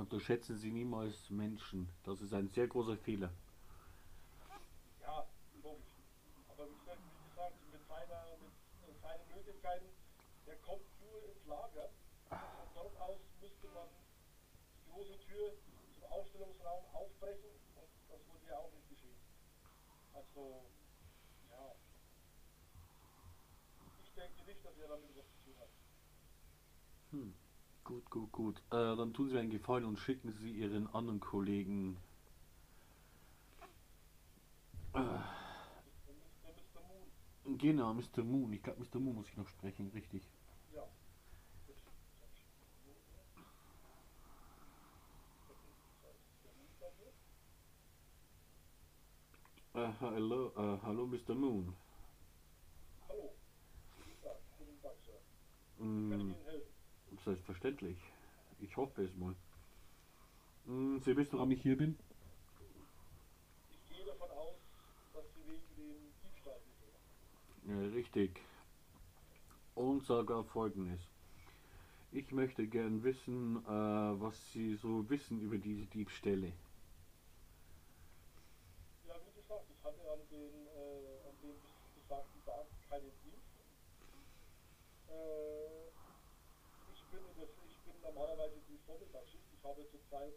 Unterschätzen 0.00 0.56
Sie 0.56 0.70
niemals 0.70 1.28
Menschen. 1.30 1.88
Das 2.04 2.20
ist 2.20 2.32
ein 2.32 2.48
sehr 2.48 2.68
großer 2.68 2.96
Fehler. 2.96 3.32
Ja, 5.00 5.26
logisch. 5.62 5.86
Aber 6.48 6.68
wie 6.68 6.78
gesagt, 6.78 7.00
wie 7.00 7.28
gesagt 7.28 7.54
mit, 7.72 7.86
seiner, 7.86 8.24
mit 8.86 9.00
seinen 9.00 9.28
Möglichkeiten, 9.34 9.86
der 10.46 10.56
kommt 10.56 10.84
nur 11.00 11.22
ins 11.24 11.44
Lager. 11.46 11.90
Und 12.30 12.38
von 12.38 12.68
dort 12.74 12.96
aus 13.00 13.20
müsste 13.40 13.68
man 13.68 13.88
die 14.86 14.92
große 14.92 15.18
Tür 15.20 15.52
zum 15.94 16.04
Aufstellungsraum 16.10 16.84
aufbrechen 16.92 17.50
und 17.74 17.88
das 18.08 18.20
wurde 18.28 18.46
ja 18.48 18.58
auch 18.58 18.72
nicht 18.72 18.88
geschehen. 18.88 19.18
Also, 20.14 20.64
ja. 21.50 21.74
Ich 24.04 24.14
denke 24.14 24.44
nicht, 24.44 24.64
dass 24.64 24.78
er 24.78 24.88
damit 24.88 25.10
was 25.16 25.26
zu 25.26 25.38
tun 25.44 25.58
hat. 25.58 25.68
Hm. 27.10 27.39
Gut, 27.90 28.10
gut, 28.10 28.32
gut. 28.32 28.58
Äh, 28.70 28.96
dann 28.96 29.14
tun 29.14 29.28
Sie 29.28 29.34
mir 29.34 29.40
einen 29.40 29.50
Gefallen 29.50 29.84
und 29.84 29.98
schicken 29.98 30.32
Sie 30.32 30.52
Ihren 30.52 30.86
anderen 30.88 31.20
Kollegen. 31.20 31.98
Äh, 34.94 35.18
genau, 37.44 37.94
Mr. 37.94 38.24
Moon. 38.24 38.52
Ich 38.52 38.62
glaube, 38.62 38.80
Mr. 38.84 39.00
Moon 39.00 39.16
muss 39.16 39.28
ich 39.30 39.36
noch 39.36 39.48
sprechen, 39.48 39.88
richtig. 39.90 40.22
ja. 40.72 40.84
Äh, 49.74 49.92
hallo, 50.00 50.50
äh, 50.56 50.80
hallo, 50.82 51.06
Mr. 51.06 51.34
Moon. 51.34 51.76
Hallo. 53.08 53.36
Guten 53.96 54.20
Tag, 54.22 54.38
guten 54.58 54.80
Tag, 54.82 54.96
Sir. 55.04 55.22
Kann 56.08 56.20
ich 56.20 56.28
Ihnen 56.30 56.44
helfen? 56.44 56.69
Selbstverständlich. 57.24 57.96
Ich 58.60 58.76
hoffe 58.76 59.02
es 59.04 59.14
mal. 59.16 59.34
Hm, 60.66 61.00
Sie 61.00 61.16
wissen, 61.16 61.34
warum 61.38 61.50
ich 61.50 61.62
hier 61.62 61.76
bin? 61.76 61.96
Ich 63.70 63.88
gehe 63.88 64.04
davon 64.06 64.30
aus, 64.30 64.56
dass 65.14 65.24
Sie 65.34 65.40
wegen 65.46 65.74
dem 65.76 66.12
Diebstahl 66.22 66.60
sind. 67.64 67.70
Ja, 67.70 67.94
richtig. 67.94 68.40
Und 69.74 70.04
sogar 70.04 70.44
folgendes. 70.44 71.00
Ich 72.12 72.32
möchte 72.32 72.66
gern 72.66 73.04
wissen, 73.04 73.56
äh, 73.64 73.68
was 74.20 74.34
Sie 74.52 74.74
so 74.74 75.08
wissen 75.08 75.40
über 75.40 75.58
diese 75.58 75.86
Diebstähle. 75.86 76.52
Ja, 79.06 79.14
wie 79.24 79.40
gesagt, 79.40 79.64
ich 79.70 79.84
hatte 79.84 80.00
an 80.10 80.18
den, 80.30 80.66
äh, 80.66 81.28
an 81.28 81.34
dem 81.40 81.54
besagten 81.94 82.44
Tag 82.44 82.66
keinen 82.88 83.12
Dienst. 83.22 83.46
Äh, 85.08 85.86
ich, 86.92 87.04
bin 87.10 87.20
in 87.30 87.34
der, 87.36 87.46
ich 87.68 87.78
bin 87.84 87.89
normalerweise 88.02 88.60
die 88.68 88.78
Vormittagsschicht. 88.86 89.44
Ich 89.52 89.64
habe 89.64 89.88
zurzeit, 89.90 90.34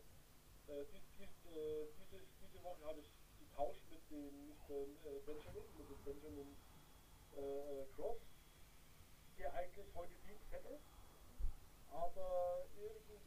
äh, 0.68 0.84
dies, 0.92 1.04
dies, 1.18 1.52
äh, 1.52 1.88
dieses, 2.00 2.24
diese 2.42 2.64
Woche 2.64 2.86
habe 2.86 3.00
ich 3.00 3.10
getauscht 3.40 3.82
mit 3.90 4.02
dem 4.12 4.52
äh, 4.70 5.20
Benjamin, 5.26 5.64
mit 5.78 5.90
dem 5.90 6.04
Benjamin 6.04 6.56
äh, 7.36 7.86
Cross, 7.96 8.18
der 9.38 9.54
eigentlich 9.54 9.88
heute 9.96 10.14
Dienst 10.26 10.52
hätte. 10.52 10.80
Aber 11.92 12.66
irgendwie 12.76 13.20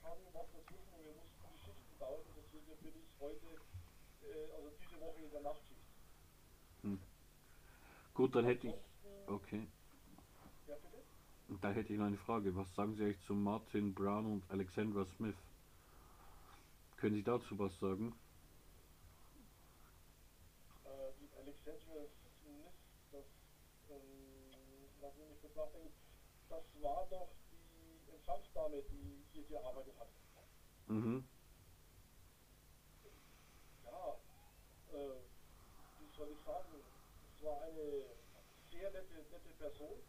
kam 0.00 0.18
was 0.32 0.46
dazwischen 0.52 0.92
und 0.94 1.04
wir 1.04 1.12
mussten 1.12 1.44
die 1.52 1.58
Schichten 1.58 1.98
tauschen, 1.98 2.30
deswegen 2.36 2.76
bin 2.82 2.94
ich 3.02 3.20
heute 3.20 3.46
äh, 4.24 4.52
also 4.56 4.70
diese 4.80 5.00
Woche 5.00 5.20
in 5.20 5.30
der 5.30 5.40
Nachtschicht. 5.42 5.80
Gut, 8.14 8.34
dann 8.34 8.46
hätte 8.46 8.68
ich. 8.68 8.74
Okay. 9.26 9.68
Da 11.48 11.70
hätte 11.70 11.92
ich 11.92 11.98
noch 11.98 12.06
eine 12.06 12.16
Frage. 12.18 12.56
Was 12.56 12.74
sagen 12.74 12.96
Sie 12.96 13.04
eigentlich 13.04 13.24
zu 13.24 13.34
Martin 13.34 13.94
Brown 13.94 14.26
und 14.26 14.50
Alexandra 14.50 15.04
Smith? 15.16 15.36
Können 16.96 17.14
Sie 17.14 17.22
dazu 17.22 17.56
was 17.58 17.78
sagen? 17.78 18.12
Äh, 20.84 21.12
die 21.20 21.30
Alexandra 21.38 22.08
Smith, 22.42 22.74
das, 23.12 23.24
ähm, 23.90 24.88
lass 25.00 25.16
mich 25.16 25.28
nicht 25.28 25.40
kurz 25.40 25.54
nachdenken, 25.54 25.92
das 26.48 26.64
war 26.82 27.06
doch 27.10 27.30
die 27.52 28.10
Empfangsdame, 28.12 28.82
die 28.90 29.24
hier 29.32 29.44
gearbeitet 29.44 29.94
hat. 30.00 30.08
Mhm. 30.88 31.24
Ja, 33.84 34.16
äh, 34.92 35.20
wie 36.00 36.16
soll 36.16 36.28
ich 36.32 36.44
sagen, 36.44 36.72
es 37.36 37.44
war 37.44 37.62
eine 37.62 38.04
sehr 38.72 38.90
nette, 38.90 39.14
nette 39.30 39.50
Person, 39.58 40.02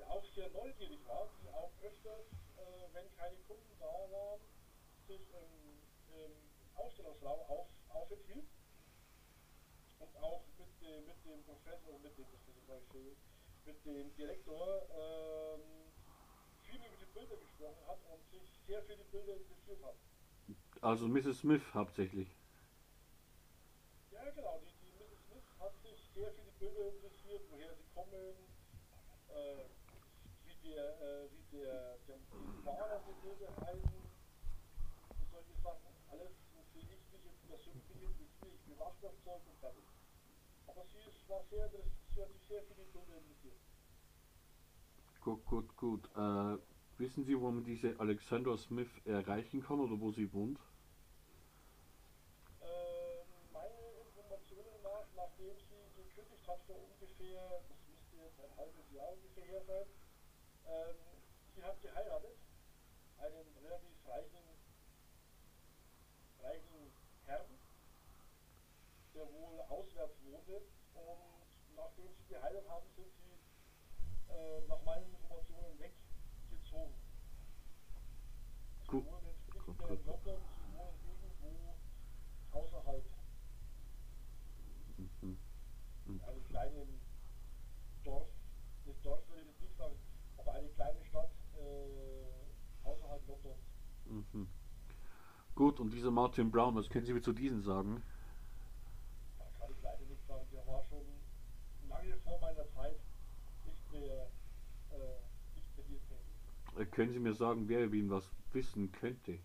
die 0.00 0.04
auch 0.06 0.24
sehr 0.34 0.48
neugierig 0.50 0.98
war, 1.06 1.28
die 1.42 1.48
auch 1.50 1.70
öfters, 1.82 2.24
äh, 2.56 2.94
wenn 2.94 3.04
keine 3.16 3.36
Kunden 3.46 3.76
da 3.78 3.84
waren, 3.84 4.40
sich 5.06 5.20
im, 5.20 6.16
im 6.16 6.32
Ausstellungsraum 6.74 7.40
auf, 7.48 7.66
aufenthielt 7.90 8.46
und 9.98 10.16
auch 10.16 10.42
mit 10.56 10.68
dem, 10.80 11.04
mit 11.04 11.24
dem 11.24 11.42
Professor, 11.44 11.98
mit 11.98 12.16
dem, 12.16 12.24
Professor, 12.24 12.80
mit 13.66 13.84
dem 13.84 14.16
Direktor 14.16 14.86
ähm, 14.88 15.60
viel 16.64 16.80
über 16.80 16.96
die 16.96 17.12
Bilder 17.12 17.36
gesprochen 17.36 17.86
hat 17.86 17.98
und 18.10 18.24
sich 18.30 18.48
sehr 18.66 18.82
für 18.82 18.96
die 18.96 19.04
Bilder 19.04 19.34
interessiert 19.36 19.82
hat. 19.82 19.96
Also 20.80 21.08
Mrs. 21.08 21.40
Smith 21.40 21.74
hauptsächlich. 21.74 22.28
Ja, 24.12 24.30
genau. 24.30 24.58
Die, 24.64 24.72
die 24.80 24.96
Mrs. 24.96 25.20
Smith 25.28 25.44
hat 25.58 25.72
sich 25.82 26.00
sehr 26.14 26.30
für 26.32 26.40
die 26.40 26.58
Bilder 26.58 26.88
interessiert, 26.88 27.42
woher 27.50 27.74
sie 27.74 27.84
kommen, 27.94 28.34
äh, 29.28 29.79
wie 30.70 30.74
der, 30.74 31.00
äh, 31.00 31.28
wie 31.32 31.56
der, 31.56 31.98
der 32.06 32.16
die 32.16 33.26
Bilder 33.26 33.50
heißen 33.66 34.02
und 35.18 35.30
solche 35.30 35.54
Sachen. 35.62 35.90
Alles, 36.10 36.30
wofür 36.54 36.82
ich 36.82 37.12
mich 37.12 37.24
jetzt 37.24 37.46
persönlich 37.48 37.96
interessiere. 37.96 38.54
Ich 38.54 38.72
bewache 38.72 38.94
das 39.02 39.12
Zeug 39.24 39.40
und 39.46 39.58
fertig. 39.58 39.84
Aber 40.68 40.84
sie 40.92 40.98
ist, 40.98 41.28
war 41.28 41.42
sehr, 41.50 41.66
interess- 41.66 42.14
sie 42.14 42.22
hat 42.22 42.32
sich 42.32 42.46
sehr 42.46 42.62
die 42.62 42.74
Bilder 42.74 43.16
interessiert. 43.18 43.58
Gut, 45.20 45.44
gut, 45.44 45.76
gut. 45.76 46.06
Äh, 46.16 46.58
wissen 46.98 47.24
Sie, 47.24 47.38
wo 47.40 47.50
man 47.50 47.64
diese 47.64 47.98
Alexandra 47.98 48.56
Smith 48.56 48.90
erreichen 49.04 49.62
kann 49.62 49.80
oder 49.80 50.00
wo 50.00 50.12
sie 50.12 50.32
wohnt? 50.32 50.60
Ähm, 52.62 53.26
meine 53.52 53.90
Informationen 54.06 54.82
nach, 54.82 55.06
nachdem 55.16 55.56
sie 55.68 55.82
gekündigt 55.96 56.46
hat 56.46 56.60
vor 56.66 56.76
ungefähr, 56.76 57.60
das 57.68 57.78
müsste 57.90 58.16
jetzt 58.16 58.40
ein 58.40 58.56
halbes 58.56 58.90
Jahr 58.92 59.08
ungefähr 59.12 59.44
her 59.44 59.62
sein, 59.66 59.86
ähm, 60.64 61.22
sie 61.54 61.62
hat 61.64 61.80
geheiratet, 61.80 62.36
einen 63.16 63.56
relativ 63.58 64.04
reichen, 64.06 64.60
reichen 66.38 66.92
Herrn, 67.24 67.60
der 69.14 69.30
wohl 69.30 69.60
auswärts 69.62 70.20
wohnte 70.22 70.70
und 70.94 71.48
nachdem 71.74 72.16
sie 72.16 72.26
geheiratet 72.26 72.68
haben, 72.68 72.94
sind 72.94 73.14
sie 73.16 73.44
äh, 74.28 74.60
nach 74.62 74.82
meinen 74.82 75.10
Informationen 75.14 75.78
weggezogen. 75.78 77.00
Sie 78.90 78.90
Gut. 78.90 79.04
wohnen 79.04 79.24
jetzt 79.26 79.48
nicht 79.52 79.66
Gut, 79.66 79.78
mehr 79.78 79.88
gut, 79.88 80.00
in 80.00 80.04
gut. 80.04 80.06
London, 80.06 80.50
sie 80.54 80.70
wohnen 80.70 81.00
irgendwo 81.02 81.80
außerhalb, 82.50 83.06
Mhm. 84.96 85.38
in 86.04 86.20
einem 86.20 86.44
kleinen 86.44 87.06
Dorf, 88.04 88.28
nicht 88.84 89.04
Dorf 89.04 89.26
würde 89.28 89.42
ich 89.42 89.48
jetzt 89.48 89.60
nicht 89.60 89.76
sagen, 89.76 90.00
aber 90.36 90.52
eine 90.54 90.70
kleine 90.70 91.04
Stadt 91.04 91.30
äh, 91.54 92.54
außerhalb 92.82 93.26
Londons. 93.26 93.62
Mhm. 94.10 94.48
Gut, 95.54 95.78
und 95.78 95.90
dieser 95.92 96.10
Martin 96.10 96.50
Brown, 96.50 96.74
was 96.74 96.88
können 96.88 97.06
Sie 97.06 97.12
mir 97.12 97.22
zu 97.22 97.32
diesen 97.32 97.62
sagen? 97.62 98.02
Da 99.38 99.44
kann 99.58 99.70
ich 99.70 99.82
leider 99.82 100.04
nicht 100.06 100.26
sagen, 100.26 100.46
der 100.52 100.66
war 100.66 100.82
schon 100.88 101.04
lange 101.88 102.16
vor 102.24 102.40
meiner 102.40 102.68
Zeit 102.74 102.98
nicht 103.66 103.92
mehr, 103.92 104.26
äh, 104.90 105.54
nicht 105.54 105.76
mehr 105.76 105.86
hier 105.86 106.00
tätig. 106.08 106.76
Äh, 106.76 106.86
können 106.86 107.12
Sie 107.12 107.20
mir 107.20 107.34
sagen, 107.34 107.68
wer 107.68 107.84
über 107.84 107.94
ihn 107.94 108.10
was 108.10 108.34
wissen 108.52 108.90
könnte. 108.90 109.38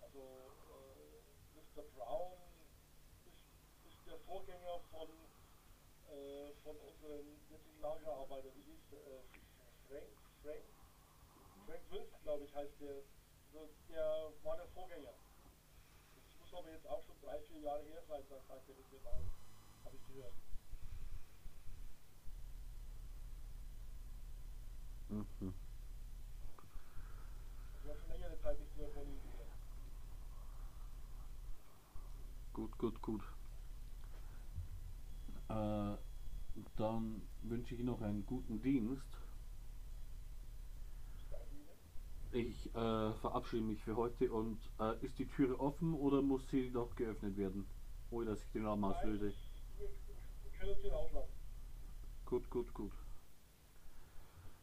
Also 0.00 0.20
äh, 0.20 1.76
Mr. 1.76 1.82
Brown 1.96 2.38
ist, 3.26 3.92
ist 3.92 4.06
der 4.06 4.18
Vorgänger 4.20 4.80
von, 4.90 5.08
äh, 6.08 6.52
von 6.62 6.76
unserem 6.76 7.26
jetzigen 7.50 7.80
Lagerarbeiter. 7.82 8.48
Wie 8.54 8.62
hieß 8.72 8.88
der? 8.90 9.00
Äh, 9.00 9.47
Frank? 9.88 10.04
Frank? 10.42 10.62
Frank 11.66 11.82
Wilson, 11.90 12.22
glaube 12.22 12.44
ich, 12.44 12.54
heißt 12.54 12.80
der. 12.80 13.02
Also 13.52 13.68
der 13.88 14.32
war 14.44 14.56
der 14.56 14.66
Vorgänger. 14.68 15.14
Das 16.14 16.24
muss 16.40 16.54
aber 16.54 16.70
jetzt 16.70 16.86
auch 16.86 17.02
schon 17.02 17.16
drei, 17.22 17.40
vier 17.40 17.60
Jahre 17.60 17.82
her 17.82 18.02
sein, 18.06 18.22
sagt 18.28 18.68
er 18.68 18.74
mit 18.74 18.92
mir 18.92 19.00
mal. 19.00 19.22
Habe 19.84 19.96
ich 19.96 20.06
gehört. 20.06 20.32
Mhm. 25.08 25.54
Ich 27.82 27.88
habe 27.88 27.98
schon 27.98 28.08
längere 28.10 28.38
Zeit 28.42 28.58
nichts 28.58 28.76
mehr 28.76 28.88
von 28.90 29.02
ihm 29.06 29.18
gehört. 29.22 29.48
Gut, 32.52 32.76
gut, 32.78 33.00
gut. 33.00 33.22
Äh, 35.48 35.96
dann 36.76 37.22
wünsche 37.42 37.74
ich 37.74 37.80
Ihnen 37.80 37.86
noch 37.86 38.02
einen 38.02 38.26
guten 38.26 38.60
Dienst. 38.60 39.06
Danke 41.30 41.54
Ihnen. 41.54 41.68
Ich 42.38 42.72
äh, 42.72 43.12
verabschiede 43.14 43.64
mich 43.64 43.82
für 43.82 43.96
heute 43.96 44.30
und 44.30 44.60
äh, 44.78 45.04
ist 45.04 45.18
die 45.18 45.26
Türe 45.26 45.58
offen 45.58 45.92
oder 45.92 46.22
muss 46.22 46.48
sie 46.50 46.70
noch 46.70 46.94
geöffnet 46.94 47.36
werden? 47.36 47.66
Ohne 48.12 48.26
dass 48.26 48.44
ich 48.44 48.52
den 48.52 48.64
Raum 48.64 48.84
auslöse. 48.84 49.34
Gut, 52.26 52.48
gut, 52.48 52.72
gut. 52.72 52.92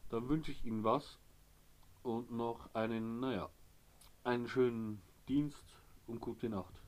Dann 0.08 0.26
wünsche 0.26 0.52
ich 0.52 0.64
Ihnen 0.64 0.84
was 0.84 1.18
und 2.02 2.30
noch 2.30 2.74
einen, 2.74 3.20
naja, 3.20 3.50
einen 4.24 4.48
schönen 4.48 5.02
Dienst 5.28 5.66
und 6.06 6.22
gute 6.22 6.48
Nacht. 6.48 6.80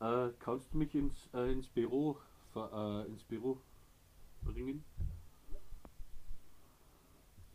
Äh, 0.00 0.28
kannst 0.38 0.74
du 0.74 0.76
mich 0.76 0.94
ins, 0.94 1.30
äh, 1.32 1.50
ins 1.50 1.68
Büro 1.68 2.18
äh, 2.54 3.06
ins 3.06 3.24
Büro 3.24 3.62
bringen? 4.42 4.84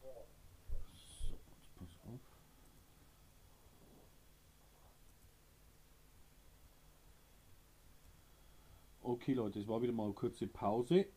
So. 0.02 1.38
Pass 1.78 1.98
auf. 2.06 2.20
Okay 9.02 9.34
Leute, 9.34 9.60
es 9.60 9.68
war 9.68 9.82
wieder 9.82 9.94
mal 9.94 10.06
eine 10.06 10.14
kurze 10.14 10.48
Pause. 10.48 11.08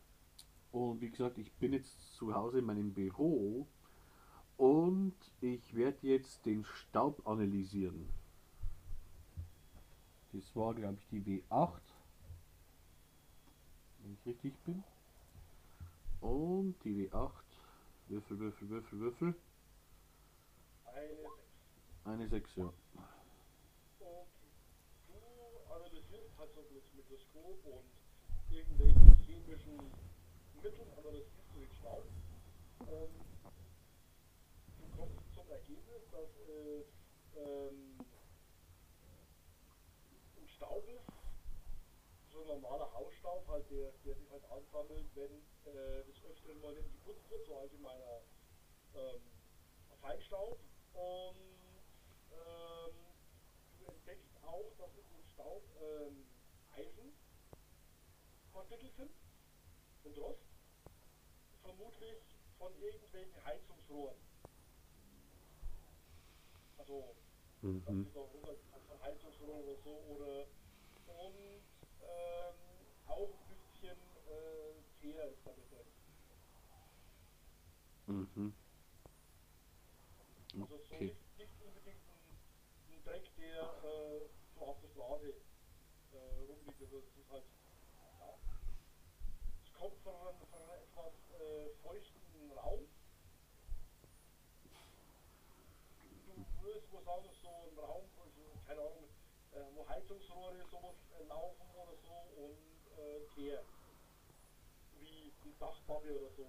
Und 0.72 1.00
wie 1.00 1.10
gesagt, 1.10 1.38
ich 1.38 1.52
bin 1.52 1.72
jetzt 1.72 2.14
zu 2.14 2.34
Hause 2.34 2.58
in 2.58 2.64
meinem 2.64 2.92
Büro 2.92 3.68
und 4.56 5.14
ich 5.40 5.74
werde 5.74 5.98
jetzt 6.06 6.44
den 6.46 6.64
Staub 6.64 7.26
analysieren. 7.26 8.08
Das 10.32 10.56
war 10.56 10.74
glaube 10.74 10.98
ich 10.98 11.06
die 11.08 11.20
W8. 11.20 11.80
Wenn 14.02 14.14
ich 14.14 14.26
richtig 14.26 14.58
bin. 14.64 14.82
Und 16.24 16.82
die 16.84 17.10
W8. 17.10 17.32
Würfel, 18.08 18.38
Würfel, 18.38 18.70
Würfel, 18.70 18.98
Würfel. 18.98 19.34
Eine 20.86 21.16
6. 21.16 21.28
Eine 22.04 22.28
6, 22.28 22.56
ja. 22.56 22.72
Okay. 24.00 24.24
Du 25.06 25.74
analysierst 25.74 26.38
halt 26.38 26.50
so 26.54 26.62
mit 26.72 26.94
Mikroskop 26.96 27.66
und 27.66 27.84
irgendwelchen 28.50 29.16
chemischen 29.26 29.76
Mitteln 30.62 30.88
analysierst 30.96 31.44
du 31.52 31.60
den 31.60 31.72
Staub. 31.74 32.04
Und 32.80 33.10
du 34.78 34.96
kommst 34.96 35.34
zum 35.34 35.50
Ergebnis, 35.50 36.08
dass 36.10 36.30
es 36.48 36.86
ähm, 37.36 37.98
ein 40.40 40.48
Staub 40.48 40.88
ist, 40.88 41.04
so 42.32 42.40
ein 42.40 42.46
normaler 42.46 42.90
Hausstaub, 42.94 43.46
halt, 43.46 43.70
der, 43.70 43.92
der 44.06 44.14
sich 44.14 44.30
halt 44.30 44.44
ansammelt, 44.50 45.04
wenn 45.16 45.53
äh, 45.66 46.04
des 46.04 46.22
Öfteren 46.24 46.60
mal 46.60 46.74
nicht 46.74 46.90
geputzt 46.92 47.28
wird, 47.30 47.46
so 47.46 47.56
allgemeiner 47.56 48.22
ähm, 48.94 49.32
Feinstaub. 50.00 50.58
Und 50.94 51.82
ähm, 52.30 53.14
du 53.78 53.86
entdeckst 53.86 54.42
auch, 54.42 54.76
dass 54.78 54.94
in 54.96 55.08
dem 55.10 55.24
Staub 55.34 55.62
ähm, 55.76 56.30
Eisenpartikel 58.36 58.92
sind 58.96 59.14
und 60.04 60.18
Rost, 60.18 60.38
vermutlich 61.62 62.18
von 62.58 62.74
irgendwelchen 62.76 63.42
Heizungsrohren. 63.44 64.18
Also, 66.76 67.16
das 67.84 67.96
Mhm. 67.96 68.04
ist 68.04 68.16
auch 68.16 68.30
von 68.30 69.00
Heizungsrohren 69.00 69.64
oder 69.68 69.82
so, 69.84 69.90
oder 69.90 70.46
und 71.06 71.64
ähm, 72.00 72.88
auch 73.06 73.30
ein 73.34 73.46
bisschen 73.46 74.16
äh, 74.26 74.83
Ist 75.04 75.44
damit 75.44 75.70
drin. 75.70 75.86
Mhm. 78.06 78.54
Also 80.58 80.78
so 80.78 80.84
Okay. 80.84 81.04
nicht, 81.04 81.38
nicht 81.38 81.62
unbedingt 81.62 82.00
ein, 82.08 82.94
ein 82.94 83.04
Dreck, 83.04 83.24
der 83.36 83.62
äh, 83.84 84.20
so 84.54 84.60
auf 84.62 84.80
der 84.80 84.88
Straße 84.88 85.26
äh, 86.12 86.16
rumliegt. 86.48 86.80
Also 86.80 86.96
es 86.98 87.16
ist 87.20 87.30
halt, 87.30 87.44
ja. 88.18 88.34
Es 89.66 89.72
kommt 89.74 89.98
von 90.02 90.14
einem, 90.14 90.38
von 90.48 90.58
einem 90.62 90.82
etwas 90.82 91.12
äh, 91.38 91.68
feuchten 91.82 92.50
Raum. 92.52 92.86
Du 96.26 96.62
würdest 96.62 96.90
wohl 96.90 97.04
sagen, 97.04 97.28
so 97.42 97.48
ein 97.48 97.78
Raum, 97.78 98.08
also, 98.18 98.40
keine 98.66 98.80
Ahnung, 98.80 99.04
äh, 99.52 99.76
wo 99.76 99.86
Heizungsrohre 99.86 100.64
sowas 100.70 100.94
äh, 101.20 101.24
laufen 101.24 101.66
oder 101.74 101.94
so 102.02 102.14
und 102.40 102.98
äh, 102.98 103.20
Teer. 103.34 103.62
Die 105.44 105.54
Dachpappe 105.58 106.18
oder 106.18 106.30
so. 106.36 106.46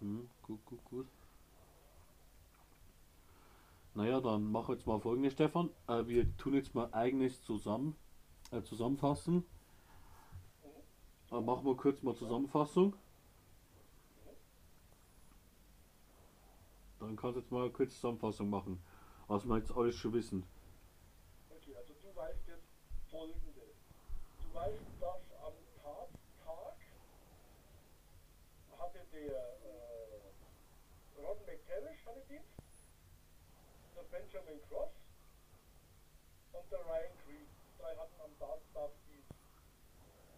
Mhm. 0.00 0.28
Gut, 0.42 0.64
gut, 0.64 0.84
gut. 0.84 1.06
Naja, 3.94 4.20
dann 4.20 4.50
mach 4.50 4.68
jetzt 4.68 4.86
mal 4.86 5.00
folgendes, 5.00 5.32
Stefan. 5.32 5.70
Äh, 5.88 6.06
wir 6.06 6.36
tun 6.36 6.54
jetzt 6.54 6.74
mal 6.74 6.88
eigenes 6.92 7.42
zusammen, 7.42 7.96
äh, 8.52 8.62
zusammenfassen. 8.62 9.44
Äh, 11.32 11.40
machen 11.40 11.64
wir 11.64 11.76
kurz 11.76 12.02
mal 12.02 12.14
Zusammenfassung. 12.14 12.94
Dann 17.00 17.16
kannst 17.16 17.36
du 17.36 17.40
jetzt 17.40 17.50
mal 17.50 17.70
kurz 17.70 17.94
Zusammenfassung 17.94 18.50
machen, 18.50 18.80
was 19.26 19.46
wir 19.46 19.56
jetzt 19.56 19.72
alles 19.72 19.96
schon 19.96 20.12
wissen. 20.12 20.44
Okay, 21.50 21.74
also 21.74 21.94
du 21.94 22.14
weißt 22.14 22.46
jetzt 22.46 22.68
folgendes. 23.10 23.74
Du 24.42 24.54
weißt, 24.54 24.82
dass 25.00 25.32
am 25.42 25.54
Tattag 25.82 26.76
der 29.26 29.36
äh, 29.36 31.20
Ron 31.20 31.36
McTavish 31.44 32.06
hatte 32.06 32.22
Dienst, 32.28 32.48
der 33.94 34.02
Benjamin 34.04 34.60
Cross 34.68 34.92
und 36.52 36.72
der 36.72 36.78
Ryan 36.86 37.12
Green. 37.26 37.44
Die 37.44 37.82
drei 37.82 37.96
hatten 37.96 38.20
am 38.20 38.38
Tattag 38.38 38.92
Dienst. 39.06 39.34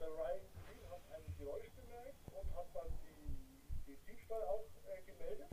Der 0.00 0.09
Ryan 0.09 0.42
Green 0.66 0.90
hat 0.90 1.00
ein 1.14 1.22
Geräusch 1.38 1.70
bemerkt 1.76 2.18
und 2.34 2.56
hat 2.56 2.66
dann 2.74 2.90
die, 3.06 3.86
den 3.86 3.98
Diebstahl 4.06 4.42
auch 4.48 4.66
äh, 4.90 5.02
gemeldet. 5.02 5.50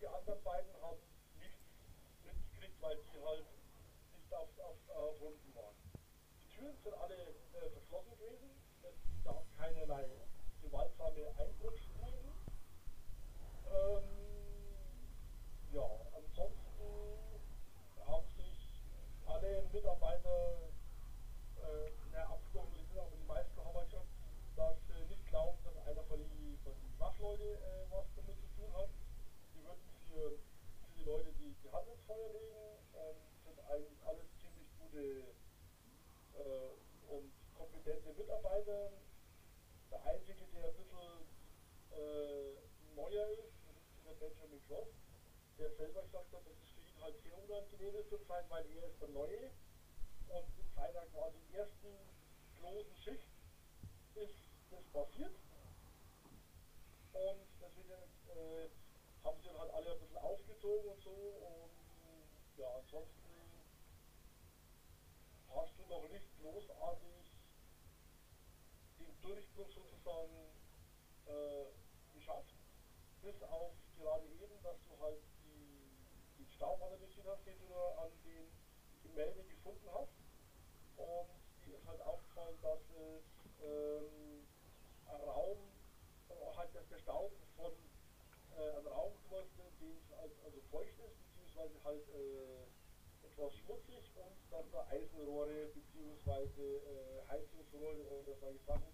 Die 0.00 0.08
anderen 0.08 0.42
beiden 0.42 0.72
haben 0.82 0.98
nichts 1.38 1.62
mitgekriegt, 2.24 2.82
weil 2.82 2.98
die 2.98 3.22
halt 3.22 3.46
nicht 4.16 4.34
auf, 4.34 4.48
auf, 4.58 4.76
auf 4.90 5.20
Runden 5.20 5.54
waren. 5.54 5.76
Die 6.42 6.56
Türen 6.56 6.76
sind 6.82 6.94
alle 6.94 7.14
äh, 7.14 7.70
verschlossen 7.70 8.10
gewesen. 8.18 8.50
Es 8.82 9.24
gab 9.24 9.44
keinerlei 9.56 10.04
gewaltsame 10.62 11.32
Einbruchsspuren. 11.38 11.87
Der 45.58 45.70
selber 45.74 46.02
gesagt 46.02 46.32
hat, 46.32 46.46
dass 46.46 46.54
es 46.62 46.68
für 46.70 46.80
ihn 46.80 47.00
halt 47.00 47.14
sehr 47.22 47.36
unangenehm 47.36 47.94
ist 47.96 48.10
weil 48.48 48.64
er 48.70 48.86
ist 48.86 49.00
der 49.00 49.08
Neue 49.08 49.50
Seiner 50.78 51.04
quasi 51.06 51.38
ersten 51.50 51.90
großen 52.60 52.96
Schicht 52.98 53.26
ist 54.14 54.38
das 54.70 54.84
passiert. 54.92 55.32
Und 57.12 57.48
deswegen 57.60 57.90
äh, 57.90 58.68
haben 59.24 59.36
sie 59.40 59.48
dann 59.48 59.58
halt 59.58 59.70
alle 59.70 59.90
ein 59.90 59.98
bisschen 59.98 60.18
aufgezogen 60.18 60.88
und 60.88 61.02
so. 61.02 61.10
Und 61.10 61.74
ja, 62.58 62.70
ansonsten 62.76 63.28
hast 65.52 65.76
du 65.78 65.84
noch 65.86 66.08
nicht 66.10 66.26
großartig 66.40 67.26
den 69.00 69.20
Durchbruch 69.20 69.70
sozusagen 69.72 70.54
äh, 71.26 72.14
geschafft. 72.14 72.54
Bis 73.20 73.42
auf 73.42 73.72
gerade 73.96 74.26
eben, 74.28 74.62
dass 74.62 74.76
du 74.84 74.96
halt 75.02 75.18
die, 75.42 76.38
den 76.38 76.48
Staub 76.52 76.80
analysiert 76.82 77.26
hast, 77.26 77.44
den 77.44 77.58
du 77.58 77.74
an 77.74 78.10
den 78.22 78.46
Gemälden 79.02 79.44
gefunden 79.48 79.90
hast. 79.92 80.17
Und 80.98 81.30
dir 81.64 81.76
ist 81.76 81.86
halt 81.86 82.00
aufgefallen, 82.02 82.56
dass 82.60 82.80
es 82.90 83.22
ähm, 83.62 84.42
ein 85.06 85.20
Raum, 85.22 85.58
äh, 86.28 86.56
halt 86.56 86.74
dass 86.74 86.88
der 86.88 86.98
Staub 86.98 87.30
von 87.56 87.72
äh, 88.56 88.76
einem 88.76 88.86
Raum 88.86 89.12
wird, 89.30 89.46
den 89.78 89.94
es 89.96 90.12
als, 90.18 90.32
also 90.44 90.58
feucht 90.70 90.98
ist, 90.98 91.14
beziehungsweise 91.30 91.84
halt 91.84 92.02
äh, 92.08 93.26
etwas 93.26 93.52
schmutzig 93.62 94.02
und 94.16 94.34
dass 94.50 94.64
da 94.72 94.84
Eisenrohre 94.90 95.68
beziehungsweise 95.68 96.60
äh, 96.60 97.28
Heizungsrohre 97.28 98.04
oder 98.10 98.34
solche 98.40 98.64
Sachen 98.66 98.90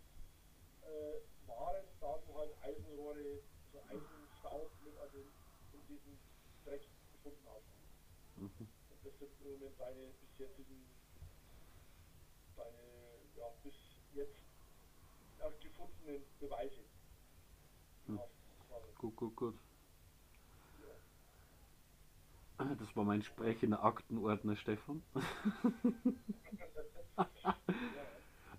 äh, 0.82 1.48
waren, 1.48 1.84
da 2.00 2.18
du 2.18 2.34
halt 2.34 2.52
Eisenrohre, 2.62 3.40
so 3.72 3.80
Eisenstaub 3.88 4.68
mit 4.84 4.96
also 4.98 5.16
in 5.72 5.86
diesem 5.88 6.18
Dreck 6.64 6.82
gefunden 7.12 7.46
hast. 7.48 7.64
Mhm. 8.36 8.50
Und 8.90 9.04
das 9.04 9.12
sind 9.18 9.30
im 9.40 9.52
Moment 9.52 9.80
deine 9.80 10.12
bis 10.38 10.48
deine 12.56 12.78
ja, 13.36 13.46
bis 13.62 13.74
jetzt 14.14 14.40
gefundenen 15.60 16.22
Beweise. 16.40 16.80
Mhm. 18.06 18.20
Gut, 18.98 19.16
gut, 19.16 19.36
gut. 19.36 19.54
Das 22.78 22.96
war 22.96 23.04
mein 23.04 23.22
sprechender 23.22 23.84
Aktenordner, 23.84 24.56
Stefan. 24.56 25.02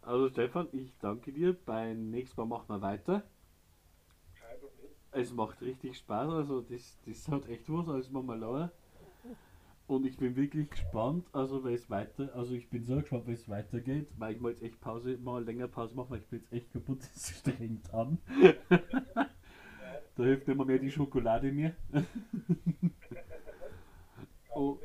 also 0.02 0.30
Stefan, 0.30 0.68
ich 0.74 0.92
danke 1.00 1.32
dir. 1.32 1.54
Beim 1.54 2.10
nächsten 2.10 2.42
Mal 2.42 2.48
machen 2.48 2.68
wir 2.68 2.82
weiter. 2.82 3.24
Es 5.12 5.32
macht 5.32 5.62
richtig 5.62 5.98
Spaß, 5.98 6.30
also 6.30 6.62
das, 6.62 6.98
das 7.06 7.28
hat 7.30 7.48
echt 7.48 7.72
was 7.72 7.88
als 7.88 8.10
Marmelade. 8.10 8.72
Und 9.88 10.06
ich 10.06 10.18
bin 10.18 10.36
wirklich 10.36 10.70
gespannt, 10.72 11.28
also 11.32 11.64
weil 11.64 11.76
es 11.76 11.90
weiter, 11.91 12.30
also 12.34 12.56
ich 12.56 12.70
bin 12.70 12.84
so 12.84 12.95
gespannt, 12.95 13.28
wie 13.28 13.34
es 13.34 13.48
weitergeht, 13.48 14.07
weil 14.18 14.34
ich 14.34 14.41
mal 14.41 14.49
jetzt 14.49 14.64
echt 14.64 14.82
Pause, 14.82 15.18
mal 15.18 15.44
länger 15.44 15.68
Pause 15.68 15.95
machen, 15.95 16.10
weil 16.10 16.20
ich 16.20 16.28
bin 16.28 16.40
jetzt 16.40 16.52
echt 16.52 16.72
kaputt, 16.74 16.99
es 17.16 17.38
strengt 17.38 17.94
an. 17.94 18.18
da 20.16 20.24
hilft 20.24 20.48
immer 20.48 20.66
mehr 20.66 20.80
die 20.80 20.91
Schokolade 20.91 21.52
mir. 21.52 21.76
Oh, 24.57 24.80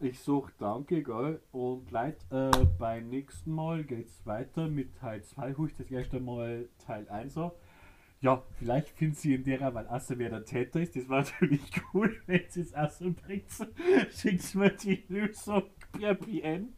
ich 0.00 0.20
suche 0.20 0.52
Danke, 0.58 1.02
gell? 1.02 1.40
Und 1.50 1.90
Leute, 1.90 2.18
äh, 2.30 2.66
beim 2.78 3.08
nächsten 3.08 3.54
Mal 3.54 3.82
geht 3.82 4.08
es 4.08 4.26
weiter 4.26 4.68
mit 4.68 4.94
Teil 4.96 5.24
2. 5.24 5.54
Hol 5.54 5.68
ich 5.68 5.76
das 5.76 5.90
erste 5.90 6.20
Mal 6.20 6.68
Teil 6.84 7.08
1 7.08 7.38
an. 7.38 7.50
Ja, 8.24 8.42
vielleicht 8.54 8.88
finden 8.88 9.14
sie 9.14 9.34
in 9.34 9.44
der, 9.44 9.74
weil 9.74 9.86
Asse 9.86 10.18
wer 10.18 10.30
der 10.30 10.46
Täter 10.46 10.80
ist. 10.80 10.96
Das 10.96 11.10
war 11.10 11.18
natürlich 11.18 11.60
cool, 11.92 12.22
wenn 12.24 12.40
sie 12.48 12.62
es 12.62 12.74
Asse 12.74 13.10
bringt. 13.10 13.50
Schickt 14.12 14.54
mir 14.54 14.70
die 14.70 15.04
Lösung 15.08 15.64
per 15.92 16.14
PN. 16.14 16.72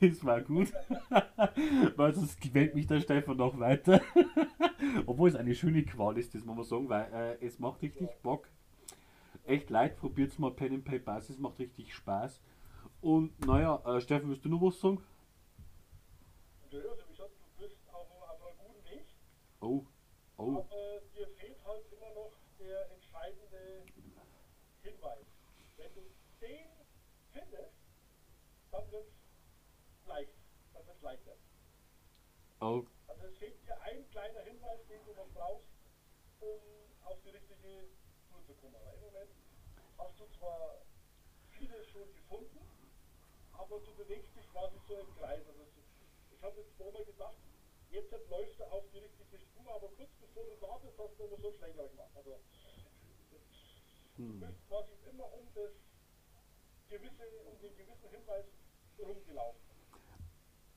Das 0.00 0.24
war 0.24 0.40
gut. 0.40 0.72
weil 1.96 2.14
sonst 2.14 2.40
gewählt 2.40 2.74
mich 2.74 2.86
der 2.86 3.02
Stefan 3.02 3.36
noch 3.36 3.58
weiter. 3.58 4.00
Obwohl 5.04 5.28
es 5.28 5.34
eine 5.34 5.54
schöne 5.54 5.82
Qual 5.82 6.16
ist, 6.16 6.34
das 6.34 6.46
muss 6.46 6.56
man 6.56 6.64
sagen, 6.64 6.88
weil 6.88 7.12
äh, 7.12 7.44
es 7.44 7.58
macht 7.58 7.82
richtig 7.82 8.08
Bock 8.22 8.48
echt 9.44 9.68
leid, 9.68 9.98
probiert 9.98 10.38
mal 10.38 10.50
Pen 10.50 10.76
and 10.76 10.84
Paper 10.86 11.18
es 11.18 11.38
macht 11.38 11.58
richtig 11.58 11.94
Spaß. 11.94 12.40
Und 13.02 13.38
naja, 13.46 13.82
äh, 13.84 14.00
Steffen, 14.00 14.30
willst 14.30 14.46
du 14.46 14.48
noch 14.48 14.62
was 14.62 14.80
sagen? 14.80 15.02
Ja, 16.70 16.78
also 16.78 17.04
wie 17.06 17.10
gesagt, 17.10 17.32
du 17.36 17.62
bist 17.62 17.76
auf, 17.92 18.06
auf 18.10 18.46
einem 18.46 18.56
guten 18.56 18.84
Weg. 18.90 19.04
Oh, 19.60 19.84
oh. 20.38 20.58
Aber 20.58 21.00
dir 21.14 21.28
fehlt 21.36 21.64
halt 21.64 21.92
immer 21.92 22.10
noch 22.14 22.32
der 22.58 22.90
entscheidende 22.92 23.84
Hinweis. 24.82 25.26
Wenn 25.76 25.94
du 25.94 26.00
den 26.40 26.68
findest, 27.32 27.76
dann 28.70 28.90
wird 28.90 29.06
es 29.06 30.06
leicht. 30.06 30.32
Dann 30.72 30.86
wird 30.86 30.96
es 30.96 31.02
leichter. 31.02 31.36
Oh. 32.60 32.84
Also 33.06 33.26
es 33.26 33.38
fehlt 33.38 33.62
dir 33.66 33.80
ein 33.82 34.08
kleiner 34.10 34.40
Hinweis, 34.40 34.80
den 34.88 35.04
du 35.04 35.12
noch 35.14 35.28
brauchst, 35.34 35.68
um 36.40 36.60
auf 37.04 37.20
die 37.22 37.30
richtige 37.30 37.88
Tour 38.28 38.44
zu 38.46 38.54
kommen. 38.54 38.74
Aber 38.76 38.94
im 38.94 39.00
Moment 39.00 39.30
hast 39.98 40.18
du 40.18 40.26
zwar 40.38 40.82
viele 41.50 41.84
schon 41.84 42.12
gefunden, 42.14 42.60
aber 43.52 43.80
du 43.80 43.94
bewegst 43.94 44.34
dich 44.36 44.48
quasi 44.50 44.76
so 44.88 44.98
im 44.98 45.14
Kreis. 45.16 45.46
Also 45.46 45.66
ich 46.30 46.42
habe 46.42 46.60
jetzt 46.60 46.72
vorher 46.76 47.04
gedacht, 47.04 47.36
jetzt 47.90 48.12
läufst 48.30 48.60
du 48.60 48.64
auf 48.64 48.84
die 48.92 48.98
richtige 48.98 49.38
Spur, 49.38 49.74
aber 49.74 49.88
kurz 49.96 50.10
bevor 50.20 50.44
du 50.44 50.56
da 50.60 50.78
bist, 50.78 50.98
hast 50.98 51.18
du 51.18 51.24
immer 51.24 51.36
so 51.36 51.52
Schläger 51.52 51.88
gemacht. 51.88 52.10
Also 52.14 52.38
hm. 54.16 54.40
du 54.40 54.46
bist 54.46 54.68
quasi 54.68 54.92
immer 55.10 55.32
um 55.32 55.46
das 55.54 55.72
gewisse, 56.88 57.24
um 57.44 57.58
den 57.60 57.76
gewissen 57.76 58.10
Hinweis 58.10 58.46
rumgelaufen. 58.98 59.60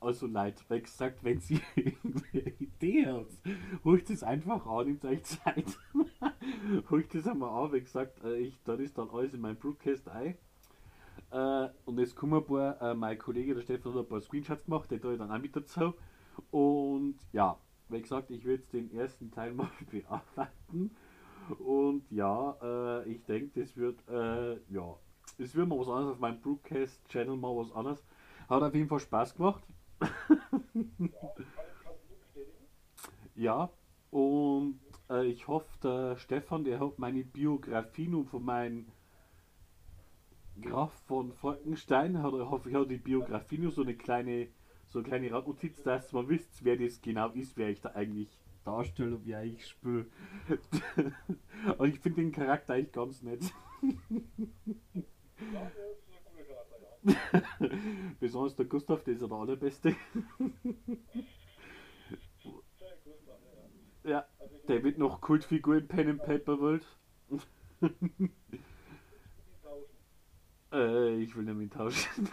Also 0.00 0.26
Leute, 0.26 0.64
wie 0.70 0.80
gesagt, 0.80 1.22
wenn 1.22 1.40
Sie 1.40 1.60
eine 1.76 2.42
Idee 2.58 3.06
habt, 3.06 3.34
holt 3.84 4.08
es 4.08 4.22
einfach 4.22 4.64
an, 4.66 4.86
nehmt 4.86 5.04
euch 5.04 5.22
Zeit. 5.24 5.78
holt 6.90 7.14
es 7.14 7.26
einmal 7.26 7.64
an, 7.64 7.72
wie 7.74 7.80
gesagt, 7.80 8.24
äh, 8.24 8.36
ich, 8.36 8.62
da 8.64 8.74
ist 8.74 8.96
dann 8.96 9.10
alles 9.10 9.34
in 9.34 9.42
mein 9.42 9.56
Broadcast 9.56 10.08
ein. 10.08 10.38
Äh, 11.30 11.68
und 11.84 11.98
jetzt 11.98 12.16
kommen 12.16 12.34
ein 12.34 12.46
paar, 12.46 12.80
äh, 12.80 12.94
mein 12.94 13.18
Kollege, 13.18 13.54
der 13.54 13.62
Stefan, 13.62 13.92
hat 13.92 14.00
ein 14.00 14.08
paar 14.08 14.22
Screenshots 14.22 14.64
gemacht, 14.64 14.90
der 14.90 15.00
da 15.00 15.14
dann 15.14 15.30
auch 15.30 15.38
mit 15.38 15.54
dazu. 15.54 15.92
Und 16.50 17.16
ja, 17.32 17.56
wie 17.88 18.02
gesagt, 18.02 18.30
ich 18.30 18.44
werde 18.44 18.62
jetzt 18.62 18.72
den 18.72 18.92
ersten 18.94 19.30
Teil 19.30 19.52
mal 19.54 19.70
bearbeiten. 19.90 20.90
Und 21.58 22.04
ja, 22.10 22.56
äh, 22.62 23.10
ich 23.10 23.24
denke, 23.24 23.60
das 23.60 23.76
wird, 23.76 23.98
äh, 24.08 24.54
ja, 24.72 24.96
es 25.38 25.54
wird 25.54 25.68
mal 25.68 25.78
was 25.78 25.88
anderes 25.88 26.12
auf 26.12 26.18
meinem 26.18 26.40
Broadcast-Channel, 26.40 27.36
mal 27.36 27.56
was 27.56 27.72
anderes. 27.72 28.04
Hat 28.48 28.62
auf 28.62 28.74
jeden 28.74 28.88
Fall 28.88 29.00
Spaß 29.00 29.34
gemacht. 29.34 29.62
ja, 33.34 33.70
und 34.10 34.80
äh, 35.08 35.26
ich 35.26 35.46
hoffe, 35.48 35.68
der 35.82 36.16
Stefan, 36.16 36.64
der 36.64 36.80
hat 36.80 36.98
meine 36.98 37.24
Biografie 37.24 38.08
nun 38.08 38.26
von 38.26 38.44
meinem 38.44 38.86
Graf 40.60 40.92
von 41.06 41.32
Falkenstein, 41.32 42.22
hat, 42.22 42.32
hoffe 42.32 42.70
ich, 42.70 42.74
hat 42.74 42.90
die 42.90 42.96
Biografie 42.96 43.58
nur 43.58 43.72
so 43.72 43.82
eine 43.82 43.94
kleine, 43.94 44.48
so 44.90 44.98
eine 44.98 45.08
kleine 45.08 45.32
Radnotiz, 45.32 45.82
dass 45.82 46.12
man 46.12 46.28
wisst, 46.28 46.62
wer 46.64 46.76
das 46.76 47.00
genau 47.00 47.30
ist, 47.30 47.56
wer 47.56 47.70
ich 47.70 47.80
da 47.80 47.88
eigentlich 47.90 48.28
darstelle 48.64 49.14
und 49.16 49.24
wer 49.24 49.44
ich 49.44 49.66
spiele. 49.66 50.06
und 51.78 51.88
ich 51.88 52.00
finde 52.00 52.22
den 52.22 52.32
Charakter 52.32 52.74
eigentlich 52.74 52.92
ganz 52.92 53.22
nett. 53.22 53.40
Besonders 58.20 58.56
der 58.56 58.66
Gustav, 58.66 59.02
der 59.04 59.14
ist 59.14 59.22
ja 59.22 59.28
der 59.28 59.36
allerbeste. 59.36 59.96
ja, 64.04 64.26
der 64.68 64.84
wird 64.84 64.98
noch 64.98 65.20
Kultfigur 65.20 65.76
in 65.76 65.88
Pen 65.88 66.10
and 66.10 66.22
Paper 66.24 66.60
World. 66.60 66.86
äh, 70.72 71.22
ich 71.22 71.36
will 71.36 71.46
damit 71.46 71.72
tauschen. 71.72 72.28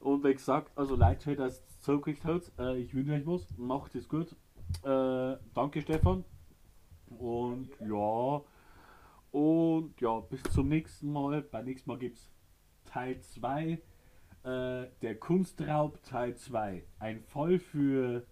Und 0.00 0.24
wie 0.24 0.32
gesagt, 0.32 0.76
also 0.76 0.96
Leute, 0.96 1.36
dass 1.36 1.58
es 1.58 1.80
zugekriegt 1.80 2.24
hat, 2.24 2.50
äh, 2.58 2.78
ich 2.78 2.94
wünsche 2.94 3.12
euch 3.12 3.26
was, 3.26 3.46
macht 3.56 3.94
es 3.94 4.08
gut. 4.08 4.34
Äh, 4.84 5.36
danke 5.54 5.82
Stefan. 5.82 6.24
Und 7.18 7.68
ja, 7.80 8.42
und 9.32 9.98
ja, 10.00 10.20
bis 10.20 10.42
zum 10.44 10.68
nächsten 10.68 11.10
Mal. 11.10 11.42
Beim 11.42 11.64
nächsten 11.64 11.90
Mal 11.90 11.98
gibt 11.98 12.18
es 12.18 12.30
Teil 12.84 13.20
2. 13.20 13.62
Äh, 13.70 13.78
der 14.44 15.18
Kunstraub 15.18 16.02
Teil 16.02 16.36
2. 16.36 16.84
Ein 16.98 17.22
Fall 17.22 17.58
für 17.58 18.26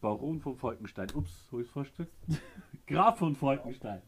Baron 0.00 0.40
von 0.40 0.56
Falkenstein. 0.56 1.08
Ups, 1.14 1.48
so 1.48 1.60
ist 1.60 1.70
vorgestellt. 1.70 2.10
Graf 2.86 3.18
von 3.18 3.36
Falkenstein. 3.36 4.02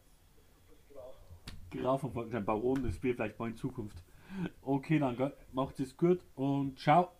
Graf 1.71 2.01
von 2.01 2.11
Falkenstein. 2.11 2.45
Baron, 2.45 2.83
das 2.83 3.01
wird 3.01 3.15
vielleicht 3.15 3.39
mal 3.39 3.49
in 3.49 3.55
Zukunft. 3.55 4.03
Okay, 4.61 4.99
dann 4.99 5.31
macht 5.51 5.79
es 5.79 5.95
gut 5.97 6.19
und 6.35 6.79
ciao. 6.79 7.11